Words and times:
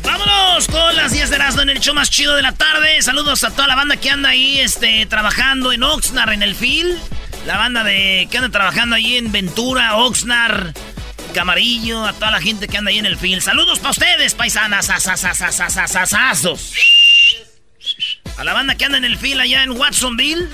Vámonos 0.02 0.66
con 0.68 0.96
las 0.96 1.12
10 1.12 1.30
de 1.30 1.36
Erasmo 1.36 1.62
en 1.62 1.70
el 1.70 1.80
show 1.80 1.94
más 1.94 2.10
chido 2.10 2.34
de 2.34 2.42
la 2.42 2.52
tarde. 2.52 3.00
Saludos 3.02 3.44
a 3.44 3.50
toda 3.50 3.68
la 3.68 3.76
banda 3.76 3.96
que 3.96 4.10
anda 4.10 4.30
ahí 4.30 4.60
este, 4.60 5.06
trabajando 5.06 5.72
en 5.72 5.82
Oxnard, 5.82 6.32
en 6.32 6.42
el 6.42 6.54
field. 6.54 6.98
La 7.46 7.56
banda 7.56 7.84
de 7.84 8.28
que 8.30 8.38
anda 8.38 8.50
trabajando 8.50 8.96
ahí 8.96 9.16
en 9.16 9.32
Ventura, 9.32 9.96
Oxnard, 9.96 10.74
Camarillo, 11.38 12.04
a 12.04 12.12
toda 12.14 12.32
la 12.32 12.40
gente 12.40 12.66
que 12.66 12.78
anda 12.78 12.90
ahí 12.90 12.98
en 12.98 13.06
el 13.06 13.16
field. 13.16 13.40
Saludos 13.42 13.78
para 13.78 13.90
ustedes, 13.92 14.34
paisanas. 14.34 14.90
asasasasasasasazos. 14.90 16.72
A 18.38 18.42
la 18.42 18.52
banda 18.54 18.74
que 18.74 18.84
anda 18.86 18.98
en 18.98 19.04
el 19.04 19.16
field 19.16 19.40
allá 19.42 19.62
en 19.62 19.70
Watsonville. 19.70 20.48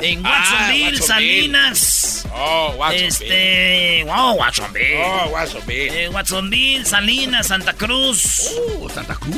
En 0.00 0.20
Ah, 0.26 0.28
Watsonville, 0.30 0.98
Watsonville. 0.98 1.02
Salinas. 1.06 2.26
Oh, 2.30 2.74
Watsonville. 2.76 3.06
Este. 3.08 4.04
Wow, 4.04 4.34
Watsonville. 4.38 5.02
Oh, 5.02 5.28
Watsonville. 5.30 6.04
Eh, 6.04 6.08
Watsonville, 6.10 6.84
Salinas, 6.84 7.46
Santa 7.46 7.72
Cruz, 7.72 8.50
Oh, 8.78 8.86
Santa 8.90 9.14
Cruz. 9.14 9.36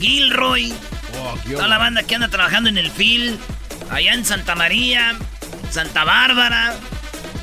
Gilroy, 0.00 0.72
Oh, 1.18 1.36
toda 1.50 1.66
la 1.66 1.78
banda 1.78 2.04
que 2.04 2.14
anda 2.14 2.28
trabajando 2.28 2.68
en 2.70 2.78
el 2.78 2.92
FIL, 2.92 3.40
allá 3.90 4.14
en 4.14 4.24
Santa 4.24 4.54
María, 4.54 5.18
Santa 5.72 6.04
Bárbara, 6.04 6.76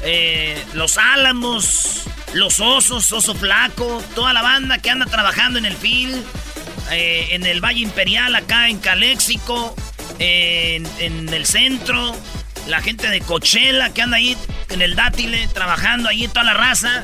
eh, 0.04 0.64
Los 0.74 0.98
Álamos, 0.98 2.04
Los 2.34 2.60
Osos, 2.60 3.12
Oso 3.12 3.34
Flaco, 3.34 4.04
toda 4.16 4.34
la 4.34 4.42
banda 4.42 4.80
que 4.80 4.90
anda 4.90 5.06
trabajando 5.06 5.60
en 5.60 5.66
el 5.66 5.76
FIL, 5.76 6.24
eh, 6.92 7.30
en 7.32 7.46
el 7.46 7.62
Valle 7.64 7.82
Imperial, 7.82 8.36
acá 8.36 8.70
en 8.70 8.80
Caléxico, 8.80 9.76
en, 10.20 10.86
el 11.34 11.46
centro, 11.46 12.16
la 12.68 12.82
gente 12.82 13.10
de 13.10 13.22
Coachella 13.22 13.92
que 13.94 14.02
anda 14.02 14.18
ahí 14.18 14.38
en 14.70 14.82
el 14.82 14.96
Dátile, 14.96 15.48
trabajando 15.54 16.10
ahí 16.10 16.28
toda 16.28 16.44
la 16.44 16.54
raza 16.54 17.04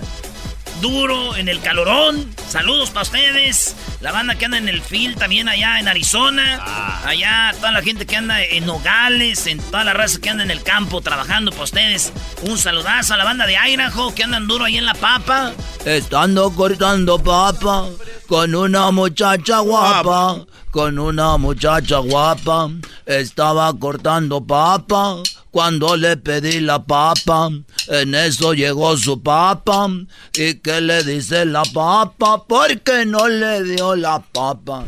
duro 0.83 1.37
en 1.37 1.47
el 1.47 1.61
calorón. 1.61 2.35
Saludos 2.49 2.89
para 2.89 3.03
ustedes. 3.03 3.73
La 4.01 4.11
banda 4.11 4.35
que 4.35 4.43
anda 4.43 4.57
en 4.57 4.67
el 4.67 4.81
field 4.81 5.17
también 5.17 5.47
allá 5.47 5.79
en 5.79 5.87
Arizona. 5.87 6.61
Allá 7.05 7.53
toda 7.55 7.71
la 7.71 7.81
gente 7.81 8.05
que 8.05 8.17
anda 8.17 8.43
en 8.43 8.65
Nogales, 8.65 9.47
en 9.47 9.59
toda 9.59 9.85
la 9.85 9.93
raza 9.93 10.19
que 10.19 10.29
anda 10.29 10.43
en 10.43 10.51
el 10.51 10.61
campo 10.61 10.99
trabajando 10.99 11.51
para 11.51 11.63
ustedes. 11.63 12.11
Un 12.43 12.57
saludazo 12.57 13.13
a 13.13 13.17
la 13.17 13.23
banda 13.23 13.47
de 13.47 13.55
Idaho 13.55 14.13
que 14.13 14.25
andan 14.25 14.45
duro 14.45 14.65
ahí 14.65 14.77
en 14.77 14.85
la 14.85 14.93
papa. 14.93 15.53
Estando 15.85 16.51
cortando 16.51 17.17
papa 17.17 17.87
con 18.27 18.53
una 18.53 18.91
muchacha 18.91 19.59
guapa, 19.59 20.45
con 20.69 20.99
una 20.99 21.37
muchacha 21.37 21.99
guapa. 21.99 22.69
Estaba 23.05 23.73
cortando 23.79 24.45
papa 24.45 25.23
cuando 25.53 25.95
le 25.95 26.17
pedí 26.17 26.61
la 26.61 26.83
papa. 26.83 27.47
En 27.87 28.15
eso 28.15 28.55
llegó 28.55 28.97
su 28.97 29.21
papa. 29.21 29.87
¿Y 30.33 30.55
qué 30.55 30.81
le 30.81 31.03
dice 31.03 31.45
la 31.45 31.61
papa? 31.61 32.43
Porque 32.47 33.05
no 33.05 33.27
le 33.27 33.63
dio 33.63 33.95
la 33.95 34.19
papa. 34.19 34.85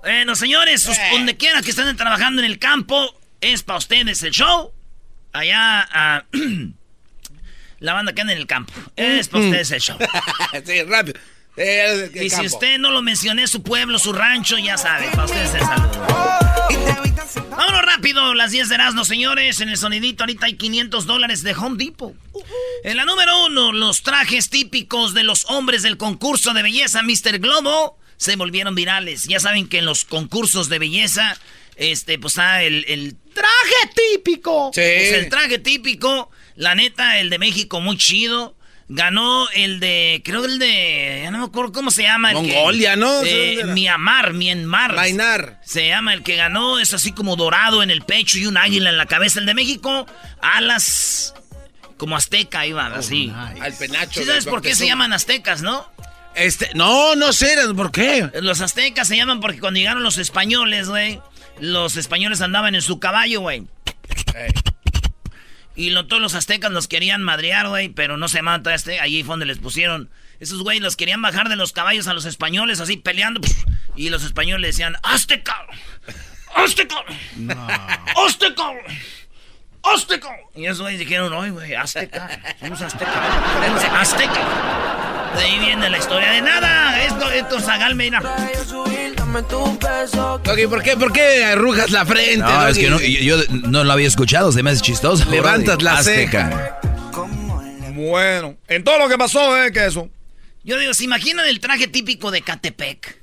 Bueno, 0.00 0.34
señores, 0.34 0.82
sus- 0.82 0.96
donde 1.12 1.36
quiera 1.36 1.60
que 1.60 1.70
estén 1.70 1.94
trabajando 1.94 2.40
en 2.40 2.46
el 2.50 2.58
campo, 2.58 3.14
es 3.42 3.62
para 3.62 3.78
ustedes 3.80 4.22
el 4.22 4.30
show. 4.32 4.72
Allá, 5.34 5.86
ah, 5.92 6.24
la 7.80 7.92
banda 7.92 8.14
que 8.14 8.22
anda 8.22 8.32
en 8.32 8.38
el 8.38 8.46
campo. 8.46 8.72
Es 8.96 9.28
para 9.28 9.44
ustedes 9.44 9.72
el 9.72 9.80
show. 9.82 9.98
sí, 10.64 10.82
rápido. 10.84 11.20
El 11.56 12.10
Y 12.14 12.30
si 12.30 12.44
usted 12.46 12.78
no 12.78 12.90
lo 12.90 13.02
mencioné, 13.02 13.46
su 13.46 13.62
pueblo, 13.62 13.98
su 13.98 14.12
rancho, 14.12 14.58
ya 14.58 14.76
sabe, 14.76 15.08
para 15.10 15.24
ustedes 15.24 15.54
el 15.54 15.60
saludo. 15.60 16.06
Vámonos 17.50 17.82
rápido, 17.82 18.34
las 18.34 18.50
10 18.50 18.68
de 18.68 18.74
Erasmo, 18.74 19.04
señores. 19.04 19.60
En 19.60 19.70
el 19.70 19.76
sonidito 19.78 20.24
ahorita 20.24 20.46
hay 20.46 20.56
500 20.56 21.06
dólares 21.06 21.42
de 21.42 21.54
Home 21.54 21.82
Depot. 21.82 22.14
En 22.84 22.96
la 22.96 23.04
número 23.04 23.46
uno, 23.46 23.72
los 23.72 24.02
trajes 24.02 24.50
típicos 24.50 25.14
de 25.14 25.22
los 25.22 25.46
hombres 25.48 25.82
del 25.82 25.96
concurso 25.96 26.52
de 26.52 26.62
belleza 26.62 27.02
Mr. 27.02 27.38
Globo 27.38 27.98
se 28.16 28.36
volvieron 28.36 28.74
virales. 28.74 29.24
Ya 29.24 29.40
saben 29.40 29.68
que 29.68 29.78
en 29.78 29.86
los 29.86 30.04
concursos 30.04 30.68
de 30.68 30.78
belleza, 30.78 31.38
este, 31.76 32.18
pues 32.18 32.34
está 32.34 32.62
el, 32.62 32.84
el 32.88 33.16
traje 33.34 33.92
típico. 34.12 34.70
Sí. 34.74 34.80
Pues 34.80 35.12
el 35.12 35.28
traje 35.28 35.58
típico, 35.58 36.30
la 36.54 36.74
neta, 36.74 37.18
el 37.18 37.30
de 37.30 37.38
México 37.38 37.80
muy 37.80 37.96
chido. 37.96 38.55
Ganó 38.88 39.48
el 39.50 39.80
de, 39.80 40.22
creo 40.24 40.44
el 40.44 40.60
de, 40.60 41.20
ya 41.24 41.30
no 41.32 41.38
me 41.38 41.44
acuerdo 41.46 41.72
cómo 41.72 41.90
se 41.90 42.04
llama. 42.04 42.30
el 42.30 42.36
que- 42.36 42.52
Mongolia, 42.54 42.94
¿no? 42.94 43.22
eh. 43.24 43.64
Myanmar, 43.64 44.32
Myanmar. 44.32 44.94
Mainar. 44.94 45.60
Se 45.64 45.88
llama 45.88 46.14
el 46.14 46.22
que 46.22 46.36
ganó, 46.36 46.78
es 46.78 46.94
así 46.94 47.10
como 47.10 47.34
dorado 47.34 47.82
en 47.82 47.90
el 47.90 48.02
pecho 48.02 48.38
y 48.38 48.46
un 48.46 48.56
águila 48.56 48.90
en 48.90 48.96
la 48.96 49.06
cabeza. 49.06 49.40
El 49.40 49.46
de 49.46 49.54
México, 49.54 50.06
alas 50.40 51.34
como 51.96 52.16
azteca 52.16 52.64
iban, 52.64 52.92
así. 52.92 53.32
Al 53.60 53.72
penacho. 53.74 54.20
¿Sí 54.20 54.26
sabes 54.26 54.44
por 54.44 54.62
qué 54.62 54.74
se 54.76 54.86
llaman 54.86 55.12
aztecas, 55.12 55.62
no? 55.62 55.90
Este, 56.36 56.70
no, 56.74 57.16
no 57.16 57.32
sé, 57.32 57.56
¿por 57.74 57.90
qué? 57.90 58.28
Los 58.42 58.60
aztecas 58.60 59.08
se 59.08 59.16
llaman 59.16 59.40
porque 59.40 59.58
cuando 59.58 59.78
llegaron 59.78 60.02
los 60.04 60.18
españoles, 60.18 60.88
güey, 60.88 61.18
los 61.58 61.96
españoles 61.96 62.40
andaban 62.42 62.74
en 62.74 62.82
su 62.82 63.00
caballo, 63.00 63.40
güey. 63.40 63.62
Ey. 64.34 64.50
Y 65.76 65.90
lo- 65.90 66.06
todos 66.06 66.22
los 66.22 66.34
aztecas 66.34 66.70
los 66.72 66.88
querían 66.88 67.22
madrear, 67.22 67.68
güey, 67.68 67.88
pero 67.90 68.16
no 68.16 68.28
se 68.28 68.40
todavía 68.62 68.76
aztecas. 68.76 69.04
Allí 69.04 69.22
fue 69.22 69.34
donde 69.34 69.46
les 69.46 69.58
pusieron. 69.58 70.10
Esos 70.40 70.62
güey 70.62 70.80
los 70.80 70.96
querían 70.96 71.22
bajar 71.22 71.48
de 71.48 71.56
los 71.56 71.72
caballos 71.72 72.08
a 72.08 72.14
los 72.14 72.24
españoles, 72.24 72.80
así 72.80 72.96
peleando. 72.96 73.40
pf, 73.42 73.54
Y 73.94 74.08
los 74.10 74.24
españoles 74.24 74.70
decían, 74.74 74.96
¡Azteca! 75.02 75.56
¡Azteca! 76.54 76.96
¡Azteca! 78.26 78.62
¡Azteca! 79.82 80.28
Y 80.54 80.64
esos 80.66 80.80
güeyes 80.80 80.98
dijeron, 81.00 81.32
¡ay, 81.32 81.50
güey, 81.50 81.74
Azteca! 81.74 82.28
Somos 82.60 82.80
Azteca. 82.82 83.12
Somos 83.66 83.84
Azteca. 83.84 85.12
De 85.36 85.42
ahí 85.42 85.58
viene 85.58 85.90
la 85.90 85.98
historia 85.98 86.30
de 86.32 86.42
nada. 86.42 87.04
Esto, 87.04 87.30
esto, 87.30 87.60
Zagal, 87.60 87.94
mira. 87.94 88.20
Ok, 90.44 90.58
¿por 90.68 90.82
qué, 90.82 90.96
por 90.96 91.12
qué 91.12 91.44
arrugas 91.44 91.90
la 91.90 92.06
frente? 92.06 92.38
No, 92.38 92.66
es 92.68 92.78
que 92.78 92.88
no, 92.88 92.98
yo, 93.00 93.20
yo 93.20 93.36
no 93.50 93.84
lo 93.84 93.92
había 93.92 94.08
escuchado, 94.08 94.50
se 94.50 94.62
me 94.62 94.70
hace 94.70 94.80
chistoso. 94.80 95.28
Levantas 95.30 95.82
la 95.82 95.98
Azteca. 95.98 96.80
Bueno, 97.94 98.56
en 98.68 98.84
todo 98.84 98.98
lo 98.98 99.08
que 99.08 99.18
pasó, 99.18 99.62
¿eh? 99.62 99.72
Que 99.72 99.86
eso. 99.86 100.08
Yo 100.64 100.78
digo, 100.78 100.94
¿se 100.94 101.04
imaginan 101.04 101.46
el 101.46 101.60
traje 101.60 101.86
típico 101.86 102.30
de 102.30 102.42
Catepec? 102.42 103.22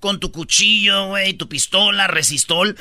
Con 0.00 0.20
tu 0.20 0.30
cuchillo, 0.32 1.08
güey, 1.08 1.34
tu 1.34 1.48
pistola, 1.48 2.06
resistol. 2.06 2.76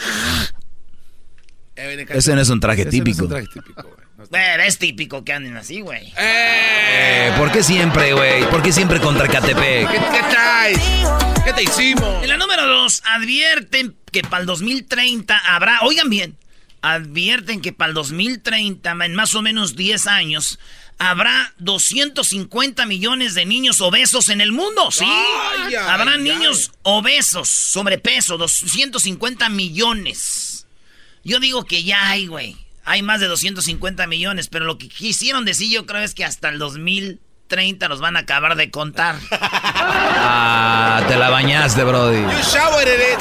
Ese 1.75 2.35
no 2.35 2.41
es 2.41 2.49
un 2.49 2.59
traje 2.59 2.81
Ese 2.81 2.99
no 2.99 3.07
es 3.07 3.19
un 3.19 3.29
traje 3.29 3.45
típico, 3.47 4.02
Bueno, 4.29 4.63
es 4.63 4.77
típico 4.77 5.23
que 5.23 5.33
anden 5.33 5.57
así, 5.57 5.81
güey. 5.81 6.13
¡Eh! 6.17 6.53
Eh, 6.95 7.33
¿Por 7.37 7.51
qué 7.51 7.63
siempre, 7.63 8.13
güey? 8.13 8.43
¿Por 8.49 8.61
qué 8.61 8.71
siempre 8.71 8.99
contra 8.99 9.27
Catepec? 9.27 9.89
¿Qué, 9.89 9.97
qué 9.97 10.23
traes? 10.29 10.79
¿Qué 11.43 11.53
te 11.53 11.63
hicimos? 11.63 12.23
En 12.23 12.29
la 12.29 12.37
número 12.37 12.65
dos, 12.67 13.01
advierten 13.05 13.95
que 14.11 14.21
para 14.21 14.41
el 14.41 14.45
2030 14.45 15.37
habrá, 15.37 15.79
oigan 15.81 16.09
bien, 16.09 16.37
advierten 16.81 17.61
que 17.61 17.73
para 17.73 17.89
el 17.89 17.95
2030, 17.95 18.91
en 18.91 19.15
más 19.15 19.35
o 19.35 19.41
menos 19.41 19.75
10 19.75 20.07
años, 20.07 20.59
habrá 20.99 21.53
250 21.57 22.85
millones 22.85 23.33
de 23.33 23.45
niños 23.45 23.81
obesos 23.81 24.29
en 24.29 24.41
el 24.41 24.51
mundo, 24.51 24.91
¿sí? 24.91 25.05
Ay, 25.05 25.63
ay, 25.67 25.75
habrá 25.75 26.13
ay. 26.13 26.21
niños 26.21 26.71
obesos, 26.83 27.49
sobrepeso, 27.49 28.37
250 28.37 29.49
millones. 29.49 30.67
Yo 31.23 31.39
digo 31.39 31.65
que 31.65 31.83
ya 31.83 32.09
hay, 32.09 32.27
güey. 32.27 32.57
Hay 32.85 33.01
más 33.01 33.19
de 33.19 33.27
250 33.27 34.07
millones, 34.07 34.49
pero 34.49 34.65
lo 34.65 34.77
que 34.77 34.89
quisieron 34.89 35.45
decir 35.45 35.71
yo 35.71 35.85
creo 35.85 36.01
es 36.01 36.13
que 36.13 36.25
hasta 36.25 36.49
el 36.49 36.59
2030 36.59 37.87
nos 37.87 38.01
van 38.01 38.17
a 38.17 38.21
acabar 38.21 38.55
de 38.55 38.69
contar. 38.71 39.15
Ah, 40.25 41.03
te 41.07 41.17
la 41.17 41.29
bañaste, 41.29 41.83
Brody. 41.83 42.21
You 42.21 42.41
showered 42.49 42.87
it. 42.87 43.19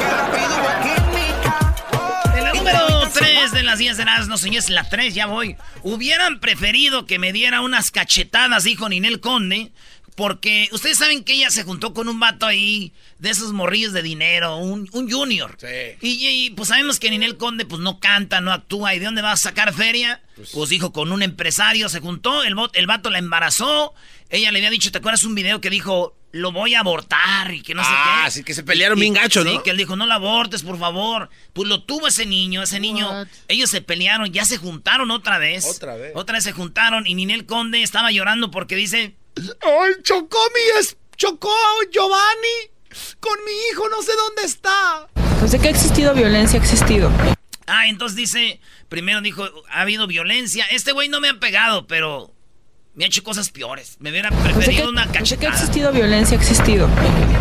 En 2.37 2.43
la 2.43 2.53
número 2.53 3.09
3 3.13 3.51
de 3.51 3.63
las 3.63 3.79
10 3.79 3.97
de 3.97 4.05
las 4.05 4.27
no 4.27 4.37
señores, 4.37 4.69
la 4.69 4.87
3 4.87 5.13
ya 5.13 5.25
voy. 5.25 5.57
Hubieran 5.81 6.39
preferido 6.39 7.05
que 7.05 7.19
me 7.19 7.33
diera 7.33 7.59
unas 7.61 7.91
cachetadas, 7.91 8.63
dijo 8.63 8.87
Ninel 8.87 9.19
Conde, 9.19 9.73
Porque 10.15 10.69
ustedes 10.71 10.97
saben 10.97 11.23
que 11.23 11.33
ella 11.33 11.49
se 11.49 11.63
juntó 11.63 11.93
con 11.93 12.07
un 12.07 12.19
vato 12.19 12.45
ahí 12.45 12.93
de 13.17 13.31
esos 13.31 13.51
morrillos 13.51 13.93
de 13.93 14.03
dinero, 14.03 14.57
un, 14.57 14.87
un 14.91 15.11
junior. 15.11 15.57
Sí. 15.59 15.67
Y, 16.01 16.27
y, 16.27 16.49
pues 16.51 16.69
sabemos 16.69 16.99
que 16.99 17.09
Ninel 17.09 17.37
Conde 17.37 17.65
pues 17.65 17.81
no 17.81 17.99
canta, 17.99 18.39
no 18.41 18.51
actúa. 18.51 18.93
¿Y 18.93 18.99
de 18.99 19.05
dónde 19.05 19.21
va 19.21 19.31
a 19.31 19.37
sacar 19.37 19.73
feria? 19.73 20.21
Pues, 20.53 20.69
dijo, 20.69 20.91
con 20.91 21.11
un 21.11 21.23
empresario 21.23 21.89
se 21.89 21.99
juntó, 21.99 22.43
el, 22.43 22.55
el 22.73 22.87
vato 22.87 23.09
la 23.09 23.19
embarazó. 23.19 23.93
Ella 24.29 24.51
le 24.51 24.59
había 24.59 24.69
dicho, 24.69 24.91
¿te 24.91 24.97
acuerdas 24.97 25.23
un 25.23 25.35
video 25.35 25.61
que 25.61 25.69
dijo, 25.69 26.15
lo 26.31 26.51
voy 26.51 26.73
a 26.73 26.79
abortar 26.79 27.53
y 27.53 27.61
que 27.61 27.75
no 27.75 27.83
sé 27.83 27.89
qué? 27.89 27.95
Ah, 27.97 28.27
sí, 28.31 28.43
que 28.43 28.55
se 28.55 28.63
pelearon 28.63 28.99
bien 28.99 29.13
gacho, 29.13 29.43
¿no? 29.43 29.51
Sí, 29.51 29.59
que 29.63 29.69
él 29.69 29.77
dijo, 29.77 29.95
no 29.95 30.07
lo 30.07 30.13
abortes, 30.13 30.63
por 30.63 30.79
favor. 30.79 31.29
Pues 31.53 31.69
lo 31.69 31.83
tuvo 31.83 32.07
ese 32.07 32.25
niño, 32.25 32.63
ese 32.63 32.79
niño. 32.79 33.09
Ellos 33.47 33.69
se 33.69 33.81
pelearon, 33.81 34.31
ya 34.31 34.43
se 34.45 34.57
juntaron 34.57 35.11
otra 35.11 35.37
vez. 35.37 35.65
Otra 35.65 35.95
vez. 35.95 36.11
Otra 36.15 36.35
vez 36.35 36.43
se 36.43 36.51
juntaron 36.51 37.05
y 37.05 37.13
Ninel 37.13 37.45
Conde 37.45 37.83
estaba 37.83 38.11
llorando 38.11 38.49
porque 38.49 38.75
dice, 38.75 39.15
¡Ay, 39.35 39.93
chocó 40.03 40.37
mi 40.53 40.79
es... 40.79 40.95
chocó 41.17 41.53
Giovanni! 41.91 42.71
Con 43.19 43.33
mi 43.45 43.51
hijo, 43.71 43.89
no 43.89 44.01
sé 44.03 44.11
dónde 44.15 44.43
está. 44.43 45.07
Pues 45.39 45.51
de 45.51 45.59
que 45.59 45.67
ha 45.67 45.71
existido 45.71 46.13
violencia, 46.13 46.59
ha 46.59 46.61
existido. 46.63 47.09
Ah, 47.65 47.87
entonces 47.87 48.15
dice, 48.15 48.59
primero 48.89 49.21
dijo, 49.21 49.45
ha 49.71 49.81
habido 49.81 50.05
violencia. 50.05 50.65
Este 50.71 50.91
güey 50.91 51.09
no 51.09 51.19
me 51.19 51.29
ha 51.29 51.39
pegado, 51.39 51.87
pero 51.87 52.31
me 52.93 53.05
ha 53.05 53.07
hecho 53.07 53.23
cosas 53.23 53.49
peores. 53.49 53.95
Me 53.99 54.11
hubiera 54.11 54.29
Pues 54.29 54.43
que, 54.43 54.53
preferido 54.53 54.89
una 54.89 55.07
pues 55.07 55.29
de 55.29 55.37
que 55.37 55.47
ha 55.47 55.49
cachetada. 55.49 55.53
existido 55.55 55.91
violencia, 55.91 56.37
ha 56.37 56.41
existido. 56.41 56.89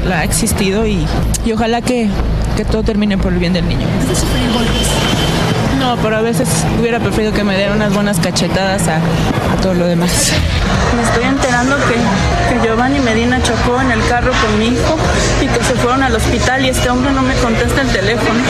La 0.07 0.21
ha 0.21 0.25
existido 0.25 0.87
y, 0.87 1.07
y 1.45 1.53
ojalá 1.53 1.83
que, 1.83 2.09
que 2.57 2.65
todo 2.65 2.83
termine 2.83 3.19
por 3.19 3.33
el 3.33 3.39
bien 3.39 3.53
del 3.53 3.69
niño. 3.69 3.87
No, 5.79 5.99
pero 6.01 6.17
a 6.17 6.23
veces 6.23 6.49
hubiera 6.81 7.01
preferido 7.01 7.33
que 7.35 7.45
me 7.45 7.57
dieran 7.57 7.77
unas 7.77 7.93
buenas 7.93 8.21
cachetadas 8.21 8.87
a 8.89 9.01
todo 9.63 9.75
lo 9.75 9.87
demás. 9.87 10.33
Me 10.97 11.03
estoy 11.03 11.25
enterando 11.25 11.77
que, 11.87 11.95
que 12.53 12.67
Giovanni 12.67 12.99
Medina 12.99 13.41
chocó 13.43 13.81
en 13.81 13.93
el 13.93 14.07
carro 14.09 14.33
con 14.43 14.59
mi 14.59 14.67
hijo 14.67 14.99
y 15.41 15.47
que 15.47 15.65
se 15.65 15.75
fueron 15.77 16.03
al 16.03 16.15
hospital 16.15 16.65
y 16.65 16.69
este 16.69 16.91
hombre 16.91 17.13
no 17.13 17.23
me 17.23 17.35
contesta 17.37 17.81
el 17.81 17.89
teléfono. 17.93 18.43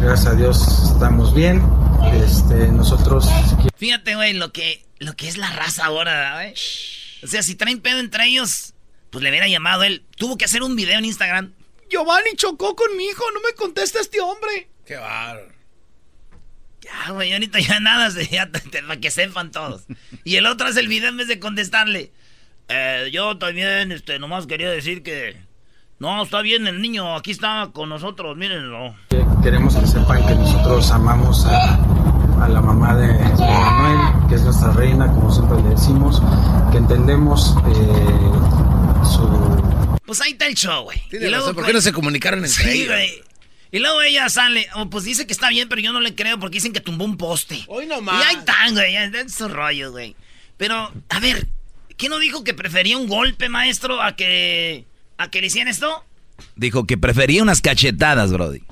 Gracias 0.00 0.26
a 0.26 0.34
Dios 0.34 0.90
estamos 0.92 1.34
bien. 1.34 1.62
Este, 2.24 2.68
nosotros 2.68 3.28
Fíjate, 3.76 4.14
güey, 4.14 4.32
lo 4.32 4.50
que, 4.50 4.84
lo 4.98 5.14
que 5.14 5.28
es 5.28 5.36
la 5.36 5.50
raza 5.50 5.84
ahora, 5.84 6.34
güey. 6.34 6.54
O 7.22 7.26
sea, 7.26 7.42
si 7.42 7.54
traen 7.54 7.80
pedo 7.80 7.98
entre 8.00 8.26
ellos, 8.26 8.74
pues 9.10 9.22
le 9.22 9.30
hubiera 9.30 9.46
llamado 9.46 9.84
él. 9.84 10.04
Tuvo 10.16 10.38
que 10.38 10.46
hacer 10.46 10.62
un 10.62 10.74
video 10.74 10.98
en 10.98 11.04
Instagram. 11.04 11.52
Giovanni 11.90 12.30
chocó 12.36 12.74
con 12.74 12.96
mi 12.96 13.04
hijo, 13.04 13.24
no 13.32 13.40
me 13.40 13.54
contesta 13.54 14.00
este 14.00 14.20
hombre. 14.20 14.68
Qué 14.86 14.96
bárbaro. 14.96 15.57
Ya, 17.06 17.12
güey, 17.12 17.32
ahorita 17.32 17.58
ya 17.60 17.80
nada, 17.80 18.10
se- 18.10 18.26
ya 18.28 18.48
para 18.50 18.96
que 19.00 19.10
sepan 19.10 19.50
todos. 19.50 19.84
Y 20.24 20.36
el 20.36 20.46
otro 20.46 20.66
hace 20.68 20.80
el 20.80 20.88
video 20.88 21.10
en 21.10 21.16
vez 21.18 21.28
de 21.28 21.38
contestarle. 21.38 22.12
"Eh, 22.68 23.10
yo 23.12 23.36
también, 23.38 23.92
este, 23.92 24.18
nomás 24.18 24.46
quería 24.46 24.70
decir 24.70 25.02
que... 25.02 25.36
No, 26.00 26.22
está 26.22 26.42
bien 26.42 26.66
el 26.68 26.80
niño, 26.80 27.16
aquí 27.16 27.32
está 27.32 27.70
con 27.72 27.88
nosotros, 27.88 28.36
mírenlo. 28.36 28.94
queremos 29.42 29.74
que 29.74 29.84
sepan 29.86 30.24
que 30.26 30.34
nosotros 30.36 30.90
amamos 30.92 31.44
a, 31.44 31.74
a 32.44 32.48
la 32.48 32.60
mamá 32.62 32.94
de, 32.94 33.08
de 33.08 33.14
Manuel, 33.24 34.28
que 34.28 34.36
es 34.36 34.42
nuestra 34.42 34.70
reina, 34.74 35.08
como 35.08 35.32
siempre 35.32 35.60
le 35.60 35.70
decimos, 35.70 36.22
que 36.70 36.78
entendemos 36.78 37.56
eh, 37.66 39.04
su 39.04 39.98
Pues 40.06 40.20
ahí 40.20 40.32
está 40.32 40.46
el 40.46 40.54
show, 40.54 40.84
güey. 40.84 41.00
¿por 41.52 41.66
qué 41.66 41.72
no 41.72 41.80
se 41.80 41.92
comunicaron 41.92 42.44
entre 42.44 42.62
Sí, 42.64 42.82
ellos? 42.82 42.88
güey. 42.94 43.22
Y 43.70 43.78
luego 43.80 44.00
ella 44.02 44.28
sale, 44.28 44.68
oh, 44.74 44.88
pues 44.88 45.04
dice 45.04 45.26
que 45.26 45.32
está 45.32 45.50
bien, 45.50 45.68
pero 45.68 45.80
yo 45.80 45.92
no 45.92 46.00
le 46.00 46.14
creo 46.14 46.38
porque 46.38 46.56
dicen 46.56 46.72
que 46.72 46.80
tumbó 46.80 47.04
un 47.04 47.16
poste. 47.16 47.64
Hoy 47.66 47.86
no 47.86 48.00
Y 48.00 48.22
ahí 48.22 48.36
están, 48.36 48.74
güey, 48.74 48.96
están 48.96 49.26
esos 49.26 49.50
rollos, 49.50 49.92
güey. 49.92 50.16
Pero, 50.56 50.92
a 51.10 51.20
ver, 51.20 51.46
¿qué 51.96 52.08
no 52.08 52.18
dijo 52.18 52.44
que 52.44 52.54
prefería 52.54 52.96
un 52.96 53.08
golpe, 53.08 53.48
maestro, 53.48 54.02
a 54.02 54.16
que, 54.16 54.86
a 55.18 55.30
que 55.30 55.40
le 55.40 55.48
hicieran 55.48 55.68
esto? 55.68 56.04
Dijo 56.56 56.86
que 56.86 56.96
prefería 56.96 57.42
unas 57.42 57.60
cachetadas, 57.60 58.32
Brody. 58.32 58.62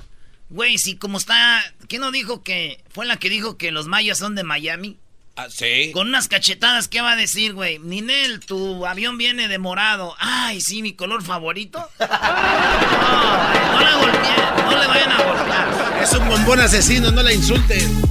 Güey, 0.49 0.77
si 0.77 0.95
como 0.95 1.17
está, 1.17 1.61
¿qué 1.87 1.99
no 1.99 2.11
dijo 2.11 2.41
que 2.41 2.83
fue 2.89 3.05
la 3.05 3.17
que 3.17 3.29
dijo 3.29 3.57
que 3.57 3.71
los 3.71 3.87
mayas 3.87 4.17
son 4.17 4.33
de 4.35 4.43
Miami? 4.43 4.97
Ah, 5.35 5.47
sí. 5.49 5.91
Con 5.93 6.07
unas 6.07 6.27
cachetadas, 6.27 6.87
¿qué 6.87 7.01
va 7.01 7.11
a 7.11 7.15
decir, 7.15 7.53
güey? 7.53 7.77
Ninel, 7.77 8.39
tu 8.39 8.87
avión 8.87 9.19
viene 9.19 9.47
de 9.47 9.59
morado. 9.59 10.15
Ay, 10.17 10.61
sí, 10.61 10.81
mi 10.81 10.93
color 10.93 11.23
favorito. 11.23 11.87
No, 11.99 13.73
no 13.73 13.79
la 13.79 13.95
golpeen, 13.97 14.56
no 14.71 14.79
le 14.79 14.87
vayan 14.87 15.11
a 15.11 15.23
golpear. 15.23 16.03
Es 16.03 16.13
un 16.13 16.27
bombón 16.27 16.59
asesino, 16.59 17.11
no 17.11 17.23
la 17.23 17.33
insulten. 17.33 18.01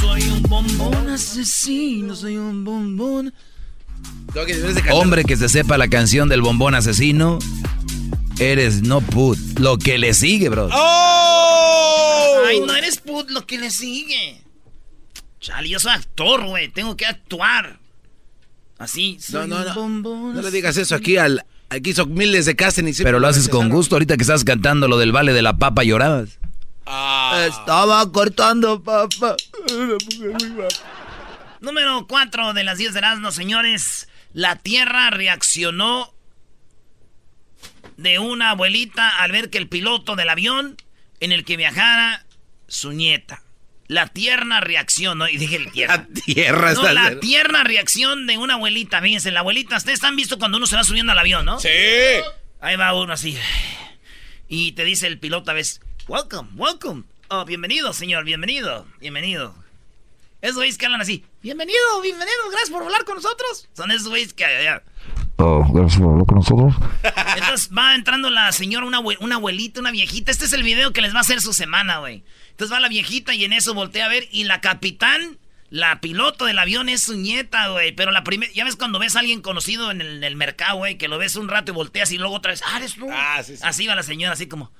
Soy 0.00 0.22
un 0.22 0.42
bombón 0.42 1.08
asesino, 1.08 2.14
soy 2.14 2.36
un 2.36 2.64
bombón. 2.64 3.32
Que. 4.32 4.90
Hombre 4.92 5.24
que 5.24 5.36
se 5.36 5.48
sepa 5.48 5.76
la 5.76 5.88
canción 5.88 6.28
del 6.28 6.40
bombón 6.40 6.74
asesino, 6.74 7.38
eres 8.38 8.82
no 8.82 9.00
put. 9.00 9.38
Lo 9.58 9.76
que 9.76 9.98
le 9.98 10.14
sigue, 10.14 10.48
bro. 10.48 10.68
¡Oh! 10.72 12.42
Ay, 12.46 12.60
no 12.60 12.74
eres 12.74 12.98
put 12.98 13.30
lo 13.30 13.46
que 13.46 13.58
le 13.58 13.70
sigue. 13.70 14.42
Chale, 15.40 15.68
yo 15.68 15.78
soy 15.78 15.92
actor, 15.92 16.46
güey. 16.46 16.68
Tengo 16.68 16.96
que 16.96 17.04
actuar. 17.04 17.78
Así. 18.78 19.18
No, 19.32 19.46
no, 19.46 19.64
no. 19.64 19.74
bombón 19.74 20.34
No 20.34 20.42
le 20.42 20.50
digas 20.50 20.76
eso 20.76 20.94
aquí 20.94 21.16
al. 21.16 21.44
Aquí 21.72 21.90
hizo 21.90 22.04
miles 22.04 22.44
de 22.44 22.54
casting 22.54 22.82
y 22.82 22.92
siempre 22.92 23.12
Pero 23.12 23.18
lo 23.18 23.28
haces 23.28 23.48
con 23.48 23.70
gusto. 23.70 23.94
Ahorita 23.94 24.18
que 24.18 24.22
estás 24.22 24.44
cantando 24.44 24.88
lo 24.88 24.98
del 24.98 25.10
vale 25.10 25.32
de 25.32 25.40
la 25.40 25.56
papa 25.56 25.82
llorabas. 25.82 26.38
Ah. 26.84 27.46
Estaba 27.48 28.12
cortando 28.12 28.82
papa. 28.82 29.36
Número 31.60 32.06
4 32.06 32.52
de 32.52 32.64
las 32.64 32.76
10 32.76 32.92
de 32.92 32.98
Erasmo, 32.98 33.32
señores. 33.32 34.08
La 34.34 34.56
Tierra 34.56 35.08
reaccionó 35.08 36.12
de 37.96 38.18
una 38.18 38.50
abuelita 38.50 39.08
al 39.22 39.32
ver 39.32 39.48
que 39.48 39.56
el 39.56 39.68
piloto 39.68 40.14
del 40.14 40.28
avión 40.28 40.76
en 41.20 41.32
el 41.32 41.42
que 41.46 41.56
viajara 41.56 42.26
su 42.68 42.92
nieta. 42.92 43.42
La 43.92 44.06
tierna 44.06 44.60
reacción, 44.60 45.18
¿no? 45.18 45.28
Y 45.28 45.36
dije 45.36 45.56
el 45.56 45.70
tierra. 45.70 45.96
La 45.96 46.06
tierra 46.24 46.72
No, 46.72 46.80
está. 46.80 46.92
la 46.94 47.20
tierna 47.20 47.62
reacción 47.62 48.26
de 48.26 48.38
una 48.38 48.54
abuelita. 48.54 49.02
Fíjense, 49.02 49.30
la 49.30 49.40
abuelita, 49.40 49.76
ustedes 49.76 50.02
han 50.02 50.16
visto 50.16 50.38
cuando 50.38 50.56
uno 50.56 50.66
se 50.66 50.76
va 50.76 50.84
subiendo 50.84 51.12
al 51.12 51.18
avión, 51.18 51.44
¿no? 51.44 51.60
Sí. 51.60 51.68
Ahí 52.60 52.76
va 52.76 52.94
uno 52.94 53.12
así. 53.12 53.36
Y 54.48 54.72
te 54.72 54.84
dice 54.84 55.06
el 55.06 55.18
piloto 55.18 55.50
a 55.50 55.54
veces, 55.54 55.80
welcome, 56.08 56.48
welcome. 56.56 57.04
Oh, 57.28 57.44
bienvenido, 57.44 57.92
señor, 57.92 58.24
bienvenido, 58.24 58.86
bienvenido. 59.00 59.54
Esos 60.40 60.56
güeyes 60.56 60.76
que 60.78 60.86
hablan 60.86 61.00
así, 61.00 61.24
bienvenido, 61.42 61.78
bienvenido, 62.02 62.36
gracias 62.50 62.70
por 62.70 62.82
volar 62.82 63.04
con 63.04 63.16
nosotros. 63.16 63.68
Son 63.74 63.90
esos 63.90 64.08
güeyes 64.08 64.32
que... 64.34 64.42
ya. 64.64 64.82
gracias 65.38 66.00
por 66.00 66.10
hablar 66.12 66.26
con 66.26 66.36
nosotros. 66.38 66.74
Entonces 67.36 67.70
va 67.76 67.94
entrando 67.94 68.28
la 68.30 68.50
señora, 68.52 68.86
una, 68.86 68.98
abue- 69.00 69.18
una 69.20 69.36
abuelita, 69.36 69.80
una 69.80 69.90
viejita. 69.90 70.30
Este 70.32 70.46
es 70.46 70.52
el 70.52 70.62
video 70.62 70.92
que 70.92 71.00
les 71.02 71.14
va 71.14 71.18
a 71.18 71.20
hacer 71.22 71.40
su 71.40 71.52
semana, 71.52 71.98
güey. 71.98 72.24
Entonces 72.52 72.72
va 72.74 72.80
la 72.80 72.88
viejita 72.88 73.34
y 73.34 73.44
en 73.44 73.52
eso 73.52 73.74
voltea 73.74 74.06
a 74.06 74.08
ver. 74.08 74.28
Y 74.30 74.44
la 74.44 74.60
capitán, 74.60 75.38
la 75.68 76.00
piloto 76.00 76.44
del 76.44 76.58
avión 76.58 76.88
es 76.88 77.02
su 77.02 77.16
nieta, 77.16 77.68
güey. 77.68 77.92
Pero 77.92 78.12
la 78.12 78.24
primera, 78.24 78.52
ya 78.52 78.64
ves 78.64 78.76
cuando 78.76 78.98
ves 78.98 79.16
a 79.16 79.20
alguien 79.20 79.42
conocido 79.42 79.90
en 79.90 80.00
el, 80.00 80.18
en 80.18 80.24
el 80.24 80.36
mercado, 80.36 80.76
güey, 80.76 80.96
que 80.96 81.08
lo 81.08 81.18
ves 81.18 81.36
un 81.36 81.48
rato 81.48 81.72
y 81.72 81.74
volteas 81.74 82.12
y 82.12 82.18
luego 82.18 82.36
otra 82.36 82.52
vez, 82.52 82.62
ah, 82.64 82.76
eres 82.76 82.94
tú. 82.94 83.08
Ah, 83.10 83.42
sí, 83.42 83.56
sí. 83.56 83.62
Así 83.64 83.86
va 83.86 83.94
la 83.94 84.02
señora, 84.02 84.34
así 84.34 84.46
como. 84.46 84.70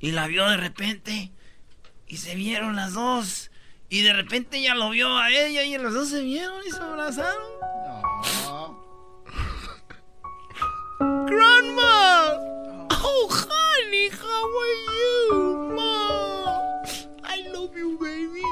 Y 0.00 0.10
la 0.10 0.26
vio 0.26 0.48
de 0.48 0.56
repente. 0.56 1.30
Y 2.08 2.16
se 2.16 2.34
vieron 2.34 2.76
las 2.76 2.94
dos. 2.94 3.50
Y 3.88 4.00
de 4.00 4.14
repente 4.14 4.56
ella 4.56 4.74
lo 4.74 4.88
vio 4.90 5.18
a 5.18 5.30
ella 5.30 5.64
y 5.64 5.76
los 5.76 5.92
dos 5.92 6.08
se 6.08 6.22
vieron 6.22 6.60
y 6.66 6.70
se 6.70 6.78
abrazaron. 6.78 7.42
Grandma! 11.26 12.38
Oh, 13.04 13.28
honey, 13.28 14.08
how 14.08 14.60
are 14.62 14.76
you, 14.98 15.74
Mom? 15.74 16.11
Baby. 18.02 18.42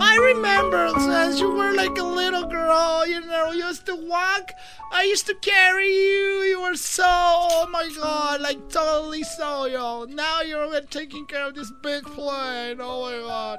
I 0.00 0.16
remember 0.32 0.88
since 0.98 1.38
you 1.38 1.50
were 1.50 1.72
like 1.72 1.96
a 1.98 2.02
little 2.04 2.46
girl, 2.46 3.06
you 3.06 3.20
know, 3.20 3.52
you 3.52 3.64
used 3.66 3.86
to 3.86 3.94
walk. 3.94 4.50
I 4.92 5.02
used 5.04 5.26
to 5.26 5.34
carry 5.36 5.86
you. 5.88 6.42
You 6.50 6.60
were 6.62 6.76
so, 6.76 7.04
oh 7.06 7.68
my 7.70 7.88
god, 7.94 8.40
like 8.40 8.58
totally 8.68 9.22
so, 9.22 9.66
yo. 9.66 10.06
Now 10.08 10.40
you're 10.42 10.80
taking 10.90 11.26
care 11.26 11.46
of 11.46 11.54
this 11.54 11.70
big 11.82 12.02
plane. 12.04 12.78
Oh 12.80 13.06
my 13.10 13.18
god. 13.28 13.58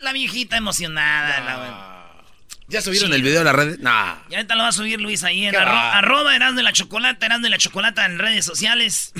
La 0.00 0.12
viejita 0.12 0.56
emocionada, 0.56 1.40
la 1.44 1.96
¿Ya 2.68 2.80
subieron 2.80 3.10
Sí. 3.10 3.16
el 3.16 3.22
video 3.22 3.40
a 3.40 3.44
la 3.44 3.52
red? 3.52 3.80
Nah. 3.80 4.14
y 4.30 4.34
ahorita 4.36 4.54
lo 4.54 4.62
va 4.62 4.68
a 4.68 4.72
subir 4.72 5.00
Luis 5.00 5.24
ahí 5.24 5.44
en 5.44 5.54
arro- 5.56 5.66
va. 5.66 5.98
arroba 5.98 6.36
Erasmo 6.36 6.56
de 6.58 6.62
la 6.62 6.72
Chocolata, 6.72 7.26
Erasmo 7.26 7.42
de 7.44 7.50
la 7.50 7.58
Chocolata 7.58 8.06
en 8.06 8.18
redes 8.18 8.44
sociales. 8.44 9.12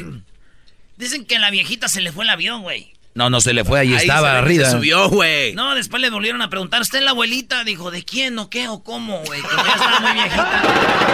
Dicen 0.97 1.25
que 1.27 1.37
a 1.37 1.41
la 1.41 1.51
viejita 1.51 1.89
se 1.89 2.01
le 2.01 2.13
fue 2.13 2.25
el 2.25 2.31
avión, 2.31 2.63
güey. 2.63 2.95
No, 3.15 3.29
no 3.29 3.41
se 3.41 3.53
le 3.53 3.65
fue, 3.65 3.81
ahí, 3.81 3.89
Ahí 3.93 4.01
estaba 4.03 4.39
arriba. 4.39 4.67
Se 4.67 4.71
subió, 4.73 5.09
güey. 5.09 5.53
No, 5.55 5.75
después 5.75 6.01
le 6.01 6.11
volvieron 6.11 6.43
a 6.43 6.49
preguntar, 6.49 6.81
¿usted 6.81 6.99
es 6.99 7.05
la 7.05 7.11
abuelita? 7.11 7.65
Dijo, 7.65 7.91
¿de 7.91 8.05
quién 8.05 8.39
o 8.39 8.49
qué 8.49 8.69
o 8.69 8.83
cómo, 8.85 9.19
güey? 9.25 9.43
Como 9.43 9.65
ya 9.65 9.73
estaba 9.73 10.01
muy 10.01 10.13
viejita. 10.13 10.63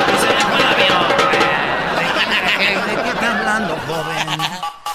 Y 0.09 0.21
se 0.21 0.35
le 0.35 0.41
fue 0.41 0.57
el 0.59 0.67
avión, 0.67 1.07
güey. 1.17 2.97
¿De 2.97 3.03
qué 3.03 3.09
está 3.11 3.39
hablando, 3.39 3.77
joven? 3.87 4.27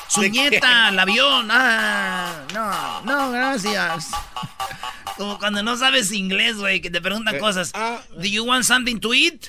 Su 0.09 0.21
¿De 0.21 0.29
nieta, 0.29 0.89
el 0.89 0.99
avión. 0.99 1.47
Ah, 1.51 2.43
no, 2.53 3.01
no, 3.01 3.31
gracias. 3.31 4.09
Como 5.17 5.39
cuando 5.39 5.63
no 5.63 5.77
sabes 5.77 6.11
inglés, 6.11 6.57
güey, 6.57 6.81
que 6.81 6.89
te 6.91 7.01
preguntan 7.01 7.39
cosas. 7.39 7.71
ah. 7.73 8.01
¿Do 8.15 8.25
you 8.25 8.43
want 8.43 8.63
something 8.65 8.97
to 8.99 9.13
eat? 9.13 9.47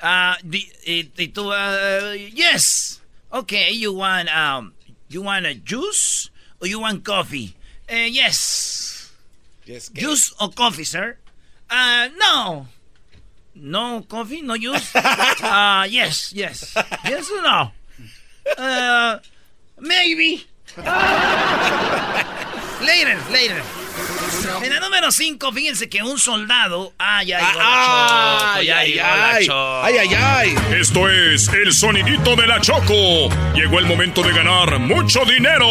Ah, 0.00 0.36
di- 0.42 0.70
y, 0.84 1.10
y 1.16 1.28
tú, 1.28 1.52
ah, 1.52 2.12
yes. 2.34 3.00
Okay, 3.30 3.78
you 3.78 3.92
want, 3.92 4.28
um, 4.30 4.72
you 5.08 5.22
want 5.22 5.46
a 5.46 5.54
juice 5.64 6.30
or 6.62 6.68
you 6.68 6.78
want 6.80 7.04
coffee? 7.04 7.54
Eh, 7.88 8.06
yes. 8.06 9.10
Juice 9.66 10.32
or 10.40 10.48
coffee, 10.50 10.84
sir? 10.84 11.16
Uh, 11.68 12.08
no. 12.16 12.66
No 13.54 14.02
coffee, 14.08 14.40
no 14.42 14.56
juice. 14.56 14.94
Uh, 15.42 15.84
yes, 15.90 16.32
yes. 16.32 16.72
Yes 17.04 17.30
or 17.30 17.42
no? 17.42 17.70
Uh, 18.56 19.18
maybe. 19.80 20.46
later, 22.86 23.18
later. 23.32 23.62
En 24.62 24.70
la 24.72 24.80
número 24.80 25.10
5, 25.12 25.52
fíjense 25.52 25.88
que 25.88 26.02
un 26.02 26.18
soldado. 26.18 26.94
Ah, 26.98 27.20
Choco, 27.22 27.28
ya 28.62 28.78
ay, 28.78 28.92
llegó 28.92 29.06
la 29.06 29.30
ay, 29.34 29.46
Choco. 29.46 29.82
ay, 29.82 29.94
ay, 29.98 30.14
ay. 30.14 30.54
Esto 30.80 31.08
es 31.10 31.48
el 31.48 31.72
sonidito 31.72 32.34
de 32.36 32.46
la 32.46 32.60
Choco. 32.60 33.28
Llegó 33.54 33.78
el 33.78 33.86
momento 33.86 34.22
de 34.22 34.32
ganar 34.32 34.78
mucho 34.78 35.24
dinero. 35.24 35.66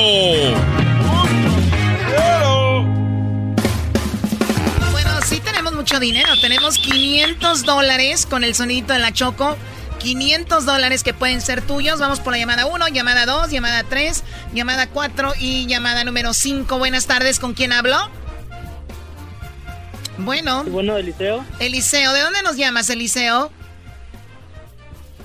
Bueno, 4.92 5.10
sí 5.26 5.40
tenemos 5.40 5.74
mucho 5.74 6.00
dinero. 6.00 6.30
Tenemos 6.40 6.78
500 6.78 7.64
dólares 7.64 8.26
con 8.26 8.44
el 8.44 8.54
sonidito 8.56 8.94
de 8.94 9.00
la 9.00 9.12
Choco. 9.12 9.58
500 10.00 10.66
dólares 10.66 11.04
que 11.04 11.14
pueden 11.14 11.42
ser 11.42 11.62
tuyos. 11.62 12.00
Vamos 12.00 12.20
por 12.20 12.34
la 12.34 12.40
llamada 12.40 12.66
1, 12.66 12.88
llamada 12.90 13.26
2, 13.26 13.52
llamada 13.52 13.84
3, 13.84 14.24
llamada 14.54 14.88
4 14.88 15.34
y 15.40 15.68
llamada 15.68 16.04
número 16.04 16.34
5. 16.34 16.78
Buenas 16.80 17.06
tardes, 17.06 17.40
¿con 17.40 17.54
quién 17.54 17.72
hablo? 17.72 18.10
Bueno. 20.24 20.64
Bueno, 20.66 20.98
Eliseo. 20.98 21.44
Eliseo, 21.60 22.14
¿de 22.14 22.22
dónde 22.22 22.42
nos 22.44 22.58
llamas, 22.58 22.90
Eliseo? 22.90 23.52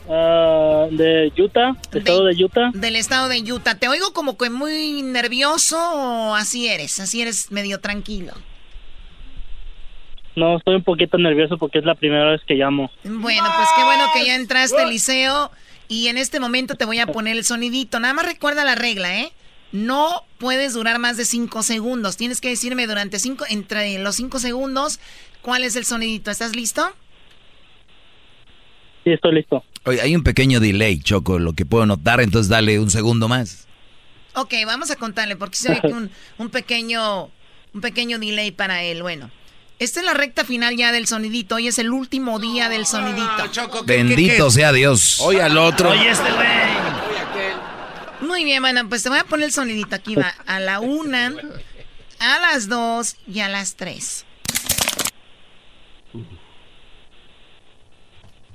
Ah, 0.09 0.87
de 0.91 1.33
Utah, 1.37 1.77
estado 1.93 2.25
de 2.27 2.45
Utah. 2.45 2.71
Del 2.73 2.95
estado 2.97 3.29
de 3.29 3.41
Utah. 3.53 3.75
Te 3.75 3.89
oigo 3.89 4.13
como 4.13 4.39
que 4.39 4.51
muy 4.51 5.03
nervioso 5.03 5.79
o 5.79 6.35
así 6.35 6.69
eres, 6.69 7.01
así 7.01 7.23
eres 7.23 7.51
medio 7.51 7.81
tranquilo. 7.81 8.33
No, 10.37 10.59
estoy 10.59 10.77
un 10.77 10.85
poquito 10.85 11.17
nervioso 11.19 11.57
porque 11.57 11.79
es 11.79 11.85
la 11.85 11.95
primera 11.95 12.31
vez 12.31 12.43
que 12.47 12.55
llamo. 12.55 12.91
Bueno, 13.05 13.49
pues 13.57 13.69
qué 13.75 13.83
bueno 13.83 14.05
que 14.15 14.27
ya 14.27 14.37
entraste, 14.37 14.83
Eliseo. 14.83 15.51
Y 15.89 16.09
en 16.09 16.19
este 16.19 16.41
momento 16.41 16.75
te 16.75 16.85
voy 16.85 16.99
a 16.99 17.07
poner 17.07 17.37
el 17.37 17.45
sonidito. 17.45 17.99
Nada 18.01 18.13
más 18.13 18.27
recuerda 18.27 18.65
la 18.65 18.75
regla, 18.75 19.19
¿eh? 19.19 19.33
No 19.73 20.25
puedes 20.39 20.75
durar 20.75 20.99
más 20.99 21.17
de 21.17 21.25
cinco 21.25 21.63
segundos. 21.63 22.17
Tienes 22.17 22.41
que 22.41 22.49
decirme 22.49 22.87
durante 22.87 23.19
cinco, 23.19 23.45
entre 23.49 23.99
los 23.99 24.17
cinco 24.17 24.39
segundos, 24.39 25.01
cuál 25.43 25.65
es 25.65 25.77
el 25.77 25.85
sonidito. 25.85 26.31
¿Estás 26.31 26.55
listo? 26.55 26.89
Sí, 29.05 29.13
estoy 29.13 29.35
listo. 29.35 29.65
Oye, 29.85 30.01
hay 30.01 30.17
un 30.17 30.23
pequeño 30.25 30.59
delay, 30.61 30.99
Choco, 31.01 31.39
lo 31.39 31.53
que 31.53 31.65
puedo 31.65 31.87
notar, 31.87 32.21
entonces 32.21 32.49
dale 32.49 32.81
un 32.81 32.91
segundo 32.91 33.29
más. 33.29 33.67
Ok, 34.35 34.55
vamos 34.67 34.91
a 34.91 34.97
contarle, 34.97 35.37
porque 35.37 35.57
se 35.57 35.71
ve 35.71 35.81
que 35.81 35.89
un, 35.93 36.11
un 36.39 36.51
pequeño, 36.51 37.31
un 37.73 37.81
pequeño 37.81 38.19
delay 38.19 38.51
para 38.51 38.83
él. 38.83 39.03
Bueno, 39.03 39.31
esta 39.79 40.01
es 40.01 40.07
la 40.07 40.15
recta 40.15 40.45
final 40.45 40.77
ya 40.77 40.91
del 40.91 41.07
sonidito. 41.07 41.57
Hoy 41.57 41.69
es 41.69 41.79
el 41.79 41.91
último 41.91 42.39
día 42.39 42.69
del 42.69 42.87
sonidito. 42.87 43.85
Bendito 43.85 44.51
sea 44.51 44.73
Dios. 44.73 45.21
Hoy 45.21 45.37
al 45.37 45.57
otro. 45.59 45.91
Oye, 45.91 46.11
este 46.11 46.33
güey. 46.33 47.06
Muy 48.27 48.45
bien, 48.45 48.63
bueno, 48.63 48.89
pues 48.89 49.03
te 49.03 49.09
voy 49.09 49.19
a 49.19 49.25
poner 49.25 49.47
el 49.47 49.53
sonidito 49.53 49.95
aquí. 49.95 50.17
Va 50.17 50.35
a 50.47 50.61
la 50.61 50.81
una, 50.81 51.33
a 52.19 52.39
las 52.41 52.69
dos 52.69 53.17
y 53.27 53.41
a 53.41 53.49
las 53.49 53.77
tres. 53.77 54.27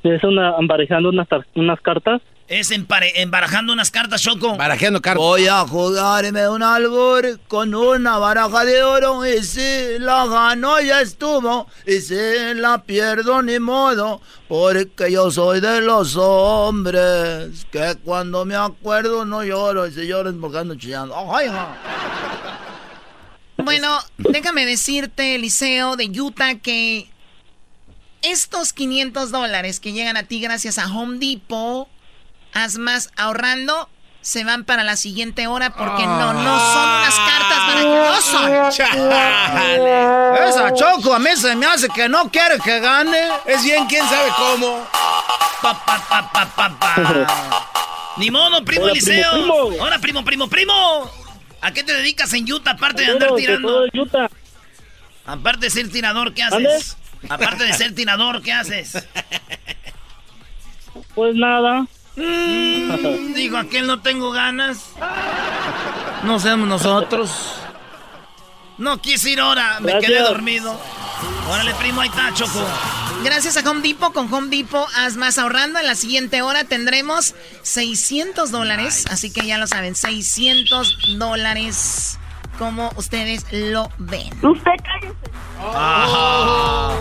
Es 0.03 0.23
una, 0.23 0.55
emparejando 0.59 1.09
unas, 1.09 1.27
unas 1.55 1.79
cartas. 1.81 2.21
Es 2.53 2.69
empare- 2.71 3.13
embarajando 3.15 3.71
unas 3.71 3.91
cartas, 3.91 4.21
Choco. 4.21 4.57
Barajeando 4.57 5.01
cartas. 5.01 5.21
Voy 5.23 5.47
a 5.47 5.61
jugarme 5.61 6.49
un 6.49 6.61
albur 6.61 7.39
con 7.47 7.73
una 7.73 8.17
baraja 8.17 8.65
de 8.65 8.83
oro 8.83 9.25
y 9.25 9.41
si 9.41 9.97
la 9.99 10.25
gano 10.27 10.81
ya 10.81 10.99
estuvo 10.99 11.67
y 11.87 12.01
si 12.01 12.13
la 12.55 12.83
pierdo 12.83 13.41
ni 13.41 13.57
modo 13.57 14.19
porque 14.49 15.09
yo 15.13 15.31
soy 15.31 15.61
de 15.61 15.79
los 15.79 16.17
hombres 16.17 17.65
que 17.71 17.95
cuando 18.03 18.43
me 18.43 18.55
acuerdo 18.55 19.23
no 19.23 19.45
lloro 19.45 19.87
y 19.87 19.93
si 19.93 20.05
lloro 20.05 20.29
es 20.29 20.35
porque 20.35 20.57
ando 20.57 20.75
chillando. 20.75 21.15
Ay, 21.33 21.47
ja. 21.47 21.77
Bueno, 23.63 23.97
déjame 24.17 24.65
decirte, 24.65 25.35
Eliseo 25.35 25.95
de 25.95 26.07
Utah, 26.19 26.55
que 26.55 27.07
estos 28.21 28.73
500 28.73 29.31
dólares 29.31 29.79
que 29.79 29.93
llegan 29.93 30.17
a 30.17 30.23
ti 30.23 30.41
gracias 30.41 30.77
a 30.77 30.87
Home 30.93 31.17
Depot, 31.17 31.87
haz 32.53 32.77
más 32.77 33.11
ahorrando, 33.17 33.89
se 34.21 34.43
van 34.43 34.65
para 34.65 34.83
la 34.83 34.95
siguiente 34.95 35.47
hora 35.47 35.71
porque 35.71 36.05
no, 36.05 36.33
no 36.33 36.59
son 36.59 36.89
unas 36.89 37.15
cartas 37.15 37.59
para 37.67 37.81
que 37.81 37.87
no 37.87 38.21
son. 38.21 38.51
Esa 40.47 40.73
Choco 40.73 41.13
a 41.13 41.19
mí 41.19 41.29
se 41.35 41.55
me 41.55 41.65
hace 41.65 41.89
que 41.89 42.07
no 42.07 42.29
quiere 42.29 42.59
que 42.59 42.79
gane. 42.79 43.29
Es 43.45 43.63
bien, 43.63 43.85
quién 43.87 44.07
sabe 44.07 44.29
cómo. 44.37 44.87
Pa, 45.61 45.85
pa, 45.85 45.99
pa, 46.07 46.31
pa, 46.31 46.45
pa, 46.55 46.79
pa. 46.79 46.95
Ni 48.17 48.29
modo, 48.29 48.63
primo 48.63 48.83
Hola, 48.83 48.91
Eliseo. 48.91 49.31
primo, 49.31 49.67
primo. 49.69 49.83
Hola, 49.83 49.99
primo, 49.99 50.25
primo, 50.25 50.47
primo. 50.49 51.11
¿A 51.61 51.71
qué 51.71 51.83
te 51.83 51.93
dedicas 51.93 52.33
en 52.33 52.51
Utah 52.51 52.71
aparte 52.71 53.03
de 53.03 53.11
andar 53.11 53.35
tirando? 53.35 53.85
Utah. 53.93 54.29
Aparte 55.25 55.67
de 55.67 55.69
ser 55.69 55.89
tirador, 55.89 56.33
¿qué 56.33 56.43
haces? 56.43 56.97
Aparte 57.29 57.63
de 57.63 57.73
ser 57.73 57.93
tirador, 57.95 58.41
¿qué 58.41 58.51
haces? 58.51 58.97
Pues 61.15 61.35
nada. 61.35 61.85
Mm, 62.15 63.33
digo, 63.33 63.57
aquel 63.57 63.87
no 63.87 64.01
tengo 64.01 64.31
ganas. 64.31 64.91
No 66.23 66.39
seamos 66.39 66.67
nosotros. 66.67 67.55
No 68.77 68.99
quise 69.01 69.29
ir 69.31 69.39
ahora, 69.39 69.79
me 69.79 69.91
Gracias. 69.91 70.11
quedé 70.11 70.21
dormido. 70.21 70.79
Órale, 71.49 71.73
primo, 71.75 72.01
ahí 72.01 72.09
está, 72.09 72.33
Choco. 72.33 72.65
Gracias 73.23 73.55
a 73.57 73.69
Home 73.69 73.81
Depot. 73.81 74.11
Con 74.11 74.33
Home 74.33 74.47
Depot 74.55 74.87
haz 74.95 75.15
más 75.15 75.37
ahorrando. 75.37 75.79
En 75.79 75.85
la 75.85 75.95
siguiente 75.95 76.41
hora 76.41 76.63
tendremos 76.63 77.35
600 77.61 78.49
dólares. 78.51 79.05
Así 79.09 79.31
que 79.31 79.45
ya 79.45 79.57
lo 79.59 79.67
saben, 79.67 79.95
600 79.95 81.17
dólares. 81.19 82.17
Como 82.57 82.91
ustedes 82.95 83.45
lo 83.51 83.89
ven. 83.97 84.29
Usted 84.43 84.71
cállese. 84.83 85.15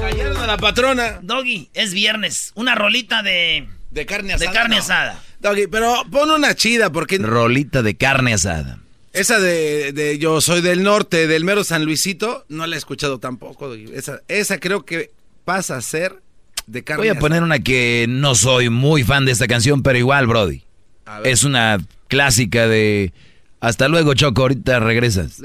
Cayeron 0.00 0.36
a 0.38 0.46
la 0.46 0.56
patrona. 0.58 1.18
Doggy, 1.22 1.70
es 1.74 1.92
viernes. 1.94 2.52
Una 2.54 2.74
rolita 2.74 3.22
de, 3.22 3.68
De 3.90 4.06
carne 4.06 4.28
de 4.28 4.34
asada. 4.34 4.52
carne 4.52 4.76
no. 4.76 4.82
asada. 4.82 5.22
Doggy, 5.40 5.66
pero 5.66 5.94
pon 6.10 6.30
una 6.30 6.54
chida, 6.54 6.90
porque 6.92 7.18
Rolita 7.18 7.82
de 7.82 7.96
carne 7.96 8.34
asada. 8.34 8.78
esa 9.12 9.40
de, 9.40 9.92
de 9.92 10.18
Yo 10.18 10.40
soy 10.40 10.60
del 10.60 10.82
norte, 10.82 11.26
del 11.26 11.44
mero 11.44 11.64
San 11.64 11.84
Luisito, 11.84 12.44
no 12.48 12.66
la 12.66 12.76
he 12.76 12.78
escuchado 12.78 13.18
tampoco, 13.18 13.68
Doggy. 13.68 13.90
Esa, 13.94 14.20
esa 14.28 14.58
creo 14.58 14.84
que 14.84 15.10
pasa 15.44 15.76
a 15.76 15.82
ser 15.82 16.20
de 16.66 16.84
carne 16.84 17.00
Voy 17.00 17.08
a 17.08 17.12
asada. 17.12 17.20
poner 17.20 17.42
una 17.42 17.58
que 17.58 18.06
no 18.08 18.34
soy 18.34 18.68
muy 18.70 19.02
fan 19.02 19.24
de 19.24 19.32
esta 19.32 19.46
canción, 19.48 19.82
pero 19.82 19.98
igual, 19.98 20.26
Brody. 20.26 20.62
A 21.06 21.20
ver. 21.20 21.32
Es 21.32 21.42
una 21.44 21.78
clásica 22.08 22.68
de... 22.68 23.12
Hasta 23.58 23.88
luego, 23.88 24.14
Choco, 24.14 24.42
ahorita 24.42 24.78
regresas. 24.80 25.40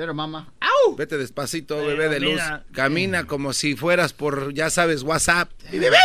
Vete 0.98 1.18
despacito, 1.18 1.78
bebé 1.78 2.04
de 2.06 2.10
Pero 2.20 2.26
luz. 2.26 2.34
mira. 2.36 2.64
Camina 2.72 3.24
como 3.26 3.52
si 3.54 3.76
fueras 3.76 4.14
por, 4.14 4.54
ya 4.54 4.70
sabes, 4.70 5.02
WhatsApp. 5.04 5.50
Y 5.74 5.80
bebé. 5.80 5.98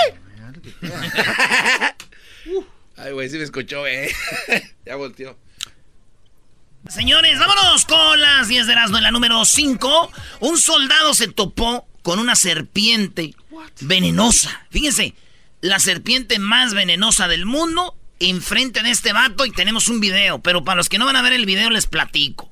Ay, 2.96 3.12
güey, 3.12 3.28
sí 3.28 3.38
me 3.38 3.44
escuchó, 3.44 3.86
eh. 3.86 4.12
ya 4.86 4.96
volteó. 4.96 5.36
Señores, 6.88 7.38
vámonos 7.38 7.84
con 7.84 8.20
las 8.20 8.48
10 8.48 8.66
de 8.66 8.72
Erasmo 8.72 8.96
en 8.96 9.04
la 9.04 9.10
número 9.10 9.44
5. 9.44 10.12
Un 10.40 10.58
soldado 10.58 11.14
se 11.14 11.28
topó 11.28 11.86
con 12.02 12.18
una 12.18 12.34
serpiente 12.36 13.34
venenosa. 13.80 14.66
Fíjense, 14.70 15.14
la 15.60 15.78
serpiente 15.78 16.38
más 16.38 16.74
venenosa 16.74 17.28
del 17.28 17.44
mundo 17.44 17.96
enfrente 18.18 18.82
de 18.82 18.90
este 18.90 19.12
vato 19.12 19.44
y 19.46 19.50
tenemos 19.50 19.88
un 19.88 20.00
video. 20.00 20.40
Pero 20.40 20.64
para 20.64 20.76
los 20.76 20.88
que 20.88 20.98
no 20.98 21.06
van 21.06 21.16
a 21.16 21.22
ver 21.22 21.32
el 21.32 21.46
video 21.46 21.70
les 21.70 21.86
platico. 21.86 22.50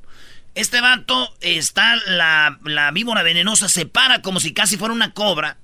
Este 0.54 0.80
vato 0.80 1.35
está, 1.40 1.97
la, 1.97 2.59
la 2.64 2.90
víbora 2.90 3.23
venenosa 3.23 3.68
se 3.68 3.87
para 3.87 4.23
como 4.23 4.40
si 4.40 4.52
casi 4.52 4.76
fuera 4.76 4.95
una 4.95 5.14
cobra. 5.14 5.59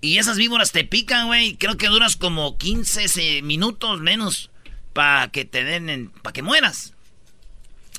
Y 0.00 0.18
esas 0.18 0.36
víboras 0.36 0.70
te 0.72 0.84
pican, 0.84 1.26
güey. 1.26 1.56
Creo 1.56 1.76
que 1.76 1.88
duras 1.88 2.16
como 2.16 2.56
15 2.56 3.08
se- 3.08 3.42
minutos 3.42 4.00
menos 4.00 4.50
para 4.92 5.28
que 5.28 5.44
te 5.44 5.64
den, 5.64 6.10
para 6.22 6.32
que 6.32 6.42
mueras. 6.42 6.94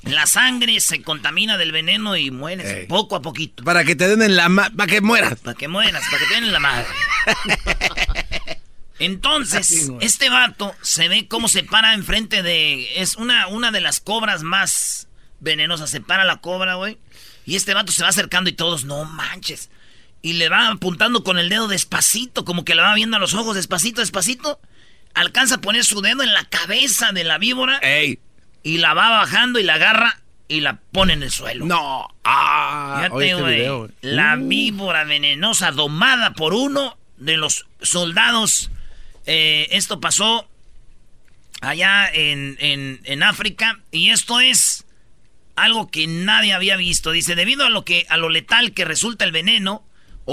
La 0.03 0.25
sangre 0.27 0.79
se 0.79 1.01
contamina 1.01 1.57
del 1.57 1.73
veneno 1.73 2.15
y 2.15 2.31
mueres 2.31 2.65
Ey. 2.67 2.87
poco 2.87 3.17
a 3.17 3.21
poquito. 3.21 3.65
Para 3.65 3.83
que 3.83 3.97
te 3.97 4.07
den 4.07 4.21
en 4.21 4.37
la. 4.37 4.47
Para 4.75 4.87
que 4.87 5.01
mueras. 5.01 5.37
Para 5.39 5.57
que 5.57 5.67
mueras, 5.67 6.03
para 6.09 6.19
que 6.19 6.25
te 6.27 6.33
den 6.35 6.43
en 6.45 6.53
la 6.53 6.59
madre. 6.59 6.85
Entonces, 8.99 9.91
este 10.01 10.29
vato 10.29 10.75
se 10.81 11.07
ve 11.07 11.27
cómo 11.27 11.47
se 11.47 11.63
para 11.63 11.93
enfrente 11.93 12.43
de. 12.43 13.01
Es 13.01 13.15
una, 13.15 13.47
una 13.47 13.71
de 13.71 13.79
las 13.81 13.99
cobras 13.99 14.43
más 14.43 15.07
venenosas. 15.39 15.89
Se 15.89 16.01
para 16.01 16.25
la 16.25 16.37
cobra, 16.37 16.75
güey. 16.75 16.97
Y 17.45 17.55
este 17.55 17.73
vato 17.73 17.91
se 17.91 18.03
va 18.03 18.09
acercando 18.09 18.49
y 18.49 18.53
todos, 18.53 18.83
no 18.85 19.05
manches. 19.05 19.69
Y 20.21 20.33
le 20.33 20.49
va 20.49 20.67
apuntando 20.67 21.23
con 21.23 21.37
el 21.39 21.47
dedo 21.49 21.67
despacito, 21.67 22.43
como 22.45 22.65
que 22.65 22.75
le 22.75 22.81
va 22.81 22.93
viendo 22.93 23.17
a 23.17 23.19
los 23.19 23.33
ojos 23.33 23.55
despacito, 23.55 24.01
despacito. 24.01 24.59
alcanza 25.13 25.55
a 25.55 25.61
poner 25.61 25.83
su 25.85 26.01
dedo 26.01 26.23
en 26.23 26.33
la 26.33 26.43
cabeza 26.45 27.11
de 27.11 27.23
la 27.23 27.37
víbora. 27.37 27.77
Ey. 27.79 28.19
Y 28.63 28.77
la 28.79 28.93
va 28.93 29.09
bajando 29.09 29.59
y 29.59 29.63
la 29.63 29.75
agarra 29.75 30.19
y 30.47 30.61
la 30.61 30.79
pone 30.91 31.13
en 31.13 31.23
el 31.23 31.31
suelo. 31.31 31.65
No. 31.65 32.07
Ah, 32.23 33.07
Fíjate, 33.17 33.31
este. 33.31 33.93
La 34.01 34.35
Uh. 34.37 34.47
víbora 34.47 35.03
venenosa 35.05 35.71
domada 35.71 36.33
por 36.33 36.53
uno 36.53 36.97
de 37.17 37.37
los 37.37 37.65
soldados. 37.81 38.69
Eh, 39.25 39.67
esto 39.71 39.99
pasó 40.01 40.47
allá 41.61 42.09
en, 42.11 42.57
en- 42.59 42.99
en 43.03 43.23
África. 43.23 43.79
Y 43.91 44.09
esto 44.09 44.39
es 44.39 44.85
algo 45.55 45.89
que 45.89 46.07
nadie 46.07 46.53
había 46.53 46.77
visto. 46.77 47.11
Dice, 47.11 47.35
debido 47.35 47.65
a 47.65 47.69
lo, 47.69 47.83
que, 47.85 48.05
a 48.09 48.17
lo 48.17 48.29
letal 48.29 48.73
que 48.73 48.85
resulta 48.85 49.25
el 49.25 49.31
veneno, 49.31 49.83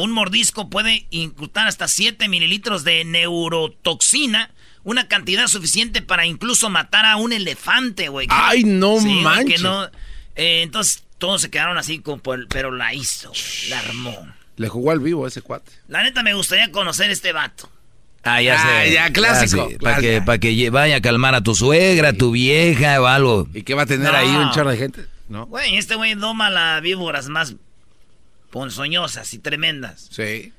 un 0.02 0.12
mordisco 0.12 0.68
puede 0.70 1.06
inclutar 1.10 1.66
hasta 1.66 1.88
7 1.88 2.28
mililitros 2.28 2.84
de 2.84 3.04
neurotoxina. 3.04 4.50
Una 4.84 5.08
cantidad 5.08 5.46
suficiente 5.48 6.00
para 6.02 6.26
incluso 6.26 6.70
matar 6.70 7.04
a 7.06 7.16
un 7.16 7.32
elefante, 7.32 8.08
güey. 8.08 8.28
Ay, 8.30 8.62
no 8.64 9.00
Sí, 9.00 9.08
manches. 9.22 9.60
no- 9.62 9.84
eh, 10.36 10.62
entonces 10.62 11.02
todos 11.18 11.42
se 11.42 11.50
quedaron 11.50 11.76
así, 11.76 11.98
como 11.98 12.18
por- 12.18 12.46
pero 12.48 12.70
la 12.70 12.94
hizo, 12.94 13.32
la 13.68 13.80
armó. 13.80 14.28
Le 14.56 14.68
jugó 14.68 14.92
al 14.92 15.00
vivo 15.00 15.26
ese 15.26 15.42
cuate. 15.42 15.72
La 15.88 16.02
neta 16.02 16.22
me 16.22 16.34
gustaría 16.34 16.70
conocer 16.70 17.10
este 17.10 17.32
vato. 17.32 17.70
Ah, 18.22 18.40
ya 18.42 18.54
Ah, 18.60 18.82
sé. 18.84 18.92
ya, 18.92 19.12
clásico, 19.12 19.68
Para 19.80 20.00
que, 20.00 20.20
pa' 20.22 20.38
que 20.38 20.70
vaya 20.70 20.96
a 20.96 21.00
calmar 21.00 21.34
a 21.34 21.42
tu 21.42 21.54
suegra, 21.54 22.08
a 22.10 22.12
tu 22.12 22.30
vieja 22.32 23.00
o 23.00 23.06
algo. 23.06 23.48
¿Y 23.54 23.62
qué 23.62 23.74
va 23.74 23.82
a 23.82 23.86
tener 23.86 24.12
No. 24.12 24.18
ahí 24.18 24.28
un 24.28 24.50
chorro 24.50 24.70
de 24.70 24.76
gente? 24.78 25.06
¿No? 25.28 25.46
Güey, 25.46 25.76
este 25.76 25.94
güey 25.96 26.14
doma 26.14 26.48
las 26.50 26.80
víboras 26.82 27.28
más 27.28 27.54
ponzoñosas 28.56 29.34
y 29.34 29.38
tremendas. 29.38 30.08
Sí. 30.10 30.50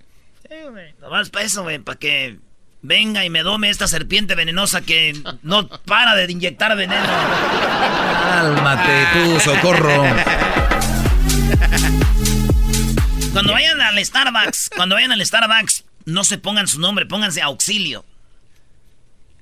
Sí, 0.48 0.56
güey. 0.70 0.94
Nomás 1.02 1.32
para 1.32 1.46
eso, 1.46 1.64
güey, 1.64 1.80
para 1.80 1.98
que 1.98 2.38
venga 2.84 3.26
y 3.26 3.32
me 3.32 3.42
dome 3.42 3.72
esta 3.72 3.88
serpiente 3.88 4.36
venenosa 4.36 4.82
que 4.82 5.20
no 5.42 5.68
para 5.68 6.14
de 6.14 6.32
inyectar 6.32 6.78
veneno. 6.78 7.08
Cálmate 8.22 9.08
tú, 9.14 9.40
socorro. 9.40 10.04
Cuando 13.34 13.54
vayan 13.54 13.82
al 13.82 14.06
Starbucks, 14.06 14.70
cuando 14.76 14.94
vayan 14.94 15.12
al 15.12 15.26
Starbucks, 15.26 15.84
no 16.06 16.24
se 16.24 16.38
pongan 16.38 16.68
su 16.68 16.80
nombre, 16.80 17.08
pónganse 17.08 17.42
auxilio. 17.42 18.06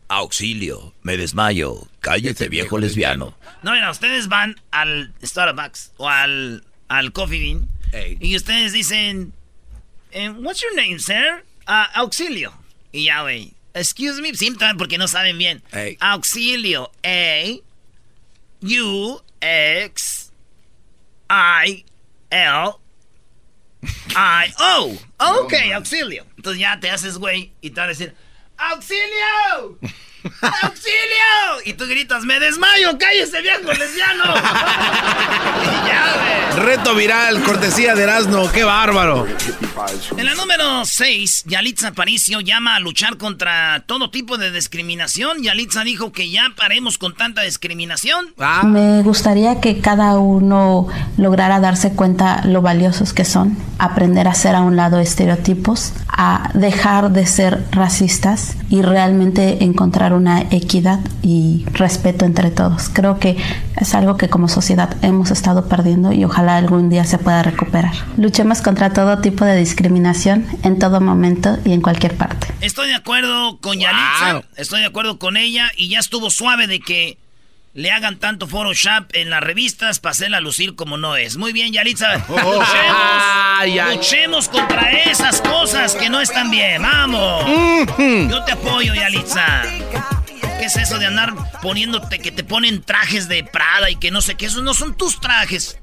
Auxilio, 0.07 0.93
me 1.01 1.17
desmayo. 1.17 1.89
Cállate, 1.99 2.47
viejo 2.47 2.77
lesbiano. 2.77 3.37
No, 3.63 3.73
mira, 3.73 3.91
ustedes 3.91 4.29
van 4.29 4.55
al 4.71 5.13
Starbucks 5.21 5.91
o 5.97 6.07
al, 6.07 6.63
al 6.87 7.11
Coffee 7.11 7.41
Bean 7.41 7.74
y 8.19 8.35
ustedes 8.35 8.73
dicen, 8.73 9.33
eh, 10.11 10.29
What's 10.29 10.61
your 10.61 10.75
name, 10.75 10.99
sir? 10.99 11.43
"Ah, 11.65 11.89
auxilio. 11.95 12.53
Y 12.91 13.05
ya, 13.05 13.21
güey. 13.21 13.53
Excuse 13.73 14.21
me, 14.21 14.31
también 14.31 14.77
porque 14.77 14.97
no 14.97 15.07
saben 15.07 15.37
bien. 15.37 15.61
Ey. 15.73 15.97
Auxilio. 15.99 16.91
A. 17.03 17.59
U. 18.61 19.21
X. 19.41 20.31
I. 21.29 21.85
L. 22.29 22.71
I. 24.15 24.53
O. 24.59 24.97
Ok, 25.41 25.53
auxilio. 25.73 26.25
Entonces 26.37 26.59
ya 26.59 26.79
te 26.79 26.89
haces, 26.89 27.17
güey, 27.17 27.51
y 27.61 27.69
te 27.69 27.79
van 27.79 27.85
a 27.85 27.93
decir, 27.93 28.13
¡Auxilio! 28.57 29.79
¡Auxilio! 30.41 31.61
Y 31.65 31.73
tú 31.73 31.85
gritas, 31.85 32.23
¡me 32.23 32.39
desmayo! 32.39 32.97
¡Cállese, 32.97 33.41
viejo 33.41 33.71
lesbiano! 33.73 34.23
y 35.63 35.87
ya, 35.87 36.51
güey. 36.53 36.65
Reto 36.65 36.95
viral, 36.95 37.41
cortesía 37.43 37.95
de 37.95 38.03
Erasmo. 38.03 38.51
¡Qué 38.51 38.63
bárbaro! 38.63 39.27
En 40.17 40.25
la 40.25 40.35
número 40.35 40.85
6, 40.85 41.43
Yalitza 41.47 41.89
Aparicio 41.89 42.39
llama 42.39 42.75
a 42.75 42.79
luchar 42.79 43.17
contra 43.17 43.83
todo 43.85 44.09
tipo 44.09 44.37
de 44.37 44.51
discriminación. 44.51 45.43
Yalitza 45.43 45.83
dijo 45.83 46.11
que 46.11 46.29
ya 46.29 46.53
paremos 46.55 46.97
con 46.97 47.13
tanta 47.15 47.41
discriminación. 47.41 48.33
Ah. 48.39 48.63
Me 48.63 49.01
gustaría 49.03 49.59
que 49.59 49.81
cada 49.81 50.17
uno 50.17 50.87
lograra 51.17 51.59
darse 51.59 51.93
cuenta 51.93 52.41
lo 52.45 52.61
valiosos 52.61 53.13
que 53.13 53.25
son, 53.25 53.57
aprender 53.77 54.27
a 54.27 54.31
hacer 54.31 54.55
a 54.55 54.61
un 54.61 54.75
lado 54.75 54.99
estereotipos, 54.99 55.93
a 56.07 56.51
dejar 56.53 57.11
de 57.11 57.25
ser 57.25 57.63
racistas 57.71 58.55
y 58.69 58.81
realmente 58.81 59.63
encontrar 59.63 60.13
una 60.15 60.41
equidad 60.41 60.99
y 61.21 61.65
respeto 61.73 62.25
entre 62.25 62.51
todos. 62.51 62.89
Creo 62.89 63.19
que 63.19 63.37
es 63.77 63.93
algo 63.93 64.17
que 64.17 64.29
como 64.29 64.47
sociedad 64.47 64.95
hemos 65.01 65.31
estado 65.31 65.67
perdiendo 65.67 66.11
y 66.11 66.23
ojalá 66.23 66.57
algún 66.57 66.89
día 66.89 67.03
se 67.05 67.17
pueda 67.17 67.43
recuperar. 67.43 67.93
Luchemos 68.17 68.61
contra 68.61 68.93
todo 68.93 69.19
tipo 69.19 69.45
de 69.45 69.57
discriminación 69.57 70.45
en 70.63 70.79
todo 70.79 71.01
momento 71.01 71.57
y 71.65 71.73
en 71.73 71.81
cualquier 71.81 72.15
parte. 72.15 72.47
Estoy 72.61 72.87
de 72.87 72.95
acuerdo 72.95 73.59
con 73.59 73.79
Yalitza. 73.79 74.43
Estoy 74.55 74.81
de 74.81 74.87
acuerdo 74.87 75.19
con 75.19 75.37
ella. 75.37 75.71
Y 75.77 75.89
ya 75.89 75.99
estuvo 75.99 76.29
suave 76.29 76.67
de 76.67 76.79
que 76.79 77.17
le 77.75 77.91
hagan 77.91 78.17
tanto 78.17 78.47
Photoshop 78.47 79.09
en 79.13 79.29
las 79.29 79.41
revistas 79.43 79.99
para 79.99 80.11
hacerla 80.11 80.39
lucir 80.39 80.75
como 80.75 80.95
no 80.97 81.17
es. 81.17 81.35
Muy 81.35 81.51
bien, 81.51 81.73
Yalitza. 81.73 82.15
Luchemos, 82.29 82.65
Ay, 82.69 83.77
ay. 83.79 83.97
luchemos 83.97 84.47
contra 84.47 84.91
esas 84.91 85.41
cosas 85.41 85.93
que 85.93 86.09
no 86.09 86.21
están 86.21 86.49
bien. 86.49 86.81
¡Vamos! 86.81 87.45
Yo 87.97 88.43
te 88.45 88.53
apoyo, 88.53 88.93
Yalitza. 88.95 89.63
¿Qué 90.57 90.65
es 90.65 90.75
eso 90.77 90.97
de 90.99 91.07
andar 91.07 91.33
poniéndote 91.61 92.19
que 92.19 92.31
te 92.31 92.45
ponen 92.45 92.81
trajes 92.81 93.27
de 93.27 93.43
Prada 93.43 93.89
y 93.89 93.97
que 93.97 94.09
no 94.09 94.21
sé 94.21 94.35
qué? 94.35 94.45
Esos 94.45 94.63
no 94.63 94.73
son 94.73 94.95
tus 94.95 95.19
trajes. 95.19 95.77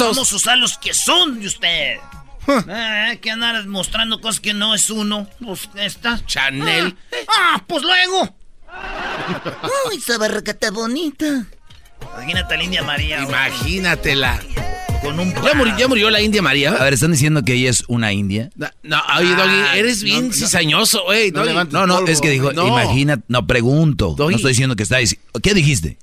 Vamos 0.00 0.32
a 0.32 0.36
usar 0.36 0.58
los 0.58 0.76
que 0.78 0.92
son 0.94 1.38
de 1.40 1.46
usted. 1.46 1.96
Eh, 2.68 3.18
que 3.22 3.30
andar 3.30 3.64
mostrando 3.66 4.20
cosas 4.20 4.40
que 4.40 4.52
no 4.52 4.74
es 4.74 4.90
uno. 4.90 5.28
Pues 5.44 5.68
esta. 5.76 6.24
Chanel. 6.26 6.96
Ah, 7.28 7.54
ah, 7.56 7.64
pues 7.68 7.84
luego. 7.84 8.36
Uy, 9.90 9.96
esa 9.98 10.18
barraca 10.18 10.52
está 10.52 10.70
bonita. 10.70 11.46
Imagínate 12.14 12.54
a 12.54 12.56
la 12.56 12.64
India 12.64 12.82
María. 12.82 13.22
Imagínatela. 13.22 14.40
Con 15.02 15.18
un 15.20 15.32
¿Ya 15.34 15.54
murió, 15.54 15.76
ya 15.78 15.88
murió 15.88 16.10
la 16.10 16.20
India 16.22 16.42
María? 16.42 16.72
A 16.72 16.84
ver, 16.84 16.94
¿están 16.94 17.12
diciendo 17.12 17.42
que 17.42 17.52
ella 17.54 17.70
es 17.70 17.84
una 17.86 18.12
india? 18.12 18.50
No, 18.56 18.68
no, 18.82 19.00
oye, 19.18 19.28
Doggy, 19.34 19.60
Ah, 19.68 19.76
eres 19.76 20.02
bien 20.02 20.28
no, 20.28 20.34
cizañoso, 20.34 21.04
güey. 21.04 21.30
No, 21.32 21.44
no, 21.64 21.86
no, 21.86 22.06
es 22.06 22.20
que 22.20 22.30
dijo, 22.30 22.52
No. 22.52 22.66
imagina, 22.68 23.20
no 23.28 23.46
pregunto. 23.46 24.14
Doggy. 24.16 24.32
No 24.32 24.36
estoy 24.36 24.52
diciendo 24.52 24.74
que 24.74 24.82
está 24.84 24.98
diciendo. 24.98 25.24
¿Qué 25.42 25.54
dijiste? 25.54 25.98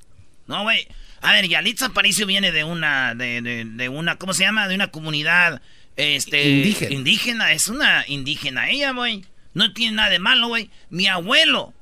No, 0.48 0.64
güey. 0.64 0.88
A 1.22 1.32
ver, 1.32 1.48
Yalitza 1.48 1.88
Aparicio 1.88 2.28
viene 2.28 2.52
de 2.52 2.64
una, 2.66 3.16
de, 3.16 3.42
de- 3.42 3.66
de 3.66 3.90
una, 3.90 4.18
¿cómo 4.18 4.34
se 4.34 4.44
llama? 4.44 4.68
De 4.68 4.76
una 4.76 4.88
comunidad, 4.92 5.62
este... 5.96 6.50
Indígena. 6.50 6.94
Indígena, 6.94 7.52
es 7.54 7.68
una 7.70 8.04
indígena 8.08 8.70
ella, 8.70 8.92
güey. 8.92 9.26
No 9.54 9.72
tiene 9.74 9.96
nada 9.96 10.10
de 10.10 10.20
malo, 10.20 10.50
güey. 10.50 10.70
Mi 10.90 11.08
abuelo. 11.08 11.74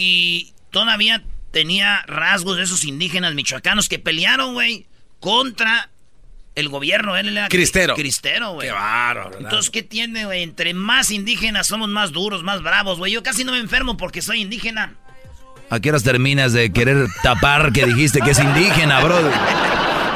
Y 0.00 0.52
todavía 0.70 1.24
tenía 1.50 2.02
rasgos 2.06 2.56
de 2.56 2.62
esos 2.62 2.84
indígenas 2.84 3.34
michoacanos 3.34 3.88
que 3.88 3.98
pelearon, 3.98 4.54
güey, 4.54 4.86
contra 5.18 5.90
el 6.54 6.68
gobierno. 6.68 7.16
Él 7.16 7.30
era 7.30 7.48
Cristero. 7.48 7.94
Cristero, 7.96 8.52
güey. 8.52 8.68
Qué 8.68 8.72
bárbaro. 8.72 9.38
Entonces, 9.38 9.70
¿qué 9.70 9.82
tiene, 9.82 10.24
güey? 10.24 10.44
Entre 10.44 10.72
más 10.72 11.10
indígenas 11.10 11.66
somos 11.66 11.88
más 11.88 12.12
duros, 12.12 12.44
más 12.44 12.62
bravos, 12.62 12.98
güey. 12.98 13.12
Yo 13.12 13.24
casi 13.24 13.42
no 13.42 13.50
me 13.52 13.58
enfermo 13.58 13.96
porque 13.96 14.22
soy 14.22 14.40
indígena. 14.40 14.94
¿A 15.68 15.80
qué 15.80 15.90
horas 15.90 16.04
terminas 16.04 16.52
de 16.52 16.72
querer 16.72 17.08
tapar 17.22 17.72
que 17.72 17.84
dijiste 17.84 18.20
que 18.20 18.30
es 18.30 18.38
indígena, 18.38 19.00
brother? 19.00 19.32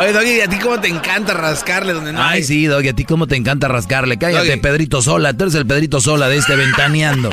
Oye, 0.01 0.13
Doggy, 0.13 0.41
¿a 0.41 0.49
ti 0.49 0.59
cómo 0.59 0.81
te 0.81 0.89
encanta 0.89 1.35
rascarle 1.35 1.93
donde 1.93 2.13
no 2.13 2.23
Ay, 2.23 2.39
hay? 2.39 2.45
sí, 2.45 2.67
Doggy, 2.67 2.89
a 2.89 2.95
ti 2.95 3.05
cómo 3.05 3.27
te 3.27 3.37
encanta 3.37 3.69
rascarle. 3.69 4.19
Cállate, 4.19 4.49
Doggy. 4.49 4.61
Pedrito 4.61 5.03
Sola. 5.03 5.33
Tú 5.37 5.45
eres 5.45 5.55
el 5.55 5.67
Pedrito 5.67 6.01
Sola 6.01 6.29
de 6.29 6.39
este 6.39 6.57
ventaneando. 6.57 7.31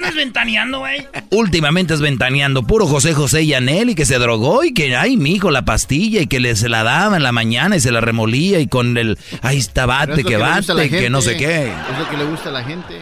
No 0.00 0.08
es 0.08 0.14
ventaneando, 0.14 0.80
güey. 0.80 1.06
Últimamente 1.30 1.94
es 1.94 2.00
ventaneando 2.00 2.62
puro 2.62 2.86
José 2.86 3.14
José 3.14 3.42
y 3.42 3.54
Anel 3.54 3.90
y 3.90 3.94
que 3.94 4.04
se 4.04 4.18
drogó 4.18 4.64
y 4.64 4.72
que, 4.72 4.96
ay, 4.96 5.16
mijo, 5.16 5.50
la 5.50 5.64
pastilla 5.64 6.20
y 6.20 6.26
que 6.26 6.40
le 6.40 6.54
se 6.56 6.68
la 6.68 6.82
daba 6.82 7.16
en 7.16 7.22
la 7.22 7.32
mañana 7.32 7.76
y 7.76 7.80
se 7.80 7.90
la 7.90 8.00
remolía 8.00 8.60
y 8.60 8.66
con 8.66 8.96
el, 8.96 9.18
ahí 9.42 9.58
está 9.58 9.86
bate, 9.86 10.24
que 10.24 10.36
bate, 10.36 10.88
que 10.90 11.10
no 11.10 11.22
sé 11.22 11.36
qué. 11.36 11.68
Es 11.68 11.98
lo 11.98 12.08
que 12.10 12.16
le 12.16 12.24
gusta 12.24 12.50
a 12.50 12.52
la 12.52 12.64
gente, 12.64 13.00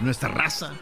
nuestra 0.00 0.28
raza. 0.28 0.72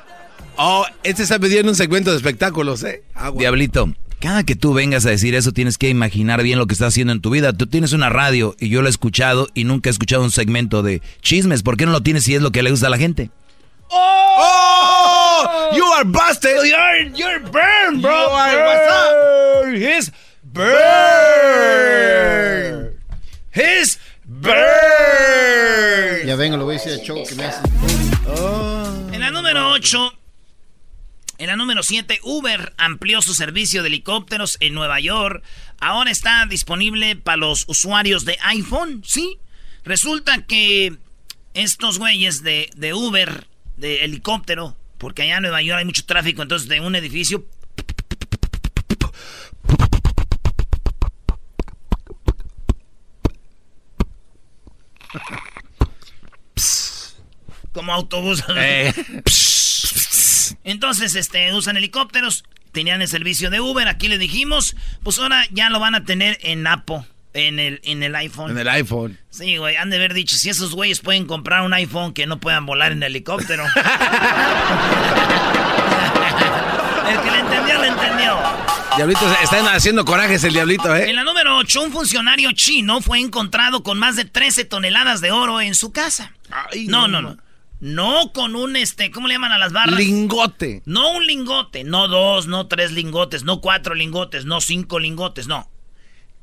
Oh, 0.56 0.84
este 1.02 1.22
está 1.22 1.38
pidiendo 1.38 1.70
un 1.70 1.76
segmento 1.76 2.10
de 2.10 2.16
espectáculos, 2.16 2.82
¿eh? 2.84 3.02
Agua. 3.14 3.40
Diablito, 3.40 3.94
cada 4.20 4.44
que 4.44 4.54
tú 4.54 4.74
vengas 4.74 5.06
a 5.06 5.10
decir 5.10 5.34
eso 5.34 5.52
tienes 5.52 5.78
que 5.78 5.88
imaginar 5.88 6.42
bien 6.42 6.58
lo 6.58 6.66
que 6.66 6.74
estás 6.74 6.88
haciendo 6.88 7.14
en 7.14 7.22
tu 7.22 7.30
vida. 7.30 7.54
Tú 7.54 7.66
tienes 7.66 7.94
una 7.94 8.10
radio 8.10 8.54
y 8.60 8.68
yo 8.68 8.82
lo 8.82 8.88
he 8.88 8.90
escuchado 8.90 9.48
y 9.54 9.64
nunca 9.64 9.88
he 9.88 9.92
escuchado 9.92 10.22
un 10.22 10.30
segmento 10.30 10.82
de 10.82 11.00
chismes. 11.22 11.62
¿Por 11.62 11.78
qué 11.78 11.86
no 11.86 11.92
lo 11.92 12.02
tienes 12.02 12.24
si 12.24 12.34
es 12.34 12.42
lo 12.42 12.52
que 12.52 12.62
le 12.62 12.70
gusta 12.70 12.88
a 12.88 12.90
la 12.90 12.98
gente? 12.98 13.30
¡Oh! 13.92 15.70
¡You 15.74 15.84
are 15.84 16.04
busted! 16.04 16.56
You're, 16.64 17.08
you're 17.14 17.40
burned, 17.40 18.02
bro. 18.02 18.10
You 18.10 18.28
are- 18.34 18.64
what's 18.64 18.92
up? 18.92 19.74
His 19.74 20.12
burn. 21.60 22.94
His 23.52 23.98
burn. 24.24 24.56
Ya 26.26 26.36
vengo, 26.36 26.56
lo 26.56 26.64
voy 26.64 26.76
a 26.76 26.78
decir 26.78 26.92
al 26.92 27.00
show 27.04 27.22
que 27.26 27.34
me 27.34 27.44
hace. 27.44 27.60
En 29.12 29.20
la 29.20 29.30
número 29.30 29.70
8, 29.72 30.12
en 31.38 31.46
la 31.48 31.56
número 31.56 31.82
7, 31.82 32.20
Uber 32.22 32.72
amplió 32.76 33.22
su 33.22 33.34
servicio 33.34 33.82
de 33.82 33.88
helicópteros 33.88 34.56
en 34.60 34.74
Nueva 34.74 35.00
York. 35.00 35.42
Ahora 35.80 36.10
está 36.10 36.46
disponible 36.46 37.16
para 37.16 37.36
los 37.38 37.64
usuarios 37.68 38.24
de 38.24 38.38
iPhone, 38.42 39.02
¿sí? 39.04 39.38
Resulta 39.84 40.42
que 40.46 40.96
estos 41.54 41.98
güeyes 41.98 42.42
de, 42.42 42.70
de 42.76 42.94
Uber, 42.94 43.48
de 43.80 44.04
helicóptero, 44.04 44.76
Porque 44.98 45.22
allá 45.22 45.36
en 45.36 45.42
Nueva 45.42 45.62
York 45.62 45.78
hay 45.78 45.84
mucho 45.84 46.04
tráfico, 46.04 46.42
entonces 46.42 46.68
de 46.68 46.80
un 46.80 46.94
edificio... 46.94 47.46
Como 57.72 57.92
autobús. 57.92 58.44
Eh. 58.56 58.92
Entonces, 60.64 61.14
este, 61.14 61.52
usan 61.54 61.76
helicópteros, 61.76 62.44
tenían 62.72 63.00
el 63.00 63.08
servicio 63.08 63.48
de 63.48 63.60
Uber, 63.60 63.88
aquí 63.88 64.08
le 64.08 64.18
dijimos, 64.18 64.76
pues 65.02 65.18
ahora 65.18 65.46
ya 65.50 65.70
lo 65.70 65.80
van 65.80 65.94
a 65.94 66.04
tener 66.04 66.38
en 66.42 66.66
Apple, 66.66 67.04
en 67.32 67.58
el, 67.58 67.80
en 67.84 68.02
el 68.02 68.14
iPhone. 68.16 68.50
En 68.50 68.58
el 68.58 68.68
iPhone. 68.68 69.18
Sí, 69.30 69.56
güey, 69.56 69.76
han 69.76 69.90
de 69.90 69.96
haber 69.96 70.14
dicho, 70.14 70.36
si 70.36 70.48
esos 70.50 70.74
güeyes 70.74 71.00
pueden 71.00 71.26
comprar 71.26 71.62
un 71.62 71.72
iPhone 71.72 72.12
que 72.12 72.26
no 72.26 72.40
puedan 72.40 72.66
volar 72.66 72.92
en 72.92 73.02
helicóptero. 73.02 73.64
el 77.08 77.20
que 77.20 77.30
le 77.30 77.38
entendió, 77.38 77.80
le 77.80 77.88
entendió. 77.88 78.38
Diablito, 78.96 79.20
están 79.42 79.66
haciendo 79.66 80.04
corajes 80.04 80.42
el 80.44 80.52
diablito, 80.52 80.94
¿eh? 80.94 81.08
En 81.10 81.16
la 81.16 81.24
número 81.24 81.56
8, 81.58 81.82
un 81.82 81.92
funcionario 81.92 82.52
chino 82.52 83.00
fue 83.00 83.20
encontrado 83.20 83.82
con 83.82 83.98
más 83.98 84.16
de 84.16 84.24
13 84.24 84.64
toneladas 84.64 85.20
de 85.20 85.30
oro 85.30 85.60
en 85.60 85.74
su 85.74 85.92
casa. 85.92 86.32
no, 86.86 87.08
no, 87.08 87.22
no. 87.22 87.36
No 87.80 88.32
con 88.34 88.56
un, 88.56 88.76
este, 88.76 89.10
¿cómo 89.10 89.26
le 89.26 89.34
llaman 89.34 89.52
a 89.52 89.58
las 89.58 89.72
barras? 89.72 89.98
Lingote. 89.98 90.82
No 90.84 91.12
un 91.12 91.26
lingote, 91.26 91.82
no 91.82 92.08
dos, 92.08 92.46
no 92.46 92.66
tres 92.66 92.92
lingotes, 92.92 93.42
no 93.42 93.62
cuatro 93.62 93.94
lingotes, 93.94 94.44
no 94.44 94.60
cinco 94.60 94.98
lingotes, 94.98 95.46
no. 95.46 95.66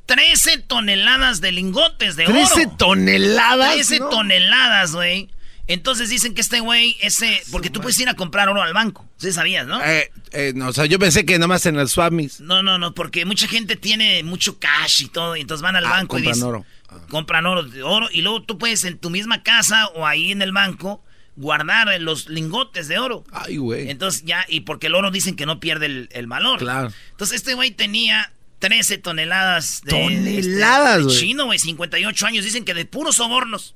13 0.08 0.58
toneladas 0.60 1.40
de 1.42 1.52
lingotes 1.52 2.16
de 2.16 2.26
oro. 2.26 2.34
13 2.34 2.70
toneladas. 2.78 3.74
13 3.76 4.00
¿no? 4.00 4.10
toneladas, 4.10 4.94
güey. 4.94 5.30
Entonces 5.68 6.10
dicen 6.10 6.34
que 6.34 6.40
este 6.40 6.62
güey, 6.62 6.96
ese, 7.02 7.42
porque 7.52 7.70
tú 7.70 7.82
puedes 7.82 8.00
ir 8.00 8.08
a 8.08 8.14
comprar 8.14 8.48
oro 8.48 8.62
al 8.62 8.74
banco. 8.74 9.06
Sí 9.18 9.34
sabías, 9.34 9.68
¿no? 9.68 9.84
Eh, 9.84 10.10
eh, 10.32 10.54
no, 10.56 10.70
o 10.70 10.74
sea, 10.74 10.86
yo 10.86 10.98
pensé 10.98 11.26
que 11.26 11.34
nada 11.34 11.48
más 11.48 11.66
en 11.66 11.78
el 11.78 11.90
Swamis. 11.90 12.40
No, 12.40 12.64
no, 12.64 12.78
no, 12.78 12.94
porque 12.94 13.26
mucha 13.26 13.50
gente 13.50 13.76
tiene 13.76 14.24
mucho 14.24 14.60
cash 14.60 15.02
y 15.04 15.08
todo, 15.10 15.36
y 15.36 15.42
entonces 15.42 15.62
van 15.62 15.76
al 15.76 15.86
Ah, 15.86 15.90
banco 15.90 16.18
y 16.18 16.24
compran 16.24 16.34
dicen, 16.36 16.48
oro. 16.48 16.66
compran 17.10 17.46
oro, 17.46 17.66
oro, 17.84 18.08
y 18.14 18.22
luego 18.22 18.44
tú 18.44 18.58
puedes 18.58 18.86
en 18.86 18.98
tu 18.98 19.10
misma 19.10 19.44
casa 19.44 19.88
o 19.88 20.08
ahí 20.08 20.32
en 20.32 20.42
el 20.42 20.54
banco 20.54 21.04
guardar 21.36 21.90
los 22.00 22.30
lingotes 22.30 22.88
de 22.88 22.98
oro. 23.00 23.26
Ay, 23.34 23.58
güey. 23.58 23.90
Entonces 23.90 24.24
ya, 24.24 24.46
y 24.48 24.62
porque 24.62 24.88
el 24.88 24.96
oro 24.96 25.12
dicen 25.12 25.36
que 25.36 25.46
no 25.46 25.60
pierde 25.60 25.88
el, 25.88 26.08
el 26.14 26.28
valor. 26.28 26.60
Claro. 26.60 26.94
Entonces 27.12 27.36
este 27.36 27.56
güey 27.56 27.72
tenía 27.72 28.32
13 28.60 28.98
toneladas 28.98 29.82
de, 29.84 29.92
Toneladas, 29.92 30.98
de 30.98 31.04
güey. 31.04 31.16
chino, 31.18 31.46
güey, 31.46 31.60
58 31.60 32.26
años, 32.26 32.46
dicen 32.46 32.66
que 32.66 32.74
de 32.74 32.86
puros 32.86 33.18
sobornos. 33.18 33.76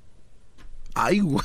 Ay, 0.93 1.19
güey. 1.19 1.43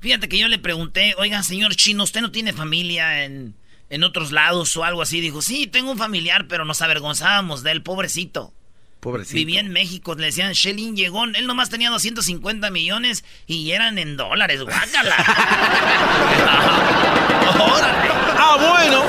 Fíjate 0.00 0.28
que 0.28 0.38
yo 0.38 0.48
le 0.48 0.58
pregunté, 0.58 1.14
oiga, 1.18 1.42
señor 1.42 1.74
chino, 1.76 2.04
¿usted 2.04 2.20
no 2.22 2.30
tiene 2.30 2.52
familia 2.52 3.24
en, 3.24 3.54
en 3.90 4.04
otros 4.04 4.32
lados 4.32 4.74
o 4.76 4.84
algo 4.84 5.02
así? 5.02 5.20
Dijo, 5.20 5.42
sí, 5.42 5.66
tengo 5.66 5.90
un 5.92 5.98
familiar, 5.98 6.46
pero 6.48 6.64
nos 6.64 6.80
avergonzábamos 6.80 7.62
del 7.62 7.82
pobrecito. 7.82 8.54
Pobrecito. 9.00 9.36
Vivía 9.36 9.60
en 9.60 9.72
México, 9.72 10.14
le 10.14 10.26
decían 10.26 10.52
Shelin 10.52 10.94
llegó, 10.94 11.24
él 11.24 11.46
nomás 11.46 11.70
tenía 11.70 11.88
250 11.90 12.70
millones 12.70 13.24
y 13.46 13.70
eran 13.70 13.96
en 13.98 14.18
dólares, 14.18 14.62
guácala. 14.62 15.16
¡Órale! 17.58 18.10
Ah, 18.36 18.56
bueno. 18.58 19.02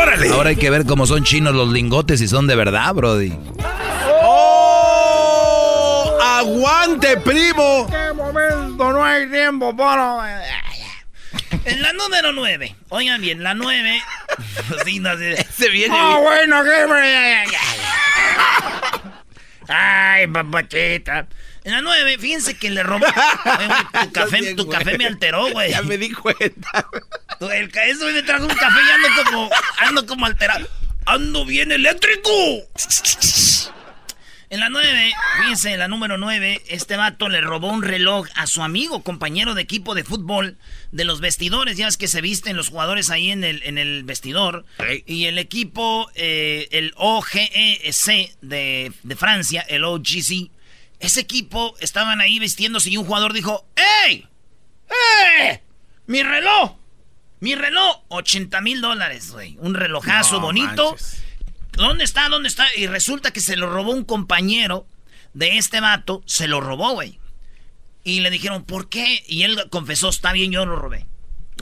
¡Órale! 0.00 0.30
Ahora 0.30 0.48
hay 0.50 0.56
que 0.56 0.70
ver 0.70 0.86
cómo 0.86 1.06
son 1.06 1.24
chinos 1.24 1.54
los 1.54 1.70
lingotes 1.70 2.20
y 2.22 2.28
son 2.28 2.46
de 2.46 2.56
verdad, 2.56 2.94
Brody. 2.94 3.34
¡Oh! 4.22 6.18
¡Aguante, 6.22 7.18
primo! 7.18 7.86
¡Qué 7.90 8.14
momento! 8.14 8.90
No 8.92 9.04
hay 9.04 9.28
tiempo 9.30 9.76
para... 9.76 10.42
En 11.64 11.82
la 11.82 11.92
número 11.92 12.32
9. 12.32 12.74
Oigan 12.88 13.20
bien, 13.20 13.42
la 13.42 13.54
9. 13.54 14.02
sí, 14.84 14.98
no. 14.98 15.10
Se 15.52 15.68
viene. 15.68 15.94
Ah, 15.96 16.18
bueno, 16.22 16.64
qué. 16.64 16.70
Ay, 19.70 20.26
papachita. 20.26 21.28
En 21.62 21.72
la 21.72 21.80
9, 21.80 22.18
fíjense 22.18 22.56
que 22.56 22.70
le 22.70 22.82
robó. 22.82 23.06
Tu 23.06 24.12
café, 24.12 24.54
tu 24.54 24.68
café 24.68 24.98
me 24.98 25.06
alteró, 25.06 25.50
güey. 25.50 25.70
Ya 25.70 25.82
me 25.82 25.96
di 25.96 26.10
cuenta. 26.10 26.88
El 27.40 27.70
eso 27.86 28.06
me 28.06 28.22
trajo 28.22 28.44
un 28.44 28.54
café 28.54 28.78
y 28.86 28.90
ando 28.90 29.24
como, 29.24 29.50
ando 29.78 30.06
como 30.06 30.26
alterado. 30.26 30.66
Ando 31.06 31.44
bien 31.44 31.70
eléctrico. 31.70 32.30
En 34.52 34.58
la 34.58 34.68
9, 34.68 35.12
fíjense, 35.42 35.72
en 35.74 35.78
la 35.78 35.86
número 35.86 36.18
9, 36.18 36.62
este 36.66 36.96
vato 36.96 37.28
le 37.28 37.40
robó 37.40 37.68
un 37.68 37.84
reloj 37.84 38.26
a 38.34 38.48
su 38.48 38.64
amigo, 38.64 39.04
compañero 39.04 39.54
de 39.54 39.62
equipo 39.62 39.94
de 39.94 40.02
fútbol, 40.02 40.58
de 40.90 41.04
los 41.04 41.20
vestidores, 41.20 41.76
ya 41.76 41.86
es 41.86 41.96
que 41.96 42.08
se 42.08 42.20
visten 42.20 42.56
los 42.56 42.68
jugadores 42.68 43.10
ahí 43.10 43.30
en 43.30 43.44
el, 43.44 43.62
en 43.62 43.78
el 43.78 44.02
vestidor. 44.02 44.64
Y 45.06 45.26
el 45.26 45.38
equipo, 45.38 46.10
eh, 46.16 46.66
el 46.72 46.92
OGEC 46.96 47.52
de, 48.40 48.92
de 49.04 49.16
Francia, 49.16 49.64
el 49.68 49.84
OGC, 49.84 50.50
ese 50.98 51.20
equipo 51.20 51.76
estaban 51.78 52.20
ahí 52.20 52.40
vistiéndose 52.40 52.90
y 52.90 52.96
un 52.96 53.04
jugador 53.06 53.32
dijo, 53.32 53.64
¡Ey! 54.08 54.26
¡Eh! 55.40 55.62
¡Mi 56.06 56.24
reloj! 56.24 56.72
¡Mi 57.38 57.54
reloj! 57.54 58.00
80 58.08 58.60
mil 58.62 58.80
dólares, 58.80 59.30
güey. 59.30 59.56
Un 59.60 59.74
relojazo 59.74 60.34
No 60.36 60.40
bonito. 60.40 60.90
manches. 60.90 61.22
¿Dónde 61.80 62.04
está? 62.04 62.28
¿Dónde 62.28 62.48
está? 62.48 62.66
Y 62.76 62.86
resulta 62.86 63.32
que 63.32 63.40
se 63.40 63.56
lo 63.56 63.68
robó 63.70 63.92
un 63.92 64.04
compañero 64.04 64.86
de 65.34 65.58
este 65.58 65.80
vato. 65.80 66.22
Se 66.26 66.46
lo 66.46 66.60
robó, 66.60 66.92
güey. 66.92 67.18
Y 68.04 68.20
le 68.20 68.30
dijeron, 68.30 68.64
¿por 68.64 68.88
qué? 68.88 69.24
Y 69.26 69.42
él 69.42 69.58
confesó, 69.70 70.08
está 70.08 70.32
bien, 70.32 70.52
yo 70.52 70.64
lo 70.66 70.76
robé. 70.76 71.06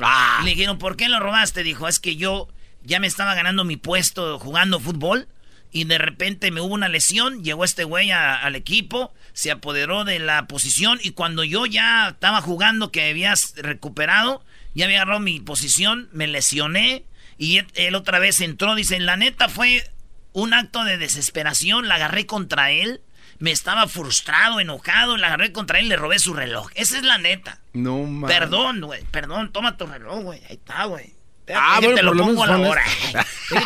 Ah. 0.00 0.38
Y 0.42 0.44
le 0.44 0.50
dijeron, 0.52 0.78
¿por 0.78 0.96
qué 0.96 1.08
lo 1.08 1.20
robaste? 1.20 1.62
Dijo, 1.62 1.88
es 1.88 1.98
que 1.98 2.16
yo 2.16 2.48
ya 2.84 3.00
me 3.00 3.06
estaba 3.06 3.34
ganando 3.34 3.64
mi 3.64 3.76
puesto 3.76 4.38
jugando 4.38 4.78
fútbol. 4.80 5.28
Y 5.70 5.84
de 5.84 5.98
repente 5.98 6.50
me 6.50 6.62
hubo 6.62 6.72
una 6.72 6.88
lesión, 6.88 7.44
llegó 7.44 7.62
este 7.64 7.84
güey 7.84 8.10
a- 8.10 8.36
al 8.42 8.56
equipo, 8.56 9.12
se 9.34 9.50
apoderó 9.50 10.04
de 10.04 10.18
la 10.18 10.46
posición 10.46 10.98
y 11.02 11.10
cuando 11.10 11.44
yo 11.44 11.66
ya 11.66 12.08
estaba 12.08 12.40
jugando 12.40 12.90
que 12.90 13.10
habías 13.10 13.52
recuperado, 13.56 14.42
ya 14.74 14.86
había 14.86 14.96
agarrado 15.02 15.20
mi 15.20 15.40
posición, 15.40 16.08
me 16.12 16.26
lesioné 16.26 17.04
y 17.36 17.58
él, 17.58 17.66
él 17.74 17.94
otra 17.96 18.18
vez 18.18 18.40
entró, 18.40 18.74
dice, 18.76 18.98
la 18.98 19.18
neta 19.18 19.50
fue 19.50 19.84
un 20.32 20.54
acto 20.54 20.84
de 20.84 20.98
desesperación, 20.98 21.88
la 21.88 21.96
agarré 21.96 22.26
contra 22.26 22.70
él, 22.70 23.00
me 23.38 23.50
estaba 23.50 23.86
frustrado, 23.86 24.60
enojado, 24.60 25.16
la 25.16 25.28
agarré 25.28 25.52
contra 25.52 25.78
él, 25.78 25.88
le 25.88 25.96
robé 25.96 26.18
su 26.18 26.34
reloj. 26.34 26.70
Esa 26.74 26.98
es 26.98 27.04
la 27.04 27.18
neta. 27.18 27.60
No 27.72 27.98
mames. 28.04 28.36
Perdón, 28.36 28.80
güey, 28.80 29.04
perdón, 29.10 29.52
toma 29.52 29.76
tu 29.76 29.86
reloj, 29.86 30.22
güey, 30.22 30.40
ahí 30.48 30.56
está, 30.56 30.84
güey. 30.84 31.14
Ah, 31.54 31.78
bueno, 31.80 31.94
te 31.94 32.02
lo 32.02 32.16
pongo 32.16 32.44
a 32.44 32.46
la 32.46 32.58
hora. 32.58 32.84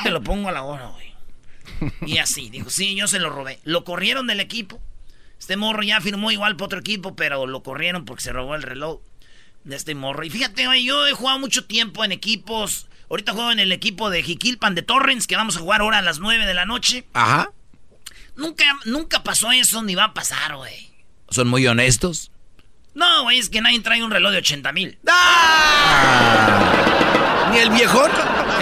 te 0.02 0.10
lo 0.10 0.22
pongo 0.22 0.48
a 0.48 0.52
la 0.52 0.62
hora, 0.62 0.86
güey. 0.86 1.12
Y 2.06 2.18
así, 2.18 2.48
dijo, 2.48 2.70
sí, 2.70 2.94
yo 2.94 3.08
se 3.08 3.18
lo 3.18 3.30
robé. 3.30 3.58
Lo 3.64 3.84
corrieron 3.84 4.26
del 4.26 4.40
equipo. 4.40 4.80
Este 5.38 5.56
morro 5.56 5.82
ya 5.82 6.00
firmó 6.00 6.30
igual 6.30 6.54
para 6.56 6.66
otro 6.66 6.78
equipo, 6.78 7.16
pero 7.16 7.46
lo 7.46 7.62
corrieron 7.62 8.04
porque 8.04 8.22
se 8.22 8.32
robó 8.32 8.54
el 8.54 8.62
reloj 8.62 9.00
de 9.64 9.76
este 9.76 9.94
morro. 9.94 10.22
Y 10.24 10.30
fíjate, 10.30 10.66
güey, 10.66 10.84
yo 10.84 11.06
he 11.06 11.12
jugado 11.12 11.38
mucho 11.40 11.64
tiempo 11.64 12.04
en 12.04 12.12
equipos. 12.12 12.86
Ahorita 13.12 13.34
juego 13.34 13.52
en 13.52 13.60
el 13.60 13.72
equipo 13.72 14.08
de 14.08 14.22
Jiquilpan 14.22 14.74
de 14.74 14.80
Torrens, 14.80 15.26
que 15.26 15.36
vamos 15.36 15.58
a 15.58 15.60
jugar 15.60 15.82
ahora 15.82 15.98
a 15.98 16.02
las 16.02 16.18
9 16.18 16.46
de 16.46 16.54
la 16.54 16.64
noche. 16.64 17.04
Ajá. 17.12 17.50
Nunca, 18.36 18.64
nunca 18.86 19.22
pasó 19.22 19.52
eso, 19.52 19.82
ni 19.82 19.94
va 19.94 20.04
a 20.04 20.14
pasar, 20.14 20.56
güey. 20.56 20.88
¿Son 21.28 21.46
muy 21.46 21.66
honestos? 21.66 22.30
No, 22.94 23.24
güey, 23.24 23.38
es 23.38 23.50
que 23.50 23.60
nadie 23.60 23.78
trae 23.80 24.02
un 24.02 24.10
reloj 24.10 24.32
de 24.32 24.38
80 24.38 24.72
mil. 24.72 24.98
¿Ni 27.50 27.58
el 27.58 27.68
viejón? 27.68 28.10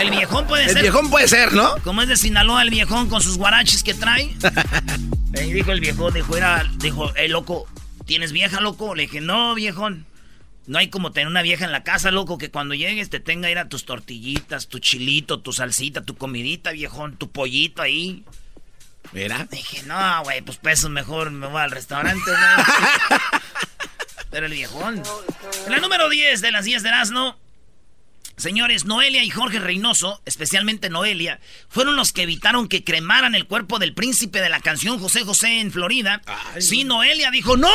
El 0.00 0.10
viejón 0.10 0.48
puede 0.48 0.64
El 0.64 0.70
ser. 0.70 0.82
viejón 0.82 1.10
puede 1.10 1.28
ser, 1.28 1.52
¿no? 1.52 1.76
Como 1.84 2.02
es 2.02 2.08
de 2.08 2.16
Sinaloa 2.16 2.62
el 2.62 2.70
viejón 2.70 3.08
con 3.08 3.22
sus 3.22 3.38
guaraches 3.38 3.84
que 3.84 3.94
trae. 3.94 4.34
Ahí 5.38 5.52
dijo 5.52 5.70
el 5.70 5.78
viejón, 5.78 6.12
dijo, 6.12 6.36
era, 6.36 6.68
dijo, 6.78 7.14
eh, 7.14 7.28
loco, 7.28 7.68
¿tienes 8.04 8.32
vieja, 8.32 8.60
loco? 8.60 8.96
Le 8.96 9.02
dije, 9.02 9.20
no, 9.20 9.54
viejón. 9.54 10.06
No 10.66 10.78
hay 10.78 10.88
como 10.88 11.12
tener 11.12 11.26
una 11.26 11.42
vieja 11.42 11.64
en 11.64 11.72
la 11.72 11.82
casa, 11.82 12.10
loco, 12.10 12.38
que 12.38 12.50
cuando 12.50 12.74
llegues 12.74 13.10
te 13.10 13.18
tenga 13.18 13.50
ir 13.50 13.58
a 13.58 13.68
tus 13.68 13.84
tortillitas, 13.84 14.68
tu 14.68 14.78
chilito, 14.78 15.40
tu 15.40 15.52
salsita, 15.52 16.02
tu 16.02 16.16
comidita, 16.16 16.72
viejón, 16.72 17.16
tu 17.16 17.30
pollito 17.30 17.82
ahí. 17.82 18.24
Mira. 19.12 19.48
Dije, 19.50 19.82
no, 19.84 20.22
güey, 20.22 20.42
pues 20.42 20.58
peso 20.58 20.88
mejor 20.88 21.30
me 21.30 21.46
voy 21.46 21.60
al 21.60 21.70
restaurante, 21.70 22.30
güey. 22.30 23.20
Pero 24.30 24.46
el 24.46 24.52
viejón. 24.52 25.02
La 25.68 25.78
número 25.78 26.08
10 26.08 26.40
de 26.40 26.52
las 26.52 26.64
10 26.64 26.82
de 26.84 26.88
Erasmo, 26.90 27.36
señores, 28.36 28.84
Noelia 28.84 29.24
y 29.24 29.30
Jorge 29.30 29.58
Reynoso, 29.58 30.22
especialmente 30.24 30.88
Noelia, 30.88 31.40
fueron 31.68 31.96
los 31.96 32.12
que 32.12 32.22
evitaron 32.22 32.68
que 32.68 32.84
cremaran 32.84 33.34
el 33.34 33.46
cuerpo 33.46 33.80
del 33.80 33.94
príncipe 33.94 34.40
de 34.40 34.48
la 34.48 34.60
canción 34.60 35.00
José 35.00 35.24
José 35.24 35.60
en 35.60 35.72
Florida. 35.72 36.22
sí, 36.60 36.84
Noelia 36.84 37.32
dijo, 37.32 37.56
¡No! 37.56 37.70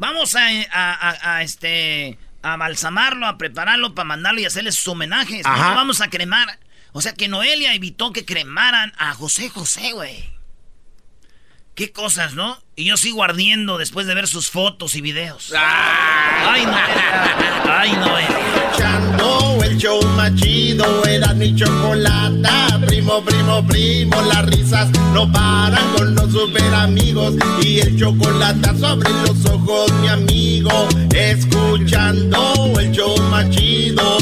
Vamos 0.00 0.34
a, 0.34 0.46
a- 0.72 1.10
a- 1.10 1.36
a, 1.36 1.42
este 1.42 2.18
a 2.42 2.56
balsamarlo, 2.56 3.26
a 3.26 3.36
prepararlo 3.36 3.94
para 3.94 4.06
mandarlo 4.08 4.40
y 4.40 4.46
hacerle 4.46 4.72
sus 4.72 4.88
homenajes. 4.88 5.44
No 5.44 5.52
Ajá. 5.52 5.68
lo 5.70 5.74
vamos 5.76 6.00
a 6.00 6.08
cremar. 6.08 6.58
O 6.92 7.02
sea 7.02 7.12
que 7.12 7.28
Noelia 7.28 7.74
evitó 7.74 8.10
que 8.12 8.24
cremaran 8.24 8.92
a 8.96 9.12
José 9.14 9.50
José, 9.50 9.92
güey. 9.92 10.24
Qué 11.74 11.92
cosas, 11.92 12.34
¿no? 12.34 12.58
Y 12.76 12.84
yo 12.84 12.96
sigo 12.96 13.22
ardiendo 13.22 13.78
después 13.78 14.06
de 14.06 14.14
ver 14.14 14.26
sus 14.26 14.50
fotos 14.50 14.94
y 14.94 15.00
videos. 15.00 15.52
Ay, 15.56 16.64
Noelia. 16.66 17.78
Ay, 17.78 17.92
Noelia. 17.92 19.62
el 19.64 19.76
show 19.78 20.02
más 20.16 20.34
chido. 20.34 21.04
Era 21.06 21.32
mi 21.34 21.54
chocolata. 21.54 22.80
Primo, 22.86 23.22
primo, 23.24 23.66
primo. 23.66 24.20
Las 24.22 24.46
risas 24.46 24.90
no 25.14 25.30
paran 25.30 25.92
con 25.96 26.14
los 26.14 26.32
super 26.32 26.74
amigos. 26.74 27.34
Y 27.62 27.80
el 27.80 27.98
chocolate 27.98 28.78
sobre 28.78 29.10
los 29.10 29.44
ojos, 29.46 29.92
mi 30.00 30.08
amigo. 30.08 30.88
Escuchando 31.14 32.72
el 32.78 32.90
show 32.92 33.16
más 33.30 33.48
chido. 33.50 34.18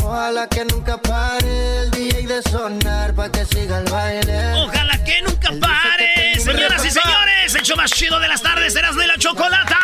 Ojalá 0.00 0.46
que 0.48 0.64
nunca 0.64 0.96
pare 0.96 1.80
el 1.80 1.90
DJ 1.90 2.26
de 2.26 2.42
sonar 2.42 3.14
para 3.14 3.30
que 3.30 3.44
siga 3.44 3.78
el 3.78 3.84
baile. 3.90 4.54
Ojalá 4.54 5.04
que 5.04 5.22
nunca 5.22 5.50
pare, 5.60 6.38
señoras 6.38 6.84
y 6.84 6.90
señores. 6.90 7.54
El 7.54 7.62
show 7.62 7.76
más 7.76 7.90
chido 7.90 8.18
de 8.18 8.28
las 8.28 8.42
tardes, 8.42 8.74
eras 8.74 8.96
de 8.96 9.06
la 9.06 9.16
chocolata. 9.18 9.78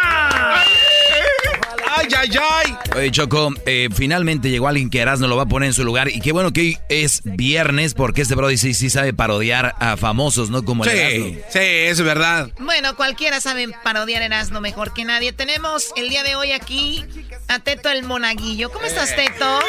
¡Ay, 1.99 2.07
ay, 2.17 2.31
ay! 2.41 2.77
Oye, 2.97 3.11
Choco, 3.11 3.53
eh, 3.67 3.89
finalmente 3.95 4.51
llegó 4.51 4.69
alguien 4.69 4.89
que 4.91 5.01
Erasmo 5.01 5.27
lo 5.27 5.37
va 5.37 5.43
a 5.43 5.47
poner 5.47 5.69
en 5.69 5.75
su 5.75 5.85
lugar. 5.85 6.09
Y 6.09 6.21
qué 6.21 6.33
bueno 6.33 6.53
que 6.53 6.61
hoy 6.61 6.79
es 6.89 7.23
viernes, 7.25 7.95
porque 7.95 8.23
este 8.23 8.35
Brody 8.35 8.57
sí, 8.57 8.75
sí 8.75 8.89
sabe 8.91 9.13
parodiar 9.13 9.75
a 9.81 9.97
famosos, 9.97 10.51
¿no? 10.51 10.65
Como 10.65 10.85
el 10.85 10.91
Sí, 10.91 10.97
Erasmo. 10.97 11.41
sí, 11.51 11.59
es 11.61 12.01
verdad. 12.03 12.51
Bueno, 12.61 12.95
cualquiera 12.97 13.41
sabe 13.41 13.69
parodiar 13.83 14.23
Erasmo 14.23 14.61
mejor 14.61 14.93
que 14.95 15.05
nadie. 15.05 15.33
Tenemos 15.33 15.93
el 15.97 16.09
día 16.09 16.23
de 16.23 16.37
hoy 16.37 16.53
aquí 16.53 17.05
a 17.49 17.59
Teto 17.59 17.89
el 17.91 18.05
Monaguillo. 18.05 18.71
¿Cómo 18.71 18.85
estás, 18.87 19.15
Teto? 19.17 19.61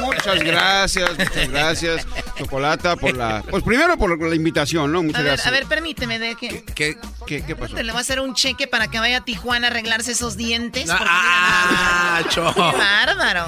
Muchas 0.00 0.42
gracias, 0.42 1.10
muchas 1.18 1.48
gracias, 1.50 2.06
Chocolata, 2.38 2.96
por 2.96 3.16
la... 3.16 3.42
Pues 3.50 3.62
primero 3.62 3.96
por 3.96 4.20
la 4.28 4.34
invitación, 4.34 4.92
¿no? 4.92 5.02
Muchas 5.02 5.20
A 5.20 5.22
ver, 5.22 5.26
gracias. 5.32 5.46
a 5.46 5.50
ver, 5.50 5.66
permíteme, 5.66 6.18
de 6.18 6.34
que 6.36 6.64
¿Qué, 6.74 6.96
qué, 7.26 7.42
qué 7.44 7.56
pasó? 7.56 7.74
te 7.74 7.82
le 7.82 7.92
voy 7.92 7.98
a 7.98 8.02
hacer 8.02 8.20
un 8.20 8.34
cheque 8.34 8.66
para 8.66 8.88
que 8.88 8.98
vaya 8.98 9.18
a 9.18 9.24
Tijuana 9.24 9.68
a 9.68 9.70
arreglarse 9.70 10.12
esos 10.12 10.36
dientes. 10.36 10.90
porque 10.90 10.99
Ah, 11.06 12.18
mira, 12.24 12.30
Cho. 12.30 12.54
Qué 12.54 12.60
bárbaro. 12.78 13.46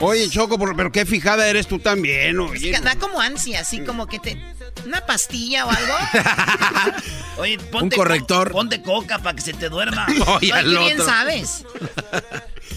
Oye, 0.00 0.28
Choco, 0.28 0.58
pero 0.76 0.92
qué 0.92 1.06
fijada 1.06 1.48
eres 1.48 1.66
tú 1.66 1.78
también, 1.78 2.38
Es 2.38 2.50
oye. 2.50 2.70
que 2.70 2.80
da 2.80 2.96
como 2.96 3.18
ansia, 3.18 3.60
así 3.60 3.80
como 3.82 4.06
que 4.06 4.18
te... 4.18 4.36
¿Una 4.84 5.00
pastilla 5.06 5.64
o 5.64 5.70
algo? 5.70 5.94
Oye, 7.38 7.58
ponte 7.58 7.96
Un 7.96 8.02
corrector. 8.02 8.48
co- 8.50 8.58
ponte 8.58 8.82
coca 8.82 9.18
para 9.20 9.34
que 9.34 9.42
se 9.42 9.54
te 9.54 9.70
duerma. 9.70 10.06
Oye, 10.36 10.52
al 10.52 10.64
qué 10.70 10.78
bien 10.78 11.00
otro. 11.00 11.06
sabes. 11.06 11.64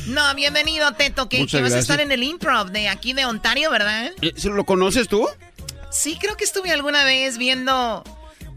No, 0.07 0.33
bienvenido, 0.33 0.93
Teto, 0.93 1.27
que, 1.27 1.45
que 1.45 1.61
vas 1.61 1.73
a 1.73 1.79
estar 1.79 1.99
en 1.99 2.11
el 2.13 2.23
improv 2.23 2.71
de 2.71 2.87
aquí 2.87 3.11
de 3.13 3.25
Ontario, 3.25 3.69
¿verdad? 3.69 4.11
Eh, 4.21 4.33
¿sí 4.37 4.47
¿Lo 4.49 4.63
conoces 4.65 5.07
tú? 5.09 5.27
Sí, 5.91 6.17
creo 6.19 6.37
que 6.37 6.45
estuve 6.45 6.71
alguna 6.71 7.03
vez 7.03 7.37
viendo 7.37 8.03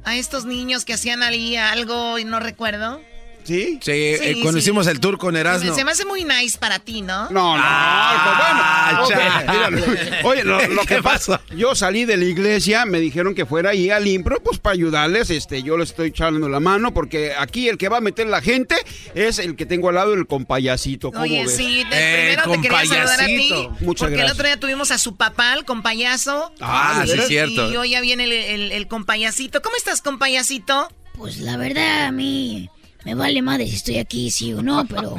a 0.04 0.16
estos 0.16 0.44
niños 0.44 0.84
que 0.84 0.94
hacían 0.94 1.22
ahí 1.24 1.56
algo 1.56 2.18
y 2.20 2.24
no 2.24 2.38
recuerdo. 2.40 3.00
¿Sí? 3.44 3.78
Sí, 3.82 3.90
eh, 3.90 4.38
cuando 4.42 4.60
sí. 4.60 4.64
hicimos 4.64 4.86
el 4.86 5.00
tour 5.00 5.18
con 5.18 5.36
Erasmo. 5.36 5.74
Se 5.74 5.84
me 5.84 5.90
hace 5.90 6.04
muy 6.04 6.24
nice 6.24 6.56
para 6.58 6.78
ti, 6.78 7.02
¿no? 7.02 7.28
No, 7.30 7.56
no, 7.56 7.62
Ah, 7.64 9.04
pues 9.06 9.18
bueno. 9.18 9.86
mira, 9.86 10.20
oye, 10.24 10.44
lo, 10.44 10.66
lo 10.68 10.82
¿Qué 10.82 10.96
que 10.96 11.02
pasa, 11.02 11.40
yo 11.56 11.74
salí 11.74 12.04
de 12.04 12.16
la 12.16 12.24
iglesia, 12.24 12.84
me 12.86 13.00
dijeron 13.00 13.34
que 13.34 13.44
fuera 13.46 13.70
ahí 13.70 13.90
al 13.90 14.06
impro, 14.06 14.40
pues 14.42 14.58
para 14.58 14.74
ayudarles, 14.74 15.30
este, 15.30 15.62
yo 15.62 15.76
les 15.76 15.90
estoy 15.90 16.08
echando 16.08 16.48
la 16.48 16.60
mano, 16.60 16.92
porque 16.94 17.32
aquí 17.36 17.68
el 17.68 17.78
que 17.78 17.88
va 17.88 17.98
a 17.98 18.00
meter 18.00 18.26
la 18.26 18.40
gente 18.42 18.76
es 19.14 19.38
el 19.38 19.56
que 19.56 19.66
tengo 19.66 19.88
al 19.88 19.96
lado, 19.96 20.14
el 20.14 20.26
compayacito, 20.26 21.10
¿cómo 21.10 21.22
Oye, 21.24 21.42
ves? 21.44 21.56
sí, 21.56 21.84
de- 21.84 22.36
primero 22.36 22.50
te 22.52 22.60
quería 22.60 22.86
saludar 22.86 23.20
a 23.22 23.26
ti. 23.26 23.52
Muchas 23.80 24.08
porque 24.08 24.22
el 24.22 24.30
otro 24.30 24.44
día 24.46 24.58
tuvimos 24.60 24.90
a 24.90 24.98
su 24.98 25.16
papá, 25.16 25.54
el 25.54 25.64
compayazo. 25.64 26.52
Ah, 26.60 27.02
sí, 27.06 27.12
es 27.18 27.26
cierto. 27.28 27.70
Y 27.72 27.76
hoy 27.76 27.90
ya 27.90 28.00
viene 28.00 28.24
el, 28.24 28.32
el, 28.32 28.72
el 28.72 28.86
compayacito. 28.88 29.62
¿Cómo 29.62 29.76
estás, 29.76 30.00
compayacito? 30.02 30.88
Pues 31.16 31.38
la 31.38 31.56
verdad 31.56 32.06
a 32.06 32.12
mí 32.12 32.68
me 33.04 33.14
vale 33.14 33.42
madre 33.42 33.66
si 33.66 33.76
estoy 33.76 33.98
aquí, 33.98 34.30
sí 34.30 34.52
o 34.54 34.62
no, 34.62 34.86
pero 34.86 35.16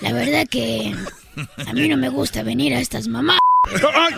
la 0.00 0.12
verdad 0.12 0.46
que 0.48 0.94
a 1.66 1.72
mí 1.72 1.88
no 1.88 1.96
me 1.96 2.08
gusta 2.08 2.42
venir 2.42 2.74
a 2.74 2.80
estas 2.80 3.08
mamás. 3.08 3.38
No, 3.82 3.92
no, 3.92 4.10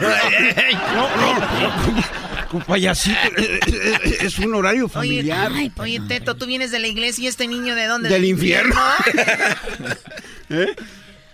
no, 0.95 2.03
compayacito, 2.51 3.17
eh, 3.39 3.61
eh, 3.67 3.99
eh, 4.05 4.17
es 4.21 4.39
un 4.39 4.55
horario 4.55 4.85
Oye, 4.85 4.93
familiar. 4.93 5.51
ay, 5.55 5.73
oye, 5.79 6.01
Teto, 6.07 6.37
tú 6.37 6.47
vienes 6.47 6.71
de 6.71 6.79
la 6.79 6.87
iglesia 6.87 7.25
y 7.25 7.27
este 7.27 7.47
niño 7.49 7.75
de 7.75 7.87
dónde? 7.87 8.09
Del 8.09 8.25
infierno. 8.25 8.75
¿Eh? 10.51 10.75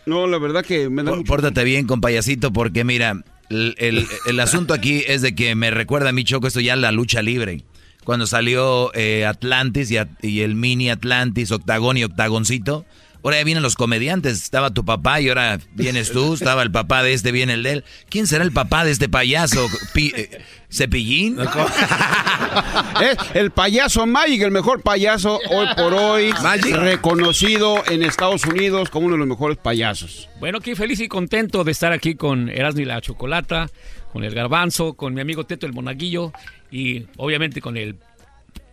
No, 0.06 0.26
la 0.26 0.38
verdad 0.38 0.64
que 0.64 0.88
me 0.88 1.02
da 1.02 1.12
mucho... 1.12 1.24
Pórtate 1.24 1.64
bien, 1.64 1.86
compayacito, 1.86 2.52
porque 2.52 2.84
mira, 2.84 3.22
el, 3.50 3.74
el- 3.78 4.06
el 4.26 4.40
asunto 4.40 4.72
aquí 4.74 5.04
es 5.06 5.22
de 5.22 5.34
que 5.34 5.54
me 5.54 5.70
recuerda 5.70 6.10
a 6.10 6.12
mi 6.12 6.24
Choco 6.24 6.46
esto 6.46 6.60
ya 6.60 6.76
la 6.76 6.92
lucha 6.92 7.20
libre. 7.20 7.62
Cuando 8.08 8.26
salió 8.26 8.90
eh, 8.94 9.26
Atlantis 9.26 9.90
y, 9.90 9.98
a- 9.98 10.08
y 10.22 10.40
el 10.40 10.54
mini 10.54 10.88
Atlantis, 10.88 11.52
Octagón 11.52 11.98
y 11.98 12.04
Octagoncito. 12.04 12.86
Ahora 13.22 13.36
ya 13.36 13.44
vienen 13.44 13.62
los 13.62 13.74
comediantes. 13.74 14.42
Estaba 14.42 14.70
tu 14.70 14.82
papá 14.82 15.20
y 15.20 15.28
ahora 15.28 15.58
vienes 15.74 16.10
tú. 16.10 16.32
Estaba 16.40 16.62
el 16.62 16.70
papá 16.70 17.02
de 17.02 17.12
este, 17.12 17.32
viene 17.32 17.52
el 17.52 17.62
de 17.64 17.72
él. 17.72 17.84
¿Quién 18.08 18.26
será 18.26 18.44
el 18.44 18.52
papá 18.52 18.86
de 18.86 18.92
este 18.92 19.10
payaso? 19.10 19.66
Pi- 19.92 20.14
eh, 20.16 20.40
¿Cepillín? 20.72 21.36
Es 23.02 23.18
el 23.34 23.50
payaso 23.50 24.06
Magic, 24.06 24.40
el 24.40 24.50
mejor 24.52 24.80
payaso 24.80 25.38
hoy 25.50 25.66
por 25.76 25.92
hoy, 25.92 26.32
reconocido 26.72 27.82
en 27.90 28.02
Estados 28.02 28.44
Unidos 28.46 28.88
como 28.88 29.04
uno 29.06 29.16
de 29.16 29.18
los 29.18 29.28
mejores 29.28 29.58
payasos. 29.58 30.30
Bueno, 30.40 30.60
qué 30.60 30.74
feliz 30.74 30.98
y 31.00 31.08
contento 31.08 31.62
de 31.62 31.72
estar 31.72 31.92
aquí 31.92 32.14
con 32.14 32.48
Erasmo 32.48 32.80
y 32.80 32.84
la 32.86 33.00
Chocolata, 33.02 33.68
con 34.12 34.24
el 34.24 34.34
Garbanzo, 34.34 34.94
con 34.94 35.12
mi 35.14 35.20
amigo 35.20 35.44
Teto 35.44 35.66
el 35.66 35.74
Monaguillo 35.74 36.32
y 36.70 37.06
obviamente 37.16 37.60
con 37.60 37.76
el 37.76 37.96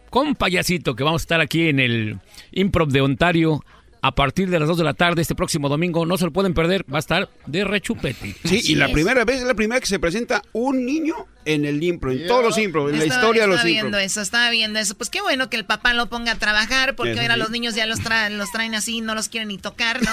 con 0.09 0.35
Payasito 0.35 0.95
que 0.95 1.03
vamos 1.03 1.21
a 1.21 1.23
estar 1.23 1.41
aquí 1.41 1.67
en 1.67 1.79
el 1.79 2.19
Improv 2.53 2.89
de 2.89 3.01
Ontario 3.01 3.63
a 4.01 4.13
partir 4.13 4.49
de 4.51 4.59
las 4.59 4.67
2 4.67 4.77
de 4.77 4.83
la 4.83 4.93
tarde 4.93 5.21
este 5.23 5.33
próximo 5.33 5.67
domingo. 5.67 6.05
No 6.05 6.15
se 6.17 6.25
lo 6.25 6.31
pueden 6.31 6.53
perder, 6.53 6.85
va 6.93 6.97
a 6.97 6.99
estar 6.99 7.27
de 7.47 7.63
rechupete. 7.65 8.35
Sí, 8.45 8.61
y 8.65 8.75
la 8.75 8.87
primera 8.91 9.25
vez 9.25 9.37
es 9.41 9.47
la 9.47 9.55
primera 9.55 9.81
que 9.81 9.87
se 9.87 9.97
presenta 9.97 10.43
un 10.53 10.85
niño 10.85 11.15
en 11.43 11.65
el 11.65 11.81
impro, 11.83 12.11
en 12.11 12.27
todos 12.27 12.43
los 12.43 12.57
impro, 12.59 12.87
en 12.89 12.99
la 12.99 13.03
Estaba- 13.03 13.19
historia 13.21 13.41
de 13.43 13.47
los 13.47 13.55
estaba 13.57 13.69
impro. 13.71 13.83
viendo 13.85 13.97
eso, 13.97 14.21
estaba 14.21 14.49
viendo 14.51 14.79
eso. 14.79 14.95
Pues 14.95 15.09
qué 15.09 15.21
bueno 15.21 15.49
que 15.49 15.57
el 15.57 15.65
papá 15.65 15.93
lo 15.95 16.05
ponga 16.07 16.33
a 16.33 16.35
trabajar, 16.37 16.95
porque 16.95 17.19
ahora 17.19 17.33
sí. 17.33 17.39
los 17.39 17.49
niños 17.49 17.73
ya 17.75 17.87
los, 17.87 17.99
tra- 17.99 18.29
los 18.29 18.51
traen 18.51 18.75
así, 18.75 19.01
no 19.01 19.15
los 19.15 19.27
quieren 19.27 19.47
ni 19.47 19.57
tocar, 19.57 20.01
¿no? 20.03 20.11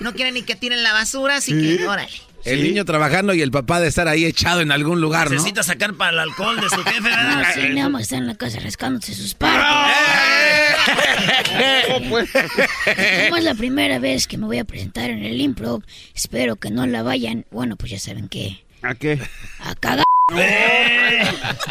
No 0.00 0.12
quieren 0.12 0.34
ni 0.34 0.42
que 0.42 0.54
tiren 0.54 0.82
la 0.82 0.92
basura, 0.92 1.36
así 1.36 1.52
Sí. 1.58 1.78
que 1.78 1.86
órale. 1.88 2.10
El 2.44 2.62
niño 2.62 2.84
trabajando 2.84 3.34
y 3.34 3.42
el 3.42 3.50
papá 3.50 3.80
de 3.80 3.88
estar 3.88 4.08
ahí 4.08 4.24
echado 4.24 4.60
en 4.60 4.72
algún 4.72 5.00
lugar, 5.00 5.28
¿no? 5.28 5.34
Necesita 5.34 5.62
sacar 5.62 5.94
para 5.94 6.12
el 6.12 6.18
alcohol 6.20 6.60
de 6.60 6.68
su 6.68 6.82
jefe, 6.82 7.00
¿verdad? 7.00 7.38
No, 7.38 7.44
sí, 7.54 7.68
nada 7.74 7.88
más 7.88 8.02
está 8.02 8.16
en 8.16 8.26
la 8.26 8.34
casa 8.34 8.60
rascándose 8.60 9.14
sus 9.14 9.34
partes. 9.34 9.64
Como 11.98 13.36
es 13.36 13.44
la 13.44 13.54
primera 13.54 13.98
vez 13.98 14.26
que 14.26 14.38
me 14.38 14.46
voy 14.46 14.58
a 14.58 14.64
presentar 14.64 15.10
en 15.10 15.24
el 15.24 15.40
improv, 15.40 15.82
espero 16.14 16.56
que 16.56 16.70
no 16.70 16.86
la 16.86 17.02
vayan. 17.02 17.46
Bueno, 17.50 17.76
pues 17.76 17.92
ya 17.92 17.98
saben 17.98 18.28
qué. 18.28 18.64
¿A 18.82 18.94
qué? 18.94 19.18
A 19.60 19.74
cagar. 19.74 20.09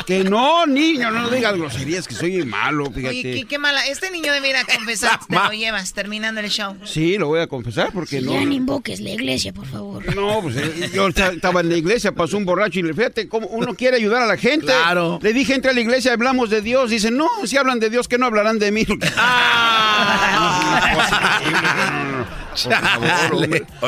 Que 0.06 0.24
no, 0.24 0.66
niño, 0.66 1.12
no 1.12 1.30
digas 1.30 1.54
groserías, 1.56 2.08
que 2.08 2.16
soy 2.16 2.44
malo, 2.44 2.86
fíjate. 2.92 3.10
Oye, 3.10 3.22
qué, 3.22 3.46
qué 3.46 3.60
mala. 3.60 3.86
Este 3.88 4.10
niño 4.12 4.34
debe 4.34 4.50
ir 4.50 4.56
a 4.56 4.64
confesar, 4.66 5.20
te 5.28 5.36
lo 5.36 5.52
llevas 5.52 5.94
terminando 5.94 6.42
el 6.42 6.50
show. 6.50 6.76
Sí, 6.84 7.18
lo 7.18 7.28
voy 7.28 7.42
a 7.42 7.48
confesar 7.48 7.92
porque 7.94 8.20
no. 8.22 8.34
Ya 8.34 8.44
no 8.46 8.54
invoques 8.54 9.00
la 9.02 9.12
iglesia, 9.12 9.54
por 9.54 9.68
favor. 9.68 10.16
No, 10.16 10.42
pues 10.42 10.58
eh, 10.58 10.90
yo 10.94 11.08
esta- 11.08 11.30
estaba 11.32 11.62
en 11.62 11.70
la 11.70 11.78
iglesia, 11.78 12.12
pasó 12.12 12.38
un 12.38 12.46
borracho 12.46 12.80
y 12.80 12.84
le 12.84 12.94
fíjate 12.94 13.28
cómo 13.30 13.48
uno 13.48 13.76
quiere 13.76 13.98
ayudar 13.98 14.24
a 14.24 14.26
la 14.26 14.38
gente. 14.38 14.66
Claro. 14.68 15.20
Le 15.22 15.32
dije, 15.34 15.54
entra 15.54 15.72
a 15.72 15.74
la 15.76 15.82
iglesia, 15.82 16.14
hablamos 16.14 16.50
de 16.50 16.62
Dios. 16.62 16.90
Dicen, 16.90 17.16
no, 17.16 17.28
si 17.46 17.58
hablan 17.58 17.80
de 17.80 17.90
Dios, 17.92 18.08
que 18.08 18.18
no 18.18 18.26
hablarán 18.26 18.58
de 18.60 18.72
mí. 18.72 18.86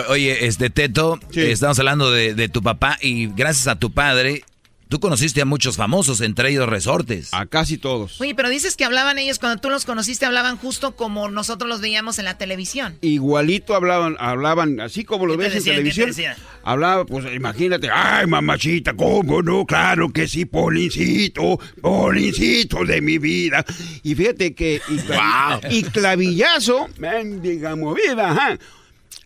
Oye, 0.10 0.46
este 0.46 0.70
Teto, 0.70 1.20
eh, 1.36 1.52
estamos 1.52 1.78
hablando 1.80 2.12
de, 2.12 2.34
de 2.34 2.50
tu 2.50 2.62
papá 2.62 2.98
y 3.02 3.28
gracias 3.28 3.68
a 3.68 3.76
tu 3.78 3.92
padre, 3.92 4.44
tú 4.91 4.99
conociste 4.99 5.41
a 5.41 5.45
muchos 5.45 5.77
famosos, 5.77 6.19
entre 6.19 6.49
ellos 6.49 6.67
resortes. 6.67 7.30
A 7.34 7.45
casi 7.45 7.77
todos. 7.77 8.19
Oye, 8.19 8.36
pero 8.36 8.49
dices 8.49 8.75
que 8.75 8.84
hablaban 8.84 9.17
ellos, 9.17 9.39
cuando 9.39 9.62
tú 9.62 9.69
los 9.69 9.86
conociste, 9.86 10.25
hablaban 10.25 10.58
justo 10.58 10.97
como 10.97 11.30
nosotros 11.30 11.69
los 11.69 11.80
veíamos 11.80 12.19
en 12.19 12.25
la 12.25 12.38
televisión. 12.38 12.97
Igualito 12.99 13.73
hablaban, 13.73 14.17
hablaban 14.19 14.82
así 14.82 15.06
como 15.06 15.25
lo 15.25 15.38
¿Qué 15.38 15.38
te 15.38 15.43
ves 15.45 15.58
en 15.60 15.63
te 15.63 15.69
televisión. 15.71 16.08
decían? 16.10 16.36
Hablaba, 16.63 17.06
pues 17.06 17.25
imagínate, 17.34 17.89
ay 17.89 18.27
mamachita, 18.27 18.93
cómo 18.93 19.41
no, 19.41 19.65
claro 19.65 20.10
que 20.10 20.27
sí, 20.27 20.43
Polincito, 20.45 21.58
Polincito 21.82 22.84
de 22.84 22.99
mi 23.01 23.17
vida. 23.17 23.65
Y 24.04 24.13
fíjate 24.15 24.54
que, 24.54 24.82
y, 24.89 24.95
clavi- 24.97 25.67
y 25.71 25.84
clavillazo, 25.84 26.89
mendiga 26.97 27.75
movida, 27.77 28.32
ajá. 28.32 28.60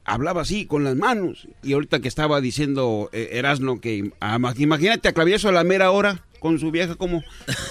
Hablaba 0.05 0.41
así, 0.43 0.65
con 0.67 0.83
las 0.83 0.95
manos. 0.95 1.47
Y 1.63 1.73
ahorita 1.73 1.99
que 1.99 2.07
estaba 2.07 2.39
diciendo 2.41 3.09
eh, 3.11 3.29
Erasno 3.33 3.81
que, 3.81 4.11
ah, 4.19 4.37
ma- 4.39 4.53
imagínate 4.57 5.07
a 5.09 5.13
clavillazo 5.13 5.49
a 5.49 5.51
la 5.51 5.63
mera 5.63 5.89
hora 5.91 6.19
con 6.39 6.59
su 6.59 6.69
vieja 6.69 6.93
como, 6.95 7.23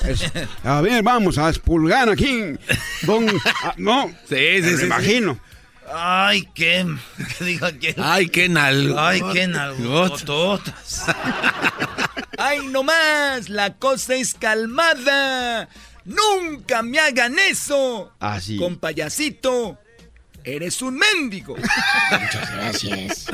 es, 0.05 0.25
a 0.65 0.81
ver, 0.81 1.03
vamos 1.05 1.39
a 1.39 1.49
expulgar 1.49 2.09
aquí. 2.09 2.41
Don, 3.03 3.27
ah, 3.63 3.75
no, 3.77 4.09
Sí, 4.29 4.35
sí, 4.57 4.61
me 4.63 4.71
sí, 4.71 4.77
sí. 4.79 4.85
imagino. 4.87 5.39
Ay, 5.95 6.49
qué. 6.55 6.85
¿Qué 7.39 7.45
dijo 7.45 7.67
aquel? 7.67 7.95
Ay, 7.99 8.29
qué 8.31 8.49
nalgo. 8.49 8.99
Ay, 8.99 9.21
qué 9.33 9.47
nalgototas. 9.47 11.05
¡Ay, 12.39 12.67
no 12.69 12.83
más! 12.83 13.49
La 13.49 13.75
cosa 13.75 14.15
es 14.15 14.35
calmada. 14.35 15.69
¡Nunca 16.05 16.83
me 16.83 16.99
hagan 16.99 17.37
eso! 17.39 18.13
Así. 18.19 18.57
Con 18.59 18.77
payasito, 18.77 19.79
eres 20.45 20.83
un 20.83 20.99
mendigo. 20.99 21.57
Muchas 22.11 22.55
gracias. 22.55 23.27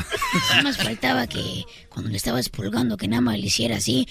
Nada 0.51 0.63
más 0.63 0.77
faltaba 0.79 1.27
que 1.27 1.65
cuando 1.89 2.11
le 2.11 2.17
estabas 2.17 2.49
pulgando 2.49 2.97
que 2.97 3.09
nada 3.09 3.21
más 3.21 3.39
le 3.39 3.47
hiciera 3.47 3.77
así. 3.77 4.09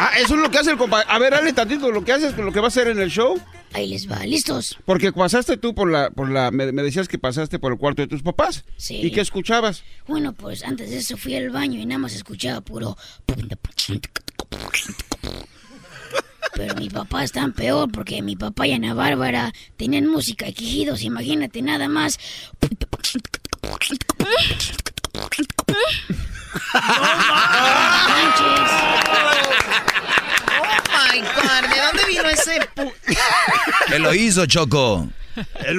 Ah, 0.00 0.12
eso 0.18 0.34
es 0.34 0.40
lo 0.40 0.50
que 0.50 0.58
hace 0.58 0.70
el 0.70 0.76
compa. 0.76 1.00
A 1.00 1.18
ver, 1.18 1.32
dale 1.32 1.52
tantito 1.52 1.90
lo 1.90 2.04
que 2.04 2.12
haces, 2.12 2.36
lo 2.36 2.52
que 2.52 2.60
va 2.60 2.66
a 2.66 2.68
hacer 2.68 2.88
en 2.88 3.00
el 3.00 3.10
show. 3.10 3.40
Ahí 3.72 3.88
les 3.88 4.10
va, 4.10 4.24
¿listos? 4.24 4.78
Porque 4.84 5.12
pasaste 5.12 5.56
tú 5.56 5.74
por 5.74 5.90
la, 5.90 6.10
por 6.10 6.30
la, 6.30 6.50
me, 6.50 6.72
me 6.72 6.82
decías 6.82 7.08
que 7.08 7.18
pasaste 7.18 7.58
por 7.58 7.72
el 7.72 7.78
cuarto 7.78 8.02
de 8.02 8.08
tus 8.08 8.22
papás. 8.22 8.64
Sí. 8.76 9.00
¿Y 9.02 9.10
qué 9.10 9.20
escuchabas? 9.20 9.82
Bueno, 10.06 10.32
pues 10.32 10.64
antes 10.64 10.90
de 10.90 10.98
eso 10.98 11.16
fui 11.16 11.34
al 11.34 11.50
baño 11.50 11.80
y 11.80 11.86
nada 11.86 11.98
más 11.98 12.14
escuchaba 12.14 12.60
puro... 12.60 12.96
Pero 16.58 16.74
mi 16.74 16.90
papá 16.90 17.22
es 17.22 17.30
tan 17.32 17.52
peor 17.52 17.88
porque 17.92 18.20
mi 18.20 18.34
papá 18.36 18.66
y 18.66 18.72
Ana 18.72 18.92
Bárbara 18.92 19.52
tenían 19.76 20.06
música 20.08 20.48
y 20.48 20.52
quejidos, 20.52 21.02
imagínate 21.02 21.62
nada 21.62 21.88
más. 21.88 22.18
Oh 30.60 30.82
my 30.92 31.20
God, 31.20 31.68
¿de 31.70 31.80
dónde 31.80 32.04
vino 32.06 32.28
ese 32.28 32.60
pu- 32.74 32.92
Él 33.92 34.02
lo 34.02 34.14
hizo, 34.14 34.46
Choco. 34.46 35.08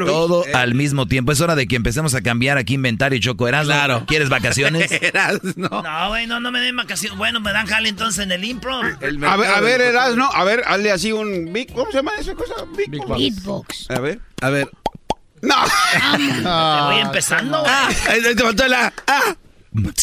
Todo 0.06 0.44
al 0.54 0.74
mismo 0.74 1.08
tiempo. 1.08 1.32
Es 1.32 1.42
hora 1.42 1.56
de 1.56 1.68
que 1.68 1.76
empecemos 1.76 2.14
a 2.16 2.22
cambiar 2.22 2.58
aquí 2.58 2.76
inventario, 2.76 3.20
Choco. 3.20 3.48
¿Eras 3.48 3.66
claro. 3.66 4.06
¿Quieres 4.08 4.30
vacaciones? 4.30 4.90
no. 5.56 5.70
No, 5.70 6.08
güey, 6.10 6.28
no, 6.28 6.40
no 6.40 6.52
me 6.52 6.60
den 6.60 6.76
vacaciones. 6.76 7.18
Bueno, 7.18 7.40
me 7.40 7.52
dan 7.52 7.68
jale 7.68 7.90
entonces 7.90 8.24
en 8.24 8.32
el 8.32 8.44
improv. 8.44 8.84
A 8.84 9.38
ver, 9.38 9.50
a 9.50 9.62
ver, 9.62 9.82
Erasno, 9.82 10.30
a 10.32 10.44
ver, 10.44 10.64
hazle 10.66 10.92
así 10.92 11.12
un 11.12 11.52
big, 11.52 11.72
¿cómo 11.74 11.92
se 11.92 11.98
llama 11.98 12.12
esa 12.20 12.34
cosa? 12.36 12.54
Big, 12.78 12.98
box. 12.98 13.18
Beatbox. 13.18 13.92
A 13.92 14.00
ver. 14.00 14.20
A 14.42 14.50
ver. 14.50 14.70
No. 15.42 15.56
Te 16.16 16.94
voy 16.94 17.02
empezando, 17.02 17.62
güey. 17.62 17.72
Ah, 17.72 17.90
te 18.36 18.44
faltó 18.44 18.68
la. 18.68 18.94
Ah. 19.08 19.36
Mira, 19.72 19.94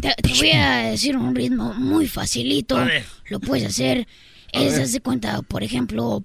te, 0.00 0.22
te 0.22 0.28
voy 0.28 0.50
a 0.52 0.76
decir 0.90 1.16
un 1.16 1.34
ritmo 1.34 1.72
muy 1.74 2.06
facilito. 2.06 2.76
A 2.76 2.84
ver. 2.84 3.04
Lo 3.28 3.40
puedes 3.40 3.66
hacer. 3.66 4.06
Es, 4.56 4.78
haz 4.78 4.92
de 4.92 5.00
cuenta, 5.00 5.42
por 5.42 5.62
ejemplo. 5.62 6.24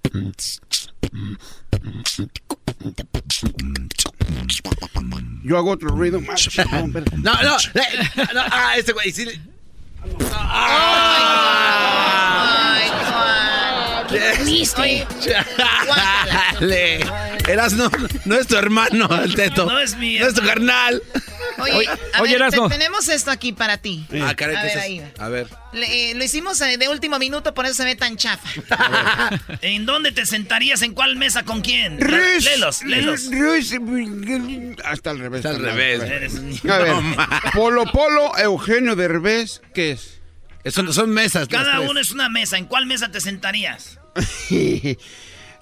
Yo 5.44 5.58
hago 5.58 5.72
otro 5.72 5.90
ruido 5.90 6.22
más. 6.22 6.50
No, 7.18 7.34
no, 7.34 7.58
eh, 7.76 8.10
no, 8.34 8.42
ah, 8.52 8.74
este 8.78 8.94
güey, 8.94 9.12
sí. 9.12 9.26
Dale. 9.26 9.42
Eras 16.62 17.74
no, 17.74 17.90
no 18.26 18.36
es 18.36 18.48
tu 18.48 18.56
hermano, 18.56 19.10
el 19.24 19.34
teto. 19.36 19.66
No 19.66 19.80
es 19.80 19.96
mi 19.98 20.20
No 20.20 20.28
es 20.28 20.34
tu 20.34 20.42
carnal. 20.46 21.02
Oye, 21.58 21.88
a 22.14 22.22
oye, 22.22 22.38
ver, 22.40 22.50
te- 22.50 22.58
tenemos 22.70 23.08
esto 23.10 23.30
aquí 23.30 23.52
para 23.52 23.78
ti. 23.78 24.06
Ah, 24.22 24.34
caray, 24.36 24.56
A 24.56 24.62
¿qué 24.62 24.68
es 24.68 24.76
ver, 24.76 24.84
ahí. 24.84 25.12
A 25.20 25.28
ver. 25.30 25.48
Le- 25.74 26.12
eh, 26.12 26.16
lo 26.16 26.24
hicimos 26.24 26.60
eh, 26.62 26.78
de 26.78 26.88
último 26.90 27.20
minuto, 27.20 27.54
por 27.54 27.66
eso 27.66 27.76
se 27.76 27.86
ve 27.86 27.96
tan 27.96 28.16
chafa. 28.18 28.48
¿En 29.62 29.86
dónde 29.86 30.12
te 30.12 30.26
sentarías? 30.26 30.82
¿En 30.82 30.94
cuál 30.94 31.18
mesa? 31.18 31.44
¿Con 31.44 31.62
quién? 31.62 32.00
Rush, 32.00 32.46
Lelos, 32.46 32.84
lelos. 32.84 33.30
Rush, 33.32 33.74
Hasta 34.86 35.12
al 35.12 35.20
revés. 35.20 35.40
Está 35.40 35.50
al 35.52 35.60
revés. 35.62 36.02
Eres 36.04 36.34
un 36.36 36.50
niño. 36.50 36.74
A 36.74 36.78
ver. 36.80 36.96
Polo 37.54 37.86
Polo, 37.86 38.38
Eugenio 38.38 38.96
Derbez, 38.96 39.62
¿qué 39.74 39.92
es? 39.92 40.20
Son, 40.74 40.92
son 40.94 41.10
mesas. 41.10 41.48
Cada 41.48 41.78
tres. 41.78 41.90
uno 41.90 42.00
es 42.00 42.12
una 42.12 42.30
mesa. 42.30 42.58
¿En 42.58 42.66
cuál 42.66 42.86
mesa 42.86 43.12
te 43.12 43.20
sentarías? 43.20 44.00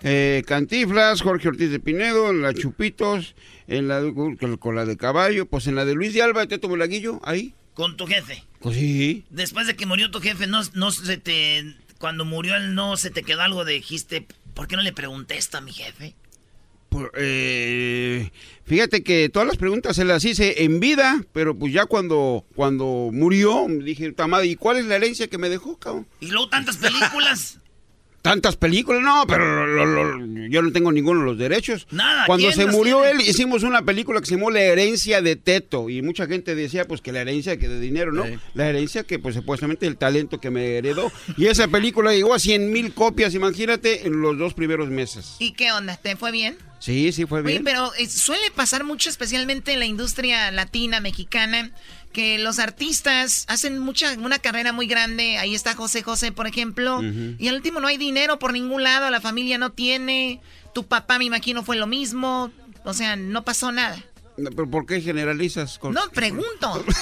Eh, 0.03 0.43
Cantiflas, 0.47 1.21
Jorge 1.21 1.49
Ortiz 1.49 1.71
de 1.71 1.79
Pinedo, 1.79 2.29
en 2.29 2.41
la 2.41 2.53
Chupitos, 2.53 3.35
en 3.67 3.87
la 3.87 4.01
de- 4.01 4.13
con 4.59 4.75
la 4.75 4.85
de 4.85 4.95
Caballo, 4.97 5.45
pues 5.45 5.67
en 5.67 5.75
la 5.75 5.85
de 5.85 5.93
Luis 5.95 6.13
de 6.13 6.21
Alba, 6.21 6.45
Teto 6.47 6.69
Molaguillo, 6.69 7.19
ahí. 7.23 7.53
Con 7.73 7.97
tu 7.97 8.07
jefe. 8.07 8.43
Pues 8.59 8.75
sí. 8.77 9.23
Después 9.29 9.67
de 9.67 9.75
que 9.75 9.85
murió 9.85 10.09
tu 10.11 10.19
jefe, 10.21 10.47
no, 10.47 10.61
no 10.73 10.91
se 10.91 11.17
te. 11.17 11.75
Cuando 11.97 12.23
murió 12.25 12.55
él, 12.55 12.75
no 12.75 12.95
se 12.97 13.09
te 13.09 13.23
quedó 13.23 13.41
algo 13.41 13.65
de 13.65 13.73
dijiste. 13.73 14.25
¿Por 14.53 14.67
qué 14.67 14.75
no 14.75 14.81
le 14.81 14.93
pregunté 14.93 15.37
esto 15.37 15.57
a 15.57 15.61
mi 15.61 15.71
jefe? 15.73 16.13
Por- 16.89 17.11
eh, 17.17 18.31
fíjate 18.65 19.03
que 19.03 19.29
todas 19.29 19.47
las 19.47 19.57
preguntas 19.57 19.95
se 19.95 20.05
las 20.05 20.25
hice 20.25 20.63
en 20.63 20.79
vida, 20.79 21.23
pero 21.33 21.55
pues 21.55 21.71
ya 21.71 21.85
cuando, 21.85 22.45
cuando 22.55 23.09
murió, 23.13 23.67
dije, 23.69 24.11
"Ta 24.11 24.27
madre, 24.27 24.47
¿y 24.47 24.55
cuál 24.55 24.77
es 24.77 24.85
la 24.85 24.95
herencia 24.95 25.27
que 25.27 25.37
me 25.37 25.49
dejó, 25.49 25.77
cabrón? 25.77 26.07
Y 26.19 26.27
luego 26.31 26.49
tantas 26.49 26.77
películas. 26.77 27.59
Tantas 28.21 28.57
películas, 28.57 29.01
no, 29.01 29.23
pero 29.27 29.65
lo- 29.65 29.85
lo- 29.85 30.17
lo- 30.17 30.47
yo 30.47 30.61
no 30.61 30.71
tengo 30.71 30.91
ninguno 30.91 31.21
de 31.21 31.25
los 31.27 31.37
derechos. 31.37 31.87
Nada, 31.91 32.25
Cuando 32.25 32.47
¿quién 32.47 32.55
se 32.55 32.65
murió 32.71 33.01
tiene? 33.03 33.21
él, 33.23 33.29
hicimos 33.29 33.63
una 33.63 33.83
película 33.83 34.19
que 34.19 34.25
se 34.25 34.35
llamó 34.35 34.51
La 34.51 34.61
herencia 34.61 35.21
de 35.21 35.35
Teto. 35.37 35.89
Y 35.89 36.01
mucha 36.01 36.27
gente 36.27 36.53
decía, 36.55 36.85
pues, 36.85 36.99
que 37.01 37.11
la 37.13 37.21
herencia 37.21 37.57
que 37.57 37.67
de 37.69 37.79
dinero, 37.79 38.11
¿no? 38.11 38.25
Sí. 38.25 38.33
La 38.55 38.67
herencia 38.69 39.03
que, 39.03 39.19
pues, 39.19 39.35
supuestamente 39.35 39.87
el 39.87 39.95
talento 39.97 40.39
que 40.41 40.49
me 40.49 40.77
heredó. 40.77 41.11
Y 41.37 41.45
esa 41.47 41.67
película 41.69 42.11
llegó 42.13 42.33
a 42.33 42.39
100 42.39 42.71
mil 42.71 42.93
copias, 42.93 43.33
imagínate, 43.35 44.05
en 44.05 44.21
los 44.21 44.37
dos 44.37 44.53
primeros 44.53 44.89
meses. 44.89 45.35
¿Y 45.39 45.53
qué 45.53 45.71
onda? 45.71 45.95
¿Te 45.97 46.15
fue 46.17 46.31
bien? 46.31 46.57
Sí, 46.79 47.11
sí, 47.11 47.25
fue 47.25 47.39
Oye, 47.41 47.47
bien. 47.49 47.63
pero 47.65 47.93
eh, 47.95 48.07
suele 48.07 48.51
pasar 48.55 48.85
mucho, 48.85 49.09
especialmente 49.09 49.73
en 49.73 49.79
la 49.79 49.85
industria 49.85 50.49
latina, 50.51 51.01
mexicana, 51.01 51.71
que 52.11 52.39
los 52.39 52.59
artistas 52.59 53.45
hacen 53.47 53.79
mucha 53.79 54.13
una 54.13 54.39
carrera 54.39 54.73
muy 54.73 54.87
grande. 54.87 55.37
Ahí 55.37 55.55
está 55.55 55.75
José 55.75 56.01
José, 56.01 56.31
por 56.31 56.47
ejemplo. 56.47 57.01
Y 57.37 57.47
al 57.47 57.55
último 57.55 57.79
no 57.79 57.87
hay 57.87 57.97
dinero 57.97 58.39
por 58.39 58.53
ningún 58.53 58.83
lado, 58.83 59.09
la 59.09 59.21
familia 59.21 59.57
no 59.57 59.71
tiene. 59.71 60.41
Tu 60.73 60.85
papá, 60.85 61.17
me 61.17 61.25
imagino, 61.25 61.63
fue 61.63 61.75
lo 61.75 61.87
mismo. 61.87 62.51
O 62.83 62.93
sea, 62.93 63.15
no 63.15 63.43
pasó 63.43 63.71
nada. 63.71 64.03
¿Pero 64.55 64.69
por 64.69 64.85
qué 64.85 65.01
generalizas? 65.01 65.79
Con- 65.79 65.93
No, 65.93 66.01
pregunto. 66.13 66.83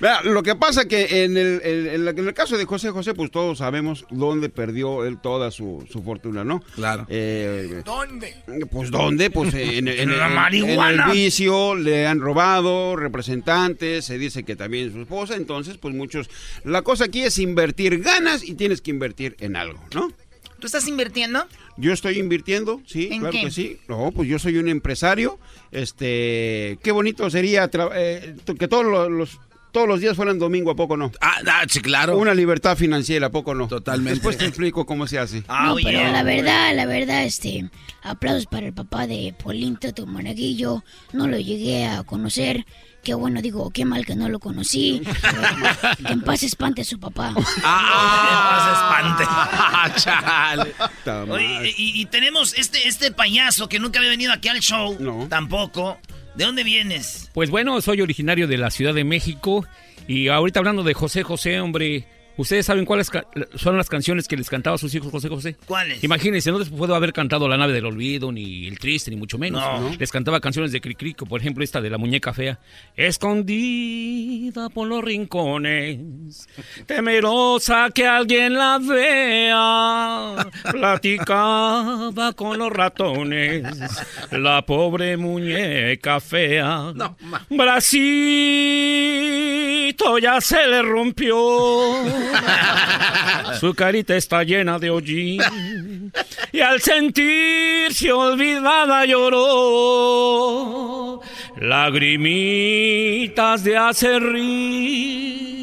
Vea, 0.00 0.22
lo 0.22 0.42
que 0.42 0.54
pasa 0.54 0.86
que 0.86 1.24
en 1.24 1.36
el, 1.36 1.60
en, 1.64 2.08
en 2.08 2.18
el 2.28 2.34
caso 2.34 2.56
de 2.58 2.64
José 2.64 2.90
José, 2.90 3.14
pues 3.14 3.30
todos 3.30 3.58
sabemos 3.58 4.04
dónde 4.10 4.48
perdió 4.48 5.04
él 5.04 5.18
toda 5.18 5.50
su, 5.50 5.86
su 5.90 6.02
fortuna, 6.02 6.44
¿no? 6.44 6.60
Claro. 6.74 7.06
Eh, 7.08 7.82
¿Dónde? 7.84 8.34
Pues 8.70 8.90
¿dónde? 8.90 9.30
Pues 9.30 9.54
en, 9.54 9.88
en- 9.88 10.06
En 10.06 10.18
la 10.18 10.28
marihuana. 10.28 11.04
en 11.04 11.10
el 11.10 11.16
vicio 11.16 11.74
le 11.74 12.06
han 12.06 12.20
robado 12.20 12.96
representantes, 12.96 14.04
se 14.04 14.18
dice 14.18 14.44
que 14.44 14.56
también 14.56 14.92
su 14.92 15.00
esposa, 15.02 15.36
entonces 15.36 15.78
pues 15.78 15.94
muchos... 15.94 16.28
La 16.64 16.82
cosa 16.82 17.04
aquí 17.04 17.22
es 17.22 17.38
invertir 17.38 18.00
ganas 18.02 18.42
y 18.44 18.54
tienes 18.54 18.80
que 18.82 18.90
invertir 18.90 19.36
en 19.40 19.56
algo, 19.56 19.82
¿no? 19.94 20.10
¿Tú 20.58 20.66
estás 20.66 20.86
invirtiendo? 20.88 21.46
Yo 21.76 21.92
estoy 21.92 22.18
invirtiendo, 22.18 22.80
sí, 22.86 23.08
¿En 23.12 23.20
claro 23.20 23.32
qué? 23.32 23.40
que 23.42 23.50
sí. 23.50 23.78
No, 23.88 24.10
pues 24.12 24.28
yo 24.28 24.38
soy 24.38 24.56
un 24.56 24.68
empresario. 24.68 25.38
Este, 25.70 26.78
qué 26.82 26.90
bonito 26.92 27.28
sería 27.30 27.70
eh, 27.94 28.34
que 28.58 28.68
todos 28.68 28.84
los, 28.84 29.10
los- 29.10 29.40
todos 29.72 29.86
los 29.88 30.00
días 30.00 30.16
fueran 30.16 30.38
domingo, 30.38 30.70
¿a 30.70 30.74
poco 30.74 30.96
no? 30.96 31.12
Ah, 31.20 31.36
ah, 31.46 31.64
sí, 31.68 31.80
claro. 31.80 32.16
Una 32.16 32.32
libertad 32.32 32.78
financiera, 32.78 33.26
¿a 33.26 33.30
poco 33.30 33.54
no? 33.54 33.68
Totalmente. 33.68 34.14
Después 34.14 34.38
te 34.38 34.46
explico 34.46 34.86
cómo 34.86 35.06
se 35.06 35.18
hace. 35.18 35.42
Ah, 35.48 35.66
no, 35.66 35.74
pero 35.74 36.02
la 36.02 36.22
verdad, 36.22 36.74
la 36.74 36.86
verdad, 36.86 37.24
este, 37.24 37.68
aplausos 38.02 38.46
para 38.46 38.66
el 38.68 38.72
papá 38.72 39.06
de 39.06 39.34
Polinto, 39.42 39.92
tu 39.92 40.06
monaguillo. 40.06 40.82
No 41.12 41.28
lo 41.28 41.36
llegué 41.38 41.84
a 41.84 42.04
conocer. 42.04 42.64
Qué 43.06 43.14
bueno, 43.14 43.40
digo, 43.40 43.70
qué 43.70 43.84
mal 43.84 44.04
que 44.04 44.16
no 44.16 44.28
lo 44.28 44.40
conocí. 44.40 45.00
que 46.04 46.12
en 46.12 46.22
paz 46.22 46.42
espante 46.42 46.82
a 46.82 46.84
su 46.84 46.98
papá. 46.98 47.32
Ah, 47.62 49.88
Chale. 49.96 50.74
Ta 51.04 51.22
Oye, 51.22 51.46
madre. 51.46 51.74
y, 51.78 52.00
y 52.00 52.06
tenemos 52.06 52.58
este, 52.58 52.88
este 52.88 53.12
payaso 53.12 53.68
que 53.68 53.78
nunca 53.78 54.00
había 54.00 54.10
venido 54.10 54.32
aquí 54.32 54.48
al 54.48 54.58
show. 54.58 54.96
No. 54.98 55.28
Tampoco. 55.28 55.98
¿De 56.34 56.46
dónde 56.46 56.64
vienes? 56.64 57.30
Pues 57.32 57.48
bueno, 57.48 57.80
soy 57.80 58.00
originario 58.00 58.48
de 58.48 58.58
la 58.58 58.72
Ciudad 58.72 58.92
de 58.92 59.04
México 59.04 59.64
y 60.08 60.26
ahorita 60.26 60.58
hablando 60.58 60.82
de 60.82 60.94
José 60.94 61.22
José, 61.22 61.60
hombre, 61.60 62.08
¿ustedes 62.36 62.66
saben 62.66 62.84
cuáles 62.84 63.10
son 63.54 63.76
las 63.76 63.88
canciones 63.88 64.28
que 64.28 64.36
les 64.36 64.48
cantaba 64.50 64.76
a 64.76 64.78
sus 64.78 64.94
hijos 64.94 65.10
José 65.10 65.28
José? 65.28 65.56
¿Cuáles? 65.66 66.02
Imagínense, 66.04 66.50
no 66.50 66.58
les 66.58 66.68
puedo 66.68 66.94
haber 66.94 67.12
cantado 67.12 67.48
La 67.48 67.56
nave 67.56 67.72
del 67.72 67.86
olvido, 67.86 68.32
ni 68.32 68.66
El 68.66 68.78
triste, 68.78 69.10
ni 69.10 69.16
mucho 69.16 69.38
menos. 69.38 69.62
No. 69.62 69.96
Les 69.98 70.10
cantaba 70.10 70.40
canciones 70.40 70.72
de 70.72 70.80
Cricrico, 70.80 71.26
por 71.26 71.40
ejemplo, 71.40 71.64
esta 71.64 71.80
de 71.80 71.90
La 71.90 71.98
muñeca 71.98 72.32
fea. 72.32 72.58
Escondida 72.96 74.68
por 74.70 74.88
los 74.88 75.02
rincones, 75.04 75.98
temerosa 76.86 77.90
que 77.94 78.06
alguien 78.06 78.54
la 78.54 78.78
vea, 78.78 80.46
Platicaba 80.70 82.32
con 82.34 82.58
los 82.58 82.72
ratones, 82.72 83.64
la 84.30 84.64
pobre 84.64 85.16
muñeca 85.16 86.20
fea. 86.20 86.92
Bracito 87.50 88.06
ya 90.18 90.40
se 90.40 90.66
le 90.66 90.82
rompió. 90.82 91.36
Su 93.60 93.74
carita 93.74 94.16
está 94.16 94.42
llena 94.42 94.78
de 94.78 94.90
hollín. 94.90 96.12
Y 96.52 96.60
al 96.60 96.80
sentirse 96.80 98.12
olvidada 98.12 99.04
lloró. 99.04 100.40
Lagrimitas 101.60 102.04
de 103.64 103.76
acerrín. 103.76 105.56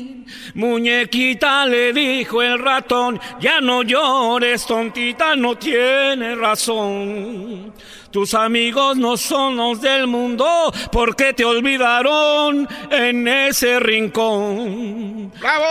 Muñequita 0.56 1.66
le 1.66 1.94
dijo 1.94 2.44
el 2.44 2.60
ratón, 2.60 3.20
ya 3.40 3.60
no 3.60 3.82
llores, 3.82 4.68
tontita, 4.68 5.36
no 5.36 5.58
tiene 5.58 6.36
razón. 6.36 7.74
Tus 8.14 8.36
amigos 8.36 8.96
no 8.96 9.18
son 9.18 9.58
los 9.58 9.82
del 9.82 10.06
mundo 10.06 10.72
porque 10.92 11.34
te 11.34 11.44
olvidaron 11.46 12.70
en 12.92 13.28
ese 13.28 13.80
rincón. 13.80 15.34
¡Bravo! 15.40 15.66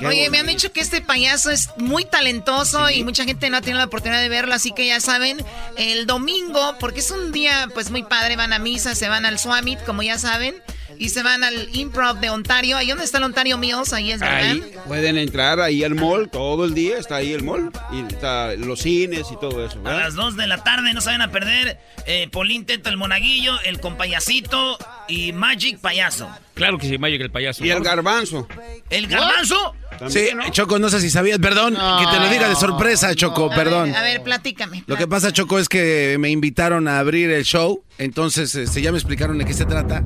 Oye, 0.06 0.30
me 0.30 0.38
han 0.38 0.46
dicho 0.46 0.72
que 0.72 0.80
este 0.80 1.02
payaso 1.02 1.50
es 1.50 1.68
muy 1.76 2.06
talentoso 2.06 2.88
y 2.88 3.04
mucha 3.04 3.24
gente 3.24 3.50
no 3.50 3.58
ha 3.58 3.60
tenido 3.60 3.80
la 3.80 3.84
oportunidad 3.84 4.22
de 4.22 4.30
verlo, 4.30 4.54
así 4.54 4.72
que 4.72 4.86
ya 4.86 5.00
saben, 5.00 5.44
el 5.76 6.06
domingo, 6.06 6.76
porque 6.80 7.00
es 7.00 7.10
un 7.10 7.30
día 7.30 7.68
pues 7.74 7.90
muy 7.90 8.04
padre, 8.04 8.36
van 8.36 8.54
a 8.54 8.58
misa, 8.58 8.94
se 8.94 9.10
van 9.10 9.26
al 9.26 9.38
Swamit, 9.38 9.84
como 9.84 10.02
ya 10.02 10.16
saben, 10.18 10.54
y 10.98 11.08
se 11.08 11.22
van 11.22 11.44
al 11.44 11.68
Improv 11.74 12.18
de 12.20 12.30
Ontario. 12.30 12.76
Ahí 12.76 12.88
donde 12.88 13.04
está 13.04 13.18
el 13.18 13.24
Ontario 13.24 13.58
Mills, 13.58 13.92
ahí 13.92 14.12
es 14.12 14.20
verdad. 14.20 14.36
Ahí 14.36 14.74
pueden 14.86 15.18
entrar 15.18 15.60
ahí 15.60 15.82
al 15.84 15.94
mall 15.94 16.30
todo 16.30 16.64
el 16.64 16.74
día, 16.74 16.98
está 16.98 17.16
ahí 17.16 17.32
el 17.32 17.42
mall, 17.42 17.70
y 17.92 18.00
está 18.12 18.54
los 18.54 18.80
cines 18.80 19.26
y 19.32 19.36
todo 19.38 19.64
eso. 19.64 19.80
A 19.84 19.92
las 19.94 20.14
2 20.14 20.36
de 20.36 20.46
la 20.46 20.62
tarde 20.62 20.92
no 20.94 21.00
se 21.00 21.06
vayan 21.06 21.22
a 21.22 21.30
perder 21.30 21.78
eh, 22.06 22.28
Polín 22.30 22.64
Teto, 22.66 22.88
el 22.90 22.96
monaguillo, 22.96 23.60
el 23.64 23.80
compayacito 23.80 24.78
y 25.08 25.32
Magic 25.32 25.78
Payaso. 25.78 26.28
Claro 26.54 26.78
que 26.78 26.88
sí, 26.88 26.98
Magic 26.98 27.20
el 27.20 27.30
payaso. 27.30 27.64
Y 27.64 27.70
el 27.70 27.82
garbanzo. 27.82 28.46
¿El 28.88 29.08
garbanzo? 29.08 29.74
Sí, 30.08 30.28
Choco, 30.50 30.78
no 30.78 30.88
sé 30.88 31.00
si 31.00 31.10
sabías, 31.10 31.38
perdón, 31.38 31.74
que 31.74 32.06
te 32.06 32.18
lo 32.20 32.28
diga 32.28 32.48
de 32.48 32.54
sorpresa, 32.56 33.14
Choco, 33.14 33.50
A 33.52 33.54
perdón. 33.54 33.84
ver, 33.86 33.96
a 33.96 34.02
ver, 34.02 34.22
platícame. 34.22 34.84
Lo 34.86 34.96
que 34.96 35.06
pasa, 35.06 35.32
Choco, 35.32 35.58
es 35.58 35.68
que 35.68 36.16
me 36.18 36.30
invitaron 36.30 36.86
a 36.88 36.98
abrir 36.98 37.30
el 37.30 37.44
show, 37.44 37.82
entonces 37.98 38.54
este, 38.54 38.82
ya 38.82 38.92
me 38.92 38.98
explicaron 38.98 39.38
de 39.38 39.44
qué 39.44 39.54
se 39.54 39.64
trata. 39.66 40.04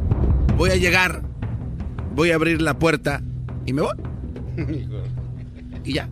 Voy 0.59 0.71
a 0.71 0.77
llegar, 0.77 1.23
voy 2.15 2.33
a 2.33 2.35
abrir 2.35 2.61
la 2.61 2.79
puerta 2.79 3.23
y 3.65 3.73
me 3.73 3.83
voy. 3.83 3.95
y 5.85 5.93
ya. 5.95 6.09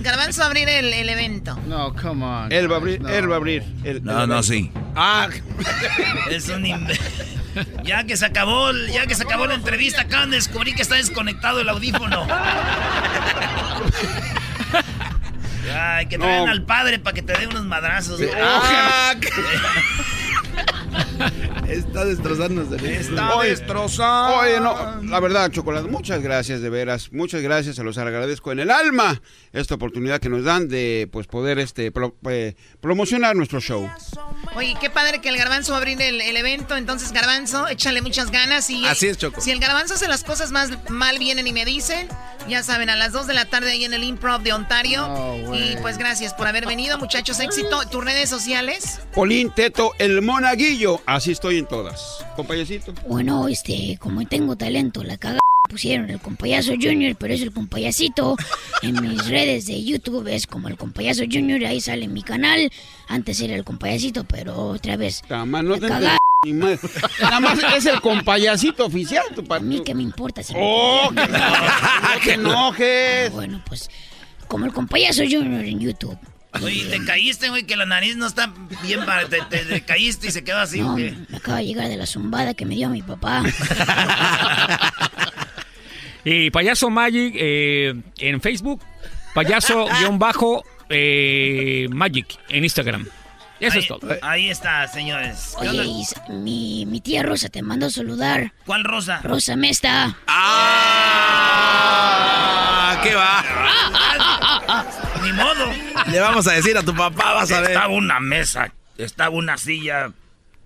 Garbanzo 0.00 0.42
a 0.42 0.46
abrir 0.46 0.66
el, 0.68 0.92
el 0.94 1.08
evento. 1.10 1.58
No, 1.66 1.94
come 1.94 2.24
on. 2.24 2.50
Él 2.50 2.70
va 2.70 2.76
a 2.76 2.78
abrir, 2.78 3.02
él 3.06 3.30
va 3.30 3.34
a 3.34 3.36
abrir. 3.36 3.62
el- 3.84 4.02
No, 4.02 4.22
el- 4.22 4.28
no, 4.30 4.42
sí. 4.42 4.72
Ah, 4.96 5.28
Es 6.30 6.48
un 6.48 6.64
Ya 7.84 8.04
que 8.04 8.16
se 8.16 8.24
acabó, 8.24 8.70
ya 8.92 9.06
que 9.06 9.14
se 9.14 9.24
acabó 9.24 9.44
la 9.46 9.54
entrevista, 9.54 10.00
acaban 10.02 10.30
de 10.30 10.36
descubrir 10.36 10.74
que 10.74 10.80
está 10.82 10.94
desconectado 10.94 11.60
el 11.60 11.68
audífono. 11.68 12.26
Ay, 15.72 16.06
que 16.06 16.18
traigan 16.18 16.46
No. 16.46 16.50
al 16.52 16.62
padre 16.64 16.98
para 16.98 17.14
que 17.14 17.22
te 17.22 17.32
dé 17.38 17.46
unos 17.46 17.64
madrazos. 17.66 18.20
Ah, 18.42 19.14
Está 21.68 22.04
destrozándose. 22.04 22.76
Está 23.00 23.36
Oye, 23.36 23.50
destrozado. 23.50 24.36
Oye, 24.36 24.58
no, 24.60 25.02
la 25.02 25.20
verdad, 25.20 25.50
Chocolate, 25.50 25.88
muchas 25.88 26.22
gracias, 26.22 26.60
de 26.62 26.70
veras, 26.70 27.12
muchas 27.12 27.42
gracias, 27.42 27.76
se 27.76 27.84
los 27.84 27.96
agradezco 27.98 28.50
en 28.52 28.60
el 28.60 28.70
alma 28.70 29.20
esta 29.52 29.74
oportunidad 29.76 30.18
que 30.20 30.28
nos 30.28 30.44
dan 30.44 30.68
de 30.68 31.08
pues 31.12 31.26
poder 31.26 31.58
este 31.58 31.92
pro- 31.92 32.16
eh, 32.28 32.54
promocionar 32.80 33.36
nuestro 33.36 33.60
show. 33.60 33.88
Oye, 34.56 34.74
qué 34.80 34.90
padre 34.90 35.20
que 35.20 35.28
el 35.28 35.36
garbanzo 35.36 35.72
va 35.72 35.78
a 35.78 35.80
abrir 35.80 36.00
el, 36.02 36.20
el 36.20 36.36
evento. 36.36 36.76
Entonces, 36.76 37.12
garbanzo, 37.12 37.68
échale 37.68 38.02
muchas 38.02 38.30
ganas. 38.30 38.68
Y, 38.70 38.84
Así 38.86 39.06
es, 39.06 39.18
Choco. 39.18 39.40
Si 39.40 39.50
el 39.50 39.60
garbanzo 39.60 39.94
hace 39.94 40.08
las 40.08 40.24
cosas 40.24 40.50
más 40.50 40.70
mal, 40.88 41.18
vienen 41.18 41.46
y 41.46 41.52
me 41.52 41.64
dicen. 41.64 42.08
Ya 42.48 42.62
saben, 42.62 42.88
a 42.90 42.96
las 42.96 43.12
2 43.12 43.26
de 43.26 43.34
la 43.34 43.44
tarde 43.44 43.70
ahí 43.70 43.84
en 43.84 43.92
el 43.92 44.02
Improv 44.02 44.42
de 44.42 44.52
Ontario. 44.54 45.06
y 45.54 45.76
pues 45.82 45.98
gracias 45.98 46.32
por 46.34 46.46
haber 46.48 46.66
venido, 46.66 46.98
muchachos. 46.98 47.38
Éxito. 47.38 47.82
¿Tus 47.90 48.02
redes 48.04 48.28
sociales? 48.30 49.00
Polín 49.14 49.50
Teto, 49.54 49.92
el 49.98 50.22
monaguillo, 50.54 51.00
así 51.06 51.30
estoy 51.32 51.58
en 51.58 51.66
todas. 51.66 52.24
Compayecito. 52.36 52.92
Bueno, 53.06 53.46
este, 53.48 53.96
como 54.00 54.26
tengo 54.26 54.56
talento, 54.56 55.04
la 55.04 55.16
caga 55.16 55.38
pusieron 55.68 56.10
el 56.10 56.18
compayazo 56.20 56.72
Junior, 56.72 57.14
pero 57.16 57.32
es 57.32 57.42
el 57.42 57.52
compayacito. 57.52 58.36
En 58.82 59.00
mis 59.00 59.24
redes 59.28 59.66
de 59.66 59.82
YouTube 59.84 60.26
es 60.26 60.48
como 60.48 60.66
el 60.68 60.76
compayazo 60.76 61.22
Junior, 61.30 61.64
ahí 61.64 61.80
sale 61.80 62.08
mi 62.08 62.22
canal. 62.22 62.70
Antes 63.06 63.40
era 63.40 63.54
el 63.54 63.62
compayacito, 63.64 64.24
pero 64.24 64.56
otra 64.70 64.96
vez. 64.96 65.22
Tama, 65.28 65.62
no 65.62 65.78
te 65.78 65.86
caga- 65.86 66.18
ni 66.44 66.54
más. 66.54 66.80
Nada 67.20 67.38
más 67.38 67.58
es 67.76 67.86
el 67.86 68.00
compayacito 68.00 68.86
oficial. 68.86 69.22
Tu 69.34 69.44
A 69.54 69.60
mí 69.60 69.82
que 69.84 69.94
me 69.94 70.02
importa. 70.02 70.42
si 70.42 70.54
me 70.54 70.60
Oh, 70.62 71.08
entienden? 71.10 71.40
que 72.24 72.36
no, 72.36 72.50
no 72.50 72.72
te 72.74 72.80
enojes. 72.80 73.32
Bueno, 73.32 73.62
pues 73.68 73.88
como 74.48 74.64
el 74.64 74.72
compayazo 74.72 75.22
Junior 75.22 75.64
en 75.64 75.78
YouTube. 75.78 76.18
Oye, 76.62 76.84
te 76.86 77.04
caíste, 77.04 77.48
güey, 77.48 77.62
que 77.64 77.76
la 77.76 77.86
nariz 77.86 78.16
no 78.16 78.26
está 78.26 78.52
bien 78.82 79.04
para... 79.04 79.28
Te, 79.28 79.38
te- 79.48 79.64
te 79.64 79.80
caíste 79.82 80.26
y 80.28 80.30
se 80.32 80.42
quedó 80.42 80.58
así, 80.58 80.80
No, 80.80 80.92
güey. 80.92 81.16
me 81.28 81.36
acaba 81.36 81.58
de 81.58 81.66
llegar 81.66 81.88
de 81.88 81.96
la 81.96 82.06
zumbada 82.06 82.54
que 82.54 82.64
me 82.66 82.74
dio 82.74 82.88
mi 82.88 83.02
papá. 83.02 83.42
Y 86.22 86.50
Payaso 86.50 86.90
Magic 86.90 87.34
eh, 87.38 87.94
en 88.18 88.40
Facebook, 88.42 88.82
Payaso-Magic 89.34 92.26
en 92.50 92.64
Instagram. 92.64 93.06
Eso 93.60 93.74
ahí, 93.74 93.80
es 93.80 93.88
todo. 93.88 94.16
Ahí 94.22 94.50
está, 94.50 94.88
señores. 94.88 95.54
¿Qué 95.60 95.68
Oye, 95.68 96.04
mi, 96.30 96.86
mi 96.86 97.00
tía 97.00 97.22
Rosa 97.22 97.48
te 97.48 97.62
mandó 97.62 97.86
a 97.86 97.90
saludar. 97.90 98.52
¿Cuál 98.66 98.84
rosa? 98.84 99.20
Rosa 99.22 99.54
Mesta. 99.56 100.16
¡Ah! 100.26 101.40
¿Qué 103.02 103.14
va? 103.14 103.44
Ni 105.22 105.32
modo. 105.32 105.66
Le 106.10 106.20
vamos 106.20 106.46
a 106.46 106.52
decir 106.52 106.76
a 106.76 106.82
tu 106.82 106.94
papá, 106.94 107.34
vas 107.34 107.52
a 107.52 107.60
ver. 107.60 107.72
Estaba 107.72 107.94
una 107.94 108.18
mesa, 108.20 108.72
estaba 108.96 109.30
una 109.30 109.56
silla 109.58 110.12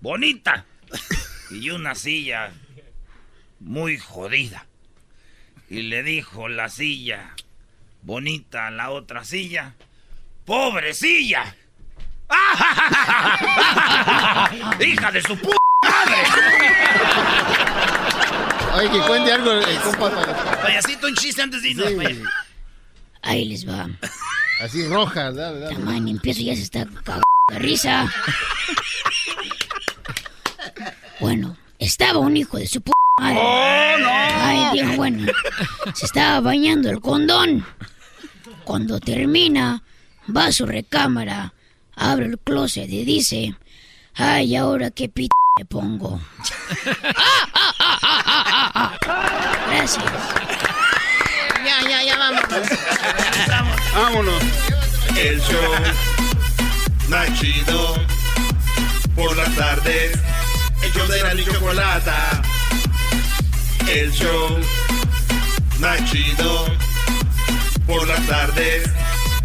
bonita 0.01 0.65
y 1.51 1.69
una 1.69 1.95
silla 1.95 2.51
muy 3.59 3.97
jodida. 3.97 4.65
Y 5.69 5.81
le 5.83 6.03
dijo 6.03 6.47
la 6.47 6.69
silla 6.69 7.35
bonita 8.03 8.67
a 8.67 8.71
la 8.71 8.91
otra 8.91 9.23
silla, 9.23 9.73
¡pobre 10.45 10.93
silla! 10.93 11.55
¡Hija 14.79 15.11
de 15.11 15.21
su 15.21 15.37
puta 15.37 15.57
madre! 15.81 16.15
Oye, 18.75 18.89
que 18.89 18.99
cuente 19.07 19.31
algo 19.31 19.51
el 19.51 19.79
compa. 19.79 20.11
Payasito, 20.61 21.07
un 21.07 21.15
chiste 21.15 21.41
antes 21.41 21.61
de 21.61 21.69
irnos. 21.69 21.87
Sí. 21.87 22.23
Ahí 23.21 23.45
les 23.45 23.67
va. 23.67 23.87
Así 24.61 24.87
roja, 24.87 25.31
dale, 25.31 25.59
dale. 25.59 25.75
Tamaño, 25.75 26.09
empiezo 26.11 26.41
ya 26.41 26.55
se 26.55 26.61
está 26.61 26.85
cagando 27.03 27.23
de 27.49 27.59
risa. 27.59 28.07
Bueno, 31.19 31.57
estaba 31.79 32.19
un 32.19 32.35
hijo 32.37 32.57
de 32.57 32.67
su 32.67 32.81
p 32.81 32.91
madre. 33.19 33.37
¡Oh, 33.39 33.97
no! 33.99 34.09
Ay, 34.09 34.67
Dios, 34.73 34.95
bueno. 34.97 35.31
Se 35.93 36.05
estaba 36.05 36.39
bañando 36.41 36.89
el 36.89 36.99
condón. 36.99 37.65
Cuando 38.63 38.99
termina, 38.99 39.83
va 40.35 40.47
a 40.47 40.51
su 40.51 40.65
recámara, 40.65 41.53
abre 41.95 42.25
el 42.25 42.39
closet 42.39 42.89
y 42.89 43.05
dice: 43.05 43.55
Ay, 44.15 44.55
ahora 44.55 44.91
qué 44.91 45.09
p 45.09 45.27
me 45.57 45.65
pongo. 45.65 46.19
Gracias. 49.69 50.03
Ya, 51.65 51.81
ya, 51.89 52.03
ya 52.03 52.17
vámonos. 52.17 52.69
Vámonos. 53.93 54.43
El 55.17 55.41
show 55.41 55.73
más 57.07 57.39
chido 57.39 57.95
por 59.15 59.35
las 59.37 59.55
tardes. 59.55 60.19
El 60.83 60.91
show 60.91 61.07
de 61.07 61.23
la 61.23 61.35
chocolata. 61.43 62.41
El 63.87 64.11
show 64.11 64.59
más 65.79 66.11
chido 66.11 66.65
por 67.87 68.05
las 68.07 68.27
tardes. 68.27 68.89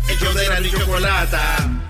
El 0.08 0.18
show 0.18 0.32
de 0.34 0.48
la 0.48 0.60
chocolata. 0.70 1.89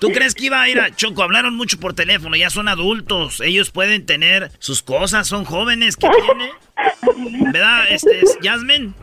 ¿Tú 0.00 0.08
crees 0.12 0.34
que 0.34 0.46
iba 0.46 0.62
a 0.62 0.68
ir 0.68 0.80
a 0.80 0.90
Choco? 0.94 1.22
Hablaron 1.22 1.56
mucho 1.56 1.78
por 1.78 1.92
teléfono, 1.92 2.34
ya 2.34 2.48
son 2.48 2.68
adultos. 2.68 3.40
Ellos 3.40 3.70
pueden 3.70 4.06
tener 4.06 4.50
sus 4.58 4.82
cosas, 4.82 5.28
son 5.28 5.44
jóvenes. 5.44 5.96
¿Qué 5.96 6.08
tiene? 6.08 6.50
¿Verdad, 7.52 7.84
este, 7.90 8.22
Jasmine? 8.42 8.94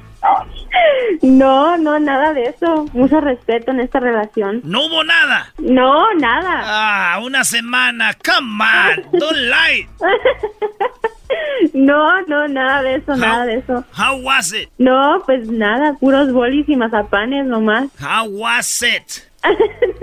No, 1.21 1.77
no, 1.77 1.99
nada 1.99 2.33
de 2.33 2.45
eso. 2.45 2.85
Mucho 2.93 3.21
respeto 3.21 3.71
en 3.71 3.79
esta 3.79 3.99
relación. 3.99 4.61
¿No 4.63 4.85
hubo 4.85 5.03
nada? 5.03 5.53
No, 5.59 6.13
nada. 6.15 6.63
Ah, 6.65 7.19
una 7.23 7.43
semana. 7.43 8.15
Come 8.25 8.63
on, 8.63 9.19
don't 9.19 9.37
lie. 9.37 9.87
No, 11.73 12.21
no, 12.21 12.47
nada 12.47 12.81
de 12.81 12.95
eso, 12.95 13.15
nada 13.15 13.45
de 13.45 13.55
eso. 13.55 13.83
How 13.97 14.21
was 14.21 14.53
it? 14.53 14.69
No, 14.77 15.21
pues 15.25 15.49
nada, 15.49 15.93
puros 15.99 16.31
bolis 16.31 16.67
y 16.69 16.75
mazapanes 16.75 17.45
nomás. 17.45 17.89
How 17.99 18.25
was 18.29 18.81
it? 18.81 19.27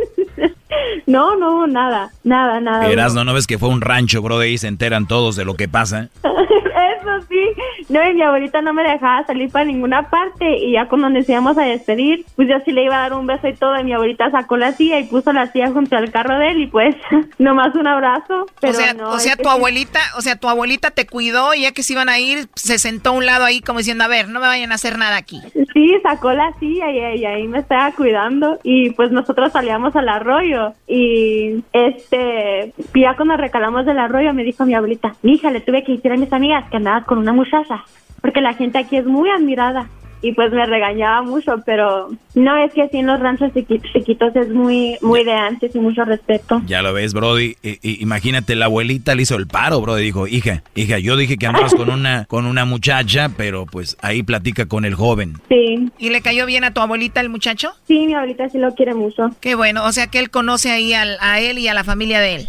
No, 1.06 1.36
no, 1.36 1.66
nada, 1.66 2.10
nada, 2.22 2.60
nada. 2.60 2.88
Eras, 2.88 3.14
¿no? 3.14 3.24
¿no 3.24 3.34
ves 3.34 3.46
que 3.46 3.58
fue 3.58 3.68
un 3.68 3.80
rancho, 3.80 4.22
Brody? 4.22 4.48
Y 4.48 4.58
se 4.58 4.68
enteran 4.68 5.06
todos 5.06 5.36
de 5.36 5.44
lo 5.44 5.54
que 5.54 5.68
pasa. 5.68 6.08
Eso 6.24 7.26
sí. 7.28 7.40
No, 7.88 8.08
y 8.08 8.14
mi 8.14 8.22
abuelita 8.22 8.62
no 8.62 8.72
me 8.72 8.82
dejaba 8.82 9.24
salir 9.26 9.50
para 9.50 9.64
ninguna 9.64 10.08
parte. 10.08 10.58
Y 10.58 10.72
ya 10.72 10.88
cuando 10.88 11.10
nos 11.10 11.28
íbamos 11.28 11.58
a 11.58 11.62
despedir, 11.62 12.24
pues 12.36 12.48
yo 12.48 12.56
sí 12.64 12.72
le 12.72 12.84
iba 12.84 12.96
a 12.96 13.00
dar 13.02 13.12
un 13.14 13.26
beso 13.26 13.46
y 13.48 13.54
todo. 13.54 13.78
Y 13.78 13.84
mi 13.84 13.92
abuelita 13.92 14.30
sacó 14.30 14.56
la 14.56 14.72
silla 14.72 14.98
y 14.98 15.04
puso 15.04 15.32
la 15.32 15.50
silla 15.52 15.70
junto 15.70 15.96
al 15.96 16.10
carro 16.10 16.38
de 16.38 16.50
él. 16.50 16.62
Y 16.62 16.66
pues, 16.68 16.96
nomás 17.38 17.74
un 17.74 17.86
abrazo. 17.86 18.46
Pero 18.60 18.72
o 18.72 18.76
sea, 18.76 18.94
no, 18.94 19.10
o 19.10 19.18
sea 19.18 19.36
tu 19.36 19.48
abuelita, 19.48 20.00
o 20.16 20.22
sea, 20.22 20.36
tu 20.36 20.48
abuelita 20.48 20.90
te 20.90 21.06
cuidó 21.06 21.54
y 21.54 21.62
ya 21.62 21.72
que 21.72 21.82
se 21.82 21.92
iban 21.92 22.08
a 22.08 22.18
ir, 22.18 22.48
se 22.54 22.78
sentó 22.78 23.10
a 23.10 23.12
un 23.12 23.26
lado 23.26 23.44
ahí 23.44 23.60
como 23.60 23.78
diciendo, 23.78 24.04
a 24.04 24.08
ver, 24.08 24.28
no 24.28 24.40
me 24.40 24.46
vayan 24.46 24.72
a 24.72 24.76
hacer 24.76 24.98
nada 24.98 25.16
aquí. 25.16 25.42
Sí, 25.72 25.94
sacó 26.02 26.32
la 26.32 26.52
silla 26.58 26.90
y, 26.90 27.20
y 27.20 27.24
ahí 27.26 27.46
me 27.46 27.58
estaba 27.58 27.92
cuidando 27.92 28.58
y 28.62 28.90
pues 28.90 29.10
nosotros 29.10 29.52
salíamos 29.52 29.94
al 29.96 30.08
arroyo 30.08 30.63
y 30.86 31.62
este, 31.72 32.72
ya 32.94 33.16
cuando 33.16 33.36
recalamos 33.36 33.86
del 33.86 33.98
arroyo 33.98 34.32
me 34.32 34.44
dijo 34.44 34.64
mi 34.64 34.74
abuelita, 34.74 35.14
hija, 35.22 35.50
le 35.50 35.60
tuve 35.60 35.84
que 35.84 35.92
decir 35.92 36.12
a 36.12 36.16
mis 36.16 36.32
amigas 36.32 36.68
que 36.70 36.76
andabas 36.76 37.04
con 37.04 37.18
una 37.18 37.32
muchacha 37.32 37.84
porque 38.24 38.40
la 38.40 38.54
gente 38.54 38.78
aquí 38.78 38.96
es 38.96 39.04
muy 39.04 39.28
admirada 39.28 39.86
y 40.28 40.32
pues 40.32 40.52
me 40.52 40.64
regañaba 40.66 41.22
mucho, 41.22 41.62
pero 41.66 42.10
no 42.34 42.56
es 42.56 42.72
que 42.72 42.82
así 42.82 42.98
en 42.98 43.06
los 43.06 43.20
ranchos 43.20 43.52
chiqui- 43.52 43.82
chiquitos 43.92 44.34
es 44.36 44.48
muy, 44.50 44.96
muy 45.02 45.24
de 45.24 45.32
antes 45.32 45.74
y 45.74 45.78
mucho 45.78 46.04
respeto. 46.04 46.62
Ya 46.66 46.82
lo 46.82 46.92
ves, 46.92 47.12
Brody. 47.14 47.56
I- 47.62 47.78
i- 47.82 48.02
imagínate, 48.02 48.54
la 48.54 48.64
abuelita 48.66 49.14
le 49.14 49.22
hizo 49.22 49.36
el 49.36 49.46
paro, 49.46 49.80
Brody. 49.80 50.02
Dijo, 50.04 50.26
hija, 50.26 50.62
hija, 50.74 50.98
yo 50.98 51.16
dije 51.16 51.36
que 51.36 51.46
andabas 51.46 51.74
con 51.74 51.90
una, 51.90 52.24
con 52.26 52.46
una 52.46 52.64
muchacha, 52.64 53.30
pero 53.36 53.66
pues 53.66 53.96
ahí 54.02 54.22
platica 54.22 54.66
con 54.66 54.84
el 54.84 54.94
joven. 54.94 55.34
Sí. 55.48 55.90
¿Y 55.98 56.10
le 56.10 56.20
cayó 56.22 56.46
bien 56.46 56.64
a 56.64 56.72
tu 56.72 56.80
abuelita 56.80 57.20
el 57.20 57.28
muchacho? 57.28 57.72
Sí, 57.86 58.06
mi 58.06 58.14
abuelita 58.14 58.48
sí 58.48 58.58
lo 58.58 58.74
quiere 58.74 58.94
mucho. 58.94 59.30
Qué 59.40 59.54
bueno, 59.54 59.84
o 59.84 59.92
sea 59.92 60.06
que 60.08 60.18
él 60.18 60.30
conoce 60.30 60.70
ahí 60.70 60.92
al- 60.94 61.18
a 61.20 61.40
él 61.40 61.58
y 61.58 61.68
a 61.68 61.74
la 61.74 61.84
familia 61.84 62.20
de 62.20 62.34
él. 62.36 62.48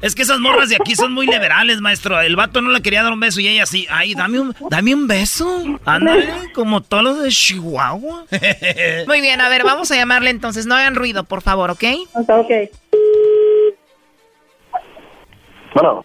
Es 0.00 0.14
que 0.14 0.22
esas 0.22 0.38
morras 0.38 0.68
de 0.68 0.76
aquí 0.76 0.94
son 0.94 1.12
muy 1.12 1.26
liberales, 1.26 1.80
maestro. 1.80 2.20
El 2.20 2.36
vato 2.36 2.60
no 2.60 2.70
le 2.70 2.80
quería 2.82 3.02
dar 3.02 3.12
un 3.12 3.20
beso 3.20 3.40
y 3.40 3.48
ella 3.48 3.66
sí. 3.66 3.86
Ay, 3.90 4.14
dame 4.14 4.38
un, 4.38 4.54
dame 4.70 4.94
un 4.94 5.08
beso. 5.08 5.64
Ándale, 5.84 6.52
como 6.54 6.82
todos 6.82 7.02
los 7.02 7.22
de 7.22 7.30
Chihuahua. 7.30 8.24
Muy 9.06 9.20
bien, 9.20 9.40
a 9.40 9.48
ver, 9.48 9.64
vamos 9.64 9.90
a 9.90 9.96
llamarle 9.96 10.30
entonces. 10.30 10.66
No 10.66 10.76
hagan 10.76 10.94
ruido, 10.94 11.24
por 11.24 11.42
favor, 11.42 11.70
¿ok? 11.70 11.84
Ok. 12.14 12.50
Bueno. 15.74 16.04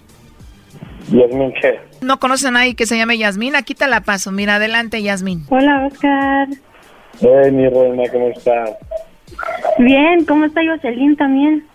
Yasmin, 1.11 1.53
¿qué? 1.61 1.79
¿No 2.01 2.19
conoces 2.19 2.47
a 2.47 2.51
nadie 2.51 2.75
que 2.75 2.85
se 2.85 2.97
llame 2.97 3.17
Yasmín? 3.17 3.55
Aquí 3.55 3.75
te 3.75 3.87
la 3.87 4.01
paso. 4.01 4.31
Mira, 4.31 4.55
adelante, 4.55 5.01
Yasmín. 5.01 5.45
Hola, 5.49 5.87
Oscar. 5.91 6.47
Hey, 7.19 7.51
mi 7.51 7.67
reina, 7.67 8.03
¿cómo 8.11 8.29
estás? 8.29 8.71
Bien, 9.77 10.25
¿cómo 10.25 10.45
está 10.45 10.61
Jocelyn 10.65 11.15
también? 11.15 11.65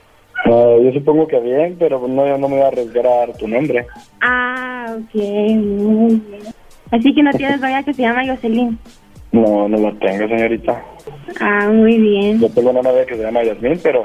No, 0.44 0.80
yo 0.82 0.92
supongo 0.92 1.26
que 1.26 1.40
bien, 1.40 1.76
pero 1.78 2.06
no, 2.06 2.26
yo 2.26 2.38
no 2.38 2.48
me 2.48 2.56
voy 2.56 2.64
a 2.64 2.68
arriesgar 2.68 3.06
a 3.06 3.16
dar 3.16 3.32
tu 3.36 3.48
nombre. 3.48 3.86
Ah, 4.20 4.86
ok, 4.90 5.14
muy 5.14 6.22
bien. 6.28 6.42
Así 6.90 7.14
que 7.14 7.22
no 7.22 7.32
tienes 7.32 7.60
novia 7.60 7.82
que 7.82 7.94
se 7.94 8.02
llama 8.02 8.26
Jocelyn. 8.26 8.78
No, 9.32 9.68
no 9.68 9.76
lo 9.76 9.94
tengo, 9.96 10.28
señorita. 10.28 10.82
Ah, 11.40 11.68
muy 11.72 11.98
bien. 11.98 12.40
Yo 12.40 12.48
tengo 12.50 12.70
una 12.70 12.82
novia 12.82 13.04
que 13.06 13.16
se 13.16 13.22
llama 13.22 13.42
Yasmin, 13.42 13.80
pero, 13.82 14.04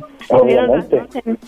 Obviamente. 0.31 1.01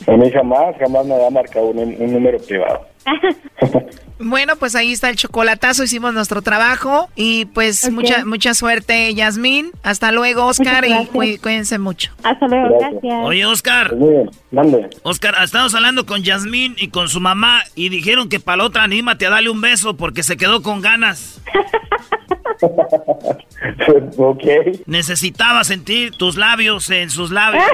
A 0.07 0.11
mí 0.17 0.31
jamás, 0.31 0.75
jamás 0.79 1.05
me 1.05 1.15
había 1.15 1.29
marcado 1.29 1.67
un, 1.67 1.79
un 1.79 2.13
número 2.13 2.37
privado. 2.39 2.87
Bueno, 4.19 4.55
pues 4.55 4.75
ahí 4.75 4.93
está 4.93 5.09
el 5.09 5.17
chocolatazo, 5.17 5.83
hicimos 5.83 6.13
nuestro 6.13 6.41
trabajo 6.41 7.09
y 7.15 7.43
pues 7.45 7.91
mucha 7.91 8.23
mucha 8.23 8.53
suerte, 8.53 9.13
Yasmín. 9.13 9.71
Hasta 9.81 10.13
luego, 10.13 10.45
Oscar, 10.45 10.85
y 10.85 10.93
cuí- 11.07 11.37
cuídense 11.39 11.77
mucho. 11.77 12.11
hasta 12.23 12.47
luego, 12.47 12.77
Gracias. 12.79 13.01
gracias. 13.01 13.25
Oye, 13.25 13.45
Oscar. 13.45 13.93
Pues 13.97 14.29
mande. 14.51 14.89
Oscar, 15.01 15.35
estamos 15.43 15.75
hablando 15.75 16.05
con 16.05 16.23
Yasmín 16.23 16.75
y 16.77 16.87
con 16.89 17.09
su 17.09 17.19
mamá 17.19 17.63
y 17.75 17.89
dijeron 17.89 18.29
que 18.29 18.39
para 18.39 18.57
la 18.57 18.63
otra 18.65 18.83
anímate 18.83 19.25
a 19.25 19.29
darle 19.31 19.49
un 19.49 19.59
beso 19.59 19.97
porque 19.97 20.23
se 20.23 20.37
quedó 20.37 20.61
con 20.61 20.79
ganas. 20.81 21.41
ok. 24.17 24.43
Necesitaba 24.85 25.63
sentir 25.65 26.11
tus 26.11 26.37
labios 26.37 26.89
en 26.91 27.09
sus 27.09 27.29
labios. 27.31 27.63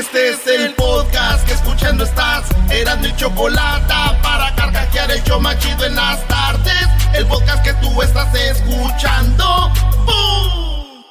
Este 0.00 0.30
es 0.30 0.46
el 0.46 0.74
podcast 0.76 1.46
que 1.46 1.52
escuchando 1.52 2.04
estás. 2.04 2.46
Eran 2.70 3.02
mi 3.02 3.14
chocolate 3.16 3.92
para 4.22 4.54
carcajear 4.54 5.10
el 5.10 5.22
show 5.24 5.38
machido 5.38 5.84
en 5.84 5.94
las 5.94 6.26
tardes. 6.26 6.88
El 7.12 7.26
podcast 7.26 7.62
que 7.62 7.74
tú 7.74 8.00
estás 8.00 8.34
escuchando. 8.34 9.70
¡Bum! 10.06 11.04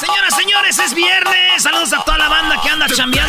Señoras, 0.00 0.34
señores, 0.34 0.78
es 0.80 0.92
viernes. 0.92 1.62
Saludos 1.62 1.92
a 1.92 2.02
toda 2.02 2.18
la 2.18 2.28
banda 2.28 2.60
que 2.60 2.70
anda 2.70 2.88
chambeando 2.88 3.27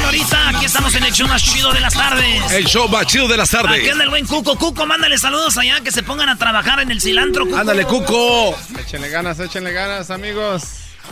estamos 0.70 0.94
en 0.94 1.04
el 1.04 1.12
show 1.12 1.28
más 1.28 1.42
chido 1.42 1.74
de 1.74 1.80
las 1.80 1.94
tardes. 1.96 2.52
El 2.52 2.66
show 2.66 2.88
más 2.88 3.06
chido 3.08 3.28
de 3.28 3.38
las 3.38 3.50
tardes. 3.50 3.80
Aquí 3.80 3.90
anda 3.90 4.04
el 4.04 4.10
buen 4.12 4.26
Cuco. 4.28 4.56
Cuco, 4.56 4.86
mándale 4.86 5.18
saludos 5.18 5.58
allá 5.58 5.82
que 5.82 5.92
se 5.92 6.04
pongan 6.04 6.30
a 6.30 6.38
trabajar 6.38 6.80
en 6.80 6.92
el 6.92 7.02
cilantro. 7.02 7.46
Cuco. 7.46 7.58
Ándale, 7.58 7.86
Cuco. 7.86 8.56
Échenle 8.80 9.10
ganas, 9.10 9.40
échenle 9.40 9.72
ganas, 9.74 10.12
amigos. 10.12 10.64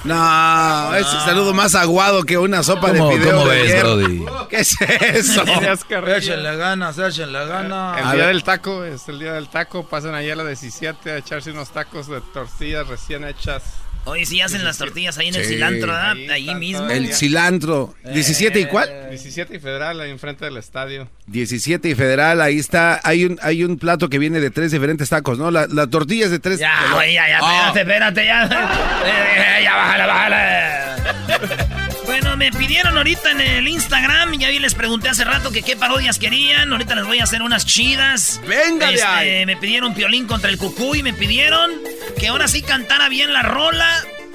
No, 0.03 0.93
es 0.93 1.07
el 1.11 1.19
saludo 1.21 1.55
más 1.55 1.73
aguado 1.73 2.23
que 2.23 2.37
una 2.37 2.61
sopa 2.61 2.91
de 2.91 2.99
¿Cómo- 2.99 3.11
fideo 3.13 3.31
cómo 3.39 3.47
de 3.49 3.61
ves, 3.63 3.71
ayer. 3.71 3.83
Brody? 3.83 4.25
¿Qué 4.47 4.55
es 4.57 4.75
eso? 4.81 5.41
Échenle 6.15 6.55
ganas, 6.55 6.99
échenle 6.99 7.45
ganas. 7.47 7.97
El 7.99 8.05
A 8.05 8.13
día 8.13 8.25
ver. 8.25 8.35
del 8.35 8.43
taco, 8.43 8.83
es 8.83 9.09
el 9.09 9.17
día 9.17 9.33
del 9.33 9.49
taco. 9.49 9.87
Pasen 9.87 10.13
allá 10.13 10.33
a 10.33 10.35
la 10.35 10.45
17 10.45 11.11
a 11.13 11.17
echarse 11.17 11.49
unos 11.49 11.69
tacos 11.71 12.07
de 12.07 12.21
tortillas 12.21 12.87
recién 12.87 13.23
hechas. 13.27 13.63
Oye, 14.07 14.25
si 14.25 14.39
hacen 14.41 14.63
las 14.63 14.77
tortillas 14.77 15.17
ahí 15.17 15.27
en 15.27 15.35
el 15.35 15.45
cilantro, 15.45 15.87
¿verdad? 15.91 16.15
Ahí 16.31 16.55
mismo. 16.55 16.89
El 16.89 17.13
cilantro. 17.13 17.93
¿17 18.05 18.61
y 18.61 18.65
cuál? 18.65 18.89
17 19.09 19.55
y 19.55 19.59
Federal, 19.59 19.99
ahí 19.99 20.09
enfrente 20.11 20.45
del 20.45 20.55
estadio. 20.57 21.09
17 21.27 21.89
y 21.89 21.95
federal, 21.95 22.39
ahí 22.41 22.57
está. 22.57 23.01
Hay 23.03 23.25
un, 23.25 23.37
hay 23.41 23.63
un 23.65 23.77
plato 23.77 24.07
que 24.09 24.17
viene 24.17 24.39
de 24.39 24.49
tres 24.49 24.71
diferentes 24.71 25.09
tacos, 25.09 25.37
¿no? 25.37 25.51
La, 25.51 25.67
la 25.67 25.87
tortilla 25.87 26.25
es 26.25 26.31
de 26.31 26.39
tres. 26.39 26.59
Ya, 26.59 26.71
ya, 27.05 27.27
ya, 27.27 27.39
Ah. 27.41 27.73
espérate, 27.75 28.21
espérate, 28.21 28.25
ya. 28.25 28.43
Eh, 29.59 29.63
ya, 29.63 29.75
bájale, 29.75 30.05
bájale. 30.05 31.86
Bueno, 32.07 32.37
me 32.37 32.51
pidieron 32.51 32.95
ahorita 32.97 33.31
en 33.31 33.41
el 33.41 33.67
Instagram, 33.67 34.39
ya 34.39 34.47
vi 34.49 34.59
les 34.59 34.73
pregunté 34.73 35.09
hace 35.09 35.25
rato 35.25 35.51
que 35.51 35.61
qué 35.61 35.75
parodias 35.75 36.17
querían. 36.19 36.71
Ahorita 36.71 36.95
les 36.95 37.05
voy 37.05 37.19
a 37.19 37.25
hacer 37.25 37.41
unas 37.41 37.65
chidas. 37.65 38.39
Venga 38.47 38.87
de 38.87 38.93
Este, 38.95 39.05
ahí. 39.07 39.45
Me 39.45 39.57
pidieron 39.57 39.93
Piolín 39.93 40.25
contra 40.25 40.49
el 40.49 40.57
Cucuy, 40.57 41.03
me 41.03 41.13
pidieron 41.13 41.69
que 42.17 42.29
ahora 42.29 42.47
sí 42.47 42.61
cantara 42.61 43.09
bien 43.09 43.33
la 43.33 43.43
rola. 43.43 43.87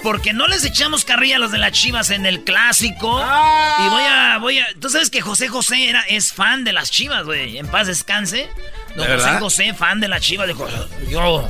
Porque 0.03 0.33
no 0.33 0.47
les 0.49 0.65
echamos 0.65 1.05
carrilla 1.05 1.37
a 1.37 1.39
los 1.39 1.51
de 1.53 1.57
las 1.59 1.71
chivas 1.71 2.09
en 2.09 2.25
el 2.25 2.43
clásico. 2.43 3.07
Y 3.19 3.89
voy 3.89 4.03
a, 4.03 4.37
voy 4.37 4.59
a. 4.59 4.67
Tú 4.79 4.89
sabes 4.89 5.09
que 5.09 5.21
José 5.21 5.47
José 5.47 5.87
era, 5.89 6.01
es 6.01 6.33
fan 6.33 6.65
de 6.65 6.73
las 6.73 6.91
chivas, 6.91 7.23
güey. 7.23 7.57
En 7.57 7.67
paz 7.67 7.87
descanse. 7.87 8.49
Don 8.97 9.07
¿De 9.07 9.13
José 9.13 9.25
verdad? 9.25 9.39
José, 9.39 9.73
fan 9.73 10.01
de 10.01 10.09
las 10.09 10.19
chivas, 10.21 10.47
dijo: 10.49 10.67
Yo 11.09 11.49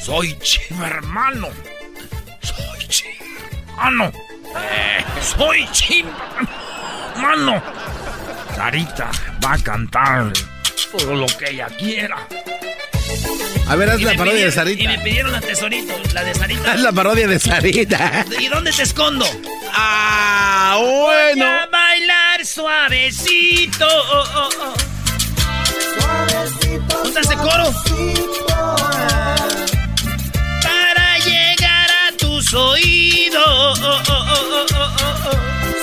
soy 0.00 0.38
chiva, 0.38 0.86
hermano. 0.86 1.48
Soy 2.40 2.86
chiva, 2.86 3.26
hermano. 3.76 4.12
Eh, 4.56 5.04
soy 5.36 5.66
chiva, 5.72 6.10
hermano. 7.14 7.62
Sarita 8.54 9.10
va 9.44 9.54
a 9.54 9.58
cantar 9.58 10.32
todo 10.90 11.14
lo 11.14 11.26
que 11.26 11.50
ella 11.50 11.66
quiera. 11.78 12.16
A 13.68 13.76
ver, 13.76 13.90
haz 13.90 14.00
Y 14.00 14.04
la 14.04 14.14
parodia 14.14 14.44
de 14.44 14.52
Sarita. 14.52 14.82
Y 14.82 14.88
me 14.88 14.98
pidieron 14.98 15.32
la 15.32 15.40
tesorito, 15.40 15.94
la 16.12 16.24
de 16.24 16.34
Sarita. 16.34 16.72
Haz 16.72 16.80
la 16.80 16.92
parodia 16.92 17.26
de 17.26 17.38
Sarita. 17.38 18.24
¿Y 18.38 18.48
dónde 18.48 18.72
te 18.72 18.82
escondo? 18.82 19.24
Ah, 19.72 20.76
Voy 20.78 21.04
bueno. 21.34 21.46
a 21.46 21.66
bailar 21.66 22.44
suavecito. 22.44 23.86
oh, 23.86 24.24
oh, 24.34 24.48
oh. 24.60 24.74
¿Dónde 27.02 27.08
está 27.08 27.20
ese 27.20 27.36
coro? 27.36 27.72
Para 28.48 29.41
tus 32.52 32.54
oídos. 32.54 33.80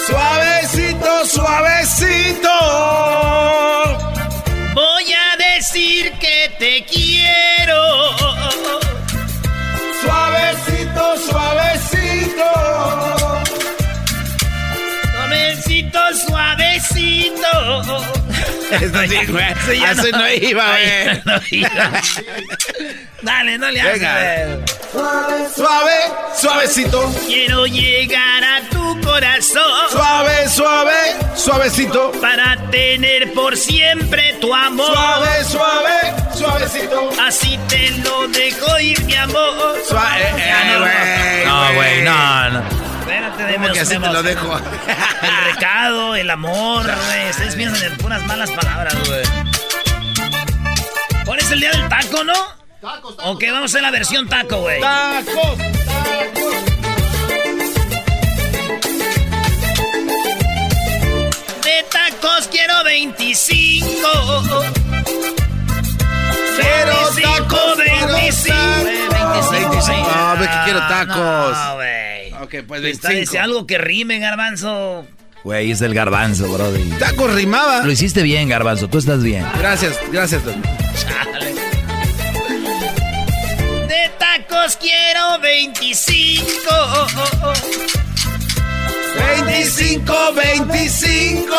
Suavecito, 0.07 1.25
suavecito. 1.25 2.49
Voy 4.75 5.05
a 5.13 5.55
decir 5.55 6.11
que 6.19 6.51
te 6.59 6.85
quiero. 6.85 7.81
Suavecito, 10.01 11.17
suavecito. 11.29 12.51
Suavecito, 15.11 15.99
suavecito. 16.27 17.51
Eso 18.71 19.01
sí, 19.07 19.25
güey. 19.31 19.51
Eso 19.51 19.73
ya 19.73 19.89
Así 19.91 20.11
no 20.11 20.31
iba, 20.31 20.73
Ay, 20.73 20.85
güey. 20.85 21.21
no 21.25 21.41
iba. 21.49 22.01
Dale, 23.21 23.57
no 23.57 23.69
le 23.69 23.81
hagas. 23.81 23.99
Venga. 23.99 24.65
Suave, 25.55 25.93
suavecito. 26.39 27.13
Quiero 27.27 27.65
llegar 27.67 28.43
a 28.43 28.61
tu 28.69 28.99
corazón 29.01 29.61
Suave, 29.91 30.47
suave, 30.49 30.93
suavecito. 31.35 32.11
para 32.21 32.55
tener 32.71 33.33
por 33.33 33.55
siempre 33.57 34.33
tu 34.39 34.53
amor. 34.53 34.87
Suave, 34.93 35.43
suave, 35.45 36.13
suavecito. 36.33 37.09
Así 37.21 37.59
te 37.67 37.91
lo 38.03 38.27
dejo 38.29 38.79
ir, 38.79 39.03
mi 39.05 39.15
amor. 39.15 39.75
Suave, 39.87 40.21
eh, 40.37 40.43
Ya 40.47 40.63
no, 40.65 40.79
güey. 40.79 41.45
No, 41.45 41.73
güey, 41.75 42.01
no, 42.03 42.49
no. 42.51 42.63
Espérate, 43.01 43.43
de 43.43 43.53
¿Cómo 43.55 43.71
que 43.73 43.79
así 43.81 43.97
te 43.97 44.07
lo 44.07 44.23
dejo? 44.23 44.57
El 45.21 45.53
recado, 45.53 46.15
el 46.15 46.29
amor, 46.29 46.83
güey. 46.85 47.29
Ustedes 47.31 47.55
piensan 47.55 47.91
en 47.91 47.97
puras 47.97 48.23
malas 48.25 48.49
palabras, 48.51 48.95
güey. 49.07 49.23
Hoy 51.27 51.37
es 51.39 51.51
el 51.51 51.59
día 51.59 51.71
del 51.71 51.87
taco, 51.89 52.23
¿no? 52.23 52.33
Tacos, 52.81 53.17
tacos. 53.17 53.35
Ok, 53.35 53.43
vamos 53.47 53.61
a 53.61 53.65
hacer 53.65 53.81
la 53.81 53.91
versión 53.91 54.27
taco, 54.27 54.61
güey. 54.61 54.79
Tacos, 54.79 55.57
tacos. 55.85 56.53
De 61.63 61.85
tacos 61.91 62.47
quiero 62.49 62.83
25. 62.83 63.97
Quiero 66.55 66.95
25, 67.15 67.37
tacos, 67.37 67.77
25. 67.77 68.55
quiero 68.55 69.51
25. 69.51 70.09
Ah, 70.11 70.35
ve 70.39 70.47
que 70.47 70.57
quiero 70.63 70.79
tacos. 70.87 71.57
No, 71.57 71.75
güey. 71.75 72.33
Ok, 72.41 72.65
pues 72.67 72.83
Está 72.83 73.09
25. 73.09 73.19
dice 73.19 73.39
algo 73.39 73.67
que 73.67 73.77
rime, 73.77 74.19
garbanzo. 74.19 75.05
Güey, 75.43 75.71
es 75.71 75.81
el 75.81 75.93
garbanzo, 75.93 76.51
brody. 76.51 76.89
Tacos 76.99 77.33
rimaba. 77.33 77.83
Lo 77.85 77.91
hiciste 77.91 78.23
bien, 78.23 78.49
garbanzo. 78.49 78.87
Tú 78.87 78.97
estás 78.97 79.23
bien. 79.23 79.45
Gracias, 79.57 79.97
gracias, 80.11 80.43
don. 80.43 80.61
Chale. 80.97 81.53
De 84.59 84.65
tacos 84.65 84.75
quiero 84.77 85.39
25. 85.39 86.45
25, 89.15 90.33
25. 90.33 91.55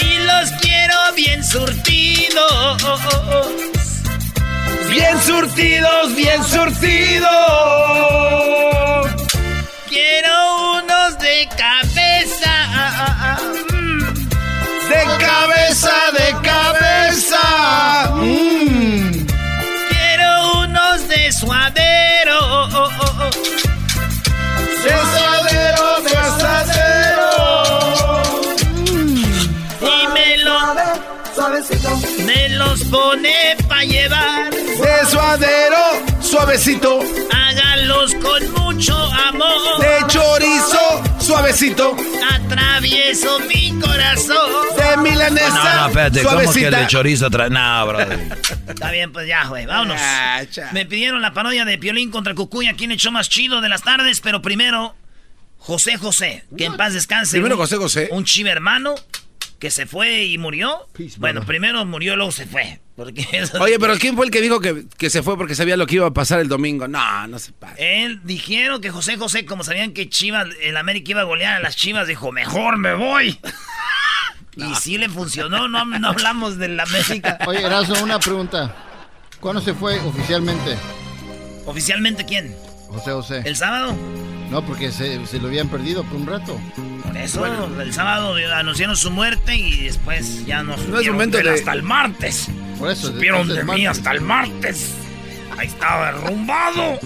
Y 0.00 0.18
los 0.18 0.50
quiero 0.60 0.96
bien 1.16 1.42
surtidos. 1.44 2.82
Bien 4.90 5.18
surtidos, 5.22 6.14
bien 6.14 6.44
surtidos. 6.44 8.53
Pone 32.94 33.56
pa' 33.68 33.82
llevar. 33.82 34.50
De 34.54 35.06
suadero, 35.10 35.82
suavecito. 36.20 37.00
Hágalos 37.32 38.14
con 38.14 38.52
mucho 38.52 38.96
amor. 38.96 39.80
De 39.80 40.06
chorizo, 40.06 41.02
suavecito. 41.18 41.96
Atravieso 42.32 43.40
mi 43.40 43.80
corazón. 43.80 44.48
De 44.76 44.96
milanesa, 44.98 45.48
No, 45.48 45.80
no, 45.80 45.86
espérate. 45.88 46.22
¿Cómo 46.22 46.36
que 46.38 46.42
el 46.44 46.48
suavecita. 46.52 46.78
de 46.80 46.86
chorizo 46.86 47.30
trae? 47.30 47.50
No, 47.50 47.86
brody. 47.88 48.14
Está 48.68 48.90
bien, 48.92 49.12
pues 49.12 49.26
ya, 49.26 49.46
güey, 49.48 49.66
vámonos. 49.66 49.96
Ah. 50.00 50.42
Me 50.72 50.86
pidieron 50.86 51.20
la 51.20 51.32
parodia 51.32 51.64
de 51.64 51.78
Piolín 51.78 52.10
contra 52.12 52.34
Cucuy 52.34 52.68
aquí 52.68 52.84
en 52.84 52.92
el 52.92 52.98
show 52.98 53.12
más 53.12 53.28
chido 53.28 53.60
de 53.60 53.68
las 53.68 53.82
tardes, 53.82 54.20
pero 54.20 54.40
primero, 54.40 54.94
José 55.58 55.96
José, 55.96 56.44
que 56.56 56.66
en 56.66 56.76
paz 56.76 56.92
descanse. 56.94 57.32
Primero 57.32 57.56
José 57.56 57.76
José. 57.76 58.08
Un 58.12 58.24
chivo 58.24 58.50
hermano 58.50 58.94
que 59.58 59.70
se 59.70 59.86
fue 59.86 60.24
y 60.24 60.38
murió. 60.38 60.86
Bueno, 61.18 61.44
primero 61.44 61.84
murió, 61.84 62.16
luego 62.16 62.32
se 62.32 62.46
fue. 62.46 62.80
Porque 62.96 63.26
eso- 63.32 63.60
Oye, 63.60 63.78
pero 63.78 63.96
¿quién 63.98 64.14
fue 64.16 64.24
el 64.26 64.30
que 64.30 64.40
dijo 64.40 64.60
que, 64.60 64.84
que 64.96 65.10
se 65.10 65.22
fue 65.24 65.36
porque 65.36 65.56
sabía 65.56 65.76
lo 65.76 65.84
que 65.86 65.96
iba 65.96 66.06
a 66.06 66.12
pasar 66.12 66.38
el 66.38 66.46
domingo? 66.48 66.86
No, 66.86 67.26
no 67.26 67.38
se 67.40 67.50
pasa. 67.52 67.74
Él 67.78 68.20
dijeron 68.22 68.80
que 68.80 68.90
José 68.90 69.16
José, 69.16 69.44
como 69.46 69.64
sabían 69.64 69.92
que 69.92 70.08
Chivas, 70.08 70.46
el 70.62 70.76
América 70.76 71.10
iba 71.10 71.20
a 71.22 71.24
golear 71.24 71.54
a 71.54 71.60
las 71.60 71.74
Chivas, 71.76 72.06
dijo, 72.06 72.30
mejor 72.30 72.76
me 72.78 72.94
voy. 72.94 73.38
Y 74.56 74.72
sí 74.76 74.98
le 74.98 75.08
funcionó, 75.08 75.66
no, 75.66 75.84
no 75.84 76.08
hablamos 76.08 76.58
del 76.58 76.78
América. 76.78 77.38
Oye, 77.48 77.60
Erasmo, 77.66 77.96
una 78.04 78.20
pregunta. 78.20 78.72
¿Cuándo 79.40 79.60
se 79.60 79.74
fue 79.74 79.98
oficialmente? 79.98 80.76
¿Oficialmente 81.66 82.24
quién? 82.24 82.54
José 82.88 83.10
José. 83.10 83.42
¿El 83.44 83.56
sábado? 83.56 83.96
No, 84.50 84.64
porque 84.64 84.92
se, 84.92 85.26
se 85.26 85.38
lo 85.38 85.48
habían 85.48 85.68
perdido 85.68 86.04
por 86.04 86.20
un 86.20 86.26
rato. 86.26 86.60
Por 87.02 87.16
eso, 87.16 87.80
el 87.80 87.92
sábado 87.92 88.34
anunciaron 88.54 88.96
su 88.96 89.10
muerte 89.10 89.56
y 89.56 89.84
después 89.84 90.44
ya 90.46 90.62
no 90.62 90.74
es 90.74 90.80
supieron 90.80 91.12
momento 91.12 91.38
de 91.38 91.50
hasta 91.50 91.72
el 91.72 91.82
martes. 91.82 92.48
Por 92.78 92.90
eso, 92.90 93.08
Supieron 93.08 93.48
de 93.48 93.64
mí 93.64 93.86
hasta 93.86 94.12
el 94.12 94.20
martes. 94.20 94.94
Ahí 95.58 95.66
estaba 95.66 96.12
derrumbado. 96.12 96.98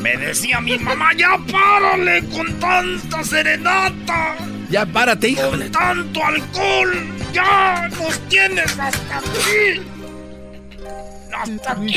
Me 0.00 0.16
decía 0.16 0.60
mi 0.60 0.78
mamá, 0.78 1.14
ya 1.16 1.38
párale 1.50 2.22
con 2.28 2.58
tanta 2.60 3.24
serenata. 3.24 4.36
Ya 4.70 4.84
párate, 4.84 5.30
hijo. 5.30 5.50
Con 5.50 5.70
tanto 5.70 6.24
alcohol. 6.24 7.06
Ya 7.32 7.88
nos 7.88 8.18
tienes 8.28 8.78
hasta 8.78 9.18
aquí. 9.18 9.80
Hasta 11.32 11.72
aquí. 11.72 11.96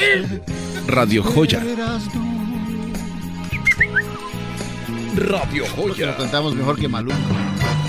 Radio 0.87 1.23
Joya. 1.23 1.61
Radio 5.17 5.65
Joya. 5.75 6.07
Lo 6.07 6.17
cantamos 6.17 6.55
mejor 6.55 6.79
que 6.79 6.87
Maluma. 6.87 7.17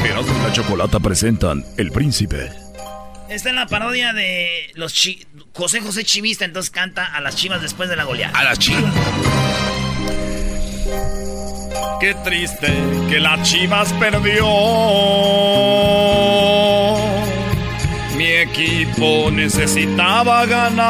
Erasmo 0.04 0.34
y 0.38 0.42
la 0.42 0.52
Chocolata 0.52 0.98
presentan 0.98 1.64
El 1.76 1.92
Príncipe. 1.92 2.50
Esta 3.28 3.50
es 3.50 3.54
la 3.54 3.66
parodia 3.66 4.12
de 4.14 4.70
los 4.74 4.94
chi 4.94 5.26
José 5.52 5.80
José 5.80 6.04
Chivista, 6.04 6.46
entonces 6.46 6.70
canta 6.70 7.04
a 7.04 7.20
las 7.20 7.36
chivas 7.36 7.60
después 7.60 7.90
de 7.90 7.96
la 7.96 8.04
goleada. 8.04 8.38
A 8.38 8.44
las 8.44 8.58
chivas. 8.58 8.94
Qué 12.00 12.14
triste 12.24 12.72
que 13.08 13.20
la 13.20 13.42
Chivas 13.42 13.92
perdió. 13.94 14.46
Mi 18.16 18.26
equipo 18.26 19.30
necesitaba 19.30 20.46
ganar. 20.46 20.88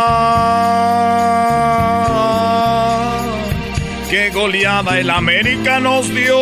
Qué 4.10 4.30
goleada 4.30 4.98
el 4.98 5.10
América 5.10 5.80
nos 5.80 6.08
dio. 6.08 6.38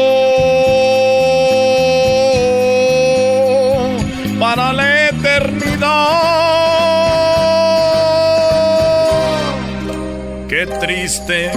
Para 4.38 4.72
la 4.72 5.08
eternidad. 5.08 5.86
Qué 10.48 10.66
triste 10.80 11.50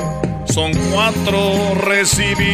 son 0.45 0.71
cuatro 0.91 1.75
recibí. 1.75 2.47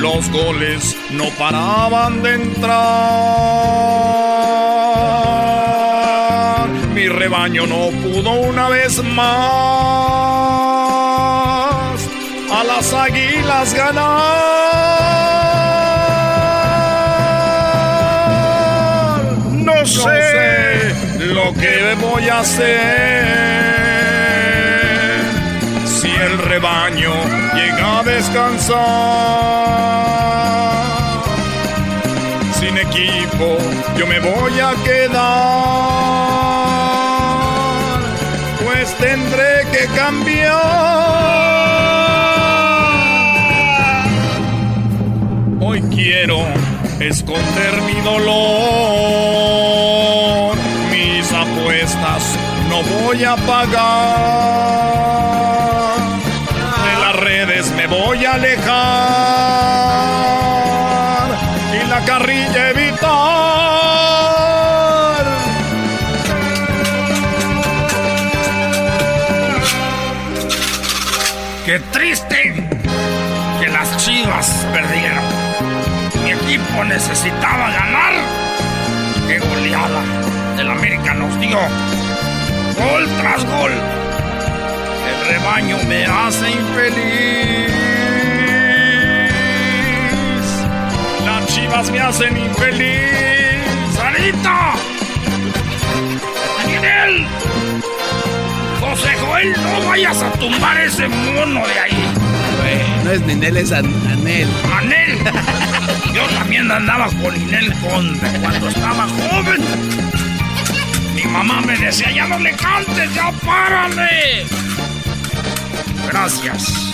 Los 0.00 0.28
goles 0.32 0.96
no 1.12 1.28
paraban 1.38 2.24
de 2.24 2.34
entrar. 2.34 3.52
Mi 7.02 7.08
rebaño 7.08 7.66
no 7.66 7.90
pudo 8.00 8.30
una 8.30 8.68
vez 8.68 9.02
más 9.02 9.26
a 12.48 12.62
las 12.64 12.92
águilas 12.92 13.74
ganar. 13.74 14.02
No 19.50 19.84
sé 19.84 20.94
lo 21.26 21.52
que 21.54 21.96
voy 22.00 22.28
a 22.28 22.38
hacer 22.38 23.26
si 25.84 26.08
el 26.08 26.38
rebaño 26.38 27.14
llega 27.56 27.98
a 27.98 28.02
descansar. 28.04 29.42
Sin 32.60 32.78
equipo 32.78 33.58
yo 33.96 34.06
me 34.06 34.20
voy 34.20 34.60
a 34.60 34.72
quedar, 34.84 36.71
tendré 38.98 39.66
que 39.72 39.86
cambiar. 39.94 40.52
Hoy 45.60 45.80
quiero 45.94 46.38
esconder 47.00 47.82
mi 47.82 48.00
dolor, 48.02 48.26
mis 50.90 51.32
apuestas 51.32 52.38
no 52.68 52.82
voy 52.82 53.24
a 53.24 53.36
pagar. 53.36 53.72
De 56.84 56.94
las 57.00 57.16
redes 57.16 57.70
me 57.76 57.86
voy 57.86 58.24
a 58.24 58.34
alejar 58.34 59.11
necesitaba 76.92 77.70
ganar. 77.70 78.12
Qué 79.26 79.38
goleada 79.38 80.02
el 80.58 80.68
América 80.68 81.14
nos 81.14 81.40
dio. 81.40 81.58
Gol 82.76 83.08
tras 83.18 83.44
gol. 83.46 83.72
El 85.08 85.26
rebaño 85.32 85.78
me 85.88 86.04
hace 86.04 86.50
infeliz. 86.50 87.72
Las 91.24 91.46
chivas 91.46 91.90
me 91.90 92.00
hacen 92.00 92.36
infeliz. 92.36 93.64
¡Sarita! 93.96 94.74
¡Miguel! 96.66 97.26
José 98.80 99.16
Joel, 99.18 99.52
no 99.62 99.88
vayas 99.88 100.22
a 100.22 100.30
tumbar 100.32 100.78
ese 100.82 101.08
mono 101.08 101.66
de 101.66 101.78
ahí. 101.80 102.21
No 103.04 103.10
es 103.10 103.20
Ninel, 103.22 103.56
es 103.56 103.72
An- 103.72 103.92
Anel. 104.10 104.48
Anel. 104.76 105.18
Yo 106.14 106.26
también 106.38 106.70
andaba 106.70 107.06
con 107.06 107.34
Inel 107.36 107.72
Conde 107.80 108.30
cuando 108.40 108.68
estaba 108.68 109.06
joven. 109.08 109.60
Mi 111.14 111.24
mamá 111.24 111.60
me 111.62 111.76
decía, 111.76 112.10
ya 112.12 112.26
no 112.26 112.38
le 112.38 112.52
cantes, 112.52 113.12
ya 113.14 113.32
párale. 113.44 114.46
Gracias. 116.10 116.92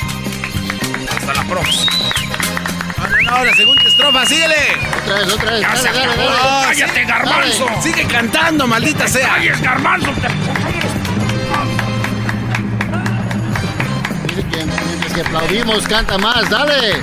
Hasta 1.18 1.34
la 1.34 1.44
próxima. 1.44 1.92
Ahora, 2.98 3.22
no, 3.22 3.44
la 3.44 3.54
segunda 3.54 3.82
estrofa, 3.82 4.26
síguele. 4.26 4.54
Otra 5.04 5.14
vez, 5.18 5.32
otra 5.32 5.50
vez. 5.52 5.60
Ya 5.60 5.68
dale, 5.68 5.80
se 5.80 5.92
dale. 5.92 6.12
Cállate, 6.66 7.04
garbanzo. 7.04 7.64
Dale. 7.66 7.82
Sigue 7.82 8.04
cantando, 8.06 8.66
maldita 8.66 9.06
sea. 9.08 9.28
Calles, 9.28 9.60
garbanzo. 9.60 10.10
te- 10.12 10.97
aplaudimos, 15.20 15.86
canta 15.86 16.18
más, 16.18 16.48
dale. 16.48 17.00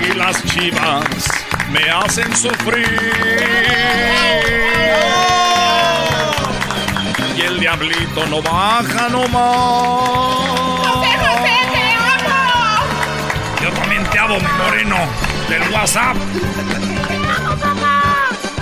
Y 0.00 0.14
las 0.14 0.42
chivas 0.44 1.04
me 1.70 1.90
hacen 1.90 2.34
sufrir. 2.36 3.12
Y 7.36 7.40
el 7.42 7.60
diablito 7.60 8.26
no 8.26 8.42
baja 8.42 9.08
nomás. 9.08 10.60
Yo 13.62 13.70
también 13.72 14.04
te 14.04 14.18
amo, 14.18 14.36
mi 14.36 14.64
moreno, 14.64 14.96
del 15.48 15.70
WhatsApp. 15.70 16.16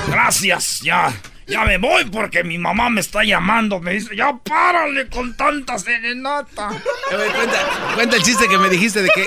Gracias, 0.09 0.81
ya. 0.83 1.13
Ya 1.49 1.65
me 1.65 1.79
voy 1.79 2.05
porque 2.07 2.45
mi 2.45 2.59
mamá 2.59 2.91
me 2.91 3.01
está 3.01 3.25
llamando. 3.25 3.81
Me 3.81 3.95
dice, 3.95 4.15
ya 4.15 4.37
párale 4.37 5.09
con 5.09 5.35
tanta 5.37 5.79
serenata. 5.79 6.69
Cuenta, 7.09 7.93
cuenta 7.95 8.17
el 8.17 8.23
chiste 8.23 8.49
que 8.49 8.59
me 8.59 8.69
dijiste 8.69 9.03
de 9.03 9.09
que. 9.15 9.27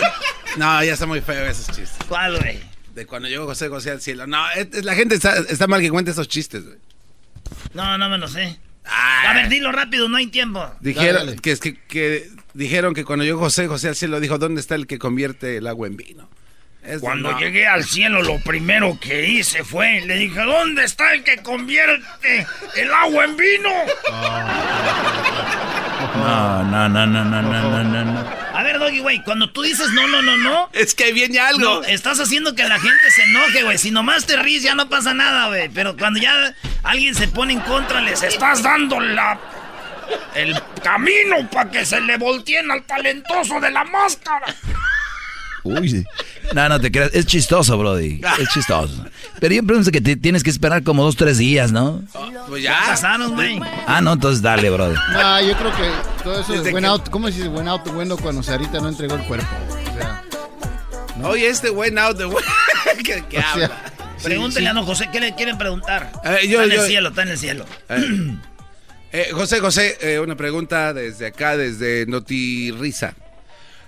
No, 0.57 0.83
ya 0.83 0.93
está 0.93 1.05
muy 1.05 1.21
feo 1.21 1.45
esos 1.45 1.67
chistes. 1.67 1.95
¿Cuál, 2.07 2.37
güey? 2.37 2.59
De 2.93 3.05
cuando 3.05 3.27
llegó 3.27 3.45
José 3.45 3.69
José 3.69 3.91
al 3.91 4.01
cielo. 4.01 4.27
No, 4.27 4.43
es- 4.51 4.83
la 4.85 4.93
gente 4.95 5.15
está, 5.15 5.37
está 5.37 5.65
mal 5.67 5.81
que 5.81 5.89
cuente 5.89 6.11
esos 6.11 6.27
chistes, 6.27 6.63
güey. 6.65 6.77
No, 7.73 7.97
no 7.97 8.09
me 8.09 8.17
lo 8.17 8.27
sé. 8.27 8.59
A 8.85 9.33
ver, 9.33 9.47
dilo 9.49 9.71
rápido, 9.71 10.09
no 10.09 10.17
hay 10.17 10.27
tiempo. 10.27 10.63
Dijeron 10.81 11.37
que, 11.37 11.51
es 11.51 11.59
que, 11.59 11.75
que 11.87 12.29
dijeron 12.53 12.93
que 12.93 13.05
cuando 13.05 13.23
llegó 13.23 13.39
José 13.39 13.67
José 13.67 13.89
al 13.89 13.95
cielo 13.95 14.19
dijo, 14.19 14.37
¿dónde 14.37 14.59
está 14.59 14.75
el 14.75 14.87
que 14.87 14.99
convierte 14.99 15.57
el 15.57 15.67
agua 15.67 15.87
en 15.87 15.95
vino? 15.97 16.29
Cuando 16.99 17.31
no. 17.31 17.39
llegué 17.39 17.67
al 17.67 17.83
cielo, 17.83 18.23
lo 18.23 18.39
primero 18.39 18.99
que 18.99 19.27
hice 19.27 19.63
fue, 19.63 20.01
le 20.01 20.15
dije, 20.15 20.41
¿dónde 20.41 20.83
está 20.83 21.13
el 21.13 21.23
que 21.23 21.37
convierte 21.37 22.47
el 22.75 22.91
agua 22.91 23.25
en 23.25 23.37
vino? 23.37 23.69
No, 26.15 26.63
no, 26.63 26.89
no, 26.89 27.05
no, 27.05 27.23
no, 27.23 27.41
no, 27.41 27.83
no, 27.83 28.03
no. 28.03 28.41
A 28.53 28.63
ver, 28.63 28.79
Doggy, 28.79 28.99
güey, 28.99 29.23
cuando 29.23 29.51
tú 29.51 29.61
dices 29.61 29.91
no, 29.91 30.07
no, 30.07 30.21
no, 30.21 30.37
no. 30.37 30.69
Es 30.73 30.95
que 30.95 31.13
viene 31.13 31.39
algo. 31.39 31.59
No, 31.59 31.83
estás 31.83 32.19
haciendo 32.19 32.55
que 32.55 32.63
la 32.63 32.79
gente 32.79 33.11
se 33.11 33.23
enoje, 33.23 33.63
güey. 33.63 33.77
Si 33.77 33.91
nomás 33.91 34.25
te 34.25 34.35
ríes, 34.35 34.63
ya 34.63 34.75
no 34.75 34.89
pasa 34.89 35.13
nada, 35.13 35.47
güey. 35.47 35.69
Pero 35.69 35.95
cuando 35.95 36.19
ya 36.19 36.53
alguien 36.83 37.13
se 37.15 37.27
pone 37.27 37.53
en 37.53 37.61
contra, 37.61 38.01
les 38.01 38.23
estás 38.23 38.63
dando 38.63 38.99
la. 38.99 39.39
El 40.35 40.59
camino 40.83 41.49
para 41.49 41.71
que 41.71 41.85
se 41.85 42.01
le 42.01 42.17
volteen 42.17 42.69
al 42.69 42.83
talentoso 42.83 43.59
de 43.59 43.71
la 43.71 43.83
máscara. 43.85 44.47
Uy, 45.63 46.05
no, 46.53 46.69
no 46.69 46.79
te 46.81 46.91
creas. 46.91 47.11
Es 47.13 47.25
chistoso, 47.25 47.77
Brody. 47.77 48.19
Es 48.39 48.49
chistoso. 48.49 49.05
Pero 49.39 49.53
yo 49.55 49.63
pienso 49.63 49.91
que 49.91 50.01
te 50.01 50.15
tienes 50.15 50.43
que 50.43 50.49
esperar 50.49 50.81
como 50.83 51.03
dos, 51.03 51.15
tres 51.15 51.37
días, 51.37 51.71
¿no? 51.71 52.01
Pues 52.47 52.63
ya. 52.63 52.79
Pasaron, 52.87 53.35
güey. 53.35 53.59
Ah, 53.87 54.01
no, 54.01 54.13
entonces 54.13 54.41
dale, 54.41 54.69
Brody. 54.69 54.95
No, 55.13 55.41
yo 55.41 55.55
creo 55.57 55.71
que 55.75 56.23
todo 56.23 56.39
eso 56.41 56.51
Desde 56.53 56.65
es 56.67 56.71
buen 56.71 56.83
que- 56.83 56.89
out. 56.89 57.09
¿Cómo 57.09 57.27
se 57.29 57.35
dice 57.37 57.47
buen 57.47 57.67
out 57.67 57.87
bueno 57.93 58.17
cuando 58.17 58.41
Sarita 58.41 58.79
no 58.79 58.89
entregó 58.89 59.15
el 59.15 59.23
cuerpo? 59.23 59.47
O 59.69 59.93
sea, 59.97 60.23
Oye, 61.23 61.47
este 61.47 61.69
buen 61.69 61.97
out 61.99 62.17
de 62.17 62.25
buen. 62.25 62.43
¿Qué, 63.05 63.23
qué 63.29 63.37
sea, 63.37 63.51
habla? 63.53 63.71
Pregúntele 64.23 64.67
a 64.67 64.73
don 64.73 64.85
José, 64.85 65.09
¿qué 65.11 65.19
le 65.19 65.35
quieren 65.35 65.57
preguntar? 65.57 66.11
Eh, 66.23 66.47
yo- 66.47 66.61
está 66.61 66.63
en 66.63 66.69
yo- 66.79 66.81
el 66.83 66.87
cielo, 66.89 67.09
está 67.09 67.21
en 67.23 67.29
el 67.29 67.37
cielo. 67.37 67.65
Eh, 67.89 68.37
eh, 69.11 69.29
José, 69.33 69.59
José, 69.59 69.97
eh, 70.01 70.19
una 70.19 70.35
pregunta 70.35 70.93
desde 70.93 71.27
acá, 71.27 71.57
desde 71.57 72.05
Notirrisa. 72.07 73.13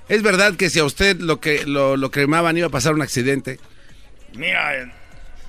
¿Es 0.09 0.21
verdad 0.21 0.55
que 0.55 0.69
si 0.69 0.79
a 0.79 0.85
usted 0.85 1.19
lo 1.19 1.39
que 1.39 1.65
lo, 1.65 1.97
lo 1.97 2.11
cremaban 2.11 2.57
iba 2.57 2.67
a 2.67 2.71
pasar 2.71 2.93
un 2.93 3.01
accidente? 3.01 3.59
Mira, 4.33 4.91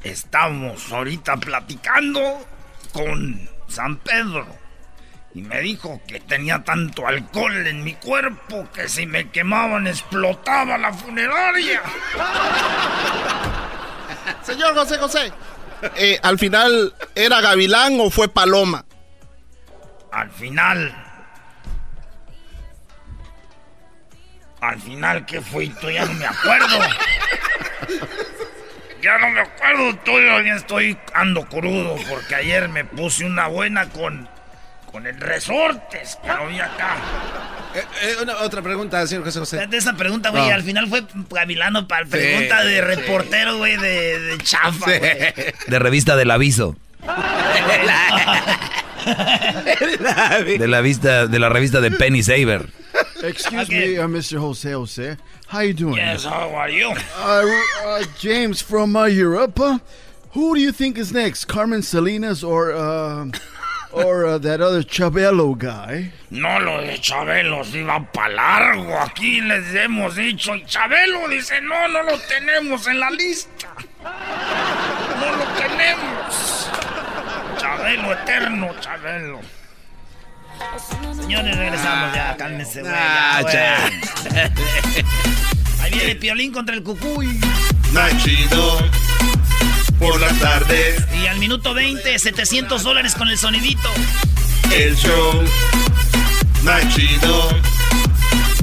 estamos 0.02 0.92
ahorita 0.92 1.36
platicando 1.36 2.46
con 2.92 3.48
San 3.68 3.96
Pedro. 3.98 4.46
Y 5.34 5.42
me 5.42 5.60
dijo 5.60 6.00
que 6.06 6.20
tenía 6.20 6.62
tanto 6.62 7.08
alcohol 7.08 7.66
en 7.66 7.82
mi 7.82 7.94
cuerpo 7.94 8.68
que 8.72 8.88
si 8.88 9.04
me 9.04 9.30
quemaban 9.30 9.88
explotaba 9.88 10.78
la 10.78 10.92
funeraria. 10.92 11.82
Señor 14.42 14.74
José 14.74 14.98
José, 14.98 15.32
eh, 15.96 16.18
al 16.22 16.38
final, 16.38 16.94
¿era 17.14 17.40
Gavilán 17.40 17.98
o 18.00 18.10
fue 18.10 18.28
Paloma? 18.28 18.84
Al 20.12 20.30
final. 20.30 21.03
Al 24.68 24.80
final, 24.80 25.26
¿qué 25.26 25.40
fue? 25.40 25.68
Tú 25.80 25.90
ya 25.90 26.04
no 26.06 26.14
me 26.14 26.26
acuerdo. 26.26 26.78
Ya 29.02 29.18
no 29.18 29.28
me 29.30 29.40
acuerdo, 29.40 29.94
todavía 29.98 30.54
estoy 30.56 30.96
ando 31.12 31.44
crudo 31.46 31.96
porque 32.08 32.34
ayer 32.36 32.68
me 32.70 32.84
puse 32.84 33.24
una 33.24 33.48
buena 33.48 33.88
con 33.90 34.28
con 34.90 35.06
el 35.08 35.20
resortes 35.20 36.16
que 36.22 36.28
lo 36.28 36.46
vi 36.46 36.60
acá. 36.60 36.96
Eh, 37.74 37.82
eh, 38.02 38.14
una- 38.22 38.36
otra 38.38 38.62
pregunta, 38.62 39.04
señor 39.08 39.24
José 39.24 39.40
José. 39.40 39.66
De 39.66 39.76
esa 39.76 39.94
pregunta, 39.94 40.30
güey, 40.30 40.48
No. 40.48 40.54
al 40.54 40.62
final 40.62 40.86
fue 40.88 41.02
Gavilano 41.30 41.88
para 41.88 42.06
pregunta 42.06 42.62
Sí, 42.62 42.68
de 42.68 42.80
reportero, 42.80 43.56
güey, 43.58 43.76
de, 43.76 44.20
de 44.20 44.38
chafa, 44.38 44.86
Sí. 44.86 44.98
güey. 44.98 45.34
De 45.66 45.78
revista 45.80 46.14
del 46.16 46.30
aviso. 46.30 46.76
De 50.58 50.66
la 50.68 50.80
vista, 50.80 51.26
de 51.26 51.38
la 51.38 51.48
revista 51.48 51.80
de 51.80 51.90
Penny 51.90 52.22
Saver. 52.22 52.68
Excuse 53.22 53.62
Okay. 53.68 53.96
me, 53.96 53.98
uh, 53.98 54.06
Mr. 54.08 54.38
Jose 54.38 54.70
Jose. 54.72 55.16
How 55.48 55.60
you 55.60 55.72
doing? 55.74 55.96
Yes, 55.96 56.24
how 56.24 56.54
are 56.54 56.68
you? 56.70 56.88
Uh, 57.18 57.46
uh, 57.86 58.04
James 58.18 58.60
from 58.62 58.94
uh, 58.96 59.04
Europe. 59.06 59.58
Uh, 59.60 59.78
who 60.32 60.54
do 60.54 60.60
you 60.60 60.72
think 60.72 60.98
is 60.98 61.12
next, 61.12 61.46
Carmen 61.46 61.82
Salinas 61.82 62.42
or 62.44 62.72
uh, 62.72 63.26
or 63.92 64.26
uh, 64.26 64.38
that 64.38 64.60
other 64.60 64.82
Chabelo 64.82 65.56
guy? 65.56 66.12
No, 66.30 66.58
lo 66.58 66.80
de 66.82 66.98
Chabelo 66.98 67.64
se 67.64 67.78
iba 67.78 68.00
para 68.12 68.34
largo. 68.34 68.92
Aquí 68.98 69.40
les 69.40 69.72
hemos 69.74 70.16
dicho. 70.16 70.54
Y 70.54 70.64
Chabelo 70.66 71.28
dice, 71.28 71.60
no, 71.62 71.86
no 71.88 72.02
lo 72.02 72.18
tenemos 72.28 72.86
en 72.88 72.98
la 73.00 73.10
lista. 73.10 73.68
No 74.02 75.36
lo 75.36 75.44
tenemos. 75.56 76.63
Chabelo 77.84 78.12
eterno, 78.14 78.74
Chabelo. 78.80 79.40
Señores, 81.20 81.54
regresamos 81.54 82.14
ya. 82.14 82.34
Cálmense, 82.34 82.80
güey. 82.80 82.94
Ah, 82.96 83.42
ya. 83.52 83.90
Ahí 85.82 85.90
viene 85.92 86.14
Piolín 86.14 86.50
contra 86.50 86.74
el 86.74 86.82
Cucuy. 86.82 87.38
Nachido, 87.92 88.78
por 89.98 90.18
las 90.18 90.38
tardes, 90.38 91.04
Y 91.22 91.26
al 91.26 91.38
minuto 91.38 91.74
20, 91.74 92.18
700 92.18 92.82
dólares 92.82 93.14
con 93.14 93.28
el 93.28 93.36
sonidito. 93.36 93.90
el 94.72 94.96
show. 94.96 95.44
Nachido, 96.62 97.50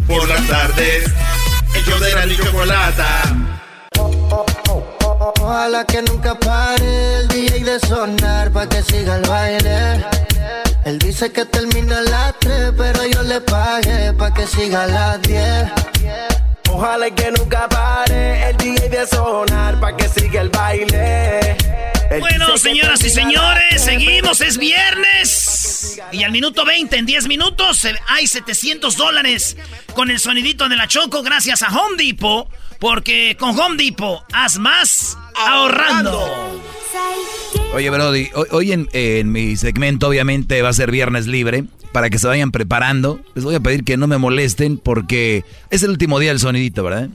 por 0.08 0.28
las 0.28 0.48
tardes, 0.48 1.12
el 1.76 1.86
show 1.86 2.00
de 2.00 2.14
la 2.16 2.36
chocolata. 2.36 3.22
Ojalá 5.24 5.86
que 5.86 6.02
nunca 6.02 6.34
pare 6.34 7.18
el 7.18 7.28
DJ 7.28 7.64
de 7.64 7.80
sonar 7.80 8.52
pa' 8.52 8.68
que 8.68 8.82
siga 8.82 9.18
el 9.18 9.22
baile. 9.22 10.04
Él 10.84 10.98
dice 10.98 11.32
que 11.32 11.46
termina 11.46 12.00
a 12.00 12.02
las 12.02 12.40
3, 12.40 12.74
pero 12.76 13.06
yo 13.06 13.22
le 13.22 13.40
pagué 13.42 14.14
pa' 14.14 14.34
que 14.34 14.48
siga 14.48 14.84
a 14.84 14.88
las 14.88 15.22
10. 15.22 15.72
Ojalá 16.72 17.12
que 17.12 17.32
nunca 17.34 17.70
pare 17.70 18.50
el 18.50 18.58
DJ 18.58 18.90
de 18.90 19.06
sonar 19.06 19.80
pa' 19.80 19.96
que 19.96 20.10
siga 20.10 20.42
el 20.42 20.50
baile. 20.50 21.56
Él 22.10 22.20
Bueno, 22.20 22.58
señoras 22.58 23.04
y 23.04 23.12
señores, 23.12 23.84
seguimos, 23.84 24.42
es 24.42 24.58
viernes. 24.58 26.02
Y 26.12 26.24
al 26.24 26.32
minuto 26.32 26.66
20, 26.66 26.98
en 26.98 27.06
10 27.06 27.28
minutos, 27.28 27.88
hay 28.08 28.26
700 28.26 28.98
dólares 28.98 29.56
con 29.94 30.10
el 30.10 30.20
sonidito 30.20 30.68
de 30.68 30.78
la 30.78 30.88
Choco 30.88 31.22
gracias 31.22 31.62
a 31.62 31.68
Home 31.68 32.04
Depot. 32.04 32.50
Porque 32.82 33.38
con 33.40 33.58
Home 33.58 33.78
Depot, 33.82 34.24
haz 34.34 34.58
más 34.58 35.18
ahorrando. 35.38 36.20
Oye, 37.76 37.90
Brody, 37.90 38.28
hoy, 38.34 38.48
hoy 38.52 38.72
en, 38.74 38.90
en 38.92 39.32
mi 39.32 39.56
segmento 39.56 40.08
obviamente 40.10 40.62
va 40.64 40.70
a 40.70 40.74
ser 40.74 40.92
viernes 40.92 41.28
libre. 41.28 41.64
Para 41.94 42.10
que 42.10 42.18
se 42.20 42.26
vayan 42.28 42.52
preparando, 42.52 43.20
les 43.36 43.44
voy 43.44 43.54
a 43.54 43.60
pedir 43.60 43.84
que 43.84 43.98
no 43.98 44.08
me 44.08 44.18
molesten 44.18 44.78
porque 44.78 45.44
es 45.70 45.84
el 45.84 45.90
último 45.92 46.20
día 46.20 46.30
del 46.32 46.40
sonidito, 46.40 46.84
¿verdad? 46.84 47.10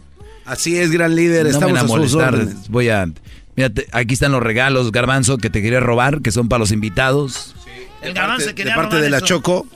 Así 0.45 0.77
es, 0.77 0.91
gran 0.93 1.17
líder. 1.17 1.45
No 1.45 1.49
me 1.49 1.51
Estamos 1.51 1.73
van 1.73 1.77
a 1.77 1.81
a 1.81 1.89
sus 1.89 2.15
molestar. 2.15 2.47
Voy 2.69 2.89
a. 2.91 3.09
Mira, 3.57 3.71
te- 3.71 3.87
aquí 3.91 4.15
están 4.15 4.33
los 4.33 4.43
regalos, 4.43 4.93
Garbanzo, 4.93 5.39
que 5.39 5.49
te 5.51 5.63
quería 5.63 5.81
robar, 5.81 6.21
que 6.21 6.31
son 6.31 6.49
para 6.49 6.59
los 6.61 6.73
invitados. 6.73 7.55
El 8.03 8.13
De 8.15 8.21
garbanzo 8.21 8.45
parte, 8.47 8.55
quería 8.55 8.73
de, 8.73 8.77
parte 8.77 8.91
robar 8.97 9.05
de 9.05 9.11
la 9.11 9.17
eso. 9.17 9.27
Choco. 9.27 9.67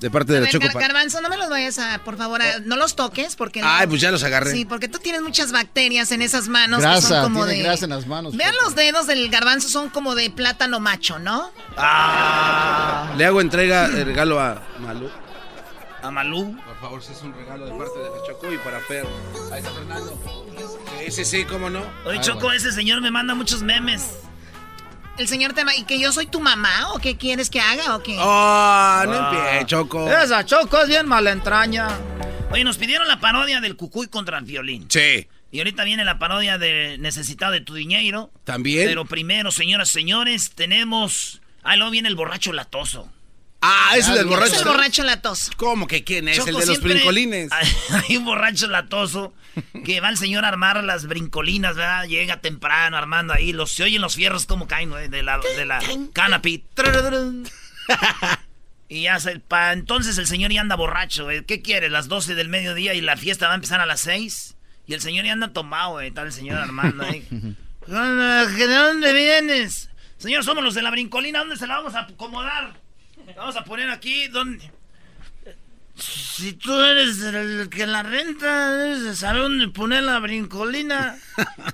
De 0.00 0.10
parte 0.10 0.32
de 0.32 0.38
A 0.38 0.40
la 0.40 0.44
ver, 0.46 0.52
Choco. 0.52 0.66
Gar- 0.66 0.80
Garbanzo, 0.80 1.20
no 1.20 1.28
me 1.28 1.36
los 1.36 1.48
vayas 1.50 1.78
a, 1.78 1.98
por 2.04 2.16
favor, 2.16 2.40
a- 2.40 2.58
no 2.60 2.76
los 2.76 2.96
toques 2.96 3.36
porque... 3.36 3.60
Ay, 3.62 3.84
no- 3.84 3.90
pues 3.90 4.00
ya 4.00 4.10
los 4.10 4.22
agarré. 4.24 4.50
Sí, 4.50 4.64
porque 4.64 4.88
tú 4.88 4.98
tienes 4.98 5.20
muchas 5.22 5.52
bacterias 5.52 6.10
en 6.12 6.22
esas 6.22 6.48
manos 6.48 6.78
que 6.78 6.84
Grasa, 6.86 7.08
son 7.08 7.22
como 7.24 7.44
tiene 7.44 7.58
de... 7.58 7.64
grasa 7.64 7.84
en 7.84 7.90
las 7.90 8.06
manos. 8.06 8.34
Vean 8.36 8.54
los 8.64 8.74
dedos 8.74 9.06
del 9.06 9.28
garbanzo, 9.28 9.68
son 9.68 9.90
como 9.90 10.14
de 10.14 10.30
plátano 10.30 10.80
macho, 10.80 11.18
¿no? 11.18 11.50
Ah, 11.76 13.12
Le 13.16 13.24
hago 13.26 13.40
entrega 13.40 13.88
de 13.88 14.04
regalo 14.04 14.40
a 14.40 14.62
Malú. 14.80 15.10
a 16.02 16.10
Malú. 16.10 16.56
Por 16.64 16.80
favor, 16.80 17.02
si 17.02 17.12
es 17.12 17.22
un 17.22 17.34
regalo 17.34 17.66
de 17.66 17.72
parte 17.72 17.98
de 17.98 18.04
la 18.08 18.26
Choco 18.26 18.52
y 18.52 18.56
para 18.58 18.80
Fer. 18.80 19.06
Ahí 19.52 19.58
está 19.58 19.70
Fernando. 19.70 20.18
Sí, 21.04 21.10
sí, 21.10 21.24
sí, 21.24 21.44
cómo 21.44 21.68
no. 21.70 21.82
Oye, 22.06 22.20
Choco, 22.20 22.52
ese 22.52 22.72
señor 22.72 23.00
me 23.02 23.10
manda 23.10 23.34
muchos 23.34 23.62
memes. 23.62 24.02
El 25.20 25.28
señor 25.28 25.52
tema, 25.52 25.76
¿y 25.76 25.84
que 25.84 26.00
yo 26.00 26.12
soy 26.12 26.24
tu 26.24 26.40
mamá 26.40 26.94
o 26.94 26.98
qué 26.98 27.18
quieres 27.18 27.50
que 27.50 27.60
haga 27.60 27.94
o 27.94 28.02
qué? 28.02 28.16
Oh, 28.18 29.02
no 29.04 29.28
empieces, 29.28 29.66
Choco. 29.66 30.10
Esa 30.10 30.46
Choco 30.46 30.80
es 30.80 30.88
bien 30.88 31.06
malentraña. 31.06 31.88
Oye, 32.50 32.64
nos 32.64 32.78
pidieron 32.78 33.06
la 33.06 33.20
parodia 33.20 33.60
del 33.60 33.76
Cucuy 33.76 34.06
contra 34.06 34.38
el 34.38 34.44
violín. 34.46 34.86
Sí. 34.88 35.28
Y 35.50 35.58
ahorita 35.58 35.84
viene 35.84 36.06
la 36.06 36.18
parodia 36.18 36.56
de 36.56 36.96
Necesitado 36.96 37.52
de 37.52 37.60
tu 37.60 37.74
dinero. 37.74 38.30
También. 38.44 38.88
Pero 38.88 39.04
primero, 39.04 39.50
señoras 39.50 39.90
y 39.90 39.92
señores, 39.92 40.52
tenemos. 40.54 41.42
Ah, 41.62 41.76
luego 41.76 41.90
viene 41.90 42.08
el 42.08 42.16
borracho 42.16 42.54
latoso. 42.54 43.12
Ah, 43.62 43.92
ese 43.96 44.12
del 44.12 44.20
Es 44.20 44.26
borracho. 44.26 44.58
el 44.58 44.64
borracho 44.64 45.04
latoso. 45.04 45.52
¿Cómo 45.56 45.86
que 45.86 46.02
quién 46.02 46.28
es? 46.28 46.38
Choco, 46.38 46.48
el 46.50 46.56
de 46.56 46.66
los 46.66 46.80
brincolines. 46.80 47.50
Hay, 48.08 48.16
un 48.16 48.24
borracho 48.24 48.68
latoso 48.68 49.34
que 49.84 50.00
va 50.00 50.08
el 50.08 50.16
señor 50.16 50.44
a 50.44 50.48
armar 50.48 50.82
las 50.82 51.06
brincolinas, 51.06 51.76
¿verdad? 51.76 52.04
Llega 52.06 52.40
temprano 52.40 52.96
armando 52.96 53.34
ahí. 53.34 53.52
Los, 53.52 53.72
se 53.72 53.82
oyen 53.82 54.00
los 54.00 54.14
fierros 54.14 54.46
como 54.46 54.66
caen, 54.66 54.90
güey, 54.90 55.08
de 55.08 55.22
la, 55.22 55.38
de 55.56 55.66
la 55.66 55.80
canopy. 56.12 56.64
Y 58.92 59.02
ya 59.02 59.20
se, 59.20 59.38
pa, 59.38 59.72
entonces 59.72 60.18
el 60.18 60.26
señor 60.26 60.50
ya 60.50 60.62
anda 60.62 60.74
borracho, 60.74 61.22
güey. 61.22 61.44
¿Qué 61.44 61.62
quiere? 61.62 61.88
Las 61.90 62.08
12 62.08 62.34
del 62.34 62.48
mediodía 62.48 62.92
y 62.92 63.00
la 63.00 63.16
fiesta 63.16 63.46
va 63.46 63.52
a 63.52 63.54
empezar 63.54 63.80
a 63.80 63.86
las 63.86 64.00
6. 64.00 64.56
Y 64.88 64.94
el 64.94 65.00
señor 65.00 65.24
ya 65.24 65.32
anda 65.32 65.52
tomado, 65.52 65.92
güey. 65.92 66.08
Está 66.08 66.22
el 66.22 66.32
señor 66.32 66.58
Armando 66.58 67.04
ahí. 67.04 67.24
¿De 67.86 68.66
dónde 68.66 69.12
vienes? 69.12 69.90
Señor, 70.18 70.42
somos 70.42 70.64
los 70.64 70.74
de 70.74 70.82
la 70.82 70.90
brincolina. 70.90 71.38
¿Dónde 71.38 71.56
se 71.56 71.68
la 71.68 71.76
vamos 71.76 71.94
a 71.94 72.00
acomodar? 72.00 72.79
Vamos 73.36 73.56
a 73.56 73.64
poner 73.64 73.90
aquí. 73.90 74.28
¿Dónde? 74.28 74.70
Si 75.96 76.54
tú 76.54 76.72
eres 76.82 77.20
el 77.20 77.68
que 77.68 77.86
la 77.86 78.02
renta, 78.02 78.76
debes 78.76 79.02
de 79.02 79.14
saber 79.14 79.42
dónde 79.42 79.68
poner 79.68 80.02
la 80.02 80.18
brincolina. 80.18 81.18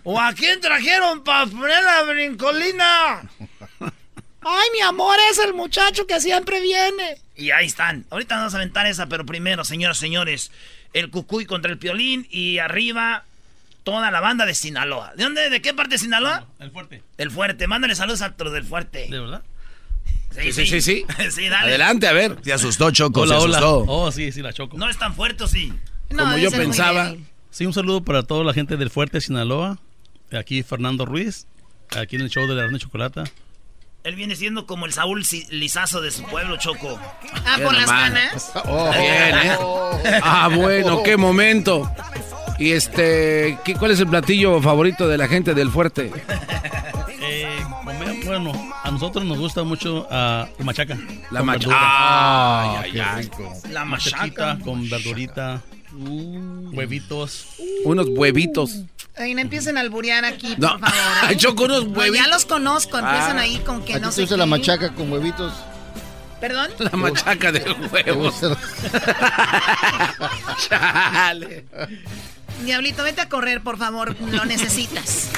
¿O 0.02 0.20
a 0.20 0.32
quién 0.32 0.60
trajeron 0.60 1.22
para 1.22 1.46
poner 1.46 1.82
la 1.84 2.02
brincolina? 2.02 3.22
Ay, 4.48 4.68
mi 4.72 4.80
amor, 4.80 5.16
es 5.30 5.38
el 5.38 5.54
muchacho 5.54 6.06
que 6.06 6.20
siempre 6.20 6.60
viene. 6.60 7.18
Y 7.36 7.50
ahí 7.50 7.66
están. 7.66 8.06
Ahorita 8.10 8.36
vamos 8.36 8.54
a 8.54 8.56
aventar 8.58 8.86
esa, 8.86 9.06
pero 9.06 9.24
primero, 9.24 9.64
señoras 9.64 9.98
y 9.98 10.00
señores, 10.00 10.50
el 10.92 11.10
cucuy 11.10 11.46
contra 11.46 11.70
el 11.70 11.78
piolín 11.78 12.26
y 12.30 12.58
arriba 12.58 13.24
toda 13.84 14.10
la 14.10 14.20
banda 14.20 14.46
de 14.46 14.54
Sinaloa. 14.54 15.12
¿De 15.14 15.22
dónde? 15.22 15.48
¿De 15.48 15.62
qué 15.62 15.72
parte 15.72 15.94
de 15.94 15.98
Sinaloa? 15.98 16.46
El 16.58 16.72
fuerte. 16.72 17.02
El 17.18 17.30
fuerte. 17.30 17.68
Mándale 17.68 17.94
saludos 17.94 18.22
a 18.22 18.34
todos 18.34 18.52
del 18.52 18.64
fuerte. 18.64 19.06
¿De 19.08 19.20
verdad? 19.20 19.42
Sí, 20.42 20.52
sí, 20.52 20.66
sí. 20.66 20.80
sí. 20.80 21.04
Sí, 21.30 21.48
dale. 21.48 21.68
Adelante, 21.68 22.06
a 22.08 22.12
ver. 22.12 22.36
Se 22.44 22.52
asustó 22.52 22.90
Choco, 22.90 23.22
Hola, 23.22 23.38
se 23.38 23.44
hola. 23.44 23.58
asustó. 23.58 23.84
Oh, 23.88 24.12
sí, 24.12 24.32
sí, 24.32 24.42
la 24.42 24.52
choco. 24.52 24.76
No 24.76 24.88
es 24.88 24.98
tan 24.98 25.14
fuerte, 25.14 25.44
¿o 25.44 25.48
sí? 25.48 25.72
Como 26.16 26.36
yo 26.36 26.50
pensaba. 26.50 27.14
Sí, 27.50 27.64
un 27.66 27.72
saludo 27.72 28.02
para 28.04 28.22
toda 28.22 28.44
la 28.44 28.52
gente 28.52 28.76
del 28.76 28.90
Fuerte 28.90 29.20
Sinaloa. 29.20 29.78
Aquí 30.32 30.62
Fernando 30.62 31.06
Ruiz, 31.06 31.46
aquí 31.98 32.16
en 32.16 32.22
el 32.22 32.30
show 32.30 32.46
de 32.46 32.54
la 32.54 32.62
Grande 32.62 32.78
Chocolata. 32.80 33.24
Él 34.04 34.14
viene 34.14 34.36
siendo 34.36 34.66
como 34.66 34.86
el 34.86 34.92
Saúl 34.92 35.24
Lizazo 35.50 36.00
de 36.00 36.10
su 36.12 36.22
pueblo, 36.24 36.56
Choco. 36.58 36.98
Ah, 37.44 37.58
por 37.62 37.74
las 37.74 37.86
ganas. 37.86 38.52
Oh, 38.66 38.90
bien, 38.90 39.36
¿eh? 39.38 40.20
Ah, 40.22 40.48
bueno, 40.54 41.02
qué 41.02 41.16
momento. 41.16 41.90
Y 42.58 42.70
este, 42.72 43.58
¿qué- 43.64 43.74
¿cuál 43.74 43.90
es 43.90 44.00
el 44.00 44.06
platillo 44.06 44.60
favorito 44.62 45.08
de 45.08 45.18
la 45.18 45.26
gente 45.28 45.54
del 45.54 45.70
fuerte? 45.70 46.12
Eh, 47.28 47.58
comer, 47.84 48.24
bueno, 48.24 48.52
a 48.84 48.90
nosotros 48.90 49.24
nos 49.24 49.38
gusta 49.38 49.64
mucho 49.64 50.06
ah, 50.10 50.46
la 50.58 50.64
machaca. 50.64 50.96
La 51.30 51.40
con 51.40 51.46
machaca. 51.46 51.68
verdura. 51.68 52.80
Ay, 52.82 53.00
ay, 53.00 53.00
ay. 53.00 53.30
La 53.72 53.84
machaca. 53.84 54.58
con 54.64 54.88
verdurita, 54.88 55.62
huevitos. 55.92 57.46
Unos 57.84 58.06
huevitos. 58.10 58.82
Ay, 59.18 59.34
no 59.34 59.40
empiecen 59.40 59.78
a 59.78 59.80
alburear 59.80 60.24
aquí, 60.26 60.54
No. 60.58 60.78
por 60.78 60.90
favor. 60.90 60.94
¿eh? 60.94 61.22
Ay, 61.28 61.36
Choco, 61.36 61.64
unos 61.64 61.86
No, 61.86 61.98
huevitos. 61.98 62.26
ya 62.26 62.32
los 62.32 62.44
conozco, 62.44 62.98
empiezan 62.98 63.38
Ah. 63.38 63.42
ahí 63.42 63.58
con 63.60 63.82
que 63.82 63.94
¿A 63.94 63.98
no 63.98 64.08
gusta 64.08 64.26
qué. 64.26 64.36
la 64.36 64.46
machaca 64.46 64.92
con 64.92 65.10
huevitos? 65.10 65.52
¿Perdón? 66.40 66.68
La 66.78 66.90
machaca 66.90 67.50
de 67.50 67.60
huevos. 67.90 68.34
Chale. 70.68 71.64
Diablito, 72.64 73.02
vete 73.04 73.22
a 73.22 73.28
correr, 73.28 73.62
por 73.62 73.78
favor, 73.78 74.14
lo 74.20 74.44
necesitas. 74.44 75.30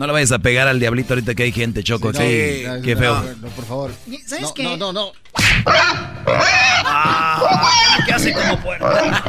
No 0.00 0.06
le 0.06 0.14
vayas 0.14 0.32
a 0.32 0.38
pegar 0.38 0.66
al 0.66 0.80
diablito 0.80 1.12
ahorita 1.12 1.34
que 1.34 1.42
hay 1.42 1.52
gente, 1.52 1.84
Choco. 1.84 2.14
Sí, 2.14 2.62
no, 2.66 2.80
qué 2.80 2.94
no, 2.94 3.00
feo. 3.00 3.22
No, 3.42 3.48
por 3.48 3.66
favor. 3.66 3.92
¿Sabes 4.24 4.44
no, 4.44 4.54
qué? 4.54 4.62
No, 4.62 4.78
no, 4.78 4.94
no. 4.94 5.12
Ah, 6.86 7.70
¿Qué 8.06 8.12
hace 8.14 8.32
como 8.32 8.58
puerta? 8.62 9.22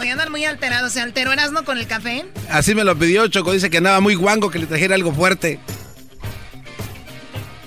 Oye, 0.00 0.10
andan 0.10 0.32
muy 0.32 0.44
alterados. 0.44 0.90
¿Se 0.94 1.00
alteró 1.00 1.32
Erasmo 1.32 1.62
con 1.62 1.78
el 1.78 1.86
café? 1.86 2.26
Así 2.50 2.74
me 2.74 2.82
lo 2.82 2.98
pidió 2.98 3.28
Choco. 3.28 3.52
Dice 3.52 3.70
que 3.70 3.76
andaba 3.78 4.00
muy 4.00 4.16
guango, 4.16 4.50
que 4.50 4.58
le 4.58 4.66
trajera 4.66 4.96
algo 4.96 5.12
fuerte. 5.12 5.60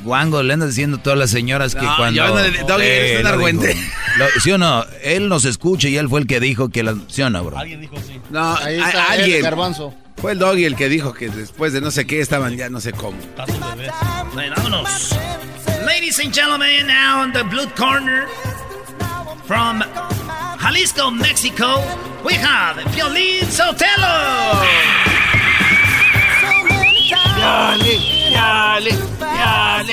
Guango, 0.04 0.41
le 0.43 0.54
andas 0.54 0.70
diciendo 0.70 0.97
a 0.97 1.04
todas 1.04 1.18
las 1.20 1.30
señoras 1.30 1.76
que 1.76 1.82
No, 1.82 1.95
cuando... 1.97 2.16
yo 2.16 2.28
no 2.36 2.41
le- 2.41 2.64
Doggy, 2.64 2.84
eres 2.86 3.22
un 3.22 3.28
argüente. 3.28 3.78
¿Sí 4.43 4.52
o 4.52 4.58
no? 4.58 4.86
Él 5.04 5.30
nos 5.30 5.45
escucha 5.45 5.88
y 5.88 5.97
él 5.97 6.10
fue 6.10 6.20
el 6.22 6.28
que 6.28 6.39
dijo 6.39 6.70
que 6.70 6.84
la... 6.84 6.95
¿Sí 7.08 7.22
o 7.22 7.30
no, 7.30 7.43
bro? 7.43 7.58
Alguien 7.58 7.82
dijo 7.82 7.95
sí. 7.97 8.20
No, 8.30 8.56
Ahí 8.58 8.80
a- 8.80 8.88
está 8.89 9.16
el 9.16 9.22
alguien. 9.22 9.41
garbanzo. 9.43 9.93
Fue 10.18 10.34
el 10.34 10.39
doggy 10.39 10.66
el 10.66 10.76
que 10.76 10.88
dijo 10.89 11.14
que 11.14 11.30
después 11.30 11.74
de 11.74 11.82
no 11.82 11.89
sé 11.89 12.06
qué 12.06 12.20
estaban 12.22 12.56
ya 12.56 12.70
no 12.70 12.80
sé 12.80 12.91
cómo. 12.93 13.18
Bueno, 14.34 14.54
vámonos. 14.58 15.16
Ladies 15.86 16.20
and 16.20 16.34
gentlemen, 16.34 16.86
now 16.88 17.22
on 17.22 17.34
the 17.34 17.41
blue 17.43 17.68
corner 17.76 18.28
from 19.47 19.82
Jalisco, 20.60 21.10
Mexico, 21.10 21.82
we 22.24 22.36
have 22.36 22.78
Violín 22.93 23.49
Sotelo. 23.49 24.62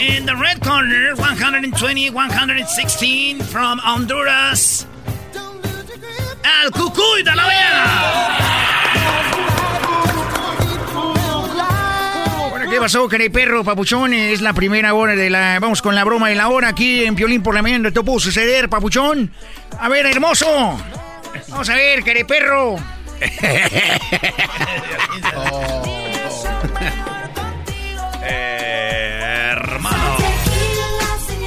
In 0.00 0.26
the 0.26 0.36
red 0.36 0.60
corner, 0.60 1.14
120, 1.16 2.10
116 2.10 3.42
from 3.42 3.80
Honduras, 3.80 4.86
Al 6.44 6.70
Cucuy 6.70 7.24
de 7.24 7.34
la 7.34 7.46
Vega. 7.46 8.38
Bueno, 12.50 12.70
¿qué 12.70 12.78
pasó, 12.78 13.08
perro 13.08 13.64
papuchón? 13.64 14.12
Es 14.12 14.40
la 14.40 14.52
primera 14.52 14.94
hora 14.94 15.16
de 15.16 15.30
la... 15.30 15.58
Vamos 15.58 15.82
con 15.82 15.94
la 15.94 16.04
broma 16.04 16.28
de 16.28 16.36
la 16.36 16.48
hora 16.48 16.68
aquí 16.68 17.04
en 17.04 17.16
Piolín 17.16 17.42
por 17.42 17.54
la 17.54 17.62
mañana. 17.62 17.90
¿Te 17.90 18.02
pudo 18.02 18.20
suceder, 18.20 18.68
papuchón? 18.68 19.32
A 19.80 19.88
ver, 19.88 20.06
hermoso. 20.06 20.78
Vamos 21.48 21.68
a 21.68 21.74
ver, 21.74 22.04
perro. 22.26 22.76
Eh, 23.20 23.98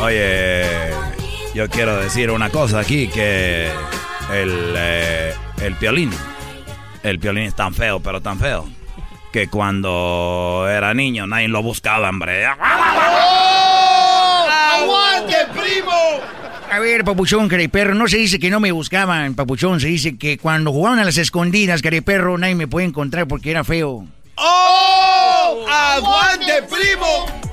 Oye, 0.01 0.65
yo 1.53 1.69
quiero 1.69 1.97
decir 1.97 2.31
una 2.31 2.49
cosa 2.49 2.79
aquí, 2.79 3.07
que 3.07 3.69
el, 4.33 4.73
eh, 4.75 5.31
el 5.61 5.75
piolín, 5.75 6.09
el 7.03 7.19
piolín 7.19 7.43
es 7.43 7.55
tan 7.55 7.71
feo, 7.73 7.99
pero 7.99 8.19
tan 8.19 8.39
feo, 8.39 8.67
que 9.31 9.47
cuando 9.47 10.65
era 10.67 10.95
niño 10.95 11.27
nadie 11.27 11.49
lo 11.49 11.61
buscaba, 11.61 12.09
hombre. 12.09 12.47
¡Aguante, 12.47 12.65
primo! 15.53 15.91
A 16.71 16.79
ver, 16.79 17.03
papuchón, 17.03 17.47
perro, 17.47 17.93
no 17.93 18.07
se 18.07 18.17
dice 18.17 18.39
que 18.39 18.49
no 18.49 18.59
me 18.59 18.71
buscaban, 18.71 19.35
papuchón. 19.35 19.79
Se 19.79 19.87
dice 19.87 20.17
que 20.17 20.39
cuando 20.39 20.71
jugaban 20.71 20.97
a 20.97 21.03
las 21.03 21.17
escondidas, 21.17 21.83
perro, 22.03 22.39
nadie 22.39 22.55
me 22.55 22.67
puede 22.67 22.87
encontrar 22.87 23.27
porque 23.27 23.51
era 23.51 23.63
feo. 23.63 24.07
¡Oh! 24.35 25.65
¡Aguante, 25.69 26.63
primo! 26.63 27.50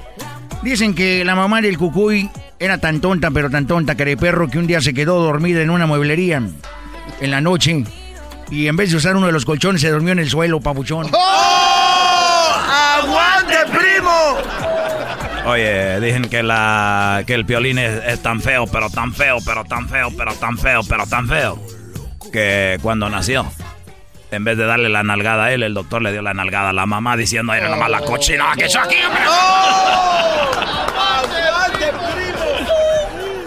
Dicen 0.63 0.95
que 0.95 1.25
la 1.25 1.35
mamá 1.35 1.61
del 1.61 1.79
cucuy 1.79 2.31
era 2.59 2.79
tan 2.79 3.01
tonta, 3.01 3.31
pero 3.31 3.49
tan 3.49 3.67
tonta, 3.67 3.95
perro, 3.95 4.49
que 4.49 4.59
un 4.59 4.67
día 4.67 4.81
se 4.81 4.93
quedó 4.93 5.21
dormida 5.21 5.63
en 5.63 5.71
una 5.71 5.87
mueblería 5.87 6.43
en 7.21 7.31
la 7.31 7.41
noche. 7.41 7.85
Y 8.51 8.67
en 8.67 8.77
vez 8.77 8.91
de 8.91 8.97
usar 8.97 9.17
uno 9.17 9.27
de 9.27 9.33
los 9.33 9.45
colchones, 9.45 9.81
se 9.81 9.91
durmió 9.91 10.13
en 10.13 10.19
el 10.19 10.29
suelo, 10.29 10.61
papuchón. 10.61 11.09
¡Oh! 11.13 12.55
¡Aguante, 13.01 13.57
primo! 13.71 14.39
Oye, 15.47 16.01
dicen 16.01 16.23
que 16.29 16.43
la 16.43 17.23
que 17.27 17.35
el 17.35 17.47
piolín 17.47 17.79
es, 17.79 18.03
es 18.05 18.21
tan 18.23 18.41
feo, 18.41 18.67
pero 18.67 18.91
tan 18.91 19.15
feo, 19.15 19.39
pero 19.45 19.65
tan 19.65 19.89
feo, 19.89 20.11
pero 20.17 20.35
tan 20.35 20.59
feo, 20.59 20.81
pero 20.89 21.07
tan 21.07 21.29
feo, 21.29 21.59
que 22.33 22.79
cuando 22.83 23.09
nació, 23.09 23.47
en 24.31 24.45
vez 24.45 24.57
de 24.57 24.67
darle 24.67 24.89
la 24.89 25.03
nalgada 25.03 25.45
a 25.47 25.53
él, 25.53 25.63
el 25.63 25.75
doctor 25.75 26.03
le 26.03 26.13
dio 26.13 26.23
la 26.23 26.35
nalgada 26.35 26.71
a 26.71 26.73
la 26.73 26.87
mamá 26.87 27.17
diciendo, 27.17 27.53
era 27.55 27.69
nomás 27.69 27.91
la 27.91 28.01
cochina 28.01 28.53
que 28.57 28.69
yo 28.69 28.81
aquí, 28.81 28.97
hombre". 29.05 29.23
¡Aguante, 30.99 31.87
primo! 31.89 32.45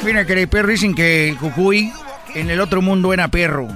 Mira, 0.04 0.26
perro, 0.48 0.68
dicen 0.70 0.96
que 0.96 1.30
el 1.30 1.38
cucuy 1.38 1.92
en 2.34 2.50
el 2.50 2.60
otro 2.60 2.82
mundo 2.82 3.14
era 3.14 3.28
perro. 3.28 3.68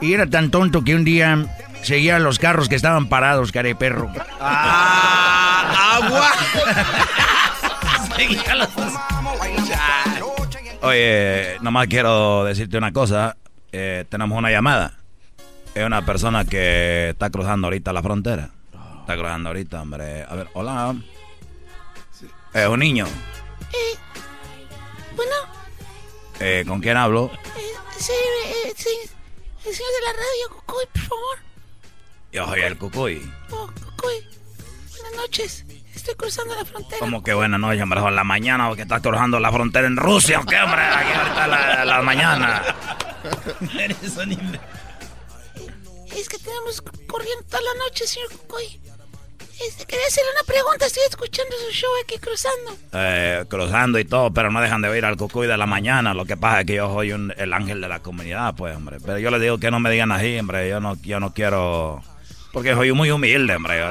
Y 0.00 0.14
era 0.14 0.26
tan 0.26 0.50
tonto 0.50 0.82
que 0.82 0.94
un 0.94 1.04
día 1.04 1.44
seguía 1.82 2.18
los 2.18 2.38
carros 2.38 2.68
que 2.68 2.76
estaban 2.76 3.08
parados, 3.08 3.52
perro. 3.52 4.10
¡Ah! 4.40 5.98
¡Agua! 6.02 6.30
Oye, 10.82 11.58
nomás 11.60 11.86
quiero 11.88 12.44
decirte 12.44 12.78
una 12.78 12.92
cosa, 12.92 13.36
eh, 13.72 14.04
tenemos 14.08 14.38
una 14.38 14.50
llamada, 14.50 14.94
es 15.80 15.86
una 15.86 16.04
persona 16.04 16.44
que 16.44 17.10
está 17.10 17.30
cruzando 17.30 17.66
ahorita 17.66 17.92
la 17.92 18.02
frontera, 18.02 18.50
está 19.00 19.16
cruzando 19.16 19.48
ahorita, 19.50 19.82
hombre, 19.82 20.24
a 20.28 20.34
ver, 20.34 20.48
hola, 20.54 20.94
es 22.54 22.66
un 22.66 22.78
niño, 22.80 23.06
Eh, 23.72 23.98
bueno, 25.16 25.32
Eh, 26.40 26.64
¿con 26.66 26.80
quién 26.80 26.96
hablo? 26.96 27.30
eh, 27.56 27.60
sí, 27.98 28.12
eh, 28.66 28.72
sí, 28.76 28.88
el 29.66 29.74
señor 29.74 29.90
de 29.92 30.06
la 30.06 30.12
radio, 30.12 30.56
Cucuy, 30.56 30.84
por 30.92 31.02
favor. 31.02 31.38
Yo 32.32 32.46
soy 32.46 32.60
el 32.62 32.78
Cucuy. 32.78 33.30
Oh, 33.50 33.66
Cucuy, 33.66 34.14
buenas 34.92 35.16
noches. 35.16 35.64
Estoy 35.94 36.14
cruzando 36.14 36.54
la 36.54 36.64
frontera. 36.64 36.98
Como 36.98 37.22
que 37.22 37.34
buena 37.34 37.58
noche, 37.58 37.82
hombre, 37.82 38.00
son 38.00 38.16
la 38.16 38.24
mañana, 38.24 38.68
porque 38.68 38.82
estás 38.82 39.02
cruzando 39.02 39.38
la 39.38 39.52
frontera 39.52 39.86
en 39.86 39.96
Rusia, 39.96 40.40
¿o 40.40 40.44
qué, 40.46 40.56
hombre? 40.58 40.80
Aquí 40.82 41.12
ahorita 41.12 41.46
la, 41.46 41.84
la 41.84 42.02
mañana. 42.02 42.62
Eres 43.78 44.16
un 44.16 44.32
imbécil. 44.32 44.60
Es 46.16 46.28
que 46.28 46.38
tenemos 46.38 46.80
corriendo 47.06 47.44
toda 47.48 47.62
la 47.62 47.74
noche, 47.84 48.06
señor 48.06 48.30
Cucuy. 48.30 48.80
Este, 49.66 49.84
quería 49.84 50.06
hacerle 50.06 50.30
una 50.36 50.44
pregunta. 50.46 50.86
Estoy 50.86 51.02
escuchando 51.08 51.54
su 51.66 51.72
show 51.72 51.90
aquí 52.02 52.18
cruzando. 52.18 52.76
Eh, 52.92 53.44
cruzando 53.48 53.98
y 53.98 54.04
todo, 54.06 54.32
pero 54.32 54.50
no 54.50 54.60
dejan 54.60 54.80
de 54.82 54.88
oír 54.88 55.04
al 55.04 55.16
Cucuy 55.16 55.46
de 55.46 55.56
la 55.56 55.66
mañana. 55.66 56.14
Lo 56.14 56.24
que 56.24 56.36
pasa 56.36 56.60
es 56.60 56.66
que 56.66 56.74
yo 56.76 56.92
soy 56.92 57.12
un- 57.12 57.32
el 57.36 57.52
ángel 57.52 57.80
de 57.80 57.88
la 57.88 58.00
comunidad, 58.00 58.54
pues, 58.56 58.74
hombre. 58.76 58.98
Pero 59.04 59.18
yo 59.18 59.30
les 59.30 59.40
digo 59.40 59.58
que 59.58 59.70
no 59.70 59.78
me 59.80 59.90
digan 59.90 60.12
así, 60.12 60.38
hombre. 60.38 60.68
Yo 60.68 60.80
no, 60.80 60.96
yo 61.02 61.20
no 61.20 61.32
quiero... 61.34 62.02
Porque 62.52 62.74
soy 62.74 62.90
muy 62.92 63.10
humilde, 63.10 63.54
hombre. 63.54 63.82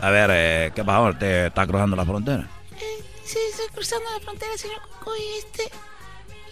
A 0.00 0.10
ver, 0.10 0.30
eh, 0.32 0.72
¿qué 0.74 0.84
pasa? 0.84 1.18
¿Te 1.18 1.46
está 1.48 1.66
cruzando 1.66 1.96
la 1.96 2.04
frontera? 2.04 2.48
Eh, 2.72 3.04
sí, 3.24 3.38
estoy 3.50 3.66
cruzando 3.74 4.08
la 4.10 4.20
frontera, 4.20 4.56
señor 4.56 4.80
Cucuy. 4.98 5.18
Este, 5.38 5.70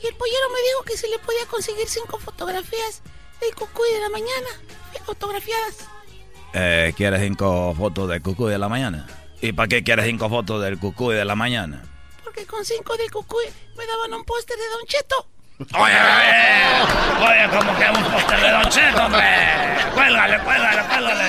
y 0.07 0.09
el 0.09 0.15
pollero 0.15 0.51
me 0.53 0.61
dijo 0.69 0.83
que 0.85 0.97
si 0.97 1.09
le 1.09 1.19
podía 1.19 1.45
conseguir 1.47 1.89
cinco 1.89 2.19
fotografías 2.19 3.03
del 3.41 3.55
cucuy 3.55 3.91
de 3.93 4.01
la 4.01 4.09
mañana, 4.09 4.49
fotografiadas. 5.05 5.77
Eh, 6.53 6.93
¿Quieres 6.97 7.21
cinco 7.23 7.75
fotos 7.77 8.09
del 8.09 8.23
cucuy 8.23 8.53
de 8.53 8.59
la 8.59 8.69
mañana? 8.69 9.09
¿Y 9.41 9.53
para 9.53 9.67
qué 9.69 9.83
quieres 9.83 10.07
cinco 10.07 10.29
fotos 10.29 10.63
del 10.63 10.79
cucuy 10.79 11.17
de 11.17 11.25
la 11.25 11.35
mañana? 11.35 11.83
Porque 12.23 12.47
con 12.47 12.65
cinco 12.65 12.97
del 12.97 13.11
cucuy 13.11 13.47
me 13.77 13.85
daban 13.87 14.15
un 14.15 14.25
póster 14.25 14.57
de 14.57 14.69
Don 14.69 14.87
Cheto. 14.87 15.27
Oye, 15.59 15.95
oye, 15.95 15.97
oye, 17.27 17.49
como 17.57 17.75
que 17.79 17.89
un 17.89 18.05
póster 18.13 18.39
de 18.41 18.51
Don 18.51 18.69
Cheto, 18.69 19.07
hombre. 19.07 19.25
Cuélgale, 19.95 20.39
cuélgale, 20.41 20.83
cuélgale. 20.89 21.25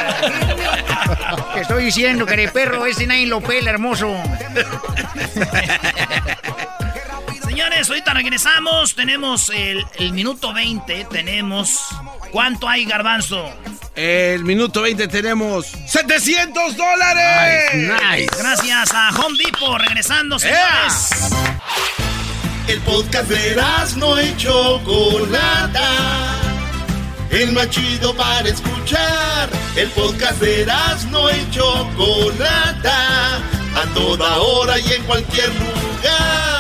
Te 1.53 1.61
estoy 1.61 1.85
diciendo 1.85 2.25
que 2.25 2.43
el 2.43 2.51
perro 2.51 2.85
ese 2.85 3.07
nadie 3.07 3.25
lo 3.25 3.39
pela, 3.41 3.69
hermoso. 3.71 4.07
Señores, 7.57 7.89
ahorita 7.89 8.13
regresamos. 8.13 8.93
Tenemos 8.93 9.49
el, 9.49 9.83
el 9.97 10.13
minuto 10.13 10.53
20. 10.53 11.05
Tenemos. 11.05 11.79
¿Cuánto 12.31 12.69
hay, 12.69 12.85
Garbanzo? 12.85 13.51
El 13.95 14.43
minuto 14.43 14.83
20 14.83 15.07
tenemos 15.07 15.65
700 15.65 16.77
dólares. 16.77 17.73
Nice, 17.73 18.29
Gracias 18.37 18.93
a 18.93 19.09
Home 19.09 19.39
Depot. 19.43 19.81
Regresando, 19.81 20.37
señores. 20.37 21.31
El 22.67 22.79
podcast 22.81 23.27
de 23.27 23.59
no 23.95 24.21
y 24.21 24.37
Chocolata. 24.37 25.89
El 27.31 27.53
más 27.53 27.71
chido 27.71 28.15
para 28.15 28.47
escuchar. 28.47 29.49
El 29.75 29.89
podcast 29.89 30.39
de 30.41 30.63
no 31.09 31.31
y 31.31 31.49
Chocolata. 31.49 33.37
A 33.37 33.93
toda 33.95 34.37
hora 34.37 34.77
y 34.77 34.93
en 34.93 35.03
cualquier 35.05 35.49
lugar. 35.55 36.56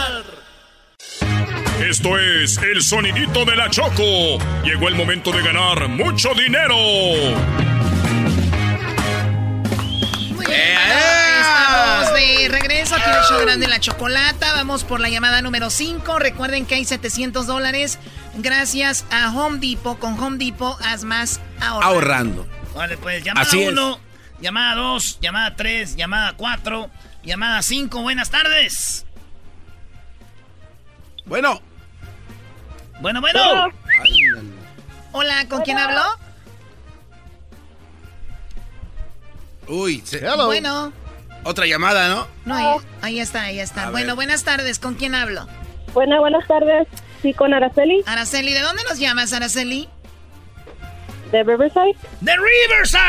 Esto 1.81 2.17
es 2.17 2.57
el 2.57 2.81
sonidito 2.81 3.45
de 3.45 3.55
la 3.55 3.69
Choco. 3.69 4.39
Llegó 4.63 4.87
el 4.87 4.95
momento 4.95 5.31
de 5.31 5.43
ganar 5.43 5.87
mucho 5.87 6.33
dinero. 6.33 6.75
Muy 10.31 10.45
bien, 10.45 10.77
estamos 11.39 12.13
de 12.15 12.49
regreso 12.49 12.95
aquí 12.95 13.03
en 13.07 13.15
el 13.15 13.23
show 13.29 13.39
grande 13.41 13.67
la 13.67 13.79
chocolata. 13.79 14.53
Vamos 14.53 14.83
por 14.83 14.99
la 14.99 15.09
llamada 15.09 15.43
número 15.43 15.69
5. 15.69 16.17
Recuerden 16.17 16.65
que 16.65 16.75
hay 16.75 16.83
700 16.83 17.45
dólares 17.45 17.99
gracias 18.35 19.05
a 19.11 19.31
Home 19.31 19.59
Depot. 19.59 19.99
Con 19.99 20.19
Home 20.19 20.43
Depot 20.43 20.81
haz 20.81 21.03
más 21.03 21.39
ahorrando. 21.59 21.85
Ahorrando. 21.85 22.47
Vale, 22.73 22.97
pues 22.97 23.23
llamada 23.23 23.47
Así 23.47 23.61
es. 23.61 23.69
1, 23.69 23.99
llamada 24.41 24.75
2, 24.75 25.19
llamada 25.21 25.55
3, 25.55 25.95
llamada 25.95 26.33
4, 26.35 26.89
llamada 27.23 27.61
5. 27.61 28.01
Buenas 28.01 28.31
tardes. 28.31 29.06
Bueno. 31.27 31.61
Bueno, 33.01 33.21
bueno. 33.21 33.39
Hola, 35.11 35.45
¿con 35.49 35.61
quién 35.61 35.77
habló? 35.77 36.01
Uy, 39.67 40.01
se- 40.05 40.19
Bueno. 40.45 40.93
otra 41.43 41.65
llamada, 41.65 42.07
¿no? 42.09 42.27
No, 42.45 42.55
ahí, 42.55 42.77
ahí 43.01 43.19
está, 43.19 43.43
ahí 43.43 43.59
está. 43.59 43.87
A 43.87 43.91
bueno, 43.91 44.07
ver. 44.07 44.15
buenas 44.15 44.43
tardes. 44.43 44.79
¿Con 44.79 44.95
quién 44.95 45.13
hablo? 45.15 45.47
Buenas, 45.93 46.19
buenas 46.19 46.47
tardes. 46.47 46.87
Sí, 47.21 47.33
con 47.33 47.53
Araceli. 47.53 48.03
Araceli, 48.05 48.53
¿de 48.53 48.61
dónde 48.61 48.83
nos 48.83 48.99
llamas, 48.99 49.33
Araceli? 49.33 49.89
De 51.31 51.43
Riverside. 51.43 51.95
¡De 52.21 52.31
Riverside! 52.37 53.01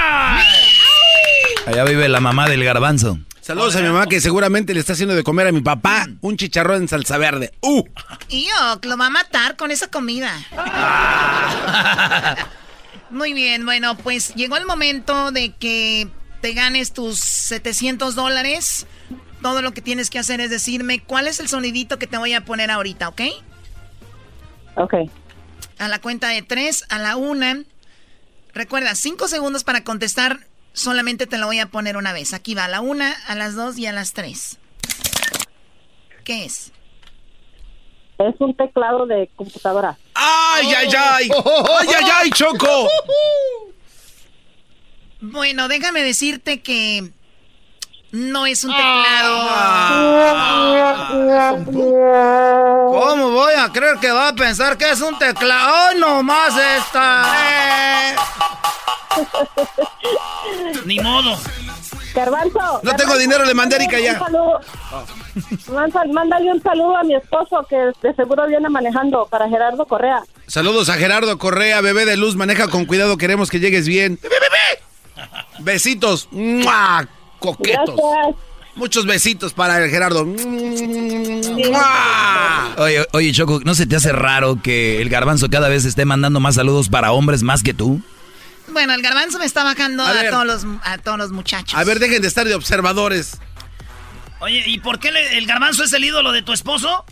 Allá 1.66 1.85
vive 1.85 2.09
la 2.09 2.20
mamá 2.20 2.49
del 2.49 2.65
garbanzo. 2.65 3.19
Saludos 3.48 3.76
a 3.76 3.80
mi 3.80 3.88
mamá 3.88 4.06
que 4.06 4.20
seguramente 4.20 4.74
le 4.74 4.80
está 4.80 4.92
haciendo 4.92 5.14
de 5.14 5.24
comer 5.24 5.46
a 5.46 5.52
mi 5.52 5.62
papá 5.62 6.06
un 6.20 6.36
chicharrón 6.36 6.82
en 6.82 6.88
salsa 6.88 7.16
verde. 7.16 7.54
¡Uh! 7.62 7.82
Y 8.28 8.44
yo, 8.44 8.78
lo 8.82 8.98
va 8.98 9.06
a 9.06 9.10
matar 9.10 9.56
con 9.56 9.70
esa 9.70 9.86
comida. 9.88 10.30
Muy 13.10 13.32
bien, 13.32 13.64
bueno, 13.64 13.96
pues 13.96 14.34
llegó 14.34 14.58
el 14.58 14.66
momento 14.66 15.32
de 15.32 15.54
que 15.54 16.08
te 16.42 16.52
ganes 16.52 16.92
tus 16.92 17.20
700 17.20 18.14
dólares. 18.14 18.86
Todo 19.40 19.62
lo 19.62 19.72
que 19.72 19.80
tienes 19.80 20.10
que 20.10 20.18
hacer 20.18 20.42
es 20.42 20.50
decirme 20.50 21.00
cuál 21.02 21.26
es 21.26 21.40
el 21.40 21.48
sonidito 21.48 21.98
que 21.98 22.06
te 22.06 22.18
voy 22.18 22.34
a 22.34 22.44
poner 22.44 22.70
ahorita, 22.70 23.08
¿ok? 23.08 23.22
Ok. 24.74 24.94
A 25.78 25.88
la 25.88 25.98
cuenta 26.02 26.28
de 26.28 26.42
tres, 26.42 26.84
a 26.90 26.98
la 26.98 27.16
una. 27.16 27.62
Recuerda, 28.52 28.94
cinco 28.94 29.26
segundos 29.26 29.64
para 29.64 29.84
contestar. 29.84 30.40
Solamente 30.78 31.26
te 31.26 31.38
lo 31.38 31.46
voy 31.46 31.59
a 31.59 31.66
poner 31.66 31.96
una 31.96 32.12
vez. 32.12 32.32
Aquí 32.32 32.55
va, 32.55 32.66
a 32.66 32.68
la 32.68 32.80
una, 32.80 33.12
a 33.26 33.34
las 33.34 33.56
dos 33.56 33.76
y 33.78 33.86
a 33.86 33.92
las 33.92 34.12
tres. 34.12 34.59
¿Qué 36.22 36.44
es? 36.44 36.70
Es 38.18 38.36
un 38.38 38.55
teclado 38.55 39.05
de 39.05 39.28
computadora. 39.34 39.98
¡Ay, 40.14 40.68
ay, 40.76 40.88
ay! 40.96 41.30
¡Ay, 41.80 41.88
ay, 41.98 42.10
ay, 42.14 42.30
Choco! 42.30 42.88
Bueno, 45.20 45.66
déjame 45.66 46.05
decirte 46.05 46.62
que 46.62 47.10
no 48.12 48.47
es 48.47 48.64
un 48.64 48.70
teclado. 48.74 49.48
¿Cómo 52.90 53.30
voy 53.30 53.55
a 53.55 53.70
creer 53.72 53.97
que 53.98 54.10
va 54.10 54.28
a 54.28 54.32
pensar 54.35 54.76
que 54.76 54.90
es 54.90 55.01
un 55.01 55.18
teclado? 55.18 55.74
¡Ay, 55.90 55.98
nomás 55.98 56.55
esta! 56.76 58.16
Ni 60.85 60.98
modo. 61.01 61.39
Garbanzo. 62.14 62.80
No 62.82 62.97
tengo 62.97 63.16
dinero, 63.18 63.44
le 63.44 63.55
mandé 63.55 63.76
a 63.76 63.78
Erika 63.78 63.98
ya. 64.01 64.12
Un 64.14 64.18
saludo. 64.18 64.60
Manda- 65.72 66.05
Mándale 66.12 66.51
un 66.52 66.62
saludo 66.62 66.97
a 66.97 67.05
mi 67.05 67.14
esposo 67.14 67.64
que 67.68 67.76
de 68.02 68.14
seguro 68.14 68.47
viene 68.47 68.68
manejando 68.68 69.26
para 69.26 69.48
Gerardo 69.48 69.85
Correa. 69.86 70.22
Saludos 70.47 70.89
a 70.89 70.94
Gerardo 70.94 71.39
Correa, 71.39 71.80
bebé 71.80 72.05
de 72.06 72.16
luz, 72.16 72.35
maneja 72.36 72.68
con 72.68 72.86
cuidado, 72.86 73.16
queremos 73.18 73.51
que 73.51 73.60
llegues 73.60 73.86
bien. 73.86 74.18
Besitos. 75.60 76.28
¡Mua! 76.30 77.06
Coquetos. 77.39 77.94
Gracias. 77.97 78.36
Muchos 78.77 79.06
besitos 79.06 79.52
para 79.55 79.82
el 79.85 79.90
Gerardo. 79.90 80.24
Oye, 82.78 83.06
oye, 83.12 83.32
Choco, 83.32 83.60
¿no 83.65 83.74
se 83.74 83.86
te 83.86 83.97
hace 83.97 84.12
raro 84.12 84.60
que 84.62 85.02
el 85.02 85.09
garbanzo 85.09 85.48
cada 85.51 85.69
vez 85.69 85.85
esté 85.85 86.05
mandando 86.05 86.39
más 86.40 86.55
saludos 86.55 86.89
para 86.89 87.10
hombres 87.12 87.43
más 87.43 87.62
que 87.62 87.74
tú? 87.74 88.01
Bueno, 88.69 88.93
el 88.94 89.02
garbanzo 89.02 89.39
me 89.39 89.47
está 89.47 89.65
bajando 89.65 90.02
A 90.05 90.10
a, 90.10 90.12
ver. 90.12 90.31
todos 90.31 90.47
los, 90.47 90.66
a 90.85 90.98
todos 90.98 91.19
los 91.19 91.32
muchachos. 91.32 91.74
A 91.78 91.82
ver, 91.85 91.98
dejen 91.98 92.23
de 92.23 92.28
estar 92.28 92.47
de 92.47 92.55
observadores. 92.55 93.39
Oye, 94.40 94.62
¿y 94.66 94.78
por 94.78 95.01
qué 95.01 95.10
le- 95.10 95.39
el 95.39 95.47
garbanzo 95.47 95.82
es 95.82 95.93
el 95.93 96.05
ídolo 96.05 96.31
de 96.31 96.43
tu 96.43 96.52
esposo? 96.52 97.05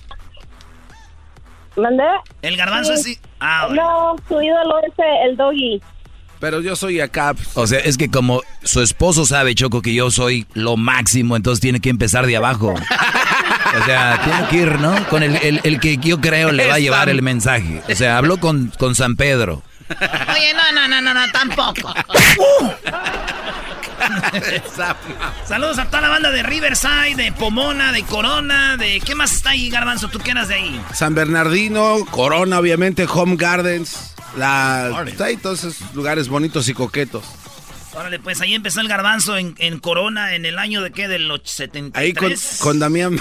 ¿Mandé? 1.76 2.04
El 2.42 2.56
garbanzo 2.56 2.96
Sí. 2.96 3.12
es... 3.12 3.20
Ah, 3.40 3.66
bueno. 3.66 3.82
No, 3.82 4.16
su 4.28 4.40
ídolo 4.40 4.78
es 4.86 4.92
el 5.28 5.36
doggy. 5.36 5.82
Pero 6.46 6.60
yo 6.60 6.76
soy 6.76 7.00
acá. 7.00 7.34
pues, 7.34 7.48
O 7.54 7.66
sea, 7.66 7.80
es 7.80 7.98
que 7.98 8.08
como 8.08 8.40
su 8.62 8.80
esposo 8.80 9.26
sabe, 9.26 9.56
Choco, 9.56 9.82
que 9.82 9.92
yo 9.92 10.12
soy 10.12 10.46
lo 10.54 10.76
máximo, 10.76 11.34
entonces 11.34 11.60
tiene 11.60 11.80
que 11.80 11.90
empezar 11.90 12.24
de 12.24 12.36
abajo. 12.36 12.72
O 12.72 13.84
sea, 13.84 14.20
tiene 14.24 14.48
que 14.48 14.56
ir, 14.58 14.78
¿no? 14.80 14.94
Con 15.08 15.24
el, 15.24 15.34
el- 15.42 15.60
el 15.64 15.80
que 15.80 15.96
yo 15.96 16.20
creo 16.20 16.52
le 16.52 16.68
va 16.68 16.74
a 16.74 16.78
llevar 16.78 17.08
el 17.08 17.20
mensaje. 17.20 17.82
O 17.90 17.94
sea, 17.96 18.18
habló 18.18 18.38
con, 18.38 18.72
con 18.78 18.94
San 18.94 19.16
Pedro. 19.16 19.64
Oye, 19.90 20.54
no, 20.54 20.70
no, 20.72 20.86
no, 20.86 21.00
no, 21.00 21.14
no, 21.14 21.32
tampoco. 21.32 21.92
Saludos 25.48 25.78
a 25.78 25.86
toda 25.86 26.00
la 26.02 26.08
banda 26.08 26.30
de 26.30 26.42
Riverside, 26.42 27.14
de 27.16 27.32
Pomona, 27.32 27.92
de 27.92 28.02
Corona, 28.04 28.76
de... 28.76 29.00
¿Qué 29.04 29.14
más 29.14 29.32
está 29.32 29.50
ahí, 29.50 29.68
garbanzo? 29.70 30.08
¿Tú 30.08 30.18
qué 30.20 30.30
eras 30.32 30.48
de 30.48 30.54
ahí? 30.54 30.80
San 30.94 31.14
Bernardino, 31.14 31.98
Corona, 32.10 32.58
obviamente, 32.58 33.06
Home 33.12 33.36
Gardens. 33.36 34.12
La, 34.36 35.04
hay 35.20 35.36
todos 35.36 35.64
esos 35.64 35.94
lugares 35.94 36.28
bonitos 36.28 36.68
y 36.68 36.74
coquetos. 36.74 37.24
Órale, 37.94 38.18
pues 38.18 38.40
ahí 38.42 38.54
empezó 38.54 38.80
el 38.82 38.88
garbanzo 38.88 39.38
en, 39.38 39.54
en 39.58 39.78
Corona 39.78 40.34
en 40.34 40.44
el 40.44 40.58
año 40.58 40.82
de 40.82 40.90
qué, 40.92 41.08
del 41.08 41.30
73. 41.42 41.92
Ahí 41.94 42.12
con, 42.12 42.34
con 42.60 42.78
Damián 42.78 43.18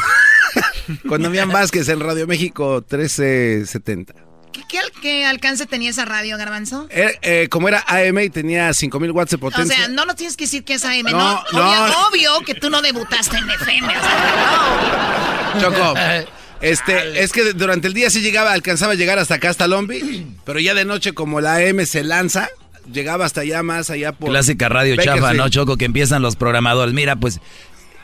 con 1.08 1.22
Damián 1.24 1.50
Vázquez 1.50 1.88
en 1.90 2.02
Radio 2.02 2.28
México 2.28 2.84
1370. 2.90 4.14
¿Qué, 4.52 4.62
qué 4.70 4.80
qué 5.02 5.26
alcance 5.26 5.66
tenía 5.66 5.90
esa 5.90 6.06
radio, 6.06 6.38
garbanzo? 6.38 6.88
Eh, 6.90 7.18
eh, 7.22 7.48
como 7.50 7.68
era 7.70 7.84
AM 7.88 8.20
y 8.20 8.30
tenía 8.30 8.74
5000 8.74 9.12
watts 9.12 9.32
de 9.32 9.36
O 9.38 9.40
potencia. 9.40 9.76
sea, 9.76 9.88
no 9.90 10.06
nos 10.06 10.16
tienes 10.16 10.36
que 10.38 10.44
decir 10.46 10.64
que 10.64 10.74
es 10.76 10.86
AM, 10.86 11.04
¿no? 11.04 11.12
No, 11.12 11.42
Obvio, 11.52 11.88
no. 11.88 12.08
obvio 12.08 12.40
que 12.46 12.56
tú 12.56 12.70
no 12.70 12.82
debutaste 12.82 13.38
en 13.38 13.50
FM. 13.50 13.88
o 13.88 14.02
sea, 14.02 15.54
Choco. 15.62 15.94
Este, 16.66 17.22
es 17.22 17.32
que 17.32 17.54
durante 17.54 17.88
el 17.88 17.94
día 17.94 18.10
sí 18.10 18.22
llegaba, 18.22 18.52
alcanzaba 18.52 18.94
a 18.94 18.96
llegar 18.96 19.20
hasta 19.20 19.36
acá, 19.36 19.50
hasta 19.50 19.68
Lombi, 19.68 20.26
pero 20.46 20.60
ya 20.60 20.74
de 20.74 20.84
noche 20.84 21.14
como 21.14 21.40
la 21.40 21.58
AM 21.58 21.86
se 21.86 22.04
lanza, 22.04 22.50
llegaba 22.92 23.24
hasta 23.26 23.42
allá 23.42 23.62
más 23.62 23.92
allá 23.92 24.14
por... 24.14 24.32
Clásica 24.32 24.68
radio 24.68 24.96
chafa, 24.96 25.12
Bakersfield. 25.12 25.38
¿no, 25.38 25.50
Choco? 25.50 25.78
Que 25.78 25.86
empiezan 25.86 26.24
los 26.24 26.36
programadores. 26.36 26.96
Mira, 26.96 27.18
pues, 27.18 27.40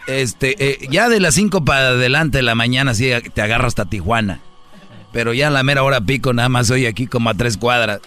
este, 0.05 0.55
eh, 0.59 0.87
ya 0.91 1.09
de 1.09 1.19
las 1.19 1.33
5 1.33 1.65
para 1.65 1.87
adelante 1.87 2.37
de 2.37 2.43
la 2.43 2.53
mañana 2.53 2.93
sí 2.93 3.09
te 3.33 3.41
agarra 3.41 3.67
hasta 3.67 3.85
Tijuana. 3.85 4.41
Pero 5.11 5.33
ya 5.33 5.47
a 5.47 5.51
la 5.51 5.63
mera 5.63 5.81
hora 5.81 5.99
pico 5.99 6.31
nada 6.31 6.47
más 6.47 6.69
hoy 6.69 6.85
aquí 6.85 7.07
como 7.07 7.31
a 7.31 7.33
tres 7.33 7.57
cuadras. 7.57 7.99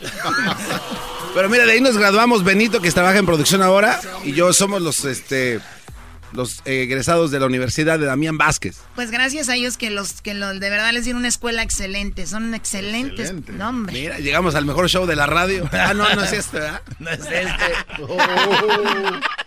Pero 1.34 1.48
mira, 1.48 1.64
de 1.64 1.72
ahí 1.72 1.80
nos 1.80 1.96
graduamos 1.96 2.42
Benito, 2.42 2.80
que 2.80 2.90
trabaja 2.90 3.18
en 3.18 3.26
producción 3.26 3.62
ahora, 3.62 4.00
y 4.24 4.32
yo 4.32 4.52
somos 4.52 4.82
los, 4.82 5.04
este, 5.04 5.60
los 6.32 6.62
egresados 6.64 7.30
de 7.30 7.40
la 7.40 7.46
Universidad 7.46 7.98
de 7.98 8.06
Damián 8.06 8.38
Vázquez. 8.38 8.78
Pues 8.94 9.10
gracias 9.10 9.48
a 9.48 9.56
ellos 9.56 9.76
que 9.76 9.90
los 9.90 10.22
que 10.22 10.34
los, 10.34 10.60
de 10.60 10.70
verdad 10.70 10.92
les 10.92 11.04
dieron 11.04 11.20
una 11.20 11.28
escuela 11.28 11.62
excelente. 11.62 12.26
Son 12.26 12.54
excelentes. 12.54 13.32
No, 13.48 13.68
hombre. 13.68 13.92
Mira, 13.92 14.18
llegamos 14.18 14.54
al 14.54 14.64
mejor 14.64 14.88
show 14.88 15.06
de 15.06 15.16
la 15.16 15.26
radio. 15.26 15.68
Ah, 15.80 15.94
no, 15.94 16.14
no 16.14 16.22
es 16.22 16.32
este, 16.32 16.60
¿verdad? 16.60 16.82
No 16.98 17.10
es 17.10 17.20
este. 17.20 18.02
Oh. 18.02 18.18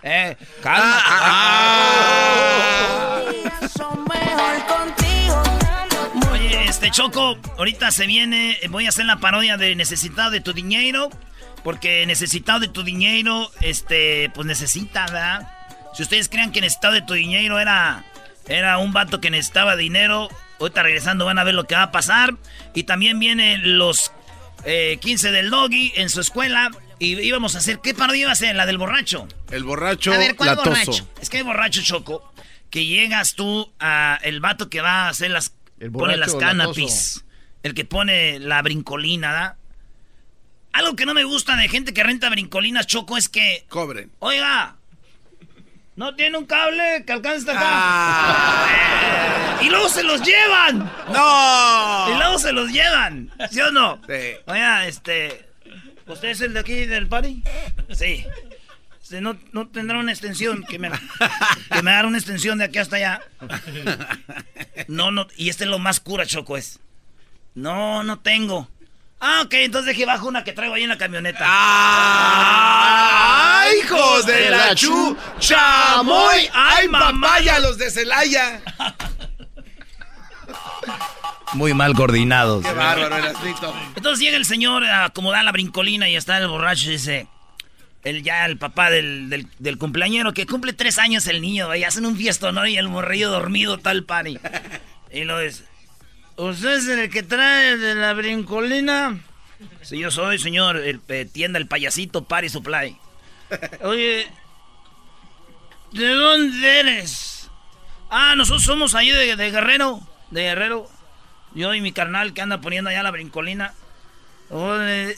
Eh, 0.01 0.35
calma. 0.61 0.99
Ah, 1.05 3.21
Oye, 6.31 6.65
este 6.65 6.89
Choco, 6.91 7.37
ahorita 7.57 7.91
se 7.91 8.07
viene, 8.07 8.57
voy 8.69 8.87
a 8.87 8.89
hacer 8.89 9.05
la 9.05 9.17
parodia 9.17 9.57
de 9.57 9.75
Necesitado 9.75 10.31
de 10.31 10.41
tu 10.41 10.53
dinero, 10.53 11.09
porque 11.63 12.05
Necesitado 12.05 12.59
de 12.59 12.67
tu 12.67 12.83
dinero, 12.83 13.49
este, 13.61 14.29
pues 14.33 14.45
necesita, 14.47 15.05
¿verdad? 15.05 15.47
Si 15.93 16.03
ustedes 16.03 16.29
crean 16.29 16.51
que 16.51 16.61
Necesitado 16.61 16.93
de 16.93 17.01
tu 17.01 17.13
dinero 17.13 17.59
era, 17.59 18.03
era 18.47 18.77
un 18.77 18.93
vato 18.93 19.21
que 19.21 19.29
necesitaba 19.29 19.75
dinero, 19.75 20.29
ahorita 20.59 20.83
regresando 20.83 21.25
van 21.25 21.39
a 21.39 21.43
ver 21.43 21.53
lo 21.53 21.65
que 21.65 21.75
va 21.75 21.83
a 21.83 21.91
pasar. 21.91 22.35
Y 22.73 22.83
también 22.83 23.19
vienen 23.19 23.77
los 23.77 24.11
eh, 24.65 24.97
15 25.01 25.31
del 25.31 25.49
Doggy 25.49 25.93
en 25.95 26.09
su 26.09 26.21
escuela. 26.21 26.71
Y 26.99 27.19
íbamos 27.19 27.55
a 27.55 27.59
hacer, 27.59 27.79
¿qué 27.79 27.93
parodia 27.93 28.21
iba 28.21 28.31
a 28.31 28.35
ser? 28.35 28.55
La 28.55 28.65
del 28.65 28.77
borracho. 28.77 29.27
El 29.51 29.63
borracho 29.63 30.13
A 30.13 30.17
ver, 30.17 30.35
¿cuál 30.35 30.49
latoso. 30.49 30.69
borracho? 30.69 31.07
Es 31.21 31.29
que 31.29 31.37
hay 31.37 31.43
borracho 31.43 31.81
choco 31.81 32.33
que 32.69 32.85
llegas 32.85 33.35
tú 33.35 33.71
a 33.79 34.19
el 34.23 34.39
vato 34.39 34.69
que 34.69 34.81
va 34.81 35.05
a 35.05 35.09
hacer 35.09 35.29
las 35.31 35.49
pone 35.77 35.89
borracho 35.89 36.17
las 36.17 36.27
latoso. 36.33 36.39
canapis, 36.39 37.25
el 37.61 37.73
que 37.73 37.85
pone 37.85 38.39
la 38.39 38.61
brincolina, 38.61 39.31
¿da? 39.31 39.57
Algo 40.71 40.95
que 40.95 41.05
no 41.05 41.13
me 41.13 41.23
gusta 41.23 41.55
de 41.55 41.69
gente 41.69 41.93
que 41.93 42.03
renta 42.03 42.29
brincolinas 42.29 42.87
choco 42.87 43.15
es 43.15 43.29
que 43.29 43.65
cobren. 43.69 44.11
Oiga, 44.19 44.77
no 45.95 46.15
tiene 46.15 46.37
un 46.37 46.45
cable 46.45 47.03
que 47.05 47.13
alcance 47.13 47.39
hasta 47.39 47.51
acá. 47.53 47.69
Ah. 47.71 49.59
y 49.61 49.69
luego 49.69 49.89
se 49.89 50.03
los 50.03 50.21
llevan. 50.21 50.79
No. 51.11 52.05
Y 52.09 52.17
luego 52.17 52.39
se 52.39 52.51
los 52.51 52.71
llevan. 52.71 53.31
¿Sí 53.51 53.61
o 53.61 53.71
no? 53.71 53.99
Oiga, 54.47 54.87
este 54.87 55.53
¿Usted 56.07 56.29
es 56.29 56.41
el 56.41 56.53
de 56.53 56.59
aquí 56.59 56.85
del 56.85 57.07
party? 57.07 57.43
Sí. 57.91 58.25
Este, 59.01 59.21
no, 59.21 59.37
no 59.51 59.67
tendrá 59.67 59.99
una 59.99 60.11
extensión 60.11 60.63
que 60.63 60.79
me, 60.79 60.89
que 60.89 61.81
me 61.81 61.91
haga 61.91 62.07
una 62.07 62.17
extensión 62.17 62.57
de 62.57 62.65
aquí 62.65 62.79
hasta 62.79 62.97
allá. 62.97 63.21
No, 64.87 65.11
no, 65.11 65.27
y 65.37 65.49
este 65.49 65.63
es 65.63 65.69
lo 65.69 65.79
más 65.79 65.99
cura, 65.99 66.25
Choco, 66.25 66.57
es. 66.57 66.79
No, 67.53 68.03
no 68.03 68.19
tengo. 68.19 68.69
Ah, 69.25 69.43
ok, 69.45 69.53
entonces 69.53 69.95
deje 69.95 70.05
bajo 70.05 70.27
una 70.27 70.43
que 70.43 70.51
traigo 70.51 70.75
ahí 70.75 70.83
en 70.83 70.89
la 70.89 70.97
camioneta. 70.97 71.45
¡Ah! 71.47 72.83
hijos 73.81 74.25
de 74.25 74.49
la 74.49 74.75
chu! 74.75 75.15
¡Chamoy! 75.39 76.49
¡Ay, 76.51 76.89
mamaya, 76.89 77.57
los 77.59 77.77
de 77.77 77.89
Celaya! 77.89 78.61
Muy 81.53 81.73
mal 81.73 81.93
coordinados. 81.93 82.65
¡Qué 82.65 82.73
bárbaro, 82.73 83.15
Erasmito! 83.15 83.73
Entonces 83.95 84.19
llega 84.19 84.35
el 84.35 84.43
señor 84.43 84.83
a 84.83 85.05
acomodar 85.05 85.45
la 85.45 85.53
brincolina 85.53 86.09
y 86.09 86.17
está 86.17 86.37
el 86.39 86.49
borracho 86.49 86.89
y 86.89 86.91
dice... 86.91 87.27
El 88.03 88.23
ya 88.23 88.45
el 88.45 88.57
papá 88.57 88.89
del, 88.89 89.29
del, 89.29 89.47
del 89.59 89.77
cumpleañero 89.77 90.33
que 90.33 90.45
cumple 90.45 90.73
tres 90.73 90.99
años 90.99 91.25
el 91.27 91.39
niño, 91.39 91.73
y 91.73 91.85
hacen 91.85 92.05
un 92.05 92.17
fiestón 92.17 92.55
¿no? 92.55 92.67
y 92.67 92.75
el 92.75 92.89
morrillo 92.89 93.29
dormido 93.29 93.77
tal 93.77 94.03
party. 94.03 94.37
Y 95.13 95.23
lo 95.23 95.39
es. 95.39 95.63
¿Usted 96.35 96.73
es 96.77 96.87
el 96.87 97.09
que 97.09 97.23
trae 97.23 97.77
de 97.77 97.95
la 97.95 98.13
brincolina? 98.13 99.19
Sí, 99.81 99.99
yo 99.99 100.09
soy, 100.09 100.39
señor. 100.39 100.77
El, 100.77 100.99
eh, 101.07 101.25
tienda 101.31 101.59
El 101.59 101.67
Payasito 101.67 102.23
Party 102.25 102.49
Supply. 102.49 102.97
Oye, 103.81 104.27
¿de 105.91 106.07
dónde 106.07 106.79
eres? 106.79 107.49
Ah, 108.09 108.33
nosotros 108.35 108.63
somos 108.63 108.95
ahí 108.95 109.11
de, 109.11 109.35
de 109.35 109.51
Guerrero. 109.51 110.01
De 110.31 110.41
Guerrero. 110.43 110.89
Yo 111.53 111.73
y 111.75 111.81
mi 111.81 111.91
carnal 111.91 112.33
que 112.33 112.41
anda 112.41 112.61
poniendo 112.61 112.89
allá 112.89 113.03
la 113.03 113.11
brincolina. 113.11 113.73
Oye, 114.49 115.17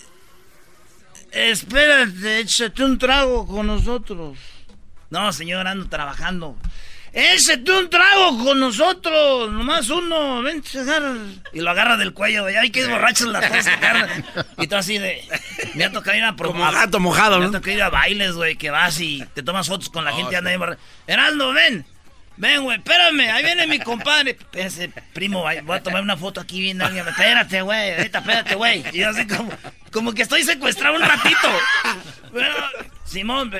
espérate, 1.31 2.39
échate 2.39 2.83
un 2.83 2.97
trago 2.97 3.47
con 3.47 3.67
nosotros. 3.67 4.37
No, 5.09 5.31
señor, 5.31 5.65
ando 5.67 5.87
trabajando. 5.87 6.57
Échate 7.17 7.71
un 7.71 7.89
trago 7.89 8.43
con 8.43 8.59
nosotros. 8.59 9.49
Nomás 9.49 9.89
uno. 9.89 10.41
Ven, 10.41 10.61
agarra. 10.81 11.13
Y 11.53 11.61
lo 11.61 11.71
agarra 11.71 11.95
del 11.95 12.11
cuello, 12.13 12.43
güey. 12.43 12.57
Ay, 12.57 12.71
qué 12.71 12.85
borrachos 12.87 13.29
las 13.29 13.47
cosas. 13.49 13.67
agarra. 13.67 14.09
Y 14.57 14.67
tú 14.67 14.75
así 14.75 14.97
de. 14.97 15.25
Me 15.75 15.85
ha 15.85 15.91
tocado 15.93 16.17
ir 16.17 16.25
a 16.25 16.35
Como 16.35 16.69
gato 16.71 16.99
mojado, 16.99 17.39
Me 17.39 17.45
¿no? 17.45 17.49
ha 17.49 17.51
tocado 17.53 17.71
ir 17.71 17.81
a 17.83 17.89
bailes, 17.89 18.33
güey, 18.33 18.57
que 18.57 18.69
vas 18.69 18.99
y 18.99 19.23
te 19.33 19.43
tomas 19.43 19.65
fotos 19.67 19.87
con 19.89 20.03
la 20.03 20.11
Oh, 20.13 20.17
gente 20.17 20.33
y 20.33 20.35
anda 20.35 20.51
ahí 20.51 20.57
Heraldo, 21.07 21.53
ven. 21.53 21.85
Ven, 22.35 22.63
güey, 22.63 22.77
espérame. 22.79 23.31
Ahí 23.31 23.43
viene 23.45 23.65
mi 23.65 23.79
compadre. 23.79 24.31
Espérate, 24.31 24.91
primo, 25.13 25.41
voy 25.63 25.77
a 25.77 25.81
tomar 25.83 26.01
una 26.01 26.17
foto 26.17 26.41
aquí 26.41 26.59
viendo 26.59 26.83
a 26.83 26.87
alguien. 26.87 27.07
Espérate, 27.07 27.61
güey. 27.61 27.95
Ahorita, 27.95 28.19
espérate, 28.19 28.55
güey. 28.55 28.83
Y 28.91 28.99
yo 28.99 29.09
así 29.09 29.25
como, 29.25 29.49
como 29.89 30.13
que 30.13 30.23
estoy 30.23 30.43
secuestrado 30.43 30.95
un 30.97 31.01
ratito. 31.01 31.47
Bueno, 32.33 32.55
Simón, 33.05 33.51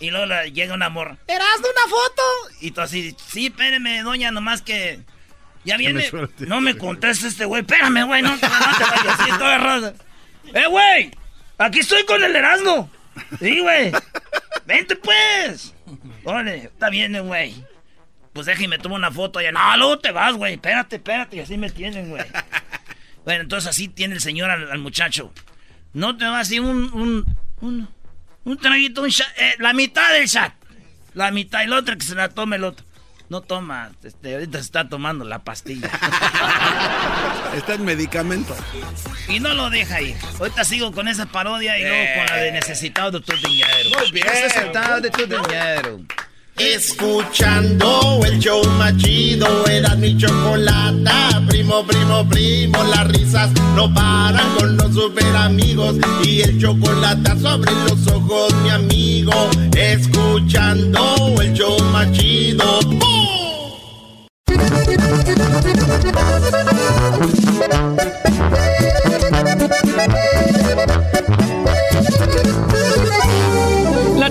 y 0.00 0.10
luego 0.10 0.26
la- 0.26 0.46
llega 0.46 0.74
una 0.74 0.88
morra. 0.88 1.16
¿Eras 1.26 1.62
de 1.62 1.68
una 1.68 1.90
foto? 1.90 2.22
Y 2.60 2.70
tú 2.72 2.80
así, 2.80 3.16
sí, 3.28 3.46
espérame, 3.46 4.02
doña, 4.02 4.30
nomás 4.30 4.62
que. 4.62 5.00
Ya 5.64 5.76
viene. 5.78 6.10
No 6.40 6.60
me 6.60 6.76
contesta 6.76 7.26
este 7.26 7.44
güey. 7.46 7.62
Espérame, 7.62 8.04
güey, 8.06 8.20
no, 8.22 8.38
te- 8.38 8.46
no 8.48 8.58
te 8.76 8.84
vayas. 8.84 9.38
Toda 9.38 9.58
rosa. 9.58 9.94
¡Eh, 10.54 10.66
güey! 10.68 11.10
Aquí 11.56 11.78
estoy 11.80 12.04
con 12.04 12.22
el 12.22 12.36
Erasmo. 12.36 12.90
Sí, 13.38 13.60
güey. 13.60 13.92
Vente, 14.66 14.96
pues. 14.96 15.74
Órale, 16.24 16.64
está 16.64 16.90
bien, 16.90 17.14
eh, 17.16 17.20
güey. 17.20 17.54
Pues 18.32 18.46
déjame 18.46 18.78
tomo 18.78 18.96
una 18.96 19.10
foto 19.10 19.38
allá. 19.38 19.52
No, 19.52 19.76
luego 19.76 19.98
te 20.00 20.10
vas, 20.10 20.34
güey. 20.34 20.54
Espérate, 20.54 20.96
espérate. 20.96 21.36
Y 21.36 21.40
así 21.40 21.56
me 21.56 21.70
tienen, 21.70 22.10
güey. 22.10 22.24
Bueno, 23.24 23.40
entonces 23.40 23.70
así 23.70 23.88
tiene 23.88 24.16
el 24.16 24.20
señor 24.20 24.50
al, 24.50 24.70
al 24.70 24.78
muchacho. 24.80 25.32
No 25.94 26.14
te 26.18 26.26
va 26.26 26.40
así 26.40 26.58
un, 26.58 26.92
un, 26.92 27.24
un, 27.62 27.88
un 28.44 28.58
traguito, 28.58 29.02
un 29.02 29.08
shot, 29.08 29.26
eh, 29.36 29.54
la 29.58 29.72
mitad 29.72 30.12
del 30.12 30.26
shot. 30.26 30.52
La 31.14 31.30
mitad 31.30 31.62
y 31.62 31.66
la 31.68 31.76
otra 31.76 31.96
que 31.96 32.04
se 32.04 32.14
la 32.14 32.28
tome 32.28 32.56
el 32.56 32.64
otro. 32.64 32.84
No 33.30 33.40
toma, 33.40 33.90
este, 34.02 34.34
ahorita 34.34 34.58
se 34.58 34.64
está 34.64 34.88
tomando 34.88 35.24
la 35.24 35.42
pastilla. 35.42 35.90
Está 37.56 37.74
en 37.74 37.84
medicamento. 37.84 38.54
Y 39.28 39.40
no 39.40 39.54
lo 39.54 39.70
deja 39.70 40.02
ir. 40.02 40.16
Ahorita 40.38 40.64
sigo 40.64 40.92
con 40.92 41.08
esa 41.08 41.26
parodia 41.26 41.78
y 41.78 41.82
luego 41.82 42.04
con 42.16 42.26
la 42.26 42.36
de 42.42 42.52
necesitado 42.52 43.12
de 43.12 43.20
tu 43.20 43.34
dinero. 43.36 43.90
Muy 43.98 44.12
bien. 44.12 44.26
Necesitado 44.26 45.00
de 45.00 45.10
tu 45.10 45.26
dinero. 45.26 46.00
Escuchando 46.56 48.20
el 48.24 48.38
show 48.38 48.64
más 48.78 48.96
chido, 48.96 49.66
era 49.66 49.96
mi 49.96 50.16
chocolata. 50.16 51.42
Primo, 51.48 51.84
primo, 51.84 52.28
primo, 52.28 52.78
las 52.84 53.08
risas 53.08 53.50
no 53.74 53.92
paran 53.92 54.54
con 54.56 54.76
los 54.76 54.94
super 54.94 55.34
amigos. 55.34 55.96
Y 56.22 56.42
el 56.42 56.60
chocolate 56.60 57.40
sobre 57.40 57.72
los 57.88 58.06
ojos, 58.06 58.54
mi 58.62 58.70
amigo. 58.70 59.32
Escuchando 59.76 61.34
el 61.42 61.52
show 61.54 61.76
más 61.92 62.12
chido. 62.12 62.80
¡Bum! 62.82 63.24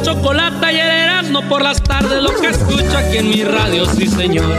La 0.03 0.13
chocolata 0.13 0.73
y 0.73 0.79
el 0.81 1.47
por 1.47 1.61
las 1.61 1.81
tardes, 1.81 2.21
lo 2.21 2.35
que 2.41 2.47
escucho 2.47 2.97
aquí 2.97 3.19
en 3.19 3.29
mi 3.29 3.41
radio, 3.45 3.85
sí 3.85 4.05
señor. 4.05 4.53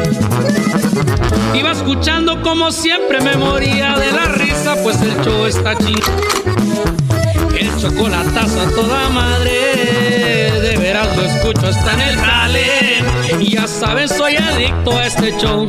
Iba 1.52 1.72
escuchando 1.72 2.40
como 2.40 2.72
siempre 2.72 3.20
me 3.20 3.36
moría 3.36 3.94
de 3.98 4.10
la 4.10 4.24
risa, 4.24 4.74
pues 4.82 5.02
el 5.02 5.14
show 5.22 5.44
está 5.44 5.76
chido. 5.76 6.00
El 7.58 7.76
chocolatazo 7.76 8.58
a 8.58 8.70
toda 8.70 9.10
madre, 9.10 10.60
de 10.62 10.76
veras 10.78 11.14
lo 11.14 11.22
escucho, 11.24 11.68
está 11.68 11.92
en 11.92 12.00
el 12.00 12.16
jale. 12.16 13.04
Ya 13.46 13.68
saben, 13.68 14.08
soy 14.08 14.36
adicto 14.36 14.96
a 14.96 15.06
este 15.06 15.36
show. 15.36 15.68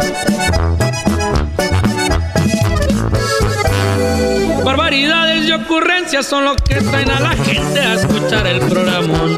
Barbaridades 4.66 5.48
y 5.48 5.52
ocurrencias 5.52 6.26
son 6.26 6.46
lo 6.46 6.56
que 6.56 6.82
traen 6.82 7.12
a 7.12 7.20
la 7.20 7.36
gente 7.36 7.80
a 7.80 7.94
escuchar 7.94 8.48
el 8.48 8.60
programa. 8.62 9.38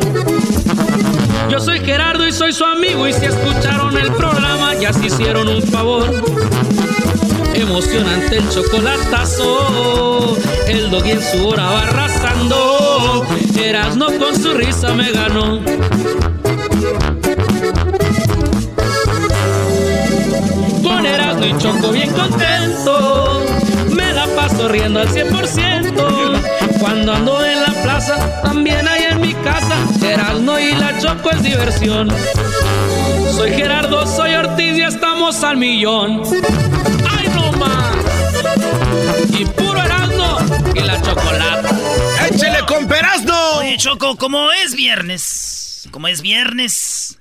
Yo 1.49 1.59
soy 1.59 1.81
Gerardo 1.81 2.25
y 2.25 2.31
soy 2.31 2.53
su 2.53 2.63
amigo 2.63 3.05
y 3.05 3.11
si 3.11 3.25
escucharon 3.25 3.97
el 3.97 4.09
programa 4.13 4.73
ya 4.75 4.93
se 4.93 5.07
hicieron 5.07 5.49
un 5.49 5.61
favor. 5.61 6.09
Emocionante 7.53 8.37
el 8.37 8.49
chocolatazo, 8.49 10.37
el 10.65 10.89
doggy 10.89 11.11
en 11.11 11.21
su 11.21 11.45
hora 11.45 11.65
va 11.65 11.81
arrasando. 11.81 13.27
Erasno 13.57 14.07
con 14.17 14.33
su 14.41 14.53
risa 14.53 14.93
me 14.93 15.11
ganó. 15.11 15.59
Con 20.83 21.05
Erasmo 21.05 21.45
y 21.45 21.57
Choco 21.57 21.91
bien 21.91 22.11
contento, 22.13 23.43
me 24.47 24.53
la 24.53 24.55
paso 24.55 24.55
paso 24.55 24.67
riendo 24.67 24.99
al 24.99 25.09
100%. 25.09 26.79
Cuando 26.79 27.13
ando 27.13 27.45
en 27.45 27.61
la 27.61 27.73
plaza, 27.83 28.41
también 28.41 28.87
hay 28.87 29.03
en 29.03 29.21
mi 29.21 29.33
casa. 29.33 29.75
Erasmo 30.01 30.57
y 30.59 30.73
la 30.73 30.97
Choco 30.99 31.31
es 31.31 31.43
diversión. 31.43 32.09
Soy 33.35 33.51
Gerardo, 33.51 34.05
soy 34.07 34.33
Ortiz 34.33 34.77
y 34.77 34.81
estamos 34.81 35.43
al 35.43 35.57
millón. 35.57 36.23
¡Ay, 37.09 37.27
no 37.29 37.51
más! 37.53 37.95
Y 39.37 39.45
puro 39.45 39.81
Erasmo 39.81 40.37
y 40.75 40.79
la 40.79 41.01
chocolate. 41.01 41.69
¡Échele 42.31 42.59
con 42.67 42.87
Perazno! 42.87 43.57
Oye, 43.57 43.77
Choco, 43.77 44.17
como 44.17 44.51
es 44.51 44.75
viernes, 44.75 45.87
como 45.91 46.07
es 46.07 46.21
viernes 46.21 47.19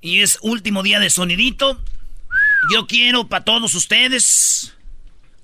y 0.00 0.20
es 0.20 0.38
último 0.42 0.82
día 0.82 0.98
de 0.98 1.10
sonidito, 1.10 1.78
yo 2.72 2.86
quiero 2.86 3.28
para 3.28 3.44
todos 3.44 3.74
ustedes, 3.74 4.74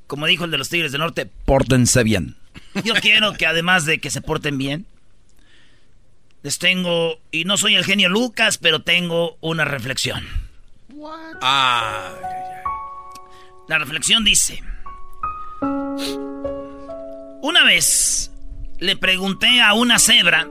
como 0.09 0.27
dijo 0.27 0.45
el 0.45 0.51
de 0.51 0.59
los 0.59 0.69
Tigres 0.69 0.91
del 0.91 1.01
Norte, 1.03 1.31
Pórtense 1.45 2.03
bien. 2.03 2.35
yo 2.85 2.95
quiero 2.95 3.35
que 3.35 3.47
además 3.47 3.85
de 3.85 4.01
que 4.01 4.11
se 4.11 4.21
porten 4.21 4.59
bien, 4.59 4.87
les 6.43 6.59
tengo, 6.59 7.21
y 7.31 7.45
no 7.45 7.57
soy 7.57 7.77
el 7.77 7.85
genio 7.85 8.09
Lucas, 8.09 8.59
pero 8.59 8.83
tengo 8.83 9.37
una 9.41 9.65
reflexión. 9.65 10.27
Ah, 11.41 12.13
La 13.69 13.79
reflexión 13.79 14.25
dice, 14.25 14.61
una 17.43 17.65
vez 17.65 18.31
le 18.79 18.97
pregunté 18.97 19.61
a 19.61 19.75
una 19.75 19.99
cebra 19.99 20.49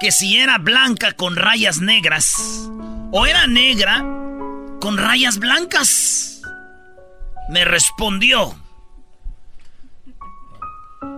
que 0.00 0.12
si 0.12 0.36
era 0.36 0.58
blanca 0.58 1.12
con 1.12 1.36
rayas 1.36 1.80
negras 1.80 2.68
o 3.12 3.26
era 3.26 3.46
negra 3.46 4.04
con 4.80 4.98
rayas 4.98 5.38
blancas. 5.38 6.42
Me 7.48 7.64
respondió, 7.64 8.54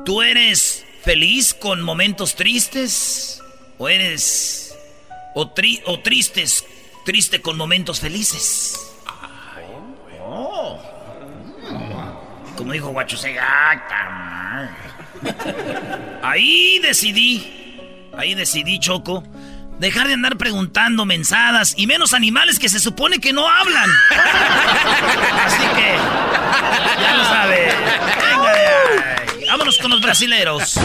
¿tú 0.04 0.22
eres 0.22 0.84
feliz 1.02 1.54
con 1.54 1.82
momentos 1.82 2.34
tristes 2.34 3.42
o 3.78 3.88
eres 3.88 4.76
o, 5.34 5.52
o 5.86 6.00
tristes, 6.00 6.64
triste 7.04 7.40
con 7.40 7.56
momentos 7.56 8.00
felices? 8.00 8.80
Oh. 10.20 10.80
Como 12.56 12.72
dijo 12.72 12.88
Guacho 12.88 13.16
Segata. 13.16 14.70
Ahí 16.22 16.78
decidí, 16.80 17.78
ahí 18.16 18.34
decidí, 18.34 18.78
Choco, 18.78 19.24
dejar 19.78 20.06
de 20.06 20.14
andar 20.14 20.36
preguntando 20.36 21.04
mensadas 21.04 21.74
y 21.76 21.86
menos 21.86 22.14
animales 22.14 22.58
que 22.58 22.68
se 22.68 22.78
supone 22.78 23.20
que 23.20 23.32
no 23.32 23.48
hablan. 23.48 23.90
Así 25.44 25.62
que, 25.76 25.96
ya 27.00 27.16
lo 27.16 27.24
sabe. 27.24 27.72
Venga 28.30 28.52
de 28.52 28.66
ahí. 28.66 29.14
Vámonos 29.48 29.78
con 29.78 29.90
los 29.90 30.00
brasileros. 30.14 30.76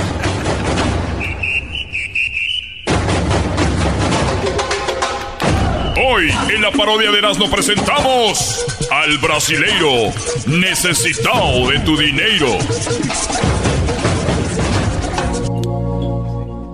Hoy 6.04 6.32
en 6.52 6.62
la 6.64 6.72
parodia 6.72 7.12
de 7.12 7.20
Erasmo 7.20 7.48
presentamos 7.48 8.66
al 8.90 9.20
brasileiro 9.20 10.12
necesitado 10.48 11.70
de 11.70 11.80
tu 11.82 11.96
dinero. 11.96 12.58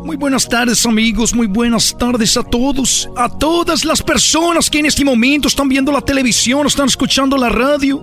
Muy 0.05 0.15
buenas 0.15 0.47
tardes 0.47 0.85
amigos, 0.85 1.35
muy 1.35 1.47
buenas 1.47 1.97
tardes 1.97 2.37
a 2.37 2.43
todos, 2.43 3.09
a 3.17 3.27
todas 3.27 3.83
las 3.83 4.01
personas 4.01 4.69
que 4.69 4.79
en 4.79 4.85
este 4.85 5.03
momento 5.03 5.49
están 5.49 5.67
viendo 5.67 5.91
la 5.91 5.99
televisión, 5.99 6.65
están 6.67 6.87
escuchando 6.87 7.35
la 7.35 7.49
radio. 7.49 7.97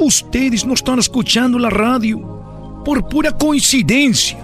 Ustedes 0.00 0.64
no 0.64 0.74
están 0.74 0.98
escuchando 0.98 1.56
la 1.56 1.70
radio 1.70 2.33
por 2.84 3.08
pura 3.08 3.32
coincidencia. 3.32 4.38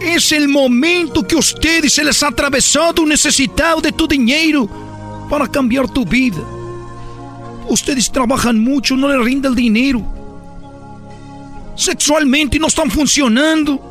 Es 0.00 0.30
el 0.32 0.46
momento 0.46 1.26
que 1.26 1.36
ustedes 1.36 1.94
se 1.94 2.04
les 2.04 2.22
ha 2.22 2.28
atravesado 2.28 3.04
necesitado 3.06 3.80
de 3.80 3.92
tu 3.92 4.06
dinero 4.06 4.68
para 5.28 5.48
cambiar 5.48 5.88
tu 5.88 6.04
vida. 6.04 6.38
Ustedes 7.68 8.10
trabajan 8.12 8.58
mucho, 8.58 8.96
no 8.96 9.08
les 9.08 9.24
rinde 9.24 9.48
el 9.48 9.54
dinero. 9.54 10.04
Sexualmente 11.74 12.58
no 12.58 12.68
están 12.68 12.90
funcionando. 12.90 13.82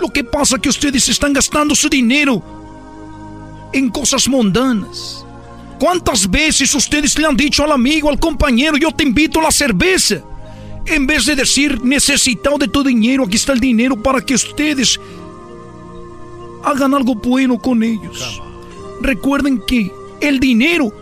Lo 0.00 0.08
que 0.08 0.24
pasa 0.24 0.56
es 0.56 0.62
que 0.62 0.68
ustedes 0.68 1.08
están 1.08 1.32
gastando 1.32 1.74
su 1.74 1.88
dinero 1.88 2.42
en 3.72 3.90
cosas 3.90 4.28
mundanas. 4.28 5.24
¿Cuántas 5.78 6.30
veces 6.30 6.74
ustedes 6.74 7.18
le 7.18 7.26
han 7.26 7.36
dicho 7.36 7.64
al 7.64 7.72
amigo, 7.72 8.10
al 8.10 8.20
compañero, 8.20 8.76
yo 8.76 8.90
te 8.92 9.04
invito 9.04 9.40
a 9.40 9.44
la 9.44 9.50
cerveza? 9.50 10.22
En 10.86 11.06
vez 11.06 11.26
de 11.26 11.36
decir, 11.36 11.82
necesitado 11.84 12.58
de 12.58 12.68
tu 12.68 12.82
dinero, 12.82 13.24
aquí 13.24 13.36
está 13.36 13.52
el 13.52 13.60
dinero 13.60 13.96
para 13.96 14.20
que 14.20 14.34
ustedes 14.34 14.98
hagan 16.64 16.94
algo 16.94 17.14
bueno 17.14 17.58
con 17.58 17.82
ellos. 17.82 18.42
Recuerden 19.00 19.62
que 19.66 19.92
el 20.20 20.40
dinero 20.40 20.92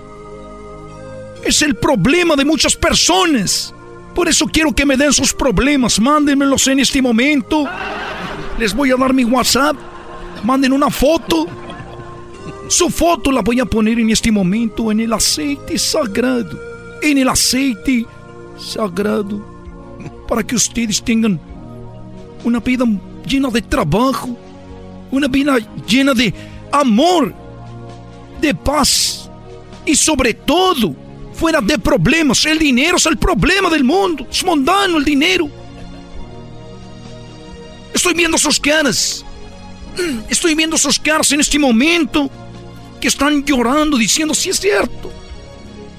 es 1.45 1.63
el 1.63 1.77
problema 1.77 2.37
de 2.37 2.45
muchas 2.45 2.77
personas. 2.77 3.75
Por 4.15 4.29
eso 4.29 4.47
quiero 4.47 4.75
que 4.75 4.87
me 4.87 4.97
den 4.97 5.13
sus 5.13 5.33
problemas. 5.33 6.01
Mándenmelos 6.01 6.67
en 6.69 6.81
este 6.81 7.01
momento. 7.01 7.67
Les 8.59 8.75
voy 8.75 8.91
a 8.91 8.97
dar 8.97 9.15
mi 9.15 9.25
WhatsApp. 9.25 9.77
Manden 10.45 10.73
una 10.73 10.91
foto. 10.91 11.47
Su 12.69 12.91
foto 12.91 13.33
la 13.33 13.41
voy 13.41 13.61
a 13.61 13.65
poner 13.65 13.99
en 13.99 14.11
este 14.11 14.31
momento 14.31 14.93
en 14.93 15.01
el 15.01 15.13
aceite 15.13 15.79
sagrado. 15.79 16.59
En 17.01 17.19
el 17.19 17.29
aceite 17.29 18.07
sagrado. 18.59 19.58
Para 20.29 20.43
que 20.43 20.55
ustedes 20.55 21.03
tengan 21.03 21.41
una 22.45 22.61
vida 22.61 22.85
llena 23.27 23.49
de 23.49 23.63
trabajo. 23.63 24.37
Una 25.11 25.27
vida 25.27 25.59
llena 25.87 26.15
de 26.15 26.33
amor. 26.71 27.35
De 28.41 28.55
paz. 28.55 29.31
Y 29.87 29.97
sobre 29.97 30.35
todo, 30.35 30.95
fuera 31.35 31.61
de 31.61 31.79
problemas. 31.79 32.45
El 32.45 32.59
dinero 32.59 32.97
es 32.99 33.07
el 33.07 33.17
problema 33.17 33.71
del 33.71 33.85
mundo. 33.85 34.27
Es 34.31 34.45
mundano 34.45 34.99
el 34.99 35.05
dinero. 35.05 35.49
Estoy 37.95 38.15
viendo 38.15 38.37
sus 38.39 38.61
caras. 38.61 39.25
Estoy 40.29 40.55
viendo 40.55 40.77
sus 40.77 40.99
caras 40.99 41.33
en 41.33 41.41
este 41.41 41.59
momento 41.59 42.31
que 43.01 43.09
están 43.09 43.45
llorando 43.45 43.97
diciendo 43.97 44.35
si 44.35 44.51
es 44.51 44.61
cierto. 44.61 45.13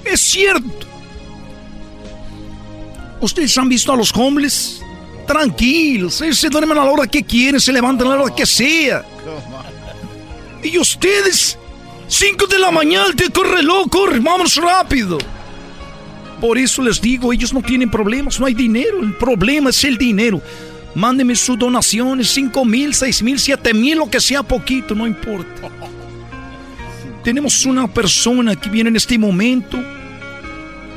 Es 0.06 0.22
cierto. 0.22 0.79
Ustedes 3.22 3.58
han 3.58 3.68
visto 3.68 3.92
a 3.92 3.98
los 3.98 4.14
homeless 4.16 4.82
tranquilos, 5.28 6.22
ellos 6.22 6.40
se 6.40 6.50
duermen 6.50 6.78
a 6.78 6.86
la 6.86 6.92
hora 6.92 7.06
que 7.06 7.24
quieren, 7.24 7.60
se 7.60 7.72
levantan 7.72 8.08
a 8.08 8.16
la 8.16 8.24
hora 8.24 8.36
que 8.36 8.46
sea. 8.46 9.06
Y 10.62 10.78
ustedes, 10.78 11.58
5 12.10 12.48
de 12.48 12.60
la 12.60 12.70
mañana, 12.70 13.14
te 13.16 13.30
corre 13.30 13.62
corre, 13.90 14.20
vamos 14.20 14.56
rápido. 14.58 15.18
Por 16.42 16.58
eso 16.58 16.82
les 16.82 17.00
digo, 17.00 17.32
ellos 17.32 17.54
no 17.54 17.62
tienen 17.62 17.90
problemas, 17.90 18.42
no 18.42 18.46
hay 18.46 18.54
dinero, 18.54 19.00
el 19.02 19.16
problema 19.16 19.70
es 19.70 19.82
el 19.86 19.98
dinero. 19.98 20.42
Mándeme 20.96 21.34
sus 21.36 21.58
donaciones, 21.58 22.30
5 22.32 22.66
mil, 22.66 22.94
6 22.94 23.24
mil, 23.24 23.40
7 23.40 23.74
mil, 23.74 24.00
lo 24.00 24.10
que 24.10 24.20
sea 24.20 24.44
poquito, 24.44 24.94
no 24.96 25.08
importa. 25.08 25.70
Tenemos 27.24 27.66
una 27.66 27.88
persona 27.88 28.56
que 28.58 28.70
viene 28.70 28.90
en 28.90 28.98
este 28.98 29.18
momento 29.18 29.82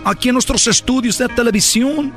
aquí 0.05 0.29
en 0.29 0.35
nuestros 0.35 0.66
estudios 0.66 1.19
de 1.19 1.29
televisión. 1.29 2.12